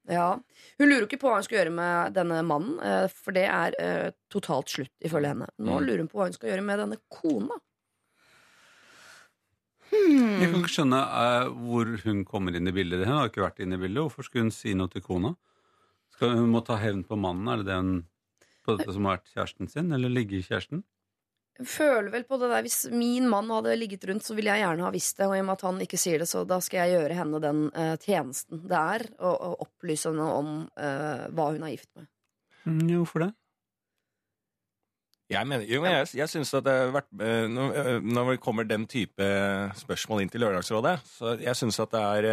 Ja. 0.08 0.40
Hun 0.80 0.88
lurer 0.90 1.04
ikke 1.08 1.20
på 1.20 1.28
hva 1.30 1.40
hun 1.42 1.44
skal 1.44 1.58
gjøre 1.60 1.74
med 1.76 2.14
denne 2.16 2.42
mannen, 2.48 2.78
eh, 2.80 3.08
for 3.12 3.36
det 3.36 3.44
er 3.52 3.76
eh, 3.82 4.12
totalt 4.32 4.72
slutt, 4.72 4.94
ifølge 5.04 5.34
henne. 5.34 5.48
Nå 5.60 5.80
Mm. 5.80 5.86
lurer 5.88 5.98
hun 6.04 6.08
på 6.12 6.20
hva 6.22 6.28
hun 6.30 6.34
skal 6.38 6.50
gjøre 6.54 6.64
med 6.64 6.80
denne 6.80 6.98
kona. 7.12 7.58
Jeg 9.92 10.52
kan 10.52 10.60
ikke 10.62 10.72
skjønne 10.74 10.98
uh, 11.00 11.48
hvor 11.64 11.90
hun 12.04 12.24
kommer 12.28 12.56
inn 12.56 12.68
i 12.68 12.74
bildet. 12.76 13.06
Hun 13.08 13.16
har 13.22 13.30
ikke 13.30 13.46
vært 13.46 13.62
inne 13.64 13.78
i 13.78 13.82
bildet. 13.82 14.02
Hvorfor 14.04 14.26
skulle 14.28 14.48
hun 14.48 14.52
si 14.56 14.74
noe 14.76 14.92
til 14.92 15.02
kona? 15.06 15.34
Skal 16.16 16.36
hun 16.36 16.52
må 16.52 16.60
ta 16.66 16.76
hevn 16.82 17.06
på 17.08 17.16
mannen? 17.20 17.48
Er 17.54 17.62
det 17.64 17.70
den 17.72 17.92
på 18.66 18.76
dette 18.78 18.92
som 18.96 19.08
har 19.08 19.18
vært 19.20 19.32
kjæresten 19.32 19.72
sin? 19.72 19.94
Eller 19.96 20.12
ligger 20.12 20.44
kjæresten? 20.44 20.84
Føler 21.66 22.12
vel 22.14 22.26
på 22.28 22.38
det 22.38 22.52
der 22.52 22.66
Hvis 22.66 22.84
min 22.94 23.26
mann 23.30 23.50
hadde 23.50 23.74
ligget 23.80 24.06
rundt, 24.10 24.26
så 24.26 24.36
ville 24.38 24.54
jeg 24.54 24.62
gjerne 24.62 24.86
ha 24.86 24.92
visst 24.94 25.18
det. 25.18 25.26
Og 25.30 25.38
i 25.38 25.42
og 25.42 25.48
med 25.48 25.58
at 25.58 25.66
han 25.66 25.82
ikke 25.88 26.00
sier 26.02 26.22
det, 26.22 26.30
så 26.30 26.44
da 26.46 26.60
skal 26.64 26.84
jeg 26.84 27.00
gjøre 27.00 27.18
henne 27.18 27.42
den 27.42 27.64
uh, 27.74 27.96
tjenesten 28.04 28.62
det 28.68 28.78
er 28.78 29.08
å, 29.18 29.32
å 29.34 29.50
opplyse 29.66 30.12
henne 30.12 30.30
om 30.38 30.54
uh, 30.78 31.26
hva 31.34 31.50
hun 31.56 31.66
er 31.66 31.74
gift 31.74 31.90
med. 31.98 32.10
Mm, 32.68 32.84
jo, 32.92 33.02
hvorfor 33.02 33.26
det? 33.26 33.32
Jeg, 35.28 35.44
mener, 35.50 35.66
jo, 35.68 35.82
men 35.84 35.98
jeg, 35.98 36.12
jeg 36.22 36.32
synes 36.32 36.54
at 36.56 36.64
det 36.64 36.74
har 36.78 36.94
vært 36.96 37.10
eh, 37.20 37.50
når, 37.52 38.30
det 38.30 38.38
kommer 38.40 38.64
den 38.64 38.86
type 38.88 39.26
spørsmål 39.76 40.22
inn 40.24 40.32
til 40.32 40.40
Lørdagsrådet, 40.46 40.94
så 41.04 41.34
jeg 41.42 41.60
syns 41.60 41.82
at 41.84 41.92
det 41.92 42.04
er 42.06 42.28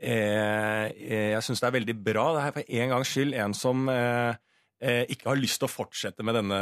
Jeg 0.00 1.42
synes 1.42 1.60
det 1.60 1.66
er 1.66 1.74
veldig 1.74 1.96
bra. 2.04 2.28
Det 2.36 2.44
er 2.44 2.54
for 2.54 2.70
en 2.78 2.92
gangs 2.94 3.10
skyld 3.10 3.34
en 3.34 3.56
som 3.58 3.90
eh, 3.90 4.38
ikke 4.80 5.28
har 5.28 5.36
lyst 5.36 5.58
til 5.60 5.66
å 5.68 5.72
fortsette 5.72 6.24
med 6.24 6.38
denne 6.38 6.58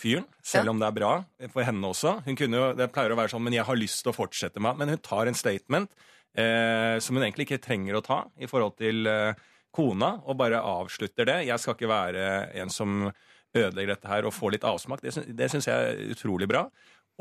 fyren, 0.00 0.24
selv 0.40 0.72
om 0.72 0.78
det 0.80 0.86
er 0.88 0.94
bra 0.96 1.10
for 1.52 1.66
henne 1.66 1.90
også. 1.90 2.14
Hun 2.24 2.38
kunne 2.38 2.56
jo, 2.56 2.68
Det 2.78 2.86
pleier 2.94 3.12
å 3.12 3.18
være 3.18 3.28
sånn, 3.34 3.44
men 3.44 3.58
jeg 3.58 3.66
har 3.68 3.76
lyst 3.76 4.00
til 4.00 4.12
å 4.14 4.16
fortsette 4.16 4.62
med 4.64 4.78
Men 4.80 4.94
hun 4.94 5.02
tar 5.04 5.28
en 5.28 5.36
statement 5.36 5.92
eh, 6.32 6.96
som 7.04 7.16
hun 7.16 7.26
egentlig 7.26 7.48
ikke 7.48 7.60
trenger 7.66 7.98
å 7.98 8.04
ta 8.04 8.22
i 8.40 8.48
forhold 8.48 8.78
til 8.80 9.08
eh, 9.10 9.36
kona, 9.76 10.14
og 10.24 10.38
bare 10.40 10.62
avslutter 10.64 11.28
det. 11.28 11.38
Jeg 11.50 11.60
skal 11.60 11.76
ikke 11.76 11.92
være 11.92 12.26
en 12.62 12.72
som 12.72 13.10
ødelegger 13.56 13.94
dette 13.94 14.10
her 14.10 14.28
og 14.28 14.34
får 14.36 14.56
litt 14.56 14.66
avsmak. 14.68 15.02
Det, 15.04 15.12
det 15.36 15.50
syns 15.52 15.68
jeg 15.68 15.92
er 15.92 16.16
utrolig 16.16 16.48
bra. 16.50 16.66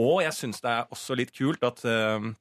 Og 0.01 0.21
jeg 0.25 0.35
syns 0.35 0.63
det 0.63 0.71
er 0.71 0.91
også 0.91 1.15
litt 1.19 1.31
kult 1.35 1.63
at 1.67 1.83
eh, 1.87 2.31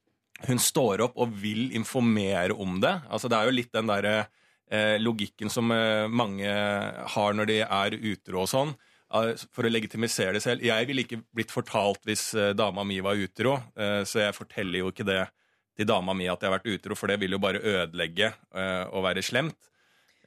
hun 0.48 0.62
står 0.62 1.04
opp 1.06 1.18
og 1.22 1.34
vil 1.42 1.74
informere 1.76 2.56
om 2.56 2.80
det. 2.82 2.94
Altså 3.08 3.30
Det 3.30 3.38
er 3.38 3.48
jo 3.48 3.58
litt 3.58 3.74
den 3.74 3.90
derre 3.90 4.16
eh, 4.24 4.32
logikken 4.98 5.50
som 5.52 5.70
eh, 5.74 6.06
mange 6.08 6.48
har 7.14 7.34
når 7.36 7.46
de 7.50 7.60
er 7.62 7.96
utro 8.00 8.44
og 8.44 8.48
sånn. 8.50 8.74
eh, 9.14 9.34
For 9.52 9.66
å 9.66 9.72
legitimisere 9.72 10.32
det 10.32 10.42
selv. 10.42 10.64
Jeg 10.64 10.86
ville 10.88 11.04
ikke 11.04 11.22
blitt 11.34 11.52
fortalt 11.54 12.04
hvis 12.08 12.34
eh, 12.34 12.54
dama 12.56 12.84
mi 12.84 13.00
var 13.04 13.20
utro, 13.20 13.58
eh, 13.76 14.02
så 14.08 14.24
jeg 14.24 14.34
forteller 14.36 14.80
jo 14.80 14.90
ikke 14.90 15.06
det 15.06 15.22
til 15.76 15.86
dama 15.90 16.14
mi 16.14 16.28
at 16.30 16.40
jeg 16.40 16.50
har 16.50 16.58
vært 16.58 16.70
utro, 16.70 16.94
for 16.94 17.10
det 17.10 17.18
vil 17.20 17.34
jo 17.34 17.42
bare 17.42 17.58
ødelegge 17.60 18.30
eh, 18.32 18.84
og 18.90 19.04
være 19.04 19.22
slemt. 19.26 19.58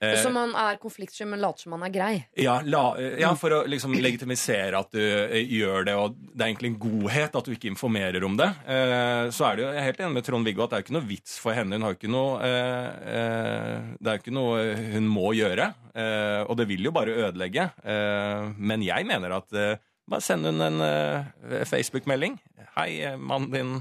Eh, 0.00 0.14
Så 0.22 0.30
man 0.30 0.52
er 0.54 0.76
konfliktsky, 0.78 1.24
men 1.26 1.40
later 1.42 1.64
som 1.64 1.72
man 1.74 1.82
er 1.82 1.90
grei. 1.90 2.12
ja, 2.38 2.60
la, 2.64 2.82
ja, 3.18 3.32
for 3.34 3.50
å 3.50 3.64
liksom 3.66 3.96
legitimisere 3.98 4.78
at 4.78 4.92
du 4.94 5.00
eh, 5.00 5.40
gjør 5.42 5.84
det, 5.88 5.94
og 5.98 6.14
det 6.20 6.38
er 6.44 6.52
egentlig 6.52 6.70
en 6.70 6.78
godhet 6.84 7.34
at 7.40 7.44
du 7.44 7.50
ikke 7.56 7.70
informerer 7.72 8.22
om 8.24 8.36
det. 8.38 8.46
Eh, 8.66 9.24
så 9.34 9.48
er 9.48 9.56
det 9.58 9.64
jo, 9.64 9.72
Jeg 9.72 9.82
er 9.82 9.88
helt 9.88 10.00
enig 10.04 10.14
med 10.20 10.24
Trond-Viggo 10.28 10.62
at 10.64 10.70
det 10.70 10.76
er 10.78 10.82
jo 10.84 10.86
ikke 10.86 10.96
noe 11.00 11.08
vits 11.10 11.34
for 11.42 11.52
henne. 11.58 11.74
Hun 11.74 11.82
har 11.88 11.96
jo 11.96 11.98
ikke 11.98 12.12
noe 12.14 12.38
eh, 12.46 12.88
eh, 13.18 13.74
Det 13.98 14.06
er 14.12 14.16
jo 14.20 14.22
ikke 14.22 14.36
noe 14.38 14.64
hun 14.94 15.10
må 15.18 15.32
gjøre. 15.34 15.68
Eh, 15.98 16.40
og 16.46 16.56
det 16.60 16.68
vil 16.70 16.84
jo 16.86 16.94
bare 16.94 17.18
ødelegge. 17.26 17.70
Eh, 17.82 18.48
men 18.56 18.82
jeg 18.86 19.06
mener 19.08 19.34
at 19.40 19.52
eh, 19.58 19.76
bare 20.08 20.22
send 20.24 20.46
hun 20.46 20.62
en 20.62 20.80
eh, 20.80 21.64
Facebook-melding. 21.68 22.38
Hei, 22.78 22.90
eh, 23.02 23.16
mannen 23.18 23.50
din 23.50 23.74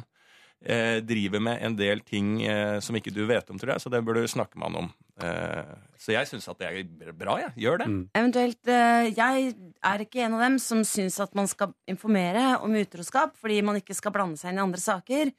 eh, 0.66 1.00
driver 1.06 1.40
med 1.44 1.62
en 1.64 1.76
del 1.78 2.00
ting 2.02 2.42
eh, 2.44 2.80
som 2.84 2.96
ikke 2.96 3.14
du 3.14 3.26
vet 3.30 3.50
om, 3.50 3.60
tror 3.60 3.74
jeg, 3.76 3.82
så 3.84 3.92
det 3.94 4.04
burde 4.06 4.24
du 4.26 4.28
snakke 4.32 4.58
med 4.58 4.68
han 4.72 4.80
om. 4.86 4.90
Eh, 5.22 5.76
så 5.98 6.14
jeg 6.14 6.28
syns 6.30 6.48
at 6.52 6.60
det 6.62 6.68
er 6.70 7.14
bra, 7.18 7.38
jeg. 7.42 7.54
Gjør 7.66 7.78
det. 7.84 7.88
Eventuelt, 8.18 8.68
eh, 8.68 9.10
Jeg 9.18 9.54
er 9.84 10.04
ikke 10.06 10.24
en 10.26 10.34
av 10.38 10.42
dem 10.48 10.58
som 10.60 10.84
syns 10.86 11.20
at 11.24 11.34
man 11.36 11.48
skal 11.48 11.74
informere 11.90 12.60
om 12.62 12.76
utroskap 12.78 13.36
fordi 13.38 13.62
man 13.66 13.80
ikke 13.82 13.96
skal 13.98 14.12
blande 14.16 14.38
seg 14.38 14.52
inn 14.54 14.60
i 14.62 14.66
andre 14.66 14.82
saker. 14.82 15.32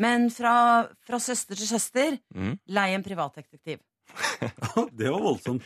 Men 0.00 0.30
fra, 0.32 0.88
fra 1.04 1.18
søster 1.20 1.54
til 1.58 1.68
søster, 1.68 2.18
Mm. 2.34 2.58
lei 2.68 2.94
en 2.94 3.02
privatdetektiv. 3.04 3.78
Det 4.96 5.08
var 5.10 5.20
voldsomt. 5.20 5.62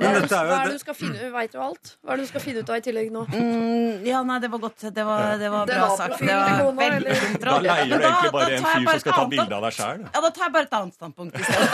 Hva 0.00 0.08
er, 0.08 0.22
det, 0.24 0.32
er 0.32 0.46
hva 0.48 0.56
er 0.56 0.70
det 0.70 0.78
du 0.78 0.80
skal 0.80 0.96
finne 0.96 1.18
ut? 1.20 1.32
Veit 1.34 1.52
du 1.52 1.58
alt? 1.60 1.90
Hva 2.00 2.14
er 2.14 2.20
det 2.20 2.24
du 2.24 2.28
skal 2.30 2.42
finne 2.42 2.60
ut 2.64 2.70
av 2.72 2.78
i 2.80 2.84
tillegg 2.86 3.10
nå? 3.12 3.24
Mm, 3.28 4.06
ja, 4.08 4.22
nei, 4.24 4.38
det 4.40 4.48
var 4.52 4.62
godt. 4.62 4.86
Det 4.96 5.04
var, 5.04 5.34
det 5.40 5.50
var 5.52 5.68
bra 5.68 5.88
sagt. 5.98 6.22
Det 6.24 6.36
var 6.38 6.70
veldig? 6.78 7.16
Da 7.42 7.56
leier 7.66 7.90
du 7.90 7.96
egentlig 7.98 8.32
bare 8.36 8.56
en 8.56 8.64
fyr 8.64 8.86
bare 8.86 8.94
som 8.94 9.04
skal 9.04 9.18
ta 9.18 9.26
bilde 9.34 9.58
av 9.58 9.66
deg 9.66 9.76
sjøl. 9.76 10.06
Ja, 10.06 10.22
da 10.24 10.30
tar 10.38 10.46
jeg 10.46 10.54
bare 10.56 10.68
et 10.70 10.78
annet 10.78 10.96
standpunkt 10.96 11.36
i 11.36 11.44
stedet. 11.44 11.68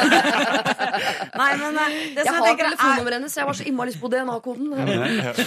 Nei, 1.43 1.49
men 1.63 1.81
eh, 1.85 1.97
det 2.17 2.27
som 2.27 2.35
jeg 2.35 2.43
har 2.43 2.51
er 2.51 2.61
telefonnummeret 2.65 3.19
hennes. 3.21 3.39
Jeg 3.39 3.51
var 3.53 3.61
så 3.61 3.69
innmari 3.71 3.93
lyst 3.93 4.03
på 4.03 4.11
DNA-koden. 4.11 4.75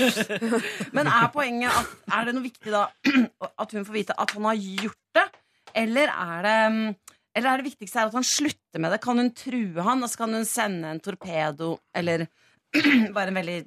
Men 0.95 1.11
er 1.11 1.29
poenget 1.33 1.75
at 1.75 2.15
Er 2.15 2.27
det 2.29 2.33
noe 2.37 2.45
viktig 2.45 2.71
da 2.73 2.87
at 3.63 3.75
hun 3.75 3.85
får 3.85 3.95
vite 3.95 4.15
at 4.15 4.33
han 4.37 4.47
har 4.47 4.59
gjort 4.59 5.19
det? 5.19 5.27
Eller 5.83 6.11
er 6.15 6.45
det 6.47 6.57
mm, 6.73 6.83
eller 7.37 7.51
er 7.51 7.61
det 7.61 7.69
viktigste 7.69 8.01
er 8.01 8.09
at 8.09 8.17
han 8.17 8.25
slutter 8.25 8.81
med 8.81 8.91
det? 8.93 9.01
Kan 9.03 9.21
hun 9.21 9.31
true 9.37 9.83
han? 9.85 10.03
Altså 10.03 10.23
kan 10.23 10.33
hun 10.33 10.47
sende 10.47 10.89
en 10.91 11.01
torpedo 11.03 11.75
eller 11.95 12.25
bare 13.15 13.31
en 13.31 13.39
veldig 13.39 13.59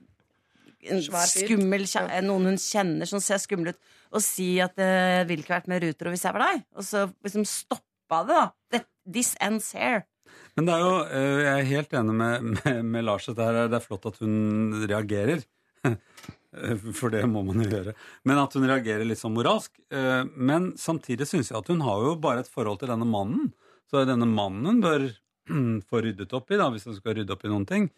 en 0.93 1.03
skummel 1.31 1.85
Noen 2.27 2.49
hun 2.51 2.57
kjenner 2.59 3.07
som 3.07 3.20
ser 3.23 3.39
skummel 3.39 3.70
ut, 3.73 3.79
og 4.12 4.23
si 4.24 4.57
at 4.62 4.74
det 4.77 4.89
ville 5.29 5.45
ikke 5.45 5.55
vært 5.55 5.69
med 5.70 5.85
ruter 5.85 6.09
og 6.11 6.15
hvis 6.16 6.24
jeg 6.27 6.35
var 6.35 6.43
deg? 6.49 6.65
Og 6.74 6.87
så 6.87 7.05
liksom 7.23 7.45
stoppa 7.47 8.23
det, 8.27 8.41
da. 8.74 8.83
This 9.07 9.33
ends 9.43 9.70
here. 9.74 10.03
Men 10.57 10.66
det 10.69 10.74
er 10.74 10.83
jo, 10.83 10.93
eh, 11.07 11.39
jeg 11.43 11.53
er 11.62 11.70
helt 11.70 11.95
enig 11.99 12.15
med, 12.19 12.43
med, 12.59 12.83
med 12.85 13.05
Lars. 13.07 13.29
at 13.31 13.37
Det, 13.39 13.47
er- 13.47 13.70
det 13.73 13.79
er 13.79 13.87
flott 13.87 14.07
at 14.11 14.19
hun 14.23 14.85
reagerer. 14.91 15.43
For 16.99 17.09
det 17.15 17.23
må 17.33 17.41
man 17.47 17.62
jo 17.65 17.70
gjøre. 17.73 17.95
Men 18.29 18.39
at 18.43 18.53
hun 18.59 18.66
reagerer 18.69 19.07
litt 19.09 19.20
sånn 19.23 19.35
moralsk. 19.35 19.73
Eh, 19.91 20.23
Men 20.37 20.73
samtidig 20.79 21.27
syns 21.31 21.51
jeg 21.51 21.59
at 21.59 21.70
hun 21.73 21.81
har 21.87 22.03
jo 22.05 22.15
bare 22.20 22.45
et 22.45 22.51
forhold 22.53 22.83
til 22.83 22.93
denne 22.93 23.09
mannen. 23.09 23.53
Så 23.91 24.05
denne 24.09 24.29
mannen 24.29 24.83
bør 24.85 25.09
få 25.89 26.03
ryddet 26.05 26.33
opp 26.37 26.53
i, 26.53 26.59
da, 26.61 26.69
hvis 26.74 26.87
hun 26.91 26.99
skal 26.99 27.16
rydde 27.19 27.33
opp 27.35 27.47
i 27.49 27.53
noen 27.53 27.66
ting. 27.69 27.89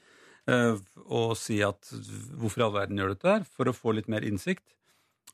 Eh, 0.50 0.76
Og 1.04 1.34
si 1.36 1.58
at 1.64 1.88
hvorfor 2.36 2.60
i 2.60 2.64
all 2.66 2.74
verden 2.74 2.98
gjør 3.00 3.12
du 3.12 3.14
dette 3.16 3.32
her? 3.32 3.44
For 3.56 3.68
å 3.68 3.76
få 3.76 3.94
litt 3.96 4.08
mer 4.12 4.24
innsikt. 4.26 4.64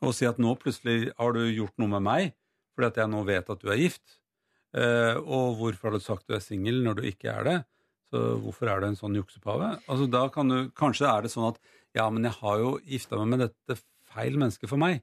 Og 0.00 0.14
si 0.16 0.26
at 0.28 0.38
nå 0.40 0.54
plutselig 0.58 1.10
har 1.18 1.34
du 1.36 1.42
gjort 1.50 1.76
noe 1.78 1.90
med 1.98 2.06
meg 2.06 2.30
fordi 2.74 2.86
at 2.88 2.98
jeg 3.02 3.10
nå 3.12 3.18
vet 3.28 3.50
at 3.52 3.60
du 3.60 3.68
er 3.68 3.76
gift. 3.76 4.14
Eh, 4.72 5.18
og 5.18 5.58
hvorfor 5.58 5.90
har 5.90 5.98
du 5.98 6.00
sagt 6.04 6.28
du 6.30 6.36
er 6.36 6.40
singel 6.40 6.78
når 6.86 7.00
du 7.00 7.08
ikke 7.10 7.28
er 7.34 7.44
det? 7.44 7.56
Så 8.10 8.22
hvorfor 8.40 8.70
er 8.72 8.80
du 8.80 8.86
en 8.88 8.96
sånn 8.98 9.18
juksepave? 9.18 9.74
Altså, 9.90 10.06
da 10.10 10.22
kan 10.32 10.48
du, 10.48 10.70
kanskje 10.78 11.10
er 11.10 11.26
det 11.26 11.32
sånn 11.34 11.50
at 11.50 11.58
ja, 11.98 12.06
men 12.08 12.24
jeg 12.24 12.38
har 12.38 12.62
jo 12.62 12.70
gifta 12.86 13.18
meg 13.20 13.28
med 13.34 13.42
dette 13.44 13.76
feil 14.14 14.38
mennesket 14.38 14.70
for 14.70 14.80
meg. 14.80 15.02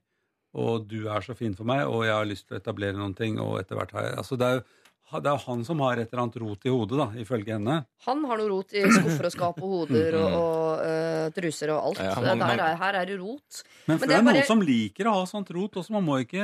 Og 0.57 0.87
du 0.89 1.03
er 1.11 1.21
så 1.21 1.35
fin 1.37 1.53
for 1.53 1.67
meg, 1.69 1.83
og 1.85 2.07
jeg 2.07 2.15
har 2.15 2.25
lyst 2.27 2.47
til 2.47 2.57
å 2.57 2.61
etablere 2.61 2.97
noen 2.97 3.13
ting. 3.15 3.37
Og 3.43 3.59
etter 3.61 3.77
hvert 3.77 3.93
har 3.93 4.07
jeg 4.07 4.17
Altså, 4.23 4.39
det 4.39 4.47
er 4.47 4.57
jo 4.57 4.65
det 5.23 5.31
er 5.31 5.37
han 5.47 5.61
som 5.63 5.79
har 5.79 5.97
et 6.01 6.11
eller 6.11 6.21
annet 6.25 6.35
rot 6.43 6.65
i 6.67 6.71
hodet, 6.73 6.97
da, 6.99 7.05
ifølge 7.21 7.53
henne. 7.55 7.77
Han 8.07 8.23
har 8.27 8.37
noe 8.41 8.49
rot 8.51 8.73
i 8.75 8.81
skuffer 8.91 9.29
og 9.29 9.31
skap 9.31 9.61
og 9.63 9.69
hoder 9.71 10.17
og, 10.19 10.33
og 10.35 10.81
uh, 10.83 11.29
truser 11.37 11.71
og 11.71 11.85
alt. 11.91 12.01
Ja, 12.03 12.15
man, 12.19 12.41
man- 12.41 12.57
der 12.57 12.63
er, 12.65 12.75
her 12.81 12.97
er 13.01 13.05
det 13.07 13.15
rot. 13.21 13.61
Men, 13.87 13.97
for 13.97 14.05
det 14.05 14.09
det 14.11 14.17
er 14.17 14.25
noen 14.25 14.33
bare- 14.41 14.49
som 14.49 14.61
liker 14.67 15.07
å 15.07 15.13
ha 15.21 15.25
sånt 15.31 15.51
rot 15.55 15.79
også. 15.79 15.95
Man 15.95 16.03
må 16.09 16.19
ikke, 16.25 16.43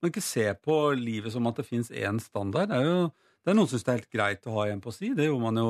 må 0.00 0.08
ikke 0.12 0.24
se 0.24 0.46
på 0.64 0.78
livet 0.96 1.32
som 1.36 1.46
at 1.52 1.60
det 1.60 1.66
fins 1.68 1.90
én 1.92 2.20
standard. 2.24 2.72
Det 2.72 2.80
er 2.80 2.88
jo 2.88 3.02
det 3.40 3.54
er 3.54 3.56
noen 3.56 3.68
som 3.70 3.78
syns 3.78 3.86
det 3.86 3.90
er 3.92 3.98
helt 4.02 4.12
greit 4.12 4.46
å 4.50 4.52
ha 4.52 4.64
en 4.68 4.80
på 4.84 4.92
si. 4.92 5.08
Det 5.16 5.24
gjorde 5.24 5.40
man 5.40 5.56
jo 5.56 5.68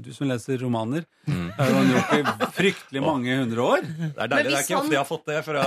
Du 0.00 0.06
som 0.16 0.24
leser 0.24 0.56
romaner. 0.62 1.04
Det 1.28 1.58
har 1.58 1.72
man 1.74 1.90
gjort 1.92 2.14
i 2.16 2.46
fryktelig 2.56 3.02
mange 3.04 3.34
hundre 3.42 3.66
år. 3.74 3.82
Det 3.84 4.08
er 4.24 4.30
deilig. 4.32 4.46
Det 4.48 4.56
er 4.56 4.64
ikke 4.64 4.78
ofte 4.78 4.94
jeg 4.94 5.00
har 5.02 5.08
fått 5.10 5.26
det 5.28 5.36
fra 5.44 5.64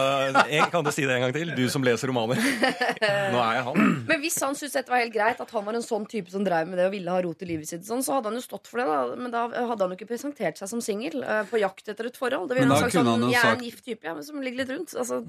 jeg 0.49 0.69
Kan 0.73 0.87
du 0.87 0.89
si 0.95 1.05
det 1.05 1.13
en 1.13 1.25
gang 1.27 1.35
til? 1.35 1.51
Du 1.59 1.61
som 1.69 1.85
leser 1.85 2.09
romaner. 2.09 2.41
Nå 2.41 3.37
er 3.43 3.59
jeg 3.59 3.67
han. 3.69 3.93
Men 4.09 4.23
hvis 4.23 4.39
han 4.41 4.57
syntes 4.57 4.79
dette 4.79 4.93
var 4.95 5.03
helt 5.03 5.13
greit, 5.13 5.43
at 5.45 5.53
han 5.59 5.67
var 5.69 5.77
en 5.77 5.85
sånn 5.85 6.07
type 6.09 6.33
som 6.33 6.47
drev 6.47 6.71
med 6.71 6.81
det 6.81 6.87
og 6.89 6.95
ville 6.97 7.13
ha 7.13 7.21
rot 7.27 7.45
i 7.45 7.51
livet 7.51 7.69
sitt, 7.69 7.85
sånn, 7.85 8.01
så 8.05 8.17
hadde 8.17 8.31
han 8.33 8.41
jo 8.41 8.43
stått 8.47 8.71
for 8.71 8.81
det. 8.81 8.87
da 8.89 9.21
Men 9.21 9.35
da 9.37 9.45
hadde 9.53 9.77
han 9.77 9.93
jo 9.93 9.99
ikke 9.99 10.09
presentert 10.09 10.57
seg 10.57 10.71
som 10.73 10.81
singel 10.83 11.21
eh, 11.21 11.43
på 11.51 11.61
jakt 11.61 11.93
etter 11.93 12.09
et 12.09 12.17
forhold. 12.17 12.49
Det 12.49 12.57
ville 12.57 12.73
han 12.73 12.81
sagt 12.87 12.97
sånn 12.97 13.13
han 13.13 13.27
jo 13.27 13.31
Jeg 13.35 13.43
er 13.45 13.53
en 13.53 13.63
gift 13.69 13.85
type, 13.85 14.01
ja, 14.09 14.17
men 14.17 14.25
som 14.25 14.41
ligger 14.41 14.63
litt 14.65 14.73
rundt. 14.73 14.97
Altså, 14.97 15.21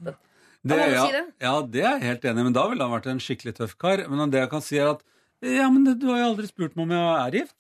Det, 0.64 0.74
Han 0.74 0.90
ja, 0.97 1.05
si 1.05 1.12
det. 1.14 1.22
ja, 1.44 1.55
det 1.76 1.85
er 1.85 1.93
jeg 1.98 2.06
helt 2.09 2.24
enig 2.32 2.40
i, 2.43 2.48
men 2.48 2.56
da 2.56 2.64
ville 2.72 2.82
han 2.89 2.97
vært 2.97 3.12
en 3.12 3.20
skikkelig 3.22 3.59
tøff 3.60 3.76
kar. 3.78 4.02
Men 4.09 4.32
det 4.32 4.40
jeg 4.47 4.51
kan 4.56 4.64
si 4.64 4.80
er 4.80 4.97
at 4.97 5.05
Ja, 5.44 5.69
men 5.70 5.85
du 5.98 6.06
har 6.10 6.19
jo 6.24 6.28
aldri 6.32 6.48
spurt 6.51 6.74
meg 6.77 6.89
om 6.89 6.94
jeg 6.97 7.09
er 7.23 7.36
gift. 7.43 7.59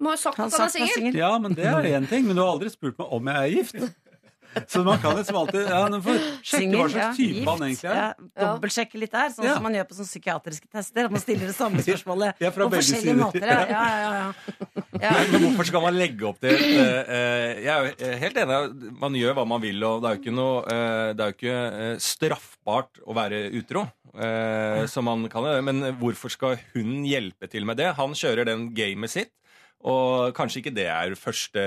Du 0.00 0.06
har 0.08 0.16
jo 0.16 0.22
sagt 0.22 0.38
at 0.40 0.54
han 0.56 0.66
er 0.66 0.94
singel. 0.94 1.16
Ja, 1.20 1.32
men 1.38 1.54
det 1.54 1.66
er 1.68 1.90
én 1.94 2.08
ting, 2.08 2.24
men 2.26 2.34
du 2.38 2.42
har 2.42 2.54
aldri 2.56 2.70
spurt 2.72 2.96
meg 2.98 3.10
om 3.12 3.28
jeg 3.30 3.36
er 3.36 3.56
gift. 3.60 3.90
Så 4.66 4.80
man 4.82 4.98
kan 4.98 5.14
liksom 5.14 5.36
alltid 5.38 5.68
ja, 5.70 5.84
sjekke 6.42 6.74
hva 6.74 6.86
slags 6.90 7.18
type 7.20 7.44
han 7.46 7.60
egentlig 7.62 7.86
er. 7.86 7.98
Ja, 8.00 8.48
Dobbeltsjekke 8.48 8.98
litt 8.98 9.12
der, 9.14 9.28
sånn 9.30 9.46
Ja. 9.46 9.52
som 9.54 9.62
man 9.62 9.76
gjør 9.76 9.86
på 9.86 9.94
sånne 9.94 10.10
psykiatriske 10.10 10.66
tester. 10.72 11.06
At 11.06 11.14
man 11.14 11.22
stiller 11.22 11.46
det 11.46 11.54
samme 11.54 11.84
spørsmålet 11.86 12.42
Ja, 12.42 12.50
på 12.50 12.66
forskjellige 12.66 13.14
sider. 13.14 13.20
måter. 13.20 13.46
Ja, 13.50 13.60
ja, 13.70 13.84
ja, 14.02 14.32
ja. 15.00 15.12
Men 15.30 15.44
hvorfor 15.46 15.68
skal 15.70 15.84
man 15.86 15.94
legge 15.96 16.26
opp 16.28 16.40
til 16.42 16.58
eh, 16.58 17.12
eh, 17.14 17.62
Jeg 17.62 17.70
er 17.70 17.86
jo 17.86 17.92
eh, 18.08 18.16
helt 18.24 18.40
enig. 18.42 18.58
Man 19.00 19.20
gjør 19.20 19.38
hva 19.38 19.46
man 19.54 19.62
vil, 19.62 19.78
og 19.86 20.02
det 20.02 20.10
er 20.10 20.18
jo 20.18 20.22
ikke 20.24 20.34
noe 20.34 20.58
eh, 20.66 21.12
Det 21.14 21.22
er 21.24 21.30
jo 21.30 21.38
ikke 21.38 21.94
straffbart 22.10 23.00
å 23.06 23.16
være 23.16 23.44
utro. 23.60 23.86
Eh, 24.18 24.86
som 24.90 25.06
han 25.10 25.28
kan 25.32 25.46
gjøre. 25.46 25.64
Men 25.66 25.82
hvorfor 26.00 26.32
skal 26.32 26.58
hun 26.74 27.04
hjelpe 27.08 27.50
til 27.50 27.66
med 27.68 27.78
det? 27.80 27.92
Han 28.00 28.16
kjører 28.16 28.48
den 28.48 28.70
gamet 28.74 29.12
sitt. 29.12 29.34
Og 29.80 30.34
kanskje 30.36 30.60
ikke 30.60 30.74
det 30.76 30.84
er 30.92 31.14
første 31.16 31.62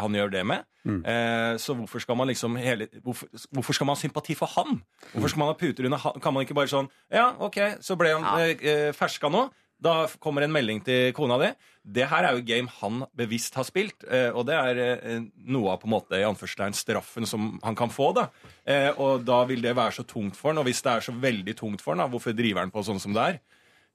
han 0.00 0.14
gjør 0.16 0.30
det 0.32 0.44
med. 0.48 0.64
Eh, 1.04 1.58
så 1.60 1.74
hvorfor 1.76 2.00
skal 2.00 2.16
man 2.16 2.30
liksom 2.30 2.54
hele, 2.56 2.86
hvorfor, 3.04 3.28
hvorfor 3.52 3.76
skal 3.76 3.86
man 3.86 3.96
ha 3.98 4.00
sympati 4.00 4.34
for 4.34 4.48
han? 4.56 4.80
Hvorfor 5.12 5.28
skal 5.28 5.42
man 5.42 5.50
ha 5.52 5.56
puter 5.60 5.84
under 5.84 6.00
han? 6.00 6.20
Kan 6.24 6.32
man 6.32 6.46
ikke 6.46 6.56
bare 6.56 6.72
sånn 6.72 6.88
Ja, 7.12 7.34
OK, 7.36 7.58
så 7.84 7.98
ble 8.00 8.14
han 8.16 8.24
ja. 8.24 8.46
eh, 8.56 8.92
ferska 8.96 9.28
nå. 9.28 9.50
Da 9.80 9.94
kommer 10.20 10.44
en 10.44 10.52
melding 10.52 10.82
til 10.84 11.14
kona 11.16 11.38
di. 11.40 11.50
Det 11.80 12.04
her 12.10 12.26
er 12.28 12.36
jo 12.36 12.44
game 12.44 12.68
han 12.80 13.04
bevisst 13.16 13.54
har 13.56 13.64
spilt, 13.64 14.04
eh, 14.04 14.28
og 14.28 14.44
det 14.50 14.56
er 14.58 14.80
eh, 14.84 15.22
noe 15.48 15.72
av 15.72 15.80
på 15.80 15.88
en 15.88 15.94
måte 15.94 16.18
i 16.20 16.26
anførselstegn 16.26 16.76
straffen 16.76 17.28
som 17.28 17.54
han 17.64 17.78
kan 17.78 17.92
få. 17.92 18.10
da. 18.18 18.26
Eh, 18.68 18.90
og 18.92 19.24
da 19.24 19.40
vil 19.48 19.64
det 19.64 19.72
være 19.76 19.96
så 20.00 20.04
tungt 20.04 20.36
for 20.36 20.52
han, 20.52 20.60
og 20.60 20.68
hvis 20.68 20.84
det 20.84 20.92
er 20.92 21.06
så 21.08 21.16
veldig 21.16 21.56
tungt 21.56 21.80
for 21.80 21.94
han, 21.94 22.04
da, 22.04 22.10
hvorfor 22.12 22.36
driver 22.36 22.66
han 22.66 22.74
på 22.74 22.84
sånn 22.84 23.00
som 23.00 23.16
det 23.16 23.24
er? 23.24 23.40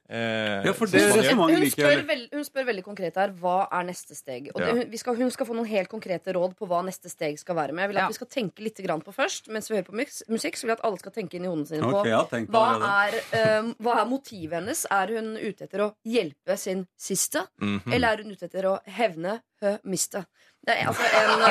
Eh, 0.08 0.62
Ja, 0.66 0.72
for 0.72 0.86
det 0.86 1.00
resonnementet 1.02 1.56
Hun 1.56 1.62
liker 1.64 1.82
spør, 1.82 2.02
veld, 2.06 2.26
hun 2.32 2.44
spør 2.46 2.66
veldig 2.68 2.84
konkret 2.86 3.16
her 3.18 3.32
hva 3.40 3.56
er 3.74 3.86
neste 3.88 4.14
steg. 4.14 4.50
Og 4.54 4.60
det, 4.60 4.68
Ja. 4.68 4.74
hun, 4.78 4.90
vi 4.90 4.96
skal, 5.02 5.16
hun 5.18 5.30
skal 5.34 5.46
få 5.48 5.54
noen 5.56 5.66
helt 5.66 5.88
konkrete 5.90 6.32
råd 6.36 6.54
på 6.56 6.68
hva 6.70 6.82
neste 6.86 7.10
steg 7.10 7.38
skal 7.38 7.56
være. 7.58 7.72
Men 7.74 7.82
jeg 7.84 7.88
vil 7.90 7.98
at 7.98 8.02
Ja. 8.02 8.08
vi 8.08 8.18
skal 8.20 8.26
tenke 8.30 8.62
litt 8.62 8.78
grann 8.86 9.02
på 9.02 9.12
først. 9.14 9.48
Mens 9.50 9.68
vi 9.70 9.76
hører 9.76 9.88
på 9.90 9.98
musikk, 10.30 10.54
så 10.56 10.62
vil 10.62 10.70
jeg 10.74 10.78
at 10.78 10.84
alle 10.86 10.98
skal 10.98 11.12
tenke 11.12 11.34
inn 11.34 11.44
i 11.44 11.48
hodene 11.50 11.66
sine 11.66 11.82
okay, 11.82 12.10
på 12.12 12.30
jeg 12.38 12.46
hva 12.46 12.66
er, 13.10 13.58
um, 13.60 13.74
hva 13.82 14.00
er 14.02 14.06
motivet 14.06 14.52
hennes. 14.60 14.86
Er 14.90 15.06
hun 15.16 15.36
ute 15.36 15.64
etter 15.66 15.80
å 15.80 15.94
hjelpe 16.06 16.56
sin 16.56 16.86
siste, 16.96 17.46
Mhm. 17.60 17.92
eller 17.92 18.08
er 18.12 18.22
hun 18.22 18.30
ute 18.32 18.44
etter 18.46 18.62
å 18.64 18.78
hevne 18.86 19.40
hø 19.62 19.78
miste? 19.84 20.24
Det 20.66 20.74
er 20.82 20.86
altså 20.86 21.06
en 21.14 21.42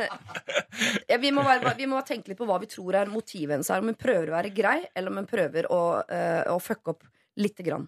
eh, 0.00 0.08
ja, 1.10 1.16
vi, 1.18 1.30
må 1.34 1.42
være, 1.44 1.74
vi 1.76 1.86
må 1.90 2.00
tenke 2.06 2.28
litt 2.32 2.38
på 2.38 2.46
hva 2.48 2.58
vi 2.62 2.68
tror 2.70 2.94
er 3.02 3.10
motivet 3.12 3.56
hennes. 3.56 3.70
er 3.70 3.82
Om 3.82 3.90
hun 3.92 3.98
prøver 4.00 4.28
å 4.30 4.36
være 4.38 4.54
grei, 4.54 4.78
eller 4.96 5.12
om 5.12 5.16
hun 5.20 5.26
prøver 5.30 5.68
å, 5.70 5.80
uh, 6.08 6.44
å 6.54 6.58
fucke 6.62 6.94
opp 6.94 7.04
lite 7.36 7.62
grann. 7.66 7.86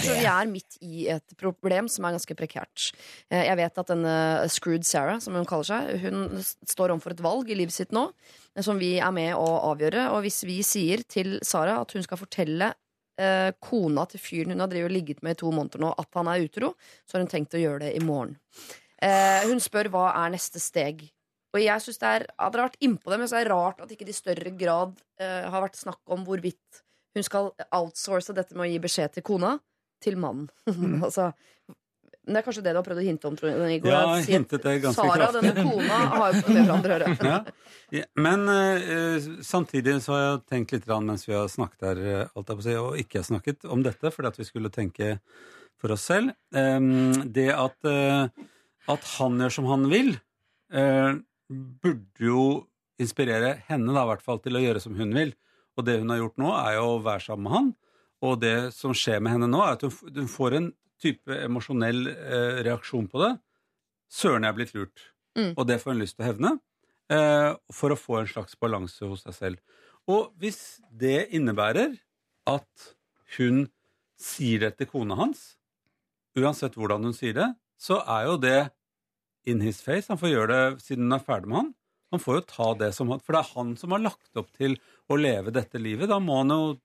Så 0.00 0.14
vi 0.14 0.24
er 0.24 0.46
midt 0.48 0.76
i 0.86 1.06
et 1.10 1.32
problem 1.38 1.88
som 1.90 2.06
er 2.06 2.14
ganske 2.14 2.34
prekært. 2.38 2.90
Eh, 3.30 3.42
Jeg 3.48 3.56
vet 3.58 3.80
at 3.82 3.88
denne 3.90 4.14
Screwed 4.48 4.86
Sarah, 4.86 5.18
som 5.20 5.34
hun 5.34 5.48
kaller 5.48 5.66
seg, 5.66 6.04
hun 6.04 6.38
står 6.70 6.94
overfor 6.94 7.16
et 7.16 7.22
valg 7.24 7.50
i 7.50 7.56
livet 7.58 7.74
sitt 7.74 7.92
nå 7.92 8.06
eh, 8.54 8.62
som 8.64 8.78
vi 8.80 8.94
er 9.02 9.10
med 9.14 9.34
å 9.34 9.48
avgjøre. 9.72 10.06
Og 10.14 10.22
hvis 10.24 10.42
vi 10.46 10.60
sier 10.66 11.02
til 11.10 11.38
Sara 11.46 11.80
at 11.82 11.92
hun 11.96 12.06
skal 12.06 12.20
fortelle 12.22 12.70
eh, 13.20 13.50
kona 13.60 14.06
til 14.10 14.22
fyren 14.22 14.54
hun 14.54 14.62
har 14.64 14.70
drevet 14.72 14.94
ligget 14.94 15.24
med 15.26 15.36
i 15.36 15.40
to 15.42 15.50
måneder 15.52 15.82
nå, 15.82 15.90
at 15.98 16.08
han 16.16 16.30
er 16.32 16.46
utro, 16.46 16.72
så 17.04 17.18
har 17.18 17.26
hun 17.26 17.32
tenkt 17.34 17.58
å 17.58 17.62
gjøre 17.64 17.88
det 17.88 17.92
i 17.98 18.04
morgen. 18.04 18.38
Eh, 19.02 19.42
hun 19.50 19.60
spør 19.60 19.90
hva 19.92 20.06
er 20.22 20.36
neste 20.36 20.62
steg. 20.62 21.02
Og 21.50 21.62
jeg 21.62 21.82
synes 21.82 21.98
det 21.98 22.12
er, 22.14 22.26
Hadde 22.38 22.58
det 22.58 22.66
vært 22.68 22.84
innpå 22.86 23.12
det, 23.12 23.18
men 23.22 23.30
så 23.30 23.40
er 23.40 23.48
det 23.48 23.54
rart 23.54 23.82
at 23.82 23.92
ikke 23.94 24.06
det 24.06 24.14
i 24.14 24.20
større 24.20 24.54
grad 24.58 24.94
eh, 25.20 25.48
har 25.50 25.64
vært 25.66 25.80
snakk 25.80 26.14
om 26.14 26.24
hvorvidt 26.26 26.84
hun 27.16 27.26
skal 27.26 27.50
outsource 27.74 28.34
dette 28.36 28.54
med 28.54 28.68
å 28.68 28.70
gi 28.70 28.82
beskjed 28.82 29.16
til 29.16 29.26
kona 29.26 29.56
til 30.00 30.16
mannen. 30.20 30.46
altså, 31.06 31.32
men 32.20 32.36
det 32.36 32.40
er 32.40 32.44
kanskje 32.46 32.62
det 32.62 32.72
du 32.74 32.78
har 32.78 32.84
prøvd 32.86 33.00
å 33.00 33.04
hinte 33.04 33.26
om, 33.26 33.36
tror 33.38 33.48
jeg, 33.50 33.76
Igor. 33.80 33.90
Ja, 33.90 34.00
jeg 34.20 34.26
hintet 34.28 34.62
det 34.62 34.74
ganske 34.84 35.02
Sara, 35.02 35.30
kraftig. 35.32 35.40
denne 35.40 35.64
kona, 35.66 36.00
har 36.12 36.34
jo 36.36 36.42
med 36.44 36.58
hverandre 36.60 36.96
å 36.96 36.98
gjøre. 37.00 37.54
Ja. 37.96 38.02
Men 38.22 38.44
uh, 38.46 39.30
samtidig 39.42 39.96
så 40.04 40.14
har 40.14 40.20
jeg 40.22 40.42
tenkt 40.52 40.74
litt 40.76 40.86
mens 41.08 41.24
vi 41.26 41.34
har 41.34 41.48
snakket 41.50 41.86
her, 41.88 42.02
eh, 42.04 42.36
alt 42.36 42.52
jeg 42.52 42.60
på 42.60 42.62
å 42.62 42.66
si, 42.68 42.76
og 42.78 43.00
ikke 43.02 43.18
har 43.18 43.26
snakket 43.26 43.66
om 43.72 43.82
dette, 43.82 44.12
fordi 44.14 44.30
at 44.30 44.38
vi 44.38 44.46
skulle 44.46 44.70
tenke 44.70 45.16
for 45.80 45.96
oss 45.96 46.04
selv. 46.10 46.36
Um, 46.54 47.32
det 47.32 47.48
at, 47.56 47.78
uh, 47.88 48.28
at 48.92 49.10
han 49.16 49.40
gjør 49.40 49.56
som 49.56 49.70
han 49.72 49.88
vil, 49.90 50.12
eh, 50.70 51.10
burde 51.50 52.24
jo 52.24 52.44
inspirere 53.00 53.56
henne 53.68 53.94
da, 53.94 54.04
i 54.04 54.10
hvert 54.12 54.24
fall 54.24 54.40
til 54.44 54.58
å 54.58 54.62
gjøre 54.62 54.82
som 54.82 54.96
hun 54.98 55.14
vil. 55.16 55.32
Og 55.78 55.86
det 55.86 56.00
hun 56.00 56.12
har 56.12 56.20
gjort 56.20 56.40
nå, 56.42 56.50
er 56.56 56.76
jo 56.76 56.86
å 56.94 57.02
være 57.04 57.24
sammen 57.24 57.46
med 57.46 57.56
han. 57.56 57.70
Og 58.26 58.40
det 58.42 58.56
som 58.76 58.92
skjer 58.96 59.22
med 59.24 59.36
henne 59.36 59.48
nå, 59.50 59.62
er 59.64 59.78
at 59.78 59.84
hun, 59.86 59.94
hun 60.18 60.30
får 60.30 60.58
en 60.58 60.72
type 61.00 61.36
emosjonell 61.46 62.10
eh, 62.12 62.60
reaksjon 62.66 63.08
på 63.08 63.22
det. 63.22 63.30
Søren, 64.12 64.44
jeg 64.44 64.52
er 64.52 64.58
blitt 64.58 64.74
lurt. 64.76 65.06
Mm. 65.38 65.54
Og 65.54 65.62
det 65.70 65.78
får 65.80 65.94
hun 65.94 66.02
lyst 66.02 66.18
til 66.18 66.26
å 66.26 66.28
hevne. 66.28 66.56
Eh, 67.10 67.52
for 67.74 67.94
å 67.94 67.98
få 67.98 68.20
en 68.20 68.30
slags 68.30 68.58
balanse 68.60 69.06
hos 69.08 69.24
seg 69.26 69.36
selv. 69.36 69.78
Og 70.10 70.30
hvis 70.42 70.80
det 70.90 71.30
innebærer 71.34 71.96
at 72.50 72.90
hun 73.38 73.64
sier 74.20 74.66
det 74.66 74.74
til 74.78 74.90
kona 74.90 75.16
hans, 75.18 75.54
uansett 76.38 76.76
hvordan 76.78 77.08
hun 77.08 77.16
sier 77.16 77.34
det, 77.36 77.48
så 77.80 78.00
er 78.04 78.28
jo 78.28 78.36
det 78.42 78.60
in 79.48 79.62
his 79.64 79.80
face. 79.84 80.08
Han 80.10 80.20
får 80.20 80.34
gjøre 80.34 80.50
det 80.52 80.84
siden 80.84 81.08
hun 81.08 81.16
er 81.16 81.24
ferdig 81.24 81.50
med 81.50 81.62
han. 81.62 81.70
Han 82.10 82.22
får 82.22 82.40
jo 82.40 82.46
ta 82.50 82.68
det 82.80 82.90
som 82.96 83.10
han 83.12 83.20
For 83.22 83.36
det 83.36 83.42
er 83.44 83.52
han 83.54 83.76
som 83.78 83.94
har 83.94 84.02
lagt 84.02 84.40
opp 84.40 84.50
til 84.58 84.76
å 85.10 85.18
leve 85.20 85.50
dette 85.54 85.80
livet. 85.82 86.08
Da 86.08 86.18
må 86.22 86.38
han 86.42 86.54
jo 86.54 86.76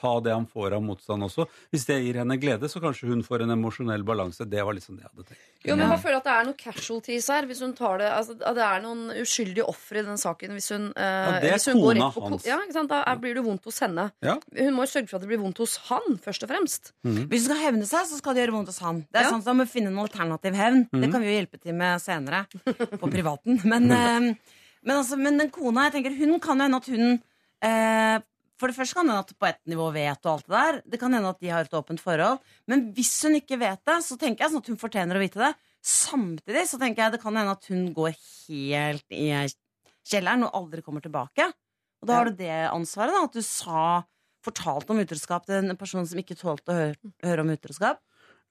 ta 0.00 0.14
det 0.24 0.32
han 0.32 0.46
får 0.48 0.72
av 0.78 0.80
motstand 0.80 1.26
også. 1.26 1.44
Hvis 1.74 1.82
det 1.84 1.98
gir 2.00 2.16
henne 2.22 2.38
glede, 2.40 2.70
så 2.72 2.80
kanskje 2.80 3.10
hun 3.10 3.20
får 3.22 3.42
en 3.44 3.50
emosjonell 3.52 4.00
balanse. 4.06 4.46
Det 4.48 4.62
var 4.64 4.72
liksom 4.72 4.96
det 4.96 5.04
jeg 5.04 5.10
hadde 5.12 5.26
tenkt. 5.28 5.42
Jo, 5.68 5.74
men 5.76 5.90
jeg 5.92 6.00
føler 6.00 6.16
at 6.16 6.24
det 6.24 6.32
er 6.32 6.46
noen 6.48 6.56
casualties 6.62 7.26
her. 7.28 7.44
Hvis 7.50 7.60
hun 7.60 7.74
tar 7.76 7.98
det, 8.00 8.06
altså, 8.08 8.36
at 8.40 8.56
det 8.56 8.64
er 8.64 8.80
noen 8.80 9.02
uskyldige 9.20 9.66
ofre 9.68 10.00
i 10.00 10.06
den 10.06 10.16
saken. 10.22 10.54
Hvis 10.56 10.70
hun, 10.72 10.86
eh, 10.96 11.04
Ja, 11.04 11.34
det 11.44 11.50
er 11.50 11.58
hvis 11.58 11.68
hun 11.68 11.82
går 11.82 11.92
kona 11.92 12.06
rett 12.08 12.16
på 12.16 12.24
hans. 12.30 12.46
Ja, 12.48 12.56
ikke 12.64 12.72
sant? 12.78 12.88
Da 12.94 13.02
er- 13.04 13.20
blir 13.20 13.34
det 13.36 13.44
vondt 13.44 13.64
hos 13.68 13.80
henne. 13.84 14.06
Ja. 14.24 14.38
Hun 14.56 14.72
må 14.78 14.86
jo 14.88 14.92
sørge 14.94 15.08
for 15.12 15.16
at 15.20 15.26
det 15.26 15.28
blir 15.34 15.42
vondt 15.44 15.58
hos 15.60 15.76
han, 15.90 16.16
først 16.24 16.42
og 16.44 16.48
fremst. 16.54 16.92
Hvis 17.04 17.44
hun 17.44 17.48
skal 17.52 17.60
hevne 17.66 17.84
seg, 17.92 18.06
så 18.08 18.16
skal 18.22 18.34
det 18.34 18.46
gjøre 18.48 18.56
vondt 18.56 18.72
hos 18.72 18.78
han. 18.80 19.04
Det 19.12 19.20
er 19.20 19.24
Ja. 19.28 19.30
sant, 19.36 19.44
Da 19.44 19.52
må 19.52 19.68
vi 19.68 19.80
finne 19.80 19.88
en 19.92 20.00
alternativ 20.00 20.54
hevn. 20.56 20.88
Det 20.90 20.96
Mhm. 21.08 21.12
kan 21.12 21.20
vi 21.20 21.28
jo 21.28 21.36
hjelpe 21.44 21.60
til 21.60 21.74
med 21.74 22.00
senere. 22.00 22.46
På 22.96 23.10
privaten. 23.12 23.60
Men, 23.68 23.90
eh, 23.92 24.34
men, 24.82 24.96
altså, 24.96 25.18
men 25.18 25.36
den 25.36 25.50
kona, 25.50 25.90
jeg 25.90 26.02
tenker, 26.04 26.16
hun 26.16 26.40
kan 26.40 26.56
jo 26.56 26.62
hende 26.64 26.76
at 26.76 26.86
hun 26.86 27.22
For 27.60 28.68
det 28.68 28.76
første 28.76 28.92
kan 28.98 29.08
det 29.08 29.14
hende 29.14 29.24
at 29.24 29.32
på 29.40 29.48
ett 29.48 29.60
nivå 29.72 29.86
vet 29.94 30.26
og 30.28 30.32
alt 30.34 30.44
det 30.46 30.52
der. 30.58 30.78
Det 30.92 31.00
kan 31.00 31.14
hende 31.16 31.30
at 31.32 31.40
de 31.40 31.48
har 31.48 31.64
et 31.64 31.76
åpent 31.78 32.00
forhold. 32.02 32.40
Men 32.68 32.90
hvis 32.96 33.12
hun 33.24 33.38
ikke 33.38 33.56
vet 33.60 33.80
det, 33.88 33.96
så 34.04 34.18
tenker 34.20 34.44
jeg 34.44 34.52
sånn 34.52 34.60
at 34.64 34.68
hun 34.68 34.80
fortjener 34.80 35.16
å 35.16 35.22
vite 35.22 35.40
det. 35.40 35.54
Samtidig 35.80 36.66
så 36.68 36.80
tenker 36.80 37.06
jeg 37.06 37.14
det 37.16 37.22
kan 37.22 37.36
hende 37.40 37.54
at 37.56 37.64
hun 37.72 37.86
går 37.96 38.12
helt 38.50 39.16
i 39.16 39.30
kjelleren 40.10 40.44
og 40.44 40.58
aldri 40.60 40.84
kommer 40.84 41.00
tilbake. 41.04 41.46
Og 42.00 42.08
da 42.08 42.18
har 42.18 42.28
du 42.28 42.36
det 42.36 42.52
ansvaret, 42.68 43.16
da. 43.16 43.24
At 43.28 43.36
du 43.36 43.40
sa 43.44 44.02
fortalte 44.44 44.92
om 44.92 45.00
utroskap 45.00 45.48
til 45.48 45.58
en 45.70 45.76
person 45.80 46.04
som 46.08 46.20
ikke 46.20 46.36
tålte 46.36 46.72
å 46.72 46.76
høre, 46.76 47.10
høre 47.24 47.40
om 47.44 47.50
utroskap. 47.56 47.98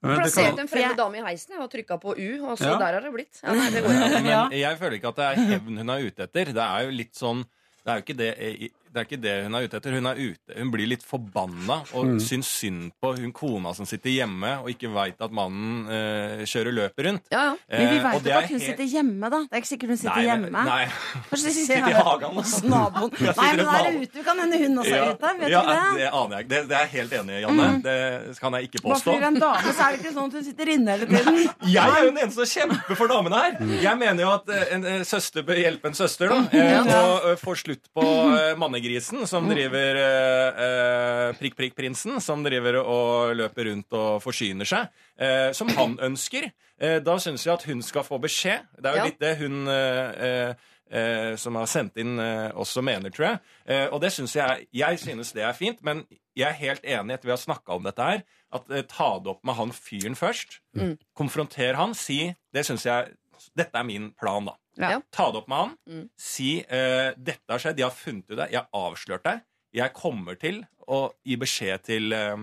Men 0.02 0.22
kan- 0.26 0.58
en 0.58 0.68
fremmed 0.70 0.96
dame 0.96 1.18
i 1.18 1.24
heisen 1.26 1.58
og 1.60 1.70
trykka 1.70 1.98
på 2.00 2.14
U, 2.16 2.28
og 2.50 2.58
så 2.58 2.70
Ja. 2.72 2.78
der 2.78 2.94
har 2.94 3.00
det 3.02 3.12
blitt. 3.12 3.40
Ja, 3.42 3.52
nei, 3.54 3.70
det 3.70 3.82
går 3.84 3.90
jo. 3.94 3.98
Men 4.50 4.50
jeg 4.58 4.78
føler 4.78 4.98
ikke 4.98 5.08
at 5.10 5.16
det 5.16 5.26
er 5.26 5.34
hevn 5.54 5.76
hun 5.82 5.90
er 5.90 5.98
ute 6.06 6.22
etter. 6.26 6.44
Det 6.54 6.66
er 6.66 6.84
jo 6.86 6.90
litt 6.90 7.14
sånn 7.14 7.44
det 7.84 7.88
er 7.90 7.96
jo 7.98 8.02
ikke 8.04 8.16
det, 8.16 8.70
det 8.92 9.00
er 9.00 9.06
ikke 9.06 9.20
det 9.22 9.34
hun 9.44 9.54
er 9.54 9.66
ute 9.68 9.76
etter. 9.78 9.92
Hun 9.94 10.06
er 10.10 10.18
ute, 10.18 10.56
hun 10.58 10.70
blir 10.72 10.88
litt 10.90 11.02
forbanna 11.06 11.76
og 11.94 12.04
Mm. 12.10 12.18
syns 12.20 12.48
synd 12.60 12.90
på 13.02 13.12
hun 13.16 13.32
kona 13.32 13.72
som 13.74 13.86
sitter 13.86 14.10
hjemme 14.10 14.50
og 14.62 14.68
ikke 14.72 14.90
veit 14.92 15.20
at 15.22 15.30
mannen 15.30 15.86
eh, 15.88 16.42
kjører 16.44 16.72
løpet 16.74 17.06
rundt. 17.06 17.22
Men 17.30 17.56
vi 17.68 17.76
Eh, 17.98 18.02
veit 18.02 18.16
og 18.16 18.22
jo 18.24 18.30
er 18.30 18.36
at 18.42 18.48
hun 18.50 18.58
helt- 18.58 18.66
sitter 18.66 18.84
hjemme, 18.90 19.30
da. 19.30 19.38
Det 19.46 19.52
er 19.52 19.60
ikke 19.62 19.70
sikkert 19.70 19.88
hun 19.94 19.96
sitter 19.96 20.16
Nei, 20.16 20.24
hjemme. 20.26 20.50
nei. 20.50 20.86
Kanskje 21.30 21.44
de 21.46 21.52
Sitter 21.70 21.88
i 21.88 21.92
hagen, 21.92 22.36
altså. 22.40 22.62
Naboen. 22.66 23.10
Nei, 23.40 23.50
men 23.56 23.64
da 23.64 23.74
er 23.84 24.00
ute. 24.00 24.24
Kan 24.24 24.38
hende 24.42 24.58
hun 24.64 24.78
også 24.82 24.94
er 24.96 25.12
ute. 25.14 25.30
Vet 25.40 25.50
ja, 25.50 25.60
du 25.62 25.70
ikke 25.70 25.86
det? 25.90 26.00
det 26.00 26.10
aner 26.20 26.34
jeg 26.36 26.44
ikke. 26.44 26.50
Det, 26.50 26.68
det 26.70 26.76
er 26.76 26.80
jeg 26.80 26.92
helt 26.96 27.12
enig 27.20 27.30
i, 27.36 27.40
Janne. 27.44 27.66
Mm. 27.70 27.82
Det 27.86 28.38
kan 28.40 28.52
jeg 28.58 28.62
ikke 28.70 28.82
Bare 28.82 28.92
påstå. 28.94 29.04
fordi 29.04 29.16
hun 29.16 29.22
er 29.22 29.28
en 29.28 29.40
dame, 29.40 29.74
så 29.76 29.80
er 29.86 29.90
det 29.90 30.00
ikke 30.00 30.14
sånn 30.16 30.26
at 30.26 30.32
hun 30.40 30.44
sitter 30.50 30.66
inne 30.74 30.90
hele 30.96 31.06
tiden. 31.06 31.38
Jeg 31.76 31.86
er 31.94 32.00
jo 32.04 32.10
den 32.10 32.18
eneste 32.24 32.46
som 32.46 32.50
kjemper 32.60 32.96
for 32.98 33.06
damene 33.12 33.36
her. 33.44 33.52
Jeg 33.84 33.98
mener 34.00 34.22
jo 34.24 34.30
at 34.34 34.48
en, 34.72 34.84
en 34.84 35.00
eh, 35.00 35.04
søster 35.06 35.42
bør 35.46 35.60
hjelpe 35.62 35.86
en 35.90 35.94
søster, 35.94 36.28
da. 36.28 36.40
eh, 36.50 36.70
Ja. 36.70 37.00
Og 37.00 37.30
eh, 37.30 37.36
få 37.40 37.54
slutt 37.58 37.84
på 37.94 38.02
eh, 38.04 38.56
mannegrisen 38.80 39.26
som 39.28 39.48
driver 39.48 39.96
eh, 40.00 40.60
eh, 40.64 41.32
Prikk 41.38 41.56
Prikk 41.56 41.76
Prinsen, 41.76 42.20
som 42.20 42.42
driver 42.44 42.78
og 42.80 43.36
løper 43.36 43.68
rundt 43.70 43.92
og 43.92 44.22
forsyner 44.22 44.64
seg. 44.66 44.88
eh, 45.18 45.52
Som 45.52 45.68
han 45.68 45.98
ønsker. 46.00 46.50
Eh, 46.80 47.00
Da 47.00 47.16
syns 47.18 47.44
jeg 47.44 47.54
at 47.54 47.64
hun 47.64 47.82
skal 47.82 48.02
få 48.04 48.18
beskjed. 48.20 48.60
Det 48.80 48.86
er 48.90 48.96
jo 48.96 49.04
litt 49.04 49.20
det 49.20 49.36
hun 49.38 49.68
eh, 49.68 50.54
eh, 50.90 51.36
som 51.36 51.54
har 51.56 51.66
sendt 51.66 51.96
inn, 51.96 52.18
også 52.54 52.82
mener, 52.82 53.10
tror 53.10 53.26
jeg. 53.26 53.38
Eh, 53.66 53.86
og 53.92 54.00
det 54.00 54.12
synes 54.12 54.34
jeg 54.34 54.66
Jeg 54.72 54.98
synes 54.98 55.32
det 55.32 55.42
er 55.42 55.52
fint, 55.52 55.82
men 55.82 56.06
jeg 56.36 56.48
er 56.48 56.52
helt 56.58 56.84
enig 56.84 57.14
etter 57.14 57.26
vi 57.28 57.32
har 57.36 57.38
snakka 57.44 57.74
om 57.76 57.82
dette 57.84 58.00
her, 58.02 58.22
at 58.52 58.66
ta 58.88 59.18
det 59.18 59.28
opp 59.30 59.44
med 59.44 59.54
han 59.54 59.70
fyren 59.72 60.16
først. 60.16 60.60
Mm. 60.74 60.96
Konfronter 61.14 61.74
han, 61.76 61.94
si 61.94 62.34
Det 62.52 62.64
synes 62.66 62.84
jeg 62.86 63.12
Dette 63.56 63.72
er 63.78 63.84
min 63.84 64.10
plan, 64.20 64.44
da. 64.44 64.52
Ja. 64.80 65.00
Ta 65.12 65.30
det 65.30 65.38
opp 65.42 65.48
med 65.48 65.58
han. 65.58 65.76
Mm. 65.88 66.04
Si 66.16 66.50
uh, 66.64 67.10
dette 67.16 67.50
har 67.52 67.58
skjedd, 67.62 67.78
jeg 67.78 67.88
har 67.88 67.96
funnet 67.96 68.30
ut 68.30 68.36
det, 68.38 68.50
jeg 68.52 68.60
har 68.62 68.86
avslørt 68.88 69.24
deg. 69.24 69.42
Jeg 69.76 69.92
kommer 69.94 70.34
til 70.40 70.64
å 70.90 71.12
gi 71.24 71.36
beskjed 71.36 71.84
til 71.86 72.12
uh, 72.16 72.36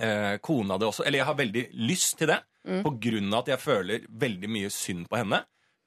uh, 0.00 0.36
kona 0.42 0.78
di 0.78 0.88
også. 0.88 1.04
Eller 1.06 1.22
jeg 1.22 1.28
har 1.28 1.38
veldig 1.38 1.66
lyst 1.88 2.18
til 2.18 2.32
det, 2.34 2.40
Mm. 2.68 2.82
på 2.84 2.90
grunn 3.00 3.32
av 3.32 3.38
at 3.44 3.48
jeg 3.54 3.60
føler 3.62 4.02
veldig 4.10 4.48
mye 4.52 4.68
synd 4.68 5.06
på 5.08 5.16
henne. 5.16 5.38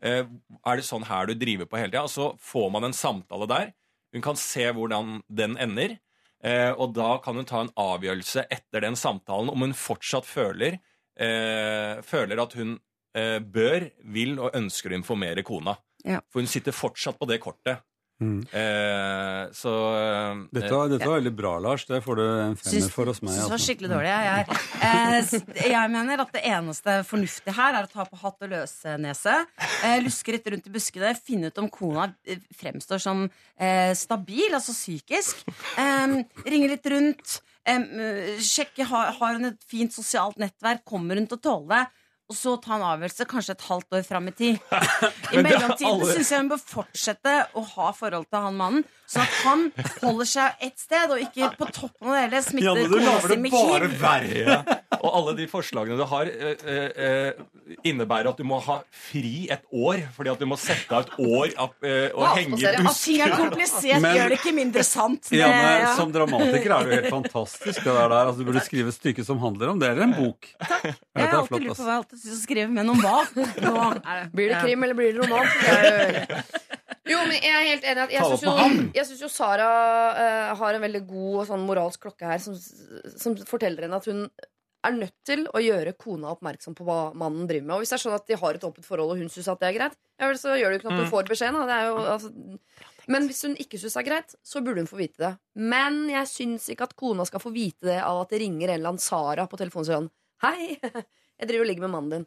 Eh, 0.01 0.23
er 0.65 0.79
det 0.79 0.85
sånn 0.87 1.03
her 1.05 1.27
du 1.29 1.35
driver 1.37 1.67
på 1.69 1.77
hele 1.77 1.91
tida? 1.91 2.07
Og 2.07 2.09
så 2.09 2.31
får 2.41 2.71
man 2.73 2.87
en 2.87 2.95
samtale 2.95 3.45
der. 3.51 3.73
Hun 4.15 4.23
kan 4.25 4.39
se 4.39 4.65
hvordan 4.73 5.19
den 5.29 5.57
ender. 5.61 5.99
Eh, 6.41 6.71
og 6.71 6.95
da 6.95 7.19
kan 7.21 7.37
hun 7.37 7.45
ta 7.45 7.61
en 7.61 7.73
avgjørelse 7.77 8.47
etter 8.49 8.81
den 8.81 8.97
samtalen 8.97 9.51
om 9.53 9.61
hun 9.61 9.75
fortsatt 9.77 10.25
føler, 10.25 10.79
eh, 11.19 12.01
føler 12.01 12.41
at 12.41 12.53
hun 12.57 12.79
bør, 13.13 13.87
vil 14.13 14.37
og 14.39 14.55
ønsker 14.55 14.93
å 14.93 14.97
informere 14.97 15.43
kona. 15.43 15.75
Ja. 16.07 16.21
For 16.31 16.41
hun 16.41 16.49
sitter 16.49 16.75
fortsatt 16.75 17.19
på 17.19 17.27
det 17.29 17.41
kortet. 17.43 17.83
Mm. 18.21 18.41
Eh, 18.53 19.51
så 19.57 19.71
eh, 19.97 20.41
Dette 20.53 20.69
var, 20.69 20.89
dette 20.91 21.07
var 21.09 21.17
veldig 21.17 21.33
bra, 21.33 21.55
Lars. 21.63 21.87
Det 21.89 22.03
får 22.05 22.19
du 22.19 22.23
en 22.23 22.55
femmer 22.59 22.91
for 22.93 23.09
hos 23.09 23.21
meg. 23.23 23.33
Synes 23.33 23.39
det 23.39 23.49
var 23.49 23.55
altså. 23.57 23.65
skikkelig 23.65 23.89
dårlig. 23.89 24.11
Jeg, 24.11 24.25
jeg, 24.29 25.39
eh, 25.65 25.71
jeg 25.73 25.93
mener 25.95 26.21
at 26.21 26.33
det 26.35 26.43
eneste 26.51 26.97
fornuftige 27.09 27.55
her 27.57 27.79
er 27.79 27.87
å 27.87 27.91
ta 27.91 28.05
på 28.05 28.19
hatt 28.21 28.45
og 28.45 28.53
løsnese. 28.53 29.37
Eh, 29.89 29.97
luske 30.05 30.35
litt 30.35 30.51
rundt 30.53 30.69
i 30.69 30.73
buskene, 30.75 31.13
finne 31.17 31.49
ut 31.49 31.63
om 31.63 31.69
kona 31.73 32.11
eh, 32.29 32.43
fremstår 32.61 33.01
som 33.01 33.23
eh, 33.25 33.93
stabil, 33.97 34.51
altså 34.53 34.75
psykisk. 34.77 35.41
Eh, 35.81 36.19
ringe 36.45 36.69
litt 36.75 36.91
rundt. 36.93 37.39
Eh, 37.65 38.37
sjekke 38.45 38.85
har, 38.91 39.15
har 39.17 39.39
hun 39.39 39.49
et 39.49 39.65
fint 39.65 39.97
sosialt 39.97 40.37
nettverk. 40.41 40.85
Kommer 40.85 41.17
hun 41.17 41.25
til 41.25 41.41
å 41.41 41.45
tåle 41.49 41.73
det? 41.73 41.83
Og 42.31 42.37
så 42.37 42.53
ta 42.63 42.77
en 42.77 42.85
avgjørelse 42.93 43.25
kanskje 43.27 43.57
et 43.57 43.63
halvt 43.67 43.97
år 43.97 44.03
fram 44.07 44.29
i 44.31 44.31
tid. 44.31 44.59
I 45.35 45.41
mellomtiden 45.43 46.05
syns 46.13 46.31
jeg 46.31 46.39
hun 46.39 46.51
bør 46.53 46.61
fortsette 46.63 47.33
å 47.59 47.63
ha 47.73 47.91
forhold 47.97 48.29
til 48.31 48.45
han 48.45 48.55
mannen, 48.55 48.85
sånn 49.11 49.25
at 49.25 49.33
han 49.43 49.65
holder 49.99 50.29
seg 50.31 50.63
ett 50.63 50.79
sted, 50.79 51.11
og 51.11 51.19
ikke 51.19 51.49
på 51.59 51.67
toppen 51.75 52.07
av 52.07 52.15
det 52.15 52.21
hele 52.29 52.41
smitter 52.45 52.79
du 52.87 52.95
kona 52.95 53.17
si 53.25 53.37
med 53.43 53.97
bare 53.99 54.29
hiv. 54.31 54.51
Og 55.01 55.09
alle 55.17 55.33
de 55.41 55.47
forslagene 55.51 55.97
du 55.99 56.05
har, 56.07 56.29
eh, 56.31 56.63
eh, 56.63 57.03
eh, 57.03 57.75
innebærer 57.89 58.29
at 58.31 58.39
du 58.39 58.45
må 58.47 58.61
ha 58.63 58.77
fri 58.93 59.49
et 59.51 59.63
år. 59.73 60.03
Fordi 60.15 60.31
at 60.31 60.39
du 60.39 60.45
må 60.47 60.55
sette 60.61 60.93
av 60.95 61.07
et 61.07 61.15
år 61.25 61.55
opp, 61.65 61.75
eh, 61.83 62.13
og 62.13 62.37
henge 62.37 62.59
i 62.61 62.67
At 62.69 62.95
ting 63.01 63.19
er 63.25 63.35
komplisert, 63.35 63.99
Men- 64.05 64.15
gjør 64.15 64.29
det 64.31 64.39
ikke 64.39 64.55
mindre 64.55 64.85
sant. 64.87 65.27
Det- 65.27 65.41
Janne, 65.41 65.73
ja. 65.81 65.95
som 65.97 66.13
dramatiker 66.13 66.71
er 66.77 66.87
du 66.87 66.91
helt 66.95 67.11
fantastisk. 67.11 67.83
Det 67.83 67.97
der. 67.97 68.15
Altså, 68.15 68.37
du 68.37 68.45
burde 68.45 68.63
skrive 68.63 68.93
et 68.93 68.99
stykke 68.99 69.25
som 69.25 69.39
handler 69.39 69.73
om 69.73 69.79
det, 69.81 69.89
eller 69.89 70.03
en 70.07 70.13
bok. 70.13 70.47
Takk. 70.61 70.83
Jeg 71.17 71.27
har 71.27 71.41
alltid 71.41 71.65
lurt 71.67 71.77
på 71.77 71.83
hva 71.83 71.91
jeg 71.91 72.03
alltid 72.05 72.20
synes 72.21 72.69
med 72.69 72.85
noen 72.87 73.01
hva? 73.01 73.21
Nå. 73.65 73.73
Blir 74.35 74.53
det 74.53 74.61
krim, 74.63 74.83
eller 74.85 74.97
blir 74.97 75.13
det 75.13 75.21
roman? 75.23 75.47
Jo- 77.11 77.23
men 77.27 77.37
jeg 77.41 77.51
er 77.51 77.65
helt 77.67 77.83
enig. 77.89 78.03
at 78.05 78.11
Jeg 78.13 78.23
syns 78.29 78.43
jo, 78.45 78.53
jeg 78.95 79.05
synes 79.09 79.21
jo 79.25 79.29
Sara 79.33 79.67
uh, 80.15 80.55
har 80.59 80.77
en 80.77 80.83
veldig 80.85 81.01
god 81.09 81.35
og 81.41 81.47
sånn 81.49 81.65
moralsk 81.67 82.05
klokke 82.05 82.29
her, 82.29 82.39
som, 82.43 82.55
som 83.17 83.35
forteller 83.49 83.87
henne 83.87 83.97
at 83.99 84.07
hun 84.11 84.27
er 84.81 84.95
nødt 84.97 85.13
til 85.27 85.43
å 85.53 85.59
gjøre 85.61 85.91
kona 86.01 86.31
oppmerksom 86.33 86.73
på 86.77 86.85
hva 86.87 87.11
mannen 87.13 87.45
driver 87.49 87.67
med. 87.67 87.75
Og 87.75 87.83
hvis 87.83 87.91
det 87.93 87.97
er 87.99 88.03
sånn 88.05 88.15
at 88.17 88.25
de 88.31 88.37
har 88.41 88.57
et 88.57 88.63
åpent 88.65 88.85
forhold, 88.87 89.11
og 89.13 89.19
hun 89.21 89.29
syns 89.29 89.49
at 89.51 89.59
det 89.61 89.67
er 89.69 89.75
greit, 89.77 89.97
ja 90.17 90.29
vel, 90.31 90.39
så 90.41 90.55
gjør 90.57 90.71
det 90.73 90.77
jo 90.77 90.81
ikke 90.81 90.87
noe 90.89 90.95
at 90.95 90.97
Mm. 90.97 91.03
hun 91.05 91.11
får 91.11 91.29
beskjeden. 91.29 91.73
jo, 91.85 91.99
altså, 92.15 92.31
men 93.11 93.27
hvis 93.29 93.41
hun 93.45 93.55
ikke 93.61 93.77
syns 93.81 93.93
det 93.97 94.01
er 94.01 94.07
greit, 94.09 94.33
så 94.45 94.61
burde 94.65 94.81
hun 94.81 94.89
få 94.89 94.97
vite 95.01 95.21
det. 95.21 95.31
Men 95.57 96.01
jeg 96.09 96.29
syns 96.31 96.65
ikke 96.73 96.87
at 96.89 96.95
kona 96.97 97.25
skal 97.29 97.43
få 97.43 97.51
vite 97.53 97.91
det 97.91 97.99
av 98.01 98.23
at 98.23 98.29
det 98.33 98.41
ringer 98.41 98.69
en 98.69 98.77
eller 98.79 98.93
annen 98.95 99.01
Sara 99.05 99.45
på 99.51 99.57
telefonen 99.61 99.85
og 99.85 99.89
sier 99.89 100.01
sånn 100.01 100.11
Hei, 100.41 100.79
jeg 101.41 101.49
driver 101.49 101.65
og 101.65 101.69
ligger 101.71 101.85
med 101.87 101.93
mannen 101.95 102.13
din. 102.13 102.25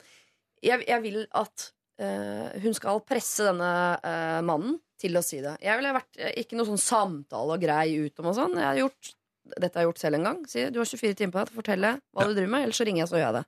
Jeg, 0.64 0.84
jeg 0.88 1.02
vil 1.04 1.20
at 1.38 1.68
uh, 2.02 2.48
hun 2.64 2.76
skal 2.76 3.02
presse 3.06 3.46
denne 3.46 3.72
uh, 4.02 4.40
mannen 4.46 4.78
til 5.00 5.18
å 5.18 5.24
si 5.24 5.40
det. 5.44 5.56
Jeg 5.62 5.78
ville 5.78 5.92
vært 5.94 6.20
eh, 6.22 6.36
ikke 6.40 6.56
noe 6.56 6.68
sånn 6.68 6.80
samtale 6.80 7.56
og 7.56 7.62
grei 7.62 7.98
ut 8.06 8.22
om 8.22 8.30
og 8.30 8.36
sånn. 8.38 8.54
Jeg 8.60 8.66
har 8.66 8.78
gjort, 8.78 9.10
dette 9.56 9.72
har 9.74 9.84
jeg 9.84 9.90
gjort 9.90 10.02
selv 10.04 10.18
en 10.18 10.28
gang. 10.28 10.38
Si 10.48 10.62
du 10.72 10.78
har 10.80 10.88
24 10.88 11.18
timer 11.18 11.34
på 11.34 11.40
deg 11.40 11.50
til 11.50 11.56
å 11.56 11.60
fortelle 11.60 11.90
hva 12.14 12.26
du 12.26 12.32
driver 12.32 12.54
med, 12.54 12.66
ellers 12.66 12.80
så 12.80 12.86
ringer 12.88 13.02
jeg, 13.02 13.10
så 13.10 13.18
gjør 13.18 13.26
jeg 13.26 13.36
det. 13.40 13.44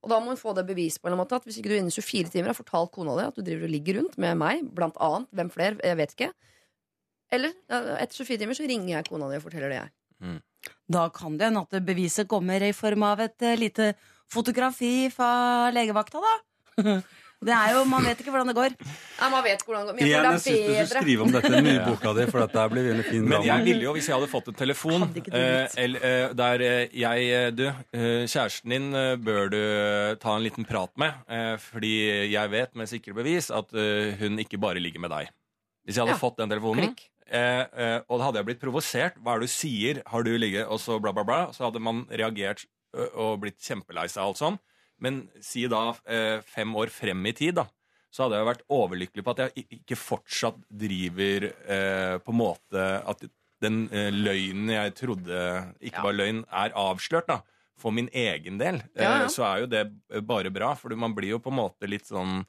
Og 0.00 0.12
da 0.12 0.18
må 0.20 0.32
hun 0.32 0.40
få 0.40 0.54
det 0.56 0.64
bevis 0.68 0.96
på 0.98 1.10
en 1.10 1.18
måte 1.20 1.36
at 1.36 1.46
hvis 1.46 1.60
ikke 1.60 1.72
du 1.72 1.76
innen 1.76 1.92
24 1.92 2.32
timer 2.32 2.52
har 2.52 2.56
fortalt 2.56 2.92
kona 2.94 3.16
di 3.18 3.24
at 3.28 3.36
du 3.36 3.44
driver 3.44 3.68
og 3.68 3.74
ligger 3.74 4.00
rundt 4.00 4.16
med 4.22 4.38
meg, 4.40 4.62
blant 4.76 4.96
annet, 5.00 5.28
hvem 5.36 5.50
flere, 5.52 5.76
jeg 5.84 5.98
vet 6.00 6.14
ikke. 6.16 6.30
Eller 7.36 7.56
etter 8.00 8.16
24 8.16 8.40
timer 8.42 8.58
så 8.58 8.68
ringer 8.68 8.94
jeg 8.96 9.08
kona 9.10 9.28
di 9.30 9.38
og 9.38 9.44
forteller 9.44 9.72
det 9.72 9.80
jeg. 9.82 9.92
Da 10.90 11.04
kan 11.14 11.36
det 11.38 11.48
hende 11.48 11.62
at 11.62 11.84
beviset 11.86 12.28
kommer 12.28 12.64
i 12.64 12.72
form 12.76 13.04
av 13.06 13.22
et 13.24 13.44
lite 13.60 13.92
fotografi 14.32 15.08
fra 15.14 15.70
legevakta, 15.74 16.20
da. 16.26 17.00
Det 17.40 17.54
er 17.56 17.70
jo, 17.72 17.86
Man 17.88 18.04
vet 18.04 18.18
ikke 18.20 18.28
hvordan 18.34 18.50
det 18.50 18.54
går. 18.58 18.74
Nei, 18.84 19.28
man 19.32 19.40
vet 19.46 19.62
hvordan 19.64 19.86
det 19.88 19.92
går. 19.94 19.96
Men 19.96 20.08
jeg 20.10 20.40
syns 20.42 20.44
du 20.44 20.50
skulle 20.50 20.88
skrive 20.90 21.22
om 21.24 21.30
dette 21.32 21.60
i 21.70 21.76
boka 21.88 22.10
di, 22.18 22.26
for 22.28 22.42
dette 22.44 22.64
blir 22.68 22.88
veldig 22.90 23.04
fin 23.06 23.22
Men 23.30 23.46
jeg 23.46 23.64
ville 23.64 23.86
jo, 23.86 23.94
hvis 23.96 24.08
jeg 24.10 24.12
hadde 24.18 24.28
fått 24.28 24.50
en 24.52 24.58
telefon 24.58 25.06
eh, 25.08 25.64
eller, 25.80 26.04
eh, 26.04 26.24
der 26.36 26.64
eh, 26.66 26.92
jeg 27.00 27.30
eh, 27.38 27.46
Du, 27.56 27.62
kjæresten 28.28 28.74
din 28.74 28.90
bør 29.24 29.48
du 29.54 29.56
ta 30.20 30.34
en 30.36 30.44
liten 30.44 30.68
prat 30.68 30.92
med, 31.00 31.16
eh, 31.32 31.54
fordi 31.64 31.94
jeg 32.28 32.52
vet 32.52 32.76
med 32.76 32.90
sikre 32.92 33.16
bevis 33.16 33.48
at 33.48 33.72
hun 34.20 34.36
ikke 34.44 34.60
bare 34.60 34.84
ligger 34.84 35.00
med 35.00 35.14
deg. 35.16 35.32
Hvis 35.88 35.96
jeg 35.96 36.04
hadde 36.04 36.18
Ja. 36.18 36.20
fått 36.20 36.36
den 36.44 36.52
telefonen, 36.52 36.92
eh, 37.24 38.02
og 38.04 38.18
da 38.20 38.26
hadde 38.26 38.42
jeg 38.42 38.50
blitt 38.50 38.60
provosert 38.66 39.16
Hva 39.16 39.38
er 39.38 39.40
det 39.40 39.48
du 39.48 39.54
sier? 39.56 40.02
Har 40.12 40.28
du 40.28 40.34
ligget 40.36 40.68
Og 40.68 40.76
så 40.82 41.00
bla, 41.00 41.16
bla, 41.16 41.24
bla. 41.24 41.40
Så 41.56 41.64
hadde 41.70 41.80
man 41.80 42.04
reagert 42.12 42.66
og 42.92 43.40
blitt 43.42 43.60
kjempelei 43.62 44.08
seg 44.10 44.24
og 44.24 44.32
alt 44.32 44.40
sånn. 44.40 44.58
Men 45.00 45.22
si 45.40 45.62
da 45.70 45.94
fem 46.44 46.74
år 46.76 46.90
frem 46.92 47.22
i 47.30 47.32
tid, 47.36 47.54
da 47.56 47.64
så 48.10 48.26
hadde 48.26 48.40
jeg 48.40 48.48
vært 48.48 48.64
overlykkelig 48.74 49.24
på 49.24 49.34
at 49.34 49.42
jeg 49.44 49.66
ikke 49.78 49.98
fortsatt 49.98 50.58
driver 50.82 51.46
eh, 51.46 52.16
på 52.22 52.34
en 52.34 52.40
måte 52.40 52.86
At 53.06 53.22
den 53.62 53.84
eh, 53.94 54.10
løgnen 54.10 54.72
jeg 54.72 54.94
trodde 54.98 55.40
ikke 55.84 56.04
var 56.06 56.16
løgn, 56.16 56.42
er 56.48 56.74
avslørt, 56.80 57.28
da. 57.28 57.42
For 57.80 57.92
min 57.92 58.08
egen 58.12 58.58
del. 58.60 58.80
Ja, 58.96 59.02
ja. 59.04 59.10
Eh, 59.26 59.30
så 59.32 59.44
er 59.46 59.62
jo 59.62 59.68
det 59.70 59.84
bare 60.26 60.52
bra, 60.52 60.72
for 60.80 60.96
man 60.96 61.14
blir 61.16 61.36
jo 61.36 61.42
på 61.44 61.52
en 61.52 61.60
måte 61.60 61.90
litt 61.90 62.08
sånn 62.08 62.40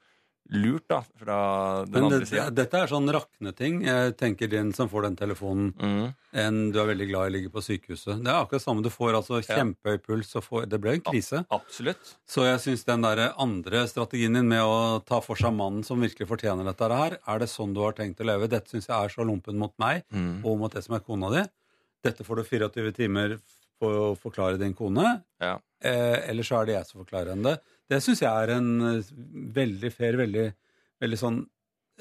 lurt, 0.49 0.83
da, 0.89 1.01
fra 1.15 1.85
den 1.85 1.91
Men 1.93 2.03
andre 2.03 2.19
det, 2.19 2.27
sida. 2.27 2.49
dette 2.51 2.73
er 2.81 2.87
sånn 2.87 3.07
rakneting. 3.13 3.83
Jeg 3.85 4.17
tenker 4.17 4.49
den 4.51 4.73
som 4.73 4.89
får 4.89 5.03
den 5.03 5.15
telefonen, 5.15 5.73
Mm. 5.79 6.13
enn 6.33 6.71
du 6.73 6.79
er 6.81 6.87
veldig 6.93 7.07
glad 7.09 7.21
i 7.23 7.29
å 7.29 7.33
ligge 7.37 7.49
på 7.51 7.61
sykehuset. 7.63 8.21
Det 8.23 8.27
er 8.27 8.43
akkurat 8.45 8.61
samme. 8.61 8.83
Du 8.83 8.89
får 8.89 9.13
altså 9.15 9.39
kjempehøy 9.45 10.01
puls, 10.03 10.35
og 10.35 10.43
får, 10.43 10.65
det 10.67 10.81
ble 10.81 10.93
en 10.93 11.01
krise. 11.01 11.45
Absolutt. 11.51 12.15
Så 12.27 12.43
jeg 12.43 12.59
syns 12.59 12.83
den 12.85 13.01
der 13.01 13.33
andre 13.37 13.85
strategien 13.87 14.33
din 14.33 14.47
med 14.49 14.59
å 14.61 14.99
ta 15.05 15.21
for 15.21 15.35
seg 15.35 15.53
mannen 15.55 15.83
som 15.85 16.01
virkelig 16.01 16.27
fortjener 16.27 16.65
dette 16.65 16.89
her, 16.89 17.17
er 17.25 17.39
det 17.39 17.47
sånn 17.47 17.73
du 17.73 17.79
har 17.81 17.93
tenkt 17.93 18.19
å 18.19 18.25
leve? 18.25 18.49
Dette 18.49 18.67
syns 18.69 18.87
jeg 18.87 18.97
er 19.05 19.07
så 19.09 19.23
lumpen 19.25 19.55
mot 19.57 19.73
meg 19.79 20.03
Mm. 20.11 20.43
og 20.45 20.57
mot 20.59 20.71
det 20.71 20.83
som 20.83 20.95
er 20.95 20.99
kona 20.99 21.29
di. 21.31 21.49
Dette 22.03 22.23
får 22.25 22.35
du 22.37 22.43
24 22.43 22.91
timer 22.93 23.39
på 23.81 23.87
å 23.87 24.17
forklare 24.17 24.57
din 24.59 24.73
kone. 24.73 25.23
Ja. 25.39 25.59
Eh, 25.81 26.29
eller 26.29 26.43
så 26.43 26.61
er 26.61 26.65
det 26.65 26.75
jeg 26.75 26.85
som 26.87 27.05
forklarer 27.05 27.29
henne 27.29 27.43
det. 27.43 27.61
Det 27.91 27.99
syns 28.03 28.21
jeg 28.23 28.31
er 28.31 28.53
en 28.55 28.69
eh, 28.87 29.09
veldig 29.57 29.91
fair, 29.93 30.15
veldig, 30.21 30.45
veldig 31.03 31.19
sånn 31.19 31.41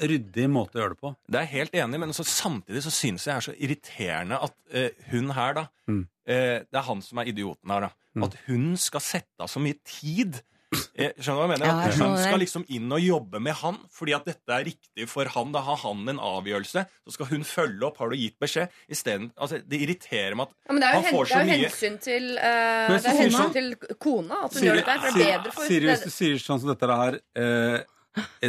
ryddig 0.00 0.46
måte 0.48 0.78
å 0.78 0.84
gjøre 0.84 0.94
det 0.94 1.00
på. 1.02 1.10
Det 1.28 1.36
er 1.40 1.46
jeg 1.48 1.52
helt 1.58 1.74
enig, 1.82 1.98
men 2.00 2.14
så 2.16 2.24
samtidig 2.24 2.80
så 2.86 2.92
syns 2.94 3.26
jeg 3.26 3.34
er 3.34 3.44
så 3.44 3.54
irriterende 3.58 4.38
at 4.46 4.54
eh, 4.72 4.92
hun 5.10 5.32
her, 5.36 5.56
da 5.58 5.66
Mm. 5.90 6.04
eh, 6.30 6.60
Det 6.70 6.78
er 6.78 6.86
han 6.86 7.02
som 7.02 7.18
er 7.18 7.28
idioten 7.32 7.72
her, 7.74 7.88
da. 7.88 7.90
Mm. 8.14 8.24
At 8.28 8.36
hun 8.46 8.76
skal 8.80 9.02
sette 9.02 9.42
av 9.42 9.50
så 9.50 9.60
mye 9.62 9.76
tid 9.84 10.38
Jeg 10.70 11.16
skjønner 11.18 11.38
hva 11.40 11.44
jeg 11.48 11.50
mener? 11.50 11.66
Ja, 11.66 11.86
jeg 11.90 11.96
hun 11.98 12.12
skal 12.20 12.38
liksom 12.44 12.64
inn 12.70 12.92
og 12.94 13.00
jobbe 13.02 13.40
med 13.42 13.56
han 13.58 13.78
fordi 13.90 14.14
at 14.14 14.26
dette 14.28 14.54
er 14.54 14.66
riktig 14.68 15.06
for 15.10 15.26
han. 15.34 15.50
Da 15.54 15.62
har 15.66 15.80
han 15.82 16.04
en 16.12 16.20
avgjørelse. 16.22 16.84
Så 17.08 17.14
skal 17.16 17.26
hun 17.32 17.42
følge 17.48 17.88
opp. 17.88 17.98
Har 17.98 18.12
du 18.12 18.16
gitt 18.20 18.36
beskjed? 18.42 18.70
Isteden, 18.92 19.30
altså, 19.34 19.58
det 19.66 19.80
irriterer 19.82 20.36
meg 20.38 20.46
at 20.46 20.54
Ja, 20.68 20.76
men 20.76 20.84
det 20.84 20.92
han 20.94 21.02
hen, 21.08 21.16
får 21.16 21.24
det 21.26 21.32
så 21.32 21.38
er 21.40 21.42
jo 21.42 21.50
mye 21.50 21.64
hensyn 21.66 21.96
til 22.06 22.28
uh, 22.38 22.44
Det 22.44 22.98
er 23.00 23.02
så- 23.06 23.16
hensyn 23.18 23.56
til 23.56 23.70
kona 23.98 24.44
at 24.46 24.54
hun 24.54 24.68
gjør 24.68 24.78
dette. 24.80 24.98
For 25.00 25.18
det 25.18 25.26
er 25.26 25.38
bedre 25.40 25.56
for 25.58 25.72
Siri, 25.72 25.90
hvis 25.90 26.06
du 26.06 26.14
sier 26.14 26.44
sånn 26.46 26.62
som 26.62 26.70
dette 26.74 26.92
her 27.02 27.18
uh, 27.18 27.80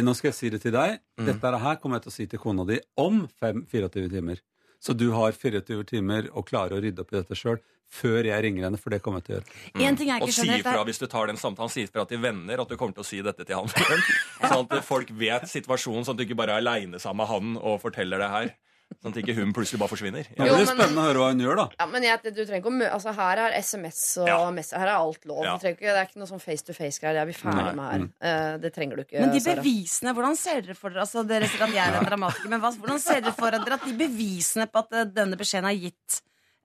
Nå 0.02 0.14
skal 0.18 0.30
jeg 0.32 0.34
si 0.38 0.48
det 0.50 0.62
til 0.62 0.72
deg. 0.74 0.98
Dette 1.22 1.50
her 1.66 1.76
kommer 1.82 1.98
jeg 1.98 2.06
til 2.06 2.10
å 2.12 2.16
si 2.20 2.26
til 2.30 2.40
kona 2.42 2.64
di 2.66 2.78
om 2.98 3.24
fem, 3.38 3.62
24 3.70 4.08
timer. 4.10 4.40
Så 4.82 4.96
du 4.98 5.12
har 5.14 5.30
24 5.36 5.84
timer 5.86 6.26
å 6.34 6.42
klare 6.42 6.74
å 6.74 6.82
rydde 6.82 7.04
opp 7.04 7.12
i 7.14 7.20
dette 7.20 7.38
sjøl 7.38 7.60
før 7.92 8.24
jeg 8.24 8.40
ringer 8.46 8.64
henne, 8.64 8.78
for 8.80 8.88
det 8.90 9.02
kommer 9.04 9.20
jeg 9.20 9.26
til 9.26 9.34
å 9.34 9.36
gjøre. 9.36 9.84
En 9.86 9.96
ting 10.00 10.08
jeg 10.08 10.22
Og 10.22 10.26
ikke 10.26 10.32
si 10.32 10.40
skjønner 10.40 10.56
helt 10.56 10.64
ifra 10.66 10.80
er- 10.80 10.86
hvis 10.88 10.98
du 11.02 11.06
tar 11.12 11.26
den 11.28 11.36
samtalen. 11.36 11.70
Si 11.70 11.82
ifra 11.84 12.06
til 12.08 12.18
venner 12.22 12.62
at 12.62 12.68
du 12.72 12.76
kommer 12.80 12.94
til 12.96 13.04
å 13.04 13.06
si 13.06 13.20
dette 13.22 13.44
til 13.44 13.54
han. 13.60 13.68
sånn 14.48 14.66
at 14.72 14.84
folk 14.88 15.10
vet 15.12 15.44
situasjonen, 15.50 16.06
sånn 16.08 16.16
at 16.16 16.22
du 16.22 16.24
ikke 16.24 16.38
bare 16.40 16.56
er 16.56 16.64
aleine 16.64 16.98
sammen 16.98 17.20
med 17.22 17.28
han 17.28 17.56
og 17.60 17.80
forteller 17.84 18.18
det 18.24 18.30
her. 18.32 18.54
Sånn 19.00 19.14
at 19.14 19.18
ikke 19.22 19.34
hun 19.38 19.52
plutselig 19.56 19.80
bare 19.80 19.92
forsvinner. 19.92 20.28
Ja, 20.36 20.44
det 20.44 20.56
blir 20.58 20.68
spennende 20.68 21.02
å 21.02 21.06
høre 21.06 21.22
hva 21.22 21.28
hun 21.32 21.42
gjør, 21.44 21.60
da. 21.62 21.66
ja, 21.78 21.86
men 21.92 22.06
jeg, 22.06 22.20
du 22.28 22.40
trenger 22.42 22.60
ikke 22.60 22.72
å 22.72 22.74
mø 22.76 22.88
altså, 22.92 23.14
Her 23.16 23.42
er 23.46 23.56
SMS 23.58 24.02
og 24.22 24.48
messer 24.56 24.82
Her 24.82 24.90
er 24.92 24.96
alt 24.96 25.28
lov. 25.30 25.42
Ja. 25.46 25.54
Du 25.60 25.68
ikke, 25.70 25.88
det 25.88 25.96
er 25.96 26.10
ikke 26.10 26.22
noe 26.22 26.30
sånn 26.30 26.42
face 26.42 26.66
to 26.66 26.76
face-greier. 26.76 27.16
Det 27.18 27.22
er 27.22 27.30
vi 27.30 27.36
ferdig 27.38 27.64
Nei. 27.64 27.74
med 27.78 27.92
her. 27.92 28.04
Uh, 28.24 28.58
det 28.62 28.72
trenger 28.76 29.00
du 29.00 29.04
ikke. 29.06 29.20
Men 29.20 29.32
de 29.34 29.42
Sara. 29.44 29.62
bevisene, 29.62 30.14
hvordan 30.18 30.38
ser 30.38 30.62
dere 30.66 30.76
for 30.78 30.94
dere 30.94 31.06
altså 31.06 31.24
Dere 31.28 31.48
sier 31.48 31.64
at 31.66 31.74
jeg 31.74 31.82
er 31.82 31.98
en 32.00 32.08
dramatiker, 32.08 32.50
men 32.52 32.62
hva, 32.62 32.72
hvordan 32.76 33.00
ser 33.02 33.22
dere 33.24 33.34
for 33.36 33.54
dere 33.54 33.78
at 33.78 33.86
de 33.88 33.94
bevisene 33.96 34.66
på 34.70 34.82
at 34.82 34.96
eh, 34.98 35.08
denne 35.16 35.38
beskjeden 35.40 35.68
er 35.70 35.78
gitt, 35.78 36.18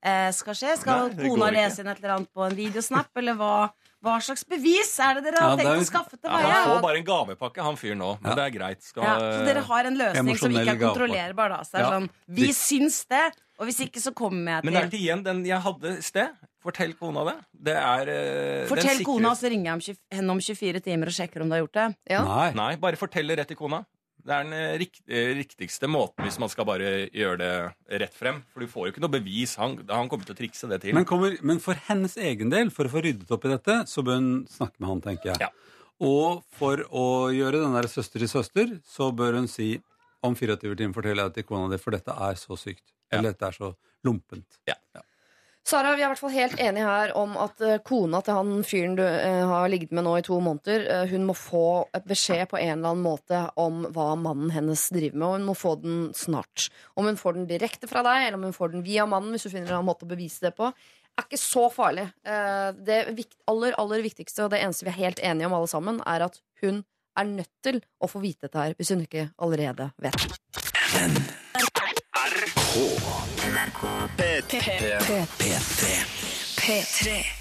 eh, 0.04 0.30
skal 0.36 0.58
skje? 0.58 0.76
Skal 0.82 1.12
Nei, 1.14 1.28
kona 1.30 1.52
lese 1.54 1.84
inn 1.84 1.92
et 1.92 2.02
eller 2.02 2.16
annet 2.18 2.32
på 2.34 2.46
en 2.46 2.58
videosnap, 2.58 3.12
eller 3.22 3.38
hva, 3.40 3.54
hva 4.04 4.18
slags 4.22 4.44
bevis 4.48 4.92
er 5.04 5.16
det 5.18 5.24
dere 5.26 5.40
Ja, 5.42 5.48
har 5.50 5.58
det 5.58 5.66
tenkt 5.66 5.76
er- 5.76 5.82
å 5.82 5.90
skaffe 5.90 6.16
til 6.22 6.30
Ja, 6.30 6.38
han 6.38 6.68
får 6.70 6.82
bare 6.82 6.98
en 6.98 7.06
gavepakke, 7.06 7.64
han 7.64 7.76
fyren 7.76 7.98
nå. 7.98 8.12
Men 8.22 8.36
det 8.38 8.44
er 8.46 8.60
greit. 8.60 8.82
Skal, 8.84 9.04
Ja, 9.04 9.18
så 9.20 9.46
dere 9.46 9.62
har 9.66 9.86
en 9.86 9.98
løsning 9.98 10.38
som 10.38 10.52
ikke 10.52 10.62
er 10.62 10.66
gavepakke. 10.76 10.94
kontrollerbar, 10.94 11.50
da. 11.50 11.58
Så 11.64 11.72
det 11.72 11.82
er 11.82 11.84
Ja. 11.84 11.92
sånn, 12.00 12.10
vi 12.28 12.48
syns 12.54 13.08
det, 13.08 13.34
og 13.60 13.68
hvis 13.68 13.80
ikke 13.82 14.00
så 14.02 14.14
kommer 14.14 14.46
jeg 14.58 14.64
Men 14.64 14.74
det 14.74 14.84
er 14.84 14.90
til 14.90 15.00
ikke 15.00 15.04
igjen 15.08 15.24
den 15.24 15.46
jeg 15.46 15.60
hadde 15.62 15.98
i 15.98 16.02
sted. 16.02 16.30
Fortell 16.64 16.94
kona 17.00 17.24
det. 17.26 17.36
Det 17.64 17.76
er 17.76 18.02
eh, 18.02 18.60
den 18.66 18.68
Fortell 18.68 18.98
sikre- 18.98 19.06
kona, 19.06 19.30
så 19.34 19.50
ringer 19.50 19.64
jeg 19.66 19.74
om 19.74 19.80
20 19.80 19.98
henne 20.12 20.30
om 20.32 20.40
24 20.40 20.80
timer 20.84 21.06
og 21.08 21.14
sjekker 21.14 21.42
om 21.42 21.50
du 21.50 21.56
har 21.56 21.62
gjort 21.66 21.74
det. 21.74 21.96
Nei. 22.10 22.52
Nei, 22.54 22.76
bare 22.76 22.96
fortell 22.98 23.28
det 23.28 23.38
rett 23.40 23.48
til 23.48 23.58
kona. 23.58 23.86
Det 24.28 24.36
er 24.36 24.44
den 24.44 24.56
eh, 24.58 24.74
rikt, 24.82 25.02
eh, 25.08 25.30
riktigste 25.38 25.88
måten 25.88 26.26
hvis 26.26 26.36
man 26.42 26.52
skal 26.52 26.68
bare 26.68 26.90
gjøre 27.16 27.38
det 27.40 28.00
rett 28.04 28.16
frem. 28.16 28.42
For 28.52 28.64
du 28.64 28.72
får 28.72 28.88
jo 28.88 28.94
ikke 28.94 29.04
noe 29.06 29.14
bevis. 29.14 29.56
Han, 29.62 29.78
han 29.88 30.10
kommer 30.12 30.28
til 30.28 30.36
å 30.36 30.40
trikse 30.42 30.68
det 30.68 30.82
til. 30.84 30.96
Men, 30.98 31.08
kommer, 31.08 31.38
men 31.48 31.62
for 31.64 31.80
hennes 31.88 32.18
egen 32.20 32.52
del, 32.52 32.74
for 32.76 32.90
å 32.90 32.92
få 32.92 33.06
ryddet 33.06 33.32
opp 33.32 33.48
i 33.48 33.54
dette, 33.54 33.78
så 33.88 34.04
bør 34.04 34.20
hun 34.20 34.32
snakke 34.52 34.84
med 34.84 34.92
han, 34.92 35.04
tenker 35.06 35.32
jeg. 35.32 35.40
Og 36.04 36.44
for 36.60 36.84
å 36.92 37.06
gjøre 37.34 37.64
den 37.64 37.78
der 37.78 37.88
søster 37.90 38.22
til 38.22 38.30
søster, 38.30 38.76
så 38.86 39.10
bør 39.16 39.40
hun 39.40 39.48
si 39.50 39.78
om 40.28 40.36
24 40.36 40.76
timer 40.76 40.98
forteller 40.98 41.30
jeg 41.30 41.38
til 41.40 41.48
kona 41.48 41.72
di, 41.72 41.80
for 41.82 41.96
dette 41.96 42.14
er 42.28 42.38
så 42.40 42.58
sykt. 42.60 42.84
Eller 43.14 43.32
dette 43.32 43.48
er 43.48 43.56
så 43.56 43.72
lompent. 44.06 44.60
Sara, 45.68 45.90
vi 45.98 46.00
er 46.00 46.08
i 46.08 46.12
hvert 46.14 46.22
fall 46.22 46.32
helt 46.32 46.62
enige 46.64 46.88
her 46.88 47.12
om 47.20 47.34
at 47.44 47.60
eh, 47.66 47.80
kona 47.84 48.22
til 48.24 48.38
han 48.38 48.52
fyren 48.64 48.94
du 48.96 49.04
eh, 49.04 49.42
har 49.50 49.68
ligget 49.68 49.92
med 49.98 50.06
nå 50.06 50.14
i 50.16 50.24
to 50.24 50.38
måneder, 50.40 50.86
eh, 50.94 51.10
hun 51.12 51.26
må 51.28 51.34
få 51.36 51.64
et 51.98 52.06
beskjed 52.08 52.46
på 52.54 52.60
en 52.62 52.78
eller 52.78 52.94
annen 52.94 53.04
måte 53.04 53.42
om 53.60 53.82
hva 53.92 54.14
mannen 54.16 54.54
hennes 54.56 54.86
driver 54.96 55.18
med, 55.18 55.26
og 55.28 55.36
hun 55.36 55.50
må 55.50 55.58
få 55.60 55.74
den 55.82 55.98
snart. 56.16 56.70
Om 56.96 57.10
hun 57.12 57.20
får 57.20 57.36
den 57.36 57.50
direkte 57.50 57.90
fra 57.92 58.06
deg, 58.08 58.30
eller 58.30 58.40
om 58.40 58.48
hun 58.48 58.56
får 58.56 58.78
den 58.78 58.86
via 58.88 59.04
mannen, 59.12 59.36
hvis 59.36 59.50
du 59.50 59.52
finner 59.52 59.76
en 59.76 59.90
måte 59.90 60.08
å 60.08 60.14
bevise 60.14 60.48
det 60.48 60.54
på, 60.56 60.72
er 60.72 61.26
ikke 61.26 61.42
så 61.42 61.66
farlig. 61.74 62.06
Det 62.24 62.98
aller, 63.50 63.76
aller 63.82 64.06
viktigste, 64.06 64.46
og 64.46 64.54
det 64.54 64.62
eneste 64.62 64.86
vi 64.88 64.94
er 64.94 65.02
helt 65.02 65.20
enige 65.20 65.50
om 65.50 65.58
alle 65.58 65.72
sammen, 65.72 66.00
er 66.08 66.30
at 66.30 66.40
hun 66.62 66.86
er 67.18 67.28
nødt 67.28 67.52
til 67.66 67.82
å 68.00 68.08
få 68.08 68.24
vite 68.24 68.48
dette 68.48 68.62
her, 68.62 68.78
hvis 68.78 68.94
hun 68.94 69.04
ikke 69.04 69.32
allerede 69.36 69.90
vet 70.00 70.30
det. 70.30 71.67
P3. 76.58 77.37